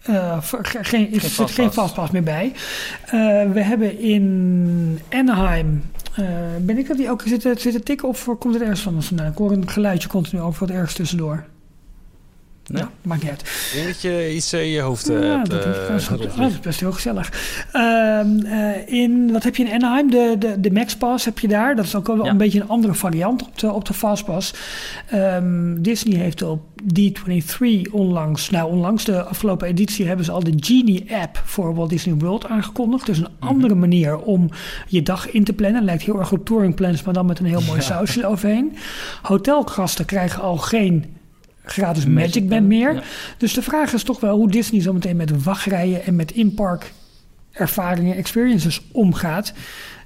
ge- 0.00 0.78
geen, 0.84 1.06
is- 1.06 1.12
zit 1.12 1.30
fastpass. 1.30 1.54
geen 1.54 1.72
fastpass 1.72 2.10
meer 2.12 2.22
bij. 2.22 2.52
Eh, 3.04 3.10
we 3.52 3.60
hebben 3.62 3.98
in 3.98 5.00
Anaheim, 5.10 5.82
eh, 6.14 6.24
ben 6.60 6.78
ik 6.78 6.88
dat 6.88 6.96
die 6.96 7.10
ook 7.10 7.22
zitten, 7.26 7.60
zitten 7.60 7.84
tikken 7.84 8.08
of 8.08 8.24
komt 8.38 8.54
het 8.54 8.62
ergens 8.62 8.80
van 8.80 8.94
ons 8.94 9.06
vandaan? 9.06 9.30
Ik 9.30 9.38
hoor 9.38 9.52
een 9.52 9.68
geluidje 9.68 10.08
continu 10.08 10.42
over 10.42 10.60
wat 10.66 10.76
ergens 10.76 10.94
tussendoor. 10.94 11.44
Nee. 12.66 12.82
Nou, 12.82 12.92
maakt 13.02 13.22
niet 13.22 13.30
uit. 13.30 13.40
Ik 13.40 13.70
denk 13.74 13.86
dat 13.86 14.00
je 14.00 14.34
iets 14.34 14.52
in 14.52 14.66
je 14.68 14.80
hoofd 14.80 15.08
eh, 15.08 15.22
Ja, 15.22 15.36
hebt. 15.36 15.50
dat, 15.50 15.64
eh, 15.64 15.70
is, 15.70 15.76
dat 15.88 15.96
is 15.96 16.06
goed. 16.06 16.16
rondvliegen. 16.16 16.38
Oh, 16.42 16.46
dat 16.48 16.50
is 16.50 16.60
best 16.60 16.80
heel 16.80 16.92
gezellig. 16.92 17.32
Ehm, 17.72 18.38
eh, 18.46 18.88
in, 19.02 19.32
wat 19.32 19.42
heb 19.42 19.56
je 19.56 19.64
in 19.64 19.72
Anaheim? 19.72 20.10
De, 20.10 20.36
de, 20.38 20.60
de 20.60 20.70
Max 20.72 20.96
Pass 20.96 21.24
heb 21.24 21.38
je 21.38 21.48
daar. 21.48 21.76
Dat 21.76 21.84
is 21.84 21.94
ook 21.94 22.06
wel 22.06 22.24
Ja. 22.24 22.30
een 22.30 22.36
beetje 22.36 22.60
een 22.60 22.68
andere 22.68 22.94
variant 22.94 23.42
op 23.42 23.58
de, 23.58 23.72
op 23.72 23.84
de 23.84 23.94
Fastpass. 23.94 24.54
Ehm, 25.10 25.82
Disney 25.82 26.18
heeft 26.18 26.42
op 26.42 26.60
D23 26.98 27.90
onlangs, 27.90 28.50
nou 28.50 28.70
onlangs 28.70 29.04
de 29.04 29.22
afgelopen 29.22 29.68
editie, 29.68 30.06
hebben 30.06 30.24
ze 30.24 30.32
al 30.32 30.44
de 30.44 30.52
Genie-app 30.56 31.42
voor 31.44 31.74
Walt 31.74 31.90
Disney 31.90 32.14
World 32.14 32.46
aangekondigd. 32.46 33.06
Dus 33.06 33.18
een 33.18 33.28
andere 33.38 33.74
manier 33.74 34.18
om 34.18 34.50
je 34.88 35.02
dag 35.02 35.30
in 35.30 35.44
te 35.44 35.52
plannen. 35.52 35.84
Lijkt 35.84 36.02
heel 36.02 36.18
erg 36.18 36.32
op 36.32 36.44
touring 36.44 36.74
plans, 36.74 37.02
maar 37.02 37.14
dan 37.14 37.26
met 37.26 37.38
een 37.38 37.46
heel 37.46 37.62
mooi 37.62 37.80
sausje 37.82 38.26
overheen. 38.26 38.76
Hotelgasten 39.22 40.04
krijgen 40.04 40.42
al 40.42 40.56
geen 40.56 41.04
gratis 41.64 42.06
Magic, 42.06 42.26
Magic 42.26 42.48
Band 42.48 42.66
meer. 42.66 42.94
ja. 42.94 43.02
Dus 43.38 43.54
de 43.54 43.62
vraag 43.62 43.92
is 43.92 44.02
toch 44.02 44.20
wel 44.20 44.36
hoe 44.36 44.50
Disney 44.50 44.80
zometeen 44.80 45.16
met 45.16 45.42
wachtrijen 45.42 46.04
en 46.04 46.16
met 46.16 46.32
in-park 46.32 46.92
ervaringen, 47.52 48.16
experiences 48.16 48.82
omgaat. 48.92 49.52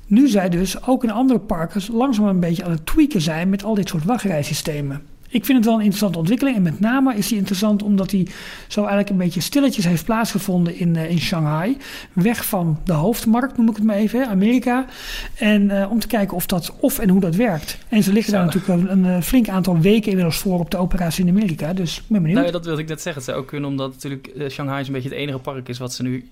Nu 0.07 0.29
zij 0.29 0.49
dus 0.49 0.87
ook 0.87 1.05
in 1.05 1.11
andere 1.11 1.39
parken 1.41 1.83
langzaam 1.93 2.27
een 2.27 2.41
beetje 2.41 2.65
aan 2.65 2.71
het 2.71 2.87
tweaken 2.87 3.21
zijn 3.21 3.49
met 3.49 3.65
al 3.65 3.75
dit 3.75 3.89
soort 3.89 4.05
wachtrijsystemen. 4.05 5.03
Ik 5.31 5.45
vind 5.45 5.59
het 5.59 5.67
wel 5.67 5.75
een 5.75 5.81
interessante 5.81 6.19
ontwikkeling. 6.19 6.57
En 6.57 6.63
met 6.63 6.81
name 6.81 7.15
is 7.15 7.29
die 7.29 7.37
interessant 7.39 7.83
omdat 7.83 8.11
die 8.11 8.29
zo 8.69 8.81
eigenlijk 8.81 9.11
een 9.11 9.17
beetje 9.17 9.41
stilletjes 9.41 9.85
heeft 9.85 10.05
plaatsgevonden 10.05 10.77
in, 10.79 10.97
eh, 10.97 11.11
in 11.11 11.19
Shanghai. 11.19 11.77
Weg 12.13 12.45
van 12.45 12.79
de 12.85 12.93
hoofdmarkt, 12.93 13.57
noem 13.57 13.69
ik 13.69 13.77
het 13.77 13.85
maar 13.85 13.97
even, 13.97 14.21
hè, 14.21 14.27
Amerika. 14.27 14.87
En 15.35 15.71
eh, 15.71 15.91
om 15.91 15.99
te 15.99 16.07
kijken 16.07 16.37
of 16.37 16.47
dat 16.47 16.75
of 16.81 16.99
en 16.99 17.09
hoe 17.09 17.21
dat 17.21 17.35
werkt. 17.35 17.79
En 17.89 18.03
ze 18.03 18.13
liggen 18.13 18.33
daar 18.33 18.45
natuurlijk 18.45 18.83
een, 18.83 18.91
een 18.91 19.17
eh, 19.17 19.23
flink 19.23 19.49
aantal 19.49 19.79
weken 19.79 20.09
inmiddels 20.09 20.37
voor 20.37 20.59
op 20.59 20.71
de 20.71 20.77
operatie 20.77 21.25
in 21.25 21.31
Amerika. 21.31 21.73
Dus 21.73 21.97
ik 21.97 22.05
ben 22.07 22.23
benieuwd. 22.23 22.35
Nou 22.35 22.47
ja, 22.47 22.53
dat 22.53 22.65
wilde 22.65 22.83
ik 22.83 22.89
net 22.89 23.01
zeggen. 23.01 23.23
Het 23.23 23.31
zou 23.31 23.43
ook 23.43 23.49
kunnen 23.49 23.71
omdat 23.71 23.93
natuurlijk 23.93 24.31
Shanghai 24.49 24.81
is 24.81 24.87
een 24.87 24.93
beetje 24.93 25.09
het 25.09 25.19
enige 25.19 25.39
park 25.39 25.69
is 25.69 25.79
wat 25.79 25.93
ze 25.93 26.03
nu 26.03 26.31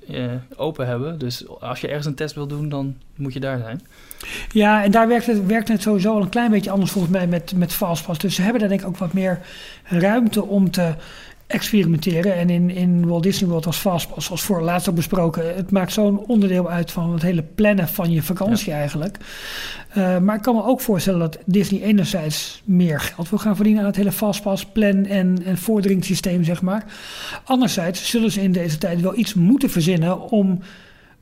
open 0.57 0.87
hebben. 0.87 1.19
Dus 1.19 1.49
als 1.61 1.81
je 1.81 1.87
ergens 1.87 2.07
een 2.07 2.15
test 2.15 2.35
wil 2.35 2.47
doen, 2.47 2.69
dan 2.69 2.97
moet 3.17 3.33
je 3.33 3.41
daar 3.41 3.59
zijn. 3.59 3.81
Ja, 4.53 4.85
en 4.85 4.91
daar 4.91 5.09
werkt 5.09 5.27
het, 5.27 5.47
werkt 5.47 5.69
het 5.69 5.83
sowieso 5.83 6.15
al 6.15 6.23
een 6.23 6.29
klein 6.29 6.51
beetje 6.51 6.71
anders 6.71 6.91
volgens 6.91 7.13
mij 7.13 7.27
met, 7.27 7.53
met 7.57 7.73
Fastpass. 7.73 8.19
Dus 8.19 8.35
ze 8.35 8.43
hebben 8.43 8.61
daar 8.61 8.69
denk 8.69 8.81
ik 8.81 8.87
ook 8.87 8.97
wat 8.97 9.13
meer 9.13 9.41
ruimte 9.85 10.45
om 10.45 10.71
te 10.71 10.95
experimenteren. 11.47 12.35
En 12.35 12.51
in, 12.51 12.71
in 12.71 13.07
Walt 13.07 13.23
Disney 13.23 13.49
World 13.49 13.67
als 13.67 13.77
Fastpass, 13.77 14.27
zoals 14.27 14.43
voor 14.43 14.63
laatst 14.63 14.89
ook 14.89 14.95
besproken, 14.95 15.57
het 15.57 15.71
maakt 15.71 15.93
zo'n 15.93 16.27
onderdeel 16.27 16.71
uit 16.71 16.91
van 16.91 17.13
het 17.13 17.23
hele 17.23 17.43
plannen 17.43 17.89
van 17.89 18.11
je 18.11 18.23
vakantie 18.23 18.73
eigenlijk. 18.73 19.17
Eh, 19.89 20.19
maar 20.19 20.37
ik 20.37 20.43
kan 20.43 20.55
me 20.55 20.65
ook 20.65 20.81
voorstellen 20.81 21.21
dat 21.21 21.39
Disney 21.45 21.83
enerzijds 21.83 22.63
meer 22.65 23.01
geld 23.01 23.29
wil 23.29 23.39
gaan 23.39 23.57
verdienen 23.57 23.83
aan 23.83 23.89
het 23.89 23.97
hele 23.97 24.13
Fastpass 24.13 24.67
plan 24.67 25.05
en, 25.05 25.43
en 25.45 25.59
vorderingssysteem, 25.59 26.45
zeg 26.45 26.63
maar. 26.63 26.85
Anderzijds 27.45 28.11
zullen 28.11 28.31
ze 28.31 28.43
in 28.43 28.53
deze 28.53 28.79
tijd 28.79 29.01
wel 29.01 29.17
iets 29.17 29.35
moeten 29.35 29.71
verzinnen 29.71 30.21
om 30.21 30.61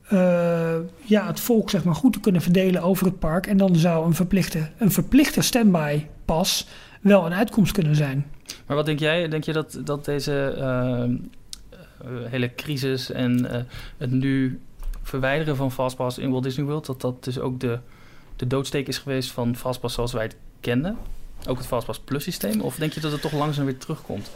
eh, 0.08 0.76
ja, 1.02 1.26
het 1.26 1.40
volk 1.40 1.70
zeg 1.70 1.84
maar, 1.84 1.94
goed 1.94 2.12
te 2.12 2.20
kunnen 2.20 2.42
verdelen 2.42 2.82
over 2.82 3.06
het 3.06 3.18
park. 3.18 3.46
En 3.46 3.56
dan 3.56 3.76
zou 3.76 4.06
een 4.06 4.14
verplichte, 4.14 4.70
een 4.78 4.92
verplichte 4.92 5.42
standby 5.42 6.06
pas 6.24 6.66
wel 7.00 7.26
een 7.26 7.34
uitkomst 7.34 7.72
kunnen 7.72 7.96
zijn. 7.96 8.26
Maar 8.66 8.76
wat 8.76 8.86
denk 8.86 8.98
jij? 8.98 9.28
Denk 9.28 9.44
je 9.44 9.52
dat, 9.52 9.80
dat 9.84 10.04
deze 10.04 10.54
eh, 10.58 11.02
eh, 11.02 12.30
hele 12.30 12.54
crisis 12.54 13.10
en 13.10 13.66
het 13.96 14.10
nu 14.10 14.60
verwijderen 15.02 15.56
van 15.56 15.72
Fastpass 15.72 16.18
in 16.18 16.30
Walt 16.30 16.42
Disney 16.42 16.66
World... 16.66 16.86
dat 16.86 17.00
dat 17.00 17.24
dus 17.24 17.38
ook 17.38 17.60
de, 17.60 17.78
de 18.36 18.46
doodsteek 18.46 18.88
is 18.88 18.98
geweest 18.98 19.30
van 19.30 19.56
Fastpass 19.56 19.94
zoals 19.94 20.12
wij 20.12 20.22
het 20.22 20.36
kenden? 20.60 20.96
Ook 21.48 21.58
het 21.58 21.66
Fastpass 21.66 22.00
Plus 22.00 22.22
systeem? 22.22 22.60
Of 22.60 22.76
denk 22.76 22.92
je 22.92 23.00
dat 23.00 23.12
het 23.12 23.20
toch 23.20 23.32
langzaam 23.32 23.64
weer 23.64 23.78
terugkomt? 23.78 24.30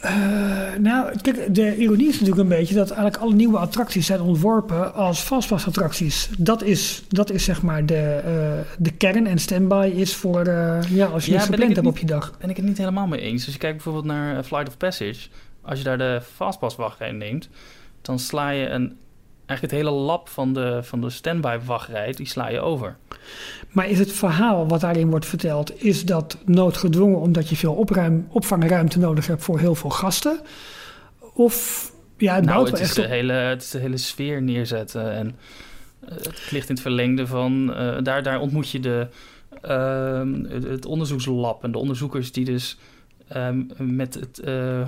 Eh, 0.00 0.74
nou, 0.78 1.18
kijk, 1.22 1.54
de 1.54 1.76
ironie 1.76 2.08
is 2.08 2.12
natuurlijk 2.12 2.40
een 2.40 2.58
beetje 2.58 2.74
dat 2.74 2.90
eigenlijk 2.90 3.22
alle 3.22 3.34
nieuwe 3.34 3.58
attracties 3.58 4.06
zijn 4.06 4.20
ontworpen 4.20 4.94
als 4.94 5.20
fastpass-attracties. 5.20 6.30
Dat 6.38 6.62
is, 6.62 7.02
dat 7.08 7.30
is 7.30 7.44
zeg 7.44 7.62
maar 7.62 7.86
de, 7.86 8.20
eh, 8.24 8.74
de 8.78 8.90
kern 8.90 9.26
en 9.26 9.38
standby 9.38 9.92
is 9.94 10.14
voor 10.14 10.46
eh, 10.46 10.82
ja, 10.88 11.06
als 11.06 11.24
je 11.24 11.32
Ja, 11.32 11.36
iets 11.36 11.46
gepland 11.46 11.74
hebt 11.74 11.86
op 11.86 11.98
je 11.98 12.06
dag. 12.06 12.38
Ben 12.38 12.50
ik 12.50 12.56
het 12.56 12.64
niet 12.64 12.78
helemaal 12.78 13.06
mee 13.06 13.20
eens. 13.20 13.44
Als 13.44 13.54
je 13.54 13.60
kijkt 13.60 13.76
bijvoorbeeld 13.76 14.04
naar 14.04 14.42
Flight 14.42 14.68
of 14.68 14.76
Passage. 14.76 15.28
Als 15.62 15.78
je 15.78 15.84
daar 15.84 15.98
de 15.98 16.20
Fastpass 16.34 16.76
wachtrij 16.76 17.12
neemt, 17.12 17.48
dan 18.02 18.18
sla 18.18 18.50
je 18.50 18.68
een, 18.68 18.96
eigenlijk 19.50 19.72
het 19.72 19.82
hele 19.82 20.04
lab 20.04 20.28
van 20.28 20.52
de, 20.52 20.80
van 20.82 21.00
de 21.00 21.10
standby 21.10 21.58
wachtrij, 21.64 22.12
die 22.12 22.26
sla 22.26 22.48
je 22.48 22.60
over. 22.60 22.96
Maar 23.70 23.88
is 23.88 23.98
het 23.98 24.12
verhaal 24.12 24.68
wat 24.68 24.80
daarin 24.80 25.10
wordt 25.10 25.26
verteld, 25.26 25.84
is 25.84 26.04
dat 26.04 26.36
noodgedwongen 26.44 27.18
omdat 27.18 27.48
je 27.48 27.56
veel 27.56 27.74
opruim, 27.74 28.26
opvangruimte 28.30 28.98
nodig 28.98 29.26
hebt 29.26 29.42
voor 29.42 29.58
heel 29.58 29.74
veel 29.74 29.90
gasten? 29.90 30.40
Of 31.34 31.88
ja, 32.16 32.34
het 32.34 32.44
nou, 32.44 32.64
het 32.64 32.74
is, 32.74 32.80
echt 32.80 32.94
de 32.94 33.02
op. 33.02 33.08
hele, 33.08 33.32
het 33.32 33.62
is 33.62 33.70
de 33.70 33.78
hele 33.78 33.96
sfeer 33.96 34.42
neerzetten. 34.42 35.12
En 35.12 35.36
eh, 36.08 36.16
het 36.16 36.50
ligt 36.50 36.68
in 36.68 36.74
het 36.74 36.82
verlengde 36.82 37.26
van... 37.26 37.74
eh, 37.74 37.96
daar, 38.02 38.22
daar 38.22 38.40
ontmoet 38.40 38.70
je 38.70 38.80
de, 38.80 39.06
ehm, 39.62 40.44
het, 40.44 40.64
het 40.64 40.86
onderzoekslab 40.86 41.64
en 41.64 41.72
de 41.72 41.78
onderzoekers 41.78 42.32
die 42.32 42.44
dus 42.44 42.78
ehm, 43.28 43.62
met 43.76 44.14
het 44.14 44.38
eh, 44.38 44.80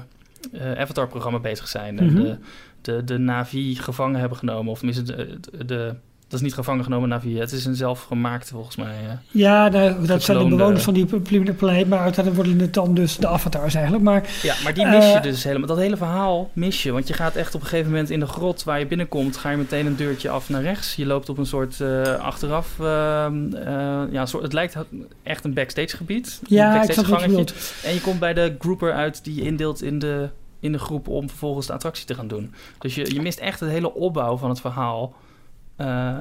Avatar-programma 0.77 1.39
bezig 1.39 1.69
zijn. 1.69 1.99
En 1.99 2.05
Mhm. 2.07 2.23
de, 2.23 2.37
de, 2.83 3.05
de 3.05 3.19
Navi 3.19 3.75
gevangen 3.75 4.21
hebben 4.21 4.39
genomen. 4.39 4.73
Of 4.73 4.77
tenminste 4.79 5.05
de, 5.05 5.39
de, 5.51 5.65
de 5.65 5.95
Dat 6.29 6.41
is 6.41 6.47
niet 6.47 6.55
gevangen 6.57 6.85
genomen 6.85 7.09
Navi. 7.09 7.39
Het 7.39 7.53
is 7.53 7.65
een 7.65 7.75
zelfgemaakte 7.75 8.53
volgens 8.53 8.77
mij. 8.77 8.95
Ja, 9.31 9.69
nou, 9.69 10.07
dat 10.07 10.23
zijn 10.23 10.39
de 10.39 10.49
bewoners 10.57 10.85
van 10.85 10.95
die 10.95 11.07
pl- 11.07 11.53
planeet, 11.57 11.89
maar 11.89 11.99
uiteindelijk 11.99 12.45
worden 12.45 12.59
het 12.61 12.75
dan 12.75 12.95
dus 12.95 13.17
de 13.17 13.27
avatars 13.27 13.75
eigenlijk. 13.75 14.05
Maar 14.05 14.29
Ja, 14.43 14.55
maar 14.65 14.75
die 14.75 14.87
mis 14.87 15.05
je 15.05 15.13
Eh, 15.13 15.23
dus 15.23 15.45
helemaal. 15.45 15.67
Dat 15.69 15.77
hele 15.77 15.97
verhaal 15.97 16.51
mis 16.53 16.83
je. 16.83 16.93
Want 16.93 17.09
je 17.09 17.15
gaat 17.15 17.37
echt 17.37 17.55
op 17.55 17.61
een 17.61 17.67
gegeven 17.67 17.91
moment 17.91 18.11
in 18.11 18.21
de 18.21 18.27
grot 18.27 18.65
waar 18.65 18.79
je 18.79 18.87
binnenkomt, 18.87 19.37
ga 19.37 19.51
je 19.51 19.57
meteen 19.57 19.87
een 19.87 19.97
deurtje 19.97 20.29
af 20.29 20.49
naar 20.49 20.63
rechts. 20.63 20.95
Je 20.97 21.07
loopt 21.07 21.29
op 21.29 21.39
een 21.39 21.47
soort 21.47 21.81
eh, 21.81 22.03
achteraf. 22.19 22.81
ehm, 22.81 23.55
eh, 23.55 24.03
ja, 24.11 24.27
soort, 24.27 24.43
het 24.43 24.53
lijkt 24.53 24.77
echt 25.23 25.45
een 25.45 25.55
backstage 25.55 25.97
gebied. 25.97 26.41
ja, 26.49 26.83
een 26.83 26.89
ik 26.89 26.95
gangetje. 26.95 27.27
bedoelt. 27.29 27.75
En 27.85 27.95
je 27.95 28.01
komt 28.01 28.19
bij 28.21 28.35
de 28.35 28.55
grouper 28.59 28.93
uit 28.93 29.25
die 29.25 29.35
je 29.35 29.43
indeelt 29.43 29.83
in 29.83 29.99
de, 29.99 30.29
in 30.63 30.73
de 30.73 30.79
groep 30.79 31.09
om 31.09 31.29
vervolgens 31.29 31.67
de 31.67 31.73
attractie 31.73 32.07
te 32.07 32.15
gaan 32.15 32.29
doen. 32.29 32.55
Dus 32.79 32.95
je, 32.95 33.15
je 33.15 33.21
mist 33.23 33.39
echt 33.39 33.61
het 33.61 33.71
hele 33.71 33.95
opbouw 33.95 34.37
van 34.37 34.49
het 34.49 34.61
verhaal. 34.61 35.15
eh, 35.77 36.19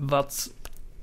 wat 0.00 0.50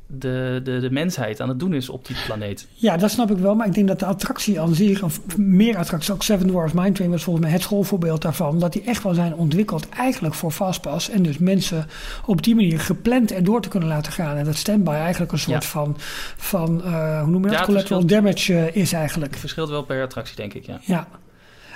de, 0.08 0.62
de, 0.64 0.80
de 0.80 0.92
mensheid 0.92 1.42
aan 1.42 1.50
het 1.50 1.60
doen 1.60 1.74
is 1.74 1.90
op 1.90 2.06
die 2.06 2.16
planeet. 2.26 2.68
Ja, 2.74 2.98
dat 2.98 3.12
snap 3.12 3.32
ik 3.32 3.38
wel. 3.38 3.56
Maar 3.56 3.68
ik 3.68 3.74
denk 3.74 3.88
dat 3.88 4.00
de 4.00 4.06
attractie 4.06 4.60
aan 4.62 4.76
zich, 4.76 5.04
of 5.04 5.38
meer 5.38 5.78
attracties, 5.78 6.12
ook 6.12 6.24
Seven 6.24 6.48
Dwarfs 6.48 6.74
Mine 6.74 6.92
Train 6.92 7.12
was 7.12 7.24
volgens 7.24 7.46
mij 7.46 7.54
het 7.54 7.62
schoolvoorbeeld 7.64 8.22
daarvan. 8.22 8.60
Dat 8.60 8.74
die 8.74 8.82
echt 8.82 9.04
wel 9.04 9.14
zijn 9.14 9.36
ontwikkeld 9.36 9.90
eigenlijk 9.90 10.36
voor 10.36 10.52
Fastpass. 10.52 11.10
En 11.10 11.24
dus 11.24 11.38
mensen 11.38 11.86
op 12.26 12.44
die 12.44 12.56
manier 12.56 12.80
gepland 12.80 13.32
erdoor 13.32 13.62
te 13.62 13.70
kunnen 13.70 13.90
laten 13.90 14.12
gaan. 14.12 14.36
En 14.38 14.46
dat 14.46 14.56
standby 14.56 14.92
eigenlijk 14.92 15.32
een 15.32 15.40
soort 15.40 15.64
Ja. 15.64 15.70
van, 15.70 15.96
van 16.38 16.84
eh, 16.84 17.22
hoe 17.22 17.30
noem 17.32 17.44
je 17.50 17.50
dat, 17.50 17.88
Ja, 17.88 18.00
damage 18.02 18.58
eh, 18.58 18.76
is 18.76 18.94
eigenlijk. 18.94 19.32
Het 19.32 19.40
verschilt 19.40 19.70
wel 19.70 19.84
per 19.84 20.04
attractie, 20.04 20.36
denk 20.36 20.54
ik, 20.54 20.66
ja. 20.66 20.80
Ja. 20.82 21.08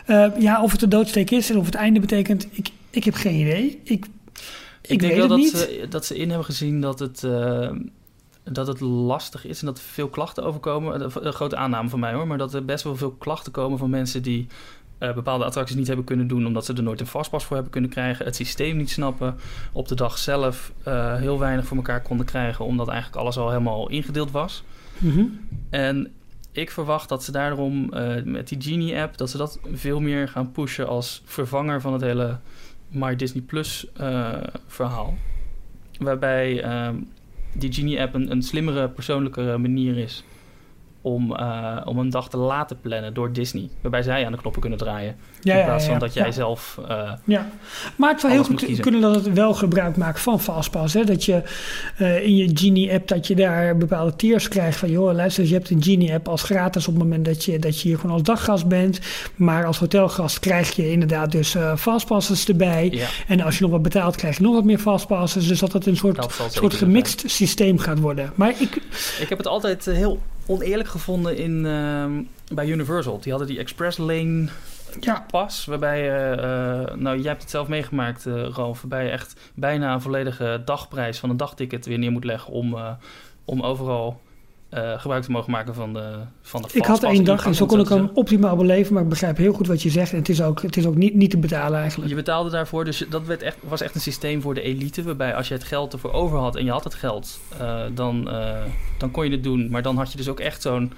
Eh, 0.08 0.28
ja, 0.40 0.64
of 0.64 0.72
het 0.72 0.82
een 0.82 0.90
doodsteek 0.90 1.32
is 1.32 1.50
en 1.50 1.58
of 1.58 1.66
het 1.66 1.76
einde 1.76 2.00
betekent, 2.00 2.48
ik, 2.52 2.70
ik 2.90 3.04
heb 3.04 3.14
geen 3.14 3.36
idee. 3.40 3.80
Ik, 3.84 3.84
ik, 3.84 4.06
Ik 4.82 5.00
denk 5.00 5.02
weet 5.02 5.18
wel 5.18 5.28
dat 5.28 5.38
niet. 5.38 5.50
ze, 5.58 5.86
dat 5.90 6.06
ze 6.06 6.18
in 6.18 6.28
hebben 6.28 6.46
gezien 6.46 6.82
dat 6.82 7.00
het, 7.00 7.24
eh, 7.24 7.70
dat 8.44 8.68
het 8.68 8.80
lastig 8.80 9.46
is 9.46 9.60
en 9.60 9.66
dat 9.66 9.78
er 9.78 9.84
veel 9.84 10.08
klachten 10.10 10.44
overkomen. 10.44 11.02
Een 11.04 11.12
een 11.26 11.34
grote 11.34 11.56
aanname 11.56 11.90
van 11.90 12.00
mij 12.00 12.14
hoor, 12.14 12.28
maar 12.28 12.38
dat 12.38 12.54
er 12.54 12.66
best 12.66 12.84
wel 12.84 12.96
veel 12.96 13.12
klachten 13.12 13.52
komen 13.52 13.78
van 13.78 13.90
mensen 13.90 14.22
die 14.22 14.48
eh, 14.98 15.14
bepaalde 15.14 15.46
attracties 15.46 15.76
niet 15.76 15.88
hebben 15.88 16.06
kunnen 16.06 16.28
doen 16.28 16.46
omdat 16.46 16.66
ze 16.66 16.74
er 16.74 16.84
nooit 16.84 17.00
een 17.00 17.08
vastpas 17.08 17.44
voor 17.46 17.54
hebben 17.56 17.72
kunnen 17.74 17.90
krijgen, 17.90 18.26
het 18.26 18.36
systeem 18.36 18.78
niet 18.78 18.90
snappen, 18.90 19.36
op 19.72 19.88
de 19.88 19.96
dag 19.96 20.18
zelf 20.18 20.72
eh, 20.84 21.16
heel 21.16 21.40
weinig 21.40 21.66
voor 21.66 21.78
elkaar 21.78 22.02
konden 22.02 22.26
krijgen 22.26 22.66
omdat 22.66 22.88
eigenlijk 22.88 23.22
alles 23.22 23.38
al 23.38 23.50
helemaal 23.50 23.90
ingedeeld 23.90 24.32
was. 24.32 24.64
Mhm. 24.98 25.24
En 25.70 26.12
ik 26.58 26.72
verwacht 26.72 27.10
dat 27.10 27.24
ze 27.24 27.32
daarom 27.32 27.94
eh, 27.94 28.24
met 28.24 28.48
die 28.48 28.62
Genie-app... 28.62 29.18
dat 29.18 29.30
ze 29.30 29.38
dat 29.38 29.60
veel 29.74 30.00
meer 30.00 30.28
gaan 30.28 30.52
pushen 30.52 30.88
als 30.88 31.22
vervanger 31.26 31.82
van 31.82 31.94
het 31.94 32.02
hele 32.02 32.38
My 32.88 33.16
Disney 33.16 33.44
Plus 33.44 33.88
eh, 33.94 34.34
verhaal. 34.68 35.18
Waarbij 36.00 36.64
ehm, 36.64 36.96
die 37.54 37.74
Genie-app 37.74 38.14
een, 38.14 38.32
een 38.32 38.42
slimmere, 38.42 38.90
persoonlijkere 38.90 39.58
manier 39.58 39.98
is... 39.98 40.24
Om, 41.08 41.36
eh, 41.36 41.78
om 41.86 41.98
een 42.00 42.10
dag 42.10 42.30
te 42.30 42.38
laten 42.38 42.80
plannen 42.82 43.14
door 43.14 43.34
Disney. 43.34 43.70
Waarbij 43.82 44.02
zij 44.04 44.26
aan 44.26 44.32
de 44.32 44.38
knoppen 44.38 44.62
kunnen 44.62 44.80
draaien. 44.80 45.16
Ja, 45.42 45.54
in 45.54 45.60
ja, 45.60 45.66
plaats 45.66 45.86
van 45.86 46.00
dat 46.00 46.14
jij 46.14 46.32
zelf... 46.32 46.80
eh, 46.88 47.12
Ja, 47.24 47.48
maar 47.96 48.12
het 48.12 48.20
zou 48.20 48.34
heel 48.34 48.44
goed 48.44 48.80
kunnen 48.80 49.02
dat 49.02 49.16
het 49.16 49.34
wel 49.34 49.54
gebruik 49.54 49.98
maakt 49.98 50.20
van 50.20 50.40
Fastpass. 50.40 50.94
Hè? 50.94 51.04
Dat 51.04 51.26
je 51.26 51.42
eh, 51.98 52.24
in 52.24 52.36
je 52.36 52.50
Genie-app, 52.54 53.08
dat 53.08 53.28
je 53.28 53.36
daar 53.36 53.78
bepaalde 53.78 54.16
tiers 54.16 54.48
krijgt 54.48 54.78
van... 54.78 54.90
joh, 54.90 55.14
luister, 55.14 55.46
je 55.46 55.54
hebt 55.54 55.70
een 55.70 55.84
Genie-app 55.84 56.28
als 56.28 56.44
gratis 56.44 56.88
op 56.88 56.94
het 56.94 57.04
moment 57.04 57.26
dat 57.26 57.46
je, 57.46 57.60
dat 57.60 57.82
je 57.82 57.88
hier 57.88 57.98
gewoon 57.98 58.12
als 58.12 58.24
daggast 58.24 58.68
bent. 58.68 59.00
Maar 59.36 59.66
als 59.66 59.80
hotelgast 59.80 60.40
krijg 60.40 60.76
je 60.76 60.92
inderdaad 60.92 61.32
dus 61.32 61.56
Fastpasses 61.78 62.48
erbij. 62.48 62.90
ja, 62.92 63.08
En 63.28 63.42
als 63.42 63.56
je 63.58 63.62
nog 63.62 63.72
wat 63.72 63.82
betaalt, 63.82 64.16
krijg 64.16 64.38
je 64.38 64.44
nog 64.44 64.54
wat 64.54 64.64
meer 64.64 64.80
Fastpasses. 64.80 65.48
Dus 65.48 65.60
dat 65.60 65.74
het 65.74 65.86
een 65.86 65.98
soort, 65.98 66.24
soort 66.34 66.54
zijn. 66.54 66.72
gemixt 66.72 67.24
systeem 67.26 67.78
gaat 67.78 68.00
worden. 68.00 68.32
Maar 68.36 68.50
ik, 68.50 68.76
Ik 69.20 69.30
heb 69.30 69.38
het 69.38 69.48
altijd 69.48 69.86
heel 69.86 70.20
oneerlijk 70.48 70.90
gevonden 70.90 71.38
in, 71.38 71.66
ehm, 71.66 72.24
bij 72.54 72.68
Universal. 72.68 73.20
Die 73.20 73.32
hadden 73.32 73.50
die 73.50 73.60
Express 73.60 73.98
Lane 73.98 74.50
ja, 75.00 75.26
pas, 75.32 75.66
waarbij 75.66 76.04
je, 76.04 76.12
eh, 76.12 76.96
nou 76.96 77.18
jij 77.18 77.30
hebt 77.30 77.42
het 77.42 77.52
zelf 77.52 77.68
meegemaakt, 77.68 78.26
eh 78.26 78.50
Ralf, 78.50 78.82
waarbij 78.82 79.04
je 79.04 79.12
echt 79.12 79.40
bijna 79.54 79.94
een 79.94 80.02
volledige 80.02 80.62
dagprijs 80.66 81.20
van 81.20 81.30
een 81.30 81.38
dagticket 81.38 81.86
weer 81.86 81.98
neer 81.98 82.12
moet 82.12 82.24
leggen 82.24 82.54
om, 82.54 82.76
eh, 82.76 82.92
om 83.46 83.62
overal 83.62 84.22
eh, 84.70 85.00
gebruik 85.00 85.24
te 85.24 85.32
mogen 85.32 85.52
maken 85.52 85.74
van 85.74 85.94
de 85.94 86.14
van 86.42 86.62
de 86.62 86.68
ik 86.74 86.86
had 86.86 87.04
één 87.04 87.24
dag 87.24 87.46
en 87.46 87.56
zo 87.56 87.66
kon 87.66 87.80
ik 87.80 87.90
hem 87.90 88.10
optimaal 88.14 88.56
beleven. 88.56 88.94
Maar 88.94 89.04
ik 89.04 89.10
begrijp 89.10 89.38
heel 89.38 89.54
goed 89.54 89.68
wat 89.68 89.82
je 89.82 89.90
zegt. 89.90 90.12
En 90.12 90.18
het 90.18 90.30
is 90.30 90.42
ook, 90.42 90.62
het 90.62 90.78
is 90.78 90.86
ook 90.86 90.96
niet, 90.96 91.16
niet 91.16 91.30
te 91.30 91.38
betalen 91.38 91.80
eigenlijk. 91.80 92.10
Je 92.10 92.16
betaalde 92.16 92.50
daarvoor, 92.50 92.86
dus 92.86 93.06
dat 93.10 93.26
werd 93.26 93.42
echt, 93.42 93.58
was 93.62 93.82
echt 93.82 93.96
een 93.96 94.02
systeem 94.02 94.42
voor 94.42 94.54
de 94.54 94.62
elite. 94.62 95.04
Waarbij 95.04 95.36
als 95.36 95.48
je 95.48 95.54
het 95.54 95.64
geld 95.64 95.94
ervoor 95.94 96.12
over 96.12 96.38
had 96.38 96.56
en 96.56 96.66
je 96.66 96.72
had 96.72 96.84
het 96.84 96.94
geld, 96.94 97.40
eh, 97.58 97.82
dan, 97.94 98.30
eh, 98.30 98.62
dan 98.98 99.12
kon 99.12 99.26
je 99.26 99.32
het 99.32 99.44
doen. 99.44 99.70
Maar 99.70 99.82
dan 99.82 99.98
had 99.98 100.12
je 100.12 100.18
dus 100.18 100.30
ook 100.30 100.40
echt 100.40 100.62
zo'n. 100.62 100.94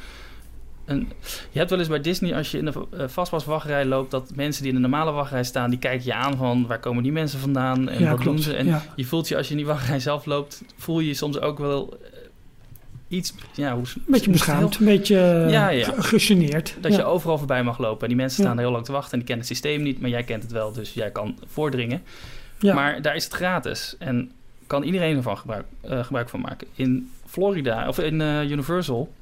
Een, 0.85 1.11
je 1.51 1.57
hebt 1.57 1.69
wel 1.69 1.79
eens 1.79 1.87
bij 1.87 2.01
Disney, 2.01 2.35
als 2.35 2.51
je 2.51 2.57
in 2.57 2.65
de 2.65 3.07
vastpaswachtrij 3.07 3.85
loopt, 3.85 4.11
dat 4.11 4.31
mensen 4.35 4.63
die 4.63 4.71
in 4.71 4.81
de 4.81 4.87
normale 4.87 5.11
wachtrij 5.11 5.43
staan, 5.43 5.69
die 5.69 5.79
kijken 5.79 6.05
je 6.05 6.13
aan 6.13 6.37
van 6.37 6.67
waar 6.67 6.79
komen 6.79 7.03
die 7.03 7.11
mensen 7.11 7.39
vandaan 7.39 7.89
en 7.89 8.03
ja, 8.03 8.09
wat 8.09 8.19
klopt. 8.19 8.35
doen 8.35 8.45
ze. 8.45 8.55
En 8.55 8.65
ja. 8.65 8.83
je 8.95 9.05
voelt 9.05 9.27
je 9.27 9.37
als 9.37 9.45
je 9.45 9.51
in 9.51 9.57
die 9.57 9.67
wachtrij 9.67 9.99
zelf 9.99 10.25
loopt, 10.25 10.63
voel 10.77 10.99
je 10.99 11.07
je 11.07 11.13
soms 11.13 11.39
ook 11.39 11.57
wel 11.57 11.97
iets, 13.09 13.33
ja, 13.53 13.73
hoe, 13.73 13.83
Een 13.95 14.03
beetje 14.07 14.31
beschaamd, 14.31 14.79
een 14.79 14.85
beetje 14.85 15.19
eh, 15.19 15.51
Ja, 15.51 15.69
ja. 15.69 15.93
gegeneerd. 15.97 16.75
dat 16.81 16.91
ja. 16.91 16.97
je 16.97 17.03
overal 17.03 17.37
voorbij 17.37 17.63
mag 17.63 17.77
lopen. 17.77 18.01
En 18.01 18.07
die 18.07 18.17
mensen 18.17 18.43
staan 18.43 18.55
er 18.57 18.63
heel 18.63 18.71
lang 18.71 18.85
te 18.85 18.91
wachten 18.91 19.11
en 19.11 19.17
die 19.17 19.27
kennen 19.27 19.45
het 19.47 19.55
systeem 19.57 19.81
niet, 19.81 20.01
maar 20.01 20.09
jij 20.09 20.23
kent 20.23 20.43
het 20.43 20.51
wel, 20.51 20.71
dus 20.71 20.93
jij 20.93 21.11
kan 21.11 21.37
voordringen. 21.45 22.01
Maar 22.61 23.01
daar 23.01 23.15
is 23.15 23.23
het 23.23 23.33
gratis 23.33 23.95
en 23.99 24.31
kan 24.67 24.83
iedereen 24.83 25.15
ervan 25.17 25.37
gebruik, 25.37 25.65
eh, 25.81 26.03
gebruik 26.03 26.29
van 26.29 26.39
maken. 26.41 26.67
In 26.75 27.11
Florida, 27.25 27.87
of 27.87 27.99
in 27.99 28.21
eh, 28.21 28.49
Universal, 28.49 29.13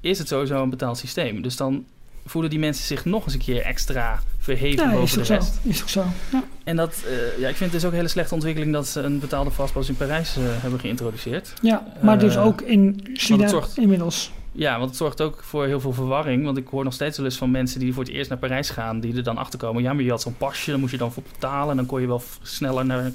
is 0.00 0.18
het 0.18 0.28
sowieso 0.28 0.62
een 0.62 0.70
betaald 0.70 0.98
systeem. 0.98 1.42
Dus 1.42 1.56
dan 1.56 1.84
voelen 2.28 2.50
die 2.50 2.58
mensen 2.58 2.84
zich 2.86 3.04
nog 3.04 3.24
eens 3.24 3.34
een 3.34 3.40
keer 3.40 3.62
extra 3.62 4.20
verheven 4.38 4.84
ja, 4.84 4.90
is 4.92 4.98
boven 4.98 5.18
de 5.18 5.24
zo. 5.24 5.32
rest. 5.34 5.58
Is 5.62 5.82
ook 5.82 5.88
zo. 5.88 6.04
Ja. 6.32 6.42
En 6.64 6.76
dat, 6.76 6.94
eh, 7.06 7.38
ja, 7.40 7.48
ik 7.48 7.56
vind 7.56 7.70
het 7.70 7.72
dus 7.72 7.84
ook 7.84 7.90
een 7.90 7.96
hele 7.96 8.08
slechte 8.08 8.34
ontwikkeling 8.34 8.72
dat 8.72 8.86
ze 8.86 9.00
een 9.00 9.18
betaalde 9.18 9.50
vastpas 9.50 9.88
in 9.88 9.96
Parijs 9.96 10.36
eh, 10.36 10.42
hebben 10.46 10.80
geïntroduceerd. 10.80 11.52
ja, 11.62 11.86
maar 12.00 12.18
dus 12.18 12.34
Eh, 12.36 12.44
ook 12.46 12.60
in 12.60 13.00
China 13.14 13.48
zorgt- 13.48 13.78
inmiddels. 13.78 14.30
Ja, 14.52 14.76
want 14.78 14.88
het 14.88 14.98
zorgt 14.98 15.20
ook 15.20 15.42
voor 15.42 15.66
heel 15.66 15.80
veel 15.80 15.92
verwarring. 15.92 16.44
Want 16.44 16.56
ik 16.56 16.66
hoor 16.68 16.84
nog 16.84 16.92
steeds 16.92 17.16
wel 17.16 17.26
eens 17.26 17.36
van 17.36 17.50
mensen 17.50 17.80
die 17.80 17.92
voor 17.94 18.02
het 18.04 18.12
eerst 18.12 18.28
naar 18.28 18.38
Parijs 18.38 18.70
gaan, 18.70 19.00
die 19.00 19.16
er 19.16 19.22
dan 19.22 19.36
achter 19.38 19.58
komen. 19.58 19.82
Ja, 19.82 19.92
maar 19.92 20.02
je 20.04 20.10
had 20.10 20.22
zo'n 20.22 20.36
pasje, 20.36 20.70
dan 20.70 20.80
moest 20.80 20.92
je 20.92 20.98
dan 20.98 21.12
voor 21.12 21.22
betalen. 21.32 21.70
En 21.70 21.76
dan 21.76 21.86
kon 21.86 22.00
je 22.00 22.06
wel 22.06 22.22
sneller 22.42 22.86
naar 22.86 23.12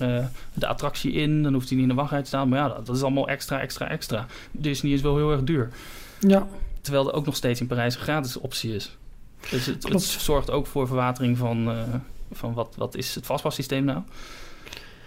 de 0.54 0.68
attractie 0.68 1.12
in. 1.12 1.44
Dan 1.44 1.54
hoeft 1.54 1.68
hij 1.70 1.78
niet 1.78 1.88
in 1.90 1.96
de 1.96 2.00
wachtrij 2.02 2.22
te 2.22 2.28
staan. 2.28 2.50
Maar 2.50 2.60
ja, 2.60 2.68
dat, 2.68 2.86
dat 2.86 2.96
is 2.96 3.02
allemaal 3.02 3.28
extra, 3.28 3.60
extra, 3.62 3.90
extra. 3.90 4.26
Disney 4.52 4.92
is 4.94 5.02
wel 5.02 5.16
heel 5.18 5.32
erg 5.32 5.44
duur. 5.44 5.70
Ja, 6.20 6.48
Terwijl 6.82 7.08
er 7.08 7.14
ook 7.14 7.26
nog 7.26 7.36
steeds 7.36 7.60
in 7.62 7.68
Parijs 7.68 7.96
een 7.96 8.02
gratis 8.02 8.38
optie 8.38 8.76
is. 8.76 8.98
Dus 9.50 9.66
het, 9.66 9.90
het 9.90 10.02
zorgt 10.04 10.52
ook 10.52 10.68
voor 10.68 10.88
verwatering 10.88 11.38
van, 11.38 11.70
eh, 11.70 11.76
van 12.32 12.54
wat, 12.54 12.74
wat 12.78 12.96
is 12.96 13.16
het 13.16 13.26
vastpassysteem 13.26 13.84
nou. 13.84 14.00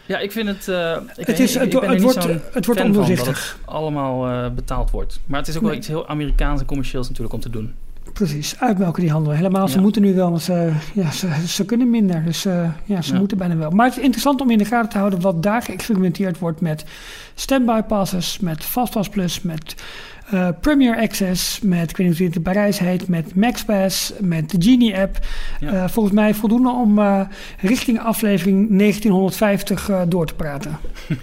Ja, 0.06 0.18
ik 0.18 0.32
vind 0.32 0.48
het... 0.48 0.68
eh, 0.68 0.96
ik, 1.16 1.26
het, 1.26 1.38
is, 1.38 1.54
ik- 1.54 1.60
het, 1.72 1.82
ik 1.82 1.90
het 1.90 2.02
wordt, 2.02 2.24
het 2.54 2.66
wordt 2.66 2.80
ondoorzichtig. 2.80 3.56
het 3.60 3.72
allemaal 3.74 4.28
eh, 4.28 4.50
betaald 4.50 4.90
wordt. 4.90 5.20
Maar 5.26 5.38
het 5.38 5.48
is 5.48 5.56
ook 5.56 5.62
wel 5.62 5.72
iets 5.74 5.86
heel 5.88 6.08
Amerikaans 6.08 6.60
en 6.60 6.66
commercieels 6.66 7.06
natuurlijk 7.08 7.34
om 7.34 7.40
te 7.40 7.50
doen. 7.50 7.74
Precies, 8.12 8.60
uitmelken 8.60 9.02
die 9.02 9.10
handel. 9.10 9.32
Helemaal, 9.32 9.68
ze 9.68 9.74
Ja. 9.76 9.80
moeten 9.82 10.02
nu 10.02 10.14
wel, 10.14 10.30
want 10.30 10.42
ze, 10.42 10.72
ja, 10.94 11.10
ze, 11.10 11.28
ze 11.46 11.64
kunnen 11.64 11.90
minder. 11.90 12.24
Dus 12.24 12.42
ja, 12.84 13.02
ze 13.02 13.12
Ja. 13.12 13.18
moeten 13.18 13.38
bijna 13.38 13.56
wel. 13.56 13.70
Maar 13.70 13.86
het 13.86 13.96
is 13.96 14.02
interessant 14.02 14.40
om 14.40 14.50
in 14.50 14.58
de 14.58 14.64
gaten 14.64 14.90
te 14.90 14.98
houden 14.98 15.20
wat 15.20 15.42
daar 15.42 15.62
geëxperimenteerd 15.62 16.38
wordt 16.38 16.60
met 16.60 16.84
standby 17.34 17.80
passes, 17.82 18.38
met 18.38 18.64
Fastpass 18.64 19.08
Plus, 19.08 19.42
met 19.42 19.74
eh, 20.30 20.48
Premier 20.60 20.96
Access, 20.96 21.60
met, 21.60 21.90
ik 21.90 21.96
weet 21.96 22.06
niet 22.08 22.16
hoe 22.18 22.26
het 22.26 22.36
in 22.36 22.42
Parijs 22.42 22.78
heet, 22.78 23.08
met 23.08 23.34
MaxPass, 23.34 24.12
met 24.20 24.50
de 24.50 24.56
Genie 24.62 24.98
app. 24.98 25.18
Ja. 25.60 25.72
Eh, 25.72 25.88
volgens 25.88 26.14
mij 26.14 26.34
voldoende 26.34 26.70
om 26.70 26.98
eh, 26.98 27.20
richting 27.60 28.00
aflevering 28.00 28.78
1950 28.78 29.88
eh, 29.88 30.02
door 30.08 30.26
te 30.26 30.34
praten. 30.34 30.78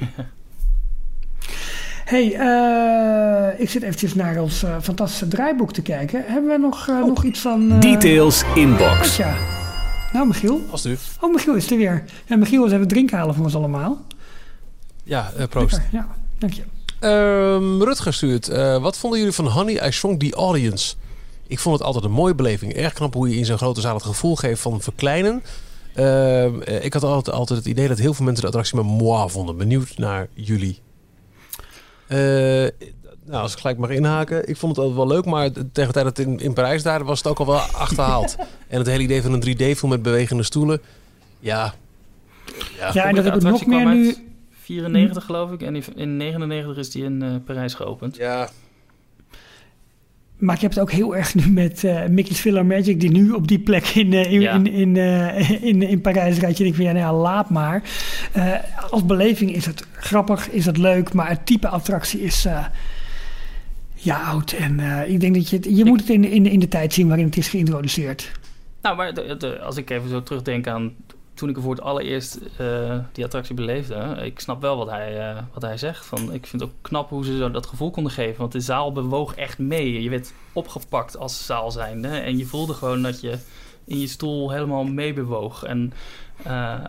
hey, 2.05 2.33
eh, 2.35 3.59
ik 3.59 3.69
zit 3.69 3.81
eventjes 3.83 4.15
naar 4.15 4.41
ons 4.41 4.63
eh, 4.63 4.75
fantastische 4.81 5.27
draaiboek 5.27 5.73
te 5.73 5.81
kijken. 5.81 6.23
Hebben 6.25 6.51
we 6.51 6.57
nog, 6.57 6.87
eh, 6.87 6.97
nog 7.05 7.23
iets 7.23 7.39
van... 7.39 7.71
eh, 7.71 7.79
Details 7.79 8.43
inbox. 8.55 9.17
Ja. 9.17 9.35
Nou, 10.13 10.27
Michiel. 10.27 10.61
Alsjeblieft. 10.71 11.17
Oh, 11.19 11.33
Michiel 11.33 11.53
is 11.55 11.71
er 11.71 11.77
weer. 11.77 12.03
Ja, 12.25 12.35
Michiel 12.35 12.65
is 12.65 12.71
even 12.71 12.87
drinken 12.87 13.17
halen 13.17 13.35
voor 13.35 13.43
ons 13.43 13.55
allemaal. 13.55 14.01
Ja, 15.03 15.31
eh, 15.37 15.47
proost. 15.47 15.71
Lekker, 15.71 15.89
Ja, 15.91 16.07
dank 16.37 16.53
je. 16.53 16.61
Ehm, 17.03 17.81
Rutger 17.81 18.13
stuurt. 18.13 18.49
eh, 18.49 18.77
wat 18.81 18.97
vonden 18.97 19.19
jullie 19.19 19.33
van 19.33 19.47
Honey, 19.47 19.87
I 19.87 19.91
Shrunk 19.91 20.19
the 20.19 20.33
Audience? 20.35 20.95
Ik 21.47 21.59
vond 21.59 21.77
het 21.77 21.85
altijd 21.87 22.05
een 22.05 22.11
mooie 22.11 22.35
beleving. 22.35 22.73
Erg 22.73 22.93
knap 22.93 23.13
hoe 23.13 23.29
je 23.29 23.35
in 23.35 23.45
zo'n 23.45 23.57
grote 23.57 23.81
zaal 23.81 23.93
het 23.93 24.03
gevoel 24.03 24.35
geeft 24.35 24.61
van 24.61 24.81
verkleinen. 24.81 25.43
Ehm, 25.93 26.61
eh, 26.61 26.83
ik 26.85 26.93
had 26.93 27.03
altijd, 27.03 27.35
altijd 27.35 27.59
het 27.59 27.67
idee 27.67 27.87
dat 27.87 27.97
heel 27.97 28.13
veel 28.13 28.25
mensen 28.25 28.41
de 28.41 28.47
attractie 28.49 28.75
maar 28.75 28.85
moi 28.85 29.29
vonden. 29.29 29.57
Benieuwd 29.57 29.97
naar 29.97 30.27
jullie. 30.33 30.79
Eh, 32.07 32.17
nou, 33.25 33.41
als 33.41 33.53
ik 33.53 33.59
gelijk 33.59 33.77
mag 33.77 33.89
inhaken. 33.89 34.49
Ik 34.49 34.57
vond 34.57 34.75
het 34.75 34.85
altijd 34.85 35.05
wel 35.05 35.15
leuk, 35.15 35.25
maar 35.25 35.51
tegen 35.51 35.63
de 35.71 35.71
tijd 35.71 35.93
dat 35.93 36.17
het 36.17 36.19
in, 36.19 36.39
in 36.39 36.53
Parijs 36.53 36.83
daar 36.83 37.03
was 37.03 37.17
het 37.17 37.27
ook 37.27 37.39
al 37.39 37.45
wel 37.45 37.59
achterhaald. 37.59 38.35
en 38.67 38.77
het 38.77 38.87
hele 38.87 39.03
idee 39.03 39.21
van 39.21 39.33
een 39.33 39.57
3D-film 39.57 39.89
met 39.89 40.01
bewegende 40.01 40.43
stoelen. 40.43 40.81
Ja. 41.39 41.73
Ja. 42.77 42.89
Ja, 42.93 43.03
en 43.05 43.15
dat 43.15 43.23
heb 43.23 43.35
ik 43.35 43.41
nog 43.41 43.65
meer 43.65 43.85
nu... 43.85 44.15
uit 44.67 44.81
94 44.81 45.25
geloof 45.25 45.51
ik. 45.51 45.61
En 45.61 45.75
in- 45.75 45.83
in 45.95 46.17
99 46.17 46.77
is 46.77 46.89
die 46.91 47.03
in 47.03 47.21
eh, 47.21 47.29
Parijs 47.45 47.73
geopend. 47.73 48.15
Ja, 48.15 48.49
Maar 50.37 50.55
je 50.55 50.61
hebt 50.61 50.73
het 50.73 50.83
ook 50.83 50.91
heel 50.91 51.15
erg 51.15 51.35
nu 51.35 51.47
met 51.51 51.83
eh 51.83 52.05
Mickey's 52.07 52.39
Filler 52.39 52.65
Magic, 52.65 52.99
die 52.99 53.11
nu 53.11 53.31
op 53.31 53.47
die 53.47 53.59
plek 53.59 53.85
in, 53.87 54.13
eh, 54.13 54.31
in, 54.31 54.41
Ja. 54.41 54.53
in, 54.53 54.67
in, 54.67 54.97
eh, 54.97 55.63
in, 55.63 55.81
in 55.81 56.01
Parijs 56.01 56.39
rijdt. 56.39 56.57
Je 56.57 56.63
denkt 56.63 56.77
van 56.77 56.87
ja, 56.87 56.91
nou 56.93 57.05
ja, 57.05 57.13
laat 57.21 57.49
maar. 57.49 57.83
Eh, 58.31 58.53
als 58.89 59.05
beleving 59.05 59.51
is 59.55 59.65
het 59.65 59.87
grappig, 59.93 60.49
is 60.49 60.65
het 60.65 60.77
leuk, 60.77 61.13
maar 61.13 61.29
het 61.29 61.45
type 61.45 61.67
attractie 61.67 62.19
is 62.21 62.45
eh, 62.45 62.65
ja, 63.93 64.21
oud. 64.23 64.51
En 64.51 64.79
eh, 64.79 65.09
ik 65.13 65.19
denk 65.19 65.35
dat 65.35 65.49
je, 65.49 65.55
het- 65.55 65.67
je 65.77 65.85
moet 65.85 65.99
het 65.99 66.09
in, 66.09 66.23
in, 66.25 66.45
in 66.45 66.59
de 66.59 66.67
tijd 66.67 66.93
zien 66.93 67.07
waarin 67.07 67.25
het 67.25 67.37
is 67.37 67.47
geïntroduceerd. 67.47 68.31
Nou, 68.81 68.95
maar 68.95 69.13
de- 69.13 69.35
de- 69.37 69.59
als 69.61 69.77
ik 69.77 69.89
even 69.89 70.09
zo 70.09 70.23
terugdenk 70.23 70.67
aan 70.67 70.93
toen 71.33 71.49
ik 71.49 71.55
er 71.55 71.61
voor 71.61 71.71
het 71.71 71.81
allereerst 71.83 72.39
eh, 72.57 72.99
die 73.11 73.23
attractie 73.23 73.55
beleefde. 73.55 74.17
Ik 74.23 74.39
snap 74.39 74.61
wel 74.61 74.77
wat 74.77 74.89
hij, 74.89 75.29
eh, 75.29 75.43
wat 75.53 75.61
hij 75.61 75.77
zegt. 75.77 76.05
Van, 76.05 76.33
ik 76.33 76.47
vind 76.47 76.61
het 76.61 76.71
ook 76.71 76.77
knap 76.81 77.09
hoe 77.09 77.25
ze 77.25 77.37
zo 77.37 77.51
dat 77.51 77.65
gevoel 77.65 77.91
konden 77.91 78.11
geven. 78.11 78.39
Want 78.39 78.51
de 78.51 78.59
zaal 78.59 78.91
bewoog 78.91 79.35
echt 79.35 79.57
mee. 79.57 80.01
Je 80.01 80.09
werd 80.09 80.33
opgepakt 80.53 81.17
als 81.17 81.45
zaal 81.45 81.71
zijnde. 81.71 82.07
En 82.07 82.37
je 82.37 82.45
voelde 82.45 82.73
gewoon 82.73 83.01
dat 83.01 83.21
je 83.21 83.37
in 83.85 83.99
je 83.99 84.07
stoel 84.07 84.51
helemaal 84.51 84.83
meebewoog. 84.83 85.63
En 85.63 85.93
eh, 86.43 86.79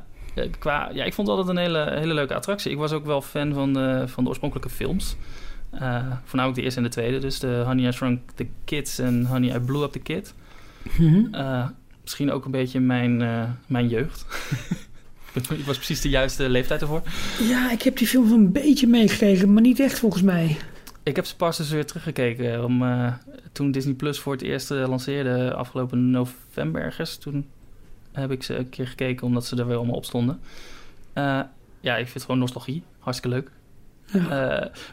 qua, 0.59 0.91
ja, 0.93 1.05
ik 1.05 1.15
vond 1.15 1.29
het 1.29 1.37
altijd 1.37 1.57
een 1.57 1.63
hele, 1.63 1.99
hele 1.99 2.15
leuke 2.15 2.35
attractie. 2.35 2.71
Ik 2.71 2.79
was 2.79 2.93
ook 2.93 3.05
wel 3.05 3.23
fan 3.23 3.53
van 3.53 3.73
de, 3.73 4.05
van 4.07 4.23
de 4.23 4.29
oorspronkelijke 4.29 4.71
films. 4.71 5.17
Voornamelijk 6.25 6.55
de 6.55 6.63
eerste 6.63 6.79
en 6.79 6.87
de 6.87 6.93
tweede. 6.93 7.19
Dus 7.19 7.39
de 7.39 7.63
Honey 7.67 7.89
I 7.89 7.93
Shrunk 7.93 8.31
the 8.35 8.47
Kids 8.65 8.99
en 8.99 9.27
Honey 9.27 9.57
I 9.57 9.61
Blew 9.61 9.83
Up 9.83 9.93
the 9.93 9.99
Kid. 9.99 10.35
Eh, 11.33 11.67
misschien 12.05 12.31
ook 12.33 12.45
een 12.45 12.51
beetje 12.51 12.81
mijn, 12.81 13.23
eh, 13.23 13.43
mijn 13.67 13.89
jeugd. 13.89 14.27
ik 15.51 15.65
was 15.65 15.77
precies 15.77 16.01
de 16.01 16.09
juiste 16.09 16.49
leeftijd 16.49 16.81
ervoor. 16.81 17.03
Ja, 17.41 17.71
ik 17.71 17.83
heb 17.83 17.97
die 17.97 18.07
film 18.07 18.29
wel 18.29 18.39
een 18.39 18.53
beetje 18.53 18.87
meegekregen, 18.87 19.53
maar 19.53 19.63
niet 19.63 19.81
echt 19.81 19.99
volgens 19.99 20.23
mij. 20.23 20.57
Ik 21.05 21.17
heb 21.17 21.25
ze 21.25 21.37
pas 21.37 21.57
dus 21.57 21.71
weer 21.71 21.87
teruggekeken. 21.87 22.65
Om, 22.65 22.83
eh, 22.83 23.13
toen 23.53 23.71
Disney 23.71 23.95
Plus 23.95 24.19
voor 24.19 24.33
het 24.33 24.43
eerst 24.43 24.71
eh, 24.71 24.89
lanceerde, 24.89 25.55
afgelopen 25.55 26.11
november 26.11 26.83
ergens. 26.83 27.17
Toen 27.17 27.47
heb 28.13 28.31
ik 28.31 28.43
ze 28.43 28.57
een 28.57 28.69
keer 28.69 28.87
gekeken, 28.87 29.27
omdat 29.27 29.47
ze 29.47 29.57
er 29.57 29.67
weer 29.67 29.77
allemaal 29.77 29.97
op 29.97 30.05
stonden. 30.05 30.41
Eh, 31.13 31.41
ja, 31.81 31.93
ik 31.97 32.03
vind 32.03 32.15
het 32.15 32.23
gewoon 32.23 32.41
nostalgie. 32.41 32.83
Hartstikke 32.99 33.37
leuk. 33.37 33.51
Eh, 34.13 34.21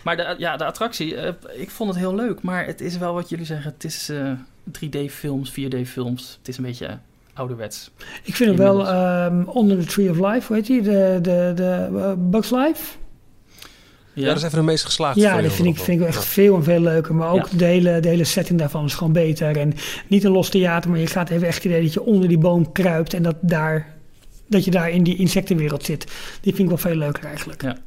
maar 0.03 0.17
de, 0.17 0.35
ja, 0.37 0.57
de 0.57 0.65
attractie, 0.65 1.15
eh, 1.15 1.33
ik 1.53 1.69
vond 1.69 1.89
het 1.89 1.99
heel 1.99 2.15
leuk. 2.15 2.41
Maar 2.41 2.65
het 2.65 2.81
is 2.81 2.97
wel 2.97 3.13
wat 3.13 3.29
jullie 3.29 3.45
zeggen. 3.45 3.71
Het 3.73 3.83
is 3.83 4.09
eh, 4.09 4.31
3D-films, 4.71 5.51
4D-films. 5.51 6.35
Het 6.37 6.47
is 6.47 6.57
een 6.57 6.63
beetje 6.63 6.97
ouderwets. 7.33 7.91
Ik 8.23 8.35
vind 8.35 8.49
hem 8.49 8.57
wel 8.57 8.87
ehm 8.87 9.57
Under 9.57 9.79
the 9.79 9.85
Tree 9.85 10.09
of 10.09 10.17
Life, 10.33 10.47
hoe 10.47 10.55
heet 10.55 10.65
die? 10.65 10.81
De, 10.81 11.19
de, 11.21 11.51
de 11.55 11.87
eh, 11.99 12.11
Bugs 12.17 12.49
Life? 12.49 12.97
ja. 14.13 14.25
dat 14.27 14.37
is 14.37 14.43
even 14.43 14.57
de 14.57 14.63
meest 14.63 14.85
geslaagde 14.85 15.21
Ja, 15.21 15.41
dat 15.41 15.51
vind 15.51 15.67
ik, 15.67 15.75
vind 15.75 15.87
ik 15.87 15.99
wel. 15.99 16.07
echt 16.07 16.25
veel 16.25 16.55
en 16.55 16.63
veel 16.63 16.79
leuker. 16.81 17.15
Maar 17.15 17.29
ook 17.31 17.47
Ja. 17.51 17.57
de, 17.57 17.65
hele, 17.65 17.99
de 17.99 18.07
hele 18.07 18.23
setting 18.23 18.59
daarvan 18.59 18.85
is 18.85 18.93
gewoon 18.93 19.13
beter. 19.13 19.57
En 19.57 19.73
niet 20.07 20.23
een 20.23 20.31
los 20.31 20.49
theater, 20.49 20.89
maar 20.89 20.99
je 20.99 21.07
gaat 21.07 21.29
even 21.29 21.47
echt 21.47 21.55
het 21.55 21.65
idee 21.65 21.81
dat 21.81 21.93
je 21.93 22.01
onder 22.03 22.27
die 22.27 22.37
boom 22.37 22.71
kruipt 22.71 23.13
en 23.13 23.23
dat, 23.23 23.35
daar, 23.41 23.93
dat 24.47 24.65
je 24.65 24.71
daar 24.71 24.89
in 24.89 25.03
die 25.03 25.17
insectenwereld 25.17 25.83
zit. 25.85 26.03
Die 26.41 26.55
vind 26.55 26.57
ik 26.59 26.67
wel 26.67 26.91
veel 26.91 26.95
leuker 26.95 27.25
eigenlijk. 27.25 27.61
Ja, 27.61 27.77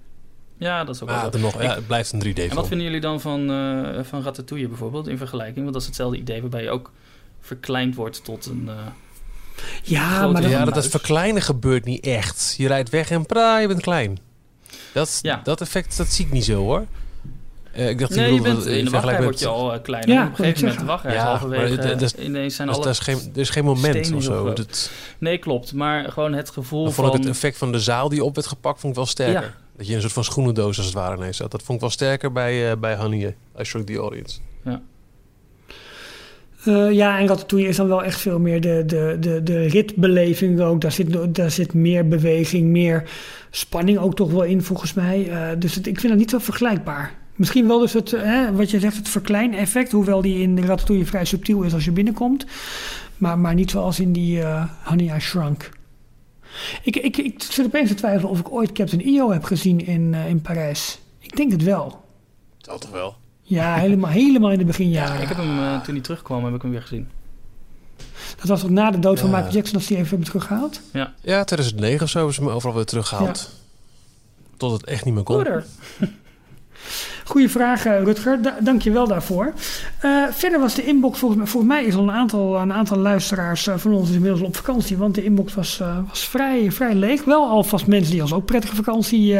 dat 0.59 0.89
is 0.95 1.03
ook 1.03 1.09
Maar 1.09 1.21
wel 1.23 1.31
ja, 1.33 1.39
nog, 1.39 1.63
ja, 1.63 1.75
het 1.75 1.87
blijft 1.87 2.13
een 2.13 2.19
3D-film. 2.21 2.49
En 2.51 2.55
wat 2.57 2.67
vinden 2.69 2.87
jullie 2.87 3.01
dan 3.01 3.21
van, 3.21 3.51
eh 3.51 4.05
van 4.05 4.23
Ratatouille 4.23 4.69
bijvoorbeeld 4.69 5.09
in 5.09 5.19
vergelijking? 5.19 5.59
Want 5.61 5.73
dat 5.73 5.81
is 5.83 5.87
hetzelfde 5.89 6.17
idee 6.19 6.41
waarbij 6.41 6.63
je 6.63 6.71
ook 6.71 6.91
verkleind 7.41 7.95
wordt 7.95 8.25
tot 8.25 8.47
een... 8.47 8.69
eh, 8.69 8.75
Ja, 9.83 10.09
Grote 10.17 10.33
maar 10.33 10.43
dat, 10.43 10.51
Ja, 10.51 10.65
dat, 10.65 10.87
verkleinen 10.89 11.43
gebeurt 11.43 11.85
niet 11.85 12.05
echt. 12.07 12.55
Je 12.59 12.67
rijdt 12.67 12.91
weg 12.91 13.11
en 13.11 13.27
pra, 13.27 13.59
je 13.59 13.67
bent 13.69 13.81
klein. 13.81 14.19
Dat, 14.93 15.19
Ja. 15.23 15.41
dat 15.45 15.61
effect, 15.61 15.97
dat 15.97 16.07
zie 16.09 16.27
ik 16.27 16.33
niet 16.33 16.45
zo 16.45 16.55
hoor. 16.55 16.85
Eh, 17.73 17.89
ik 17.89 17.99
dacht, 17.99 18.15
nee, 18.15 18.33
je 18.35 18.41
bedoelde, 18.41 18.65
bent, 18.65 18.77
in 18.77 18.85
de 18.85 18.91
wachtrij 18.91 19.15
met- 19.15 19.25
word 19.25 19.39
je 19.41 19.47
al 19.47 19.81
kleiner. 19.81 20.15
Ja, 20.15 20.23
op 20.23 20.29
een 20.31 20.37
gegeven 20.37 20.61
moment 20.63 20.81
de 20.81 20.87
wachtrij 20.87 21.15
Ja, 21.15 21.25
halverwege. 21.27 21.93
is- 22.05 22.15
ineens 22.15 22.55
zijn 22.55 22.67
Dus 22.69 22.77
alle... 22.77 22.85
daar 22.85 22.93
is 22.95 22.99
geen, 22.99 23.19
er 23.35 23.41
is 23.41 23.51
geen 23.51 23.65
moment 23.65 24.13
of 24.15 24.23
zo. 24.23 24.53
Dat, 24.53 24.91
Nee, 25.19 25.39
klopt. 25.39 25.73
Maar 25.73 26.13
gewoon 26.13 26.33
het 26.33 26.51
gevoel 26.51 26.85
van... 26.85 26.93
vond 26.95 27.15
ik 27.15 27.21
het 27.21 27.29
effect 27.31 27.59
van 27.59 27.73
de 27.73 27.81
zaal 27.81 28.09
die 28.09 28.25
op 28.25 28.35
werd 28.35 28.47
gepakt 28.47 28.81
vond 28.81 28.93
ik 28.93 28.99
wel 28.99 29.09
sterker. 29.09 29.55
Ja. 29.75 29.79
Dat 29.79 29.87
je 29.87 29.95
een 29.95 30.01
soort 30.01 30.13
van 30.13 30.25
schoenendoos 30.25 30.77
als 30.77 30.87
het 30.87 30.95
ware 30.95 31.17
ineens 31.17 31.37
zat. 31.37 31.51
Dat 31.51 31.63
vond 31.63 31.75
ik 31.75 31.81
wel 31.81 31.91
sterker 31.91 32.33
bij, 32.33 32.71
eh 32.71 32.77
bij 32.79 32.97
Honey, 32.97 33.37
I 33.61 33.65
Shrunk 33.65 33.87
the 33.87 33.97
Audience. 33.97 34.41
Eh, 36.65 36.91
ja, 36.93 37.19
en 37.19 37.27
Ratatouille 37.27 37.69
is 37.69 37.77
dan 37.77 37.89
wel 37.89 38.05
echt 38.05 38.21
veel 38.21 38.39
meer 38.39 38.61
de, 38.61 38.83
de, 38.87 39.17
de, 39.21 39.43
de 39.43 39.67
ritbeleving 39.67 40.61
ook. 40.61 40.81
Daar 40.81 40.93
zit, 40.93 41.35
daar 41.35 41.51
zit 41.51 41.75
meer 41.75 42.09
beweging, 42.09 42.67
meer 42.67 43.11
spanning 43.51 43.99
ook 43.99 44.15
toch 44.15 44.31
wel 44.31 44.43
in 44.43 44.63
volgens 44.63 44.95
mij. 44.95 45.31
Eh, 45.31 45.49
dus 45.59 45.75
het, 45.75 45.87
ik 45.87 46.01
vind 46.01 46.13
het 46.13 46.21
niet 46.21 46.31
zo 46.31 46.39
vergelijkbaar. 46.39 47.15
Misschien 47.35 47.67
wel 47.67 47.79
dus 47.79 47.93
het, 47.93 48.13
eh, 48.13 48.23
hè, 48.23 48.53
wat 48.53 48.71
je 48.71 48.81
zegt, 48.81 48.97
het 48.97 49.09
verklein-effect. 49.09 49.93
Hoewel 49.93 50.23
die 50.23 50.39
in 50.39 50.59
Ratatouille 50.59 51.07
vrij 51.07 51.25
subtiel 51.25 51.63
is 51.63 51.75
als 51.75 51.85
je 51.85 51.93
binnenkomt. 51.93 52.47
Maar, 53.19 53.39
maar 53.39 53.55
niet 53.55 53.71
zoals 53.71 54.01
in 54.01 54.13
die 54.13 54.43
eh, 54.43 54.65
Honey 54.85 55.17
I 55.17 55.21
Shrunk. 55.21 55.71
Ik, 56.83 56.97
ik, 56.97 57.17
ik 57.17 57.43
zit 57.43 57.67
opeens 57.67 57.89
te 57.89 57.95
twijfelen 57.95 58.31
of 58.31 58.39
ik 58.39 58.53
ooit 58.53 58.73
Captain 58.73 59.03
EO 59.03 59.31
heb 59.33 59.45
gezien 59.45 59.87
in, 59.87 60.15
eh, 60.15 60.29
in 60.29 60.43
Parijs. 60.43 60.99
Ik 61.19 61.37
denk 61.37 61.53
het 61.53 61.63
wel. 61.63 62.05
Dat 62.59 62.81
toch 62.81 62.91
wel. 62.91 63.15
Ja, 63.43 63.75
helemaal, 63.75 64.11
helemaal 64.23 64.51
in 64.51 64.59
de 64.59 64.65
beginjaren. 64.65 65.23
Ik 65.23 65.29
heb 65.29 65.37
hem, 65.37 65.59
eh, 65.59 65.81
toen 65.81 65.95
hij 65.95 66.03
terugkwam, 66.03 66.45
heb 66.45 66.55
ik 66.55 66.63
hem 66.63 66.71
weer 66.71 66.83
gezien. 66.83 67.09
Dat 68.37 68.49
was 68.49 68.65
ook 68.65 68.71
na 68.71 68.91
de 68.91 68.99
dood 68.99 69.21
van 69.21 69.31
Ja. 69.31 69.35
Michael 69.37 69.55
Jackson, 69.55 69.75
als 69.77 69.87
die 69.87 69.97
even 69.97 70.09
hebben 70.09 70.27
teruggehaald. 70.27 70.81
Ja, 70.93 71.45
2009 71.45 72.03
of 72.03 72.09
zo 72.11 72.17
hebben 72.17 72.35
ze 72.35 72.43
me 72.43 72.51
overal 72.51 72.75
weer 72.75 72.85
teruggehaald. 72.85 73.51
Tot 74.57 74.73
het 74.73 74.85
echt 74.85 75.05
niet 75.05 75.15
meer 75.15 75.23
kon. 75.23 75.47
Goeie 77.25 77.51
vraag, 77.51 77.87
eh, 77.87 78.03
Rutger. 78.03 78.43
Da 78.43 78.57
Dank 78.61 78.83
je 78.83 78.91
wel 78.91 79.07
daarvoor. 79.07 79.53
Eh, 80.01 80.11
verder 80.31 80.61
was 80.61 80.75
de 80.75 80.85
inbox, 80.85 81.19
volgens 81.19 81.41
mij, 81.41 81.51
volgens 81.51 81.73
mij 81.73 81.85
is 81.85 81.95
al 81.95 82.03
een 82.03 82.11
aantal, 82.11 82.57
een 82.57 82.73
aantal 82.73 82.99
luisteraars 82.99 83.67
eh, 83.67 83.75
van 83.77 83.93
ons 83.93 84.11
inmiddels 84.11 84.41
op 84.41 84.57
vakantie. 84.57 84.97
Want 84.97 85.15
de 85.15 85.25
inbox 85.25 85.55
was, 85.55 85.81
was 86.09 86.29
vrij, 86.29 86.73
vrij 86.73 86.95
leeg. 86.95 87.25
Wel 87.25 87.49
alvast 87.49 87.87
mensen 87.87 88.13
die 88.13 88.23
ons 88.23 88.33
ook 88.33 88.45
prettige 88.45 88.75
vakantie 88.75 89.37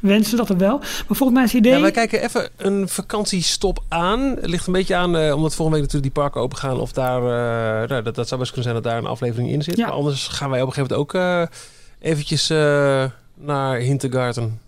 wensen, 0.00 0.36
dat 0.36 0.48
er 0.48 0.56
wel. 0.56 0.78
Maar 0.78 1.16
volgens 1.16 1.32
mij 1.32 1.42
is 1.42 1.52
het 1.52 1.60
idee... 1.60 1.72
Ja, 1.72 1.80
wij 1.80 1.90
kijken 1.90 2.22
even 2.22 2.48
een 2.56 2.88
vakantiestop 2.88 3.82
aan. 3.88 4.20
Het 4.20 4.46
ligt 4.46 4.66
een 4.66 4.72
beetje 4.72 4.94
aan, 4.94 5.32
omdat 5.32 5.54
volgende 5.54 5.80
week 5.80 5.92
natuurlijk 5.92 6.14
die 6.14 6.22
parken 6.22 6.40
open 6.40 6.58
gaan. 6.58 6.80
Of 6.80 6.92
daar, 6.92 7.20
nou, 7.88 8.02
dat, 8.02 8.14
dat 8.14 8.28
zou 8.28 8.40
best 8.40 8.52
kunnen 8.52 8.70
zijn 8.70 8.82
dat 8.82 8.92
daar 8.92 9.02
een 9.02 9.10
aflevering 9.10 9.50
in 9.50 9.62
zit. 9.62 9.76
Ja. 9.76 9.86
Maar 9.86 9.94
anders 9.94 10.28
gaan 10.28 10.50
wij 10.50 10.62
op 10.62 10.66
een 10.66 10.72
gegeven 10.74 10.96
moment 10.96 11.14
ook 11.14 11.48
eventjes 12.00 12.48
naar 13.34 13.76
Hintergarten. 13.76 14.60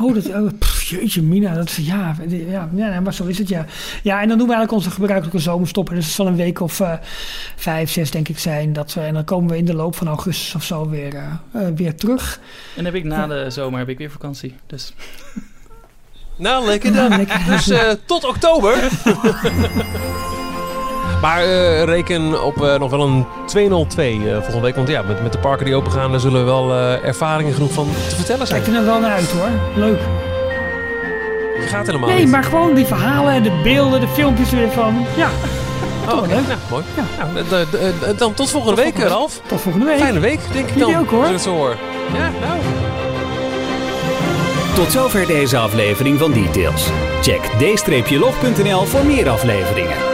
Oh, 0.00 0.14
dat, 0.14 0.26
oh 0.26 0.48
pff, 0.58 0.82
jeetje 0.82 1.22
mina, 1.22 1.54
dat 1.54 1.68
is, 1.68 1.76
ja, 1.76 2.16
ja, 2.28 2.68
ja, 2.74 3.00
maar 3.00 3.14
zo 3.14 3.24
is 3.24 3.38
het, 3.38 3.48
ja. 3.48 3.66
Ja, 4.02 4.20
en 4.22 4.28
dan 4.28 4.38
doen 4.38 4.46
we 4.48 4.54
eigenlijk 4.54 4.72
onze 4.72 4.90
gebruikelijke 4.90 5.38
zomerstoppen. 5.38 5.94
Dus 5.94 6.04
het 6.04 6.14
zal 6.14 6.26
een 6.26 6.36
week 6.36 6.60
of 6.60 6.80
eh, 6.80 6.92
vijf, 7.56 7.90
zes, 7.90 8.10
denk 8.10 8.28
ik, 8.28 8.38
zijn. 8.38 8.72
Dat 8.72 8.94
we, 8.94 9.00
en 9.00 9.14
dan 9.14 9.24
komen 9.24 9.50
we 9.50 9.56
in 9.56 9.64
de 9.64 9.74
loop 9.74 9.96
van 9.96 10.06
augustus 10.06 10.54
of 10.54 10.64
zo 10.64 10.88
weer, 10.88 11.14
eh, 11.14 11.22
eh, 11.52 11.74
weer 11.76 11.94
terug. 11.96 12.40
En 12.76 12.84
heb 12.84 12.94
ik 12.94 13.04
na 13.04 13.26
de 13.26 13.50
zomer 13.50 13.78
heb 13.78 13.88
ik 13.88 13.98
weer 13.98 14.10
vakantie. 14.10 14.54
Dus 14.66 14.94
Nou, 16.36 16.66
lekker 16.66 16.92
dan. 16.92 17.16
lekker. 17.16 17.44
Dus 17.46 17.68
eh, 17.68 17.90
tot 18.06 18.24
oktober. 18.24 18.74
maar 21.24 21.42
eh, 21.42 21.82
reken 21.84 22.44
op 22.44 22.64
eh, 22.64 22.78
nog 22.78 22.90
wel 22.90 23.00
een 23.00 23.26
202 23.46 24.18
eh, 24.28 24.34
volgende 24.34 24.60
week. 24.60 24.74
Want 24.76 24.88
ja, 24.88 25.02
met, 25.02 25.22
met 25.22 25.32
de 25.32 25.38
parken 25.38 25.64
die 25.64 25.74
open 25.74 25.92
gaan, 25.92 26.10
daar 26.10 26.20
zullen 26.20 26.44
wel 26.44 26.72
eh, 26.72 27.04
ervaringen 27.04 27.52
genoeg 27.54 27.72
van 27.72 27.88
te 28.08 28.14
vertellen 28.16 28.46
zijn. 28.46 28.62
Kijk 28.62 28.76
er 28.76 28.84
wel 28.84 29.00
naar 29.00 29.10
uit 29.12 29.30
hoor. 29.30 29.48
Leuk. 29.74 29.98
Je 31.60 31.66
gaat 31.70 31.86
helemaal 31.86 32.08
Nee, 32.08 32.18
niet. 32.18 32.30
maar 32.30 32.44
gewoon 32.44 32.74
die 32.74 32.86
verhalen, 32.86 33.42
de 33.42 33.60
beelden, 33.62 34.00
de 34.00 34.08
filmpjes 34.08 34.50
weer 34.50 34.70
van. 34.70 35.06
Ja, 35.16 35.28
Oh, 36.08 36.10
wel 36.10 36.20
leuk. 36.20 36.28
Nou, 36.46 36.58
mooi. 36.70 36.84
Ja. 36.96 37.26
Nou, 37.50 38.16
dan 38.16 38.34
tot 38.34 38.50
volgende 38.50 38.82
week, 38.82 38.92
volgende 38.92 39.14
Ralf. 39.14 39.40
Tot 39.46 39.60
volgende 39.60 39.86
week. 39.86 39.98
Fijne 39.98 40.20
week, 40.20 40.40
denk 40.52 40.68
ik 40.68 40.74
Jullie 40.76 40.92
dan. 40.92 41.02
ook, 41.02 41.10
hoor. 41.10 41.24
Het 41.24 41.40
zo 41.40 41.54
hoor. 41.54 41.76
Ja, 42.14 42.30
nou. 42.46 42.58
Tot 44.74 44.92
zover 44.92 45.26
deze 45.26 45.56
aflevering 45.58 46.18
van 46.18 46.32
Details. 46.32 46.86
Check 47.22 47.40
d-log.nl 48.06 48.84
voor 48.84 49.04
meer 49.06 49.28
afleveringen. 49.28 50.13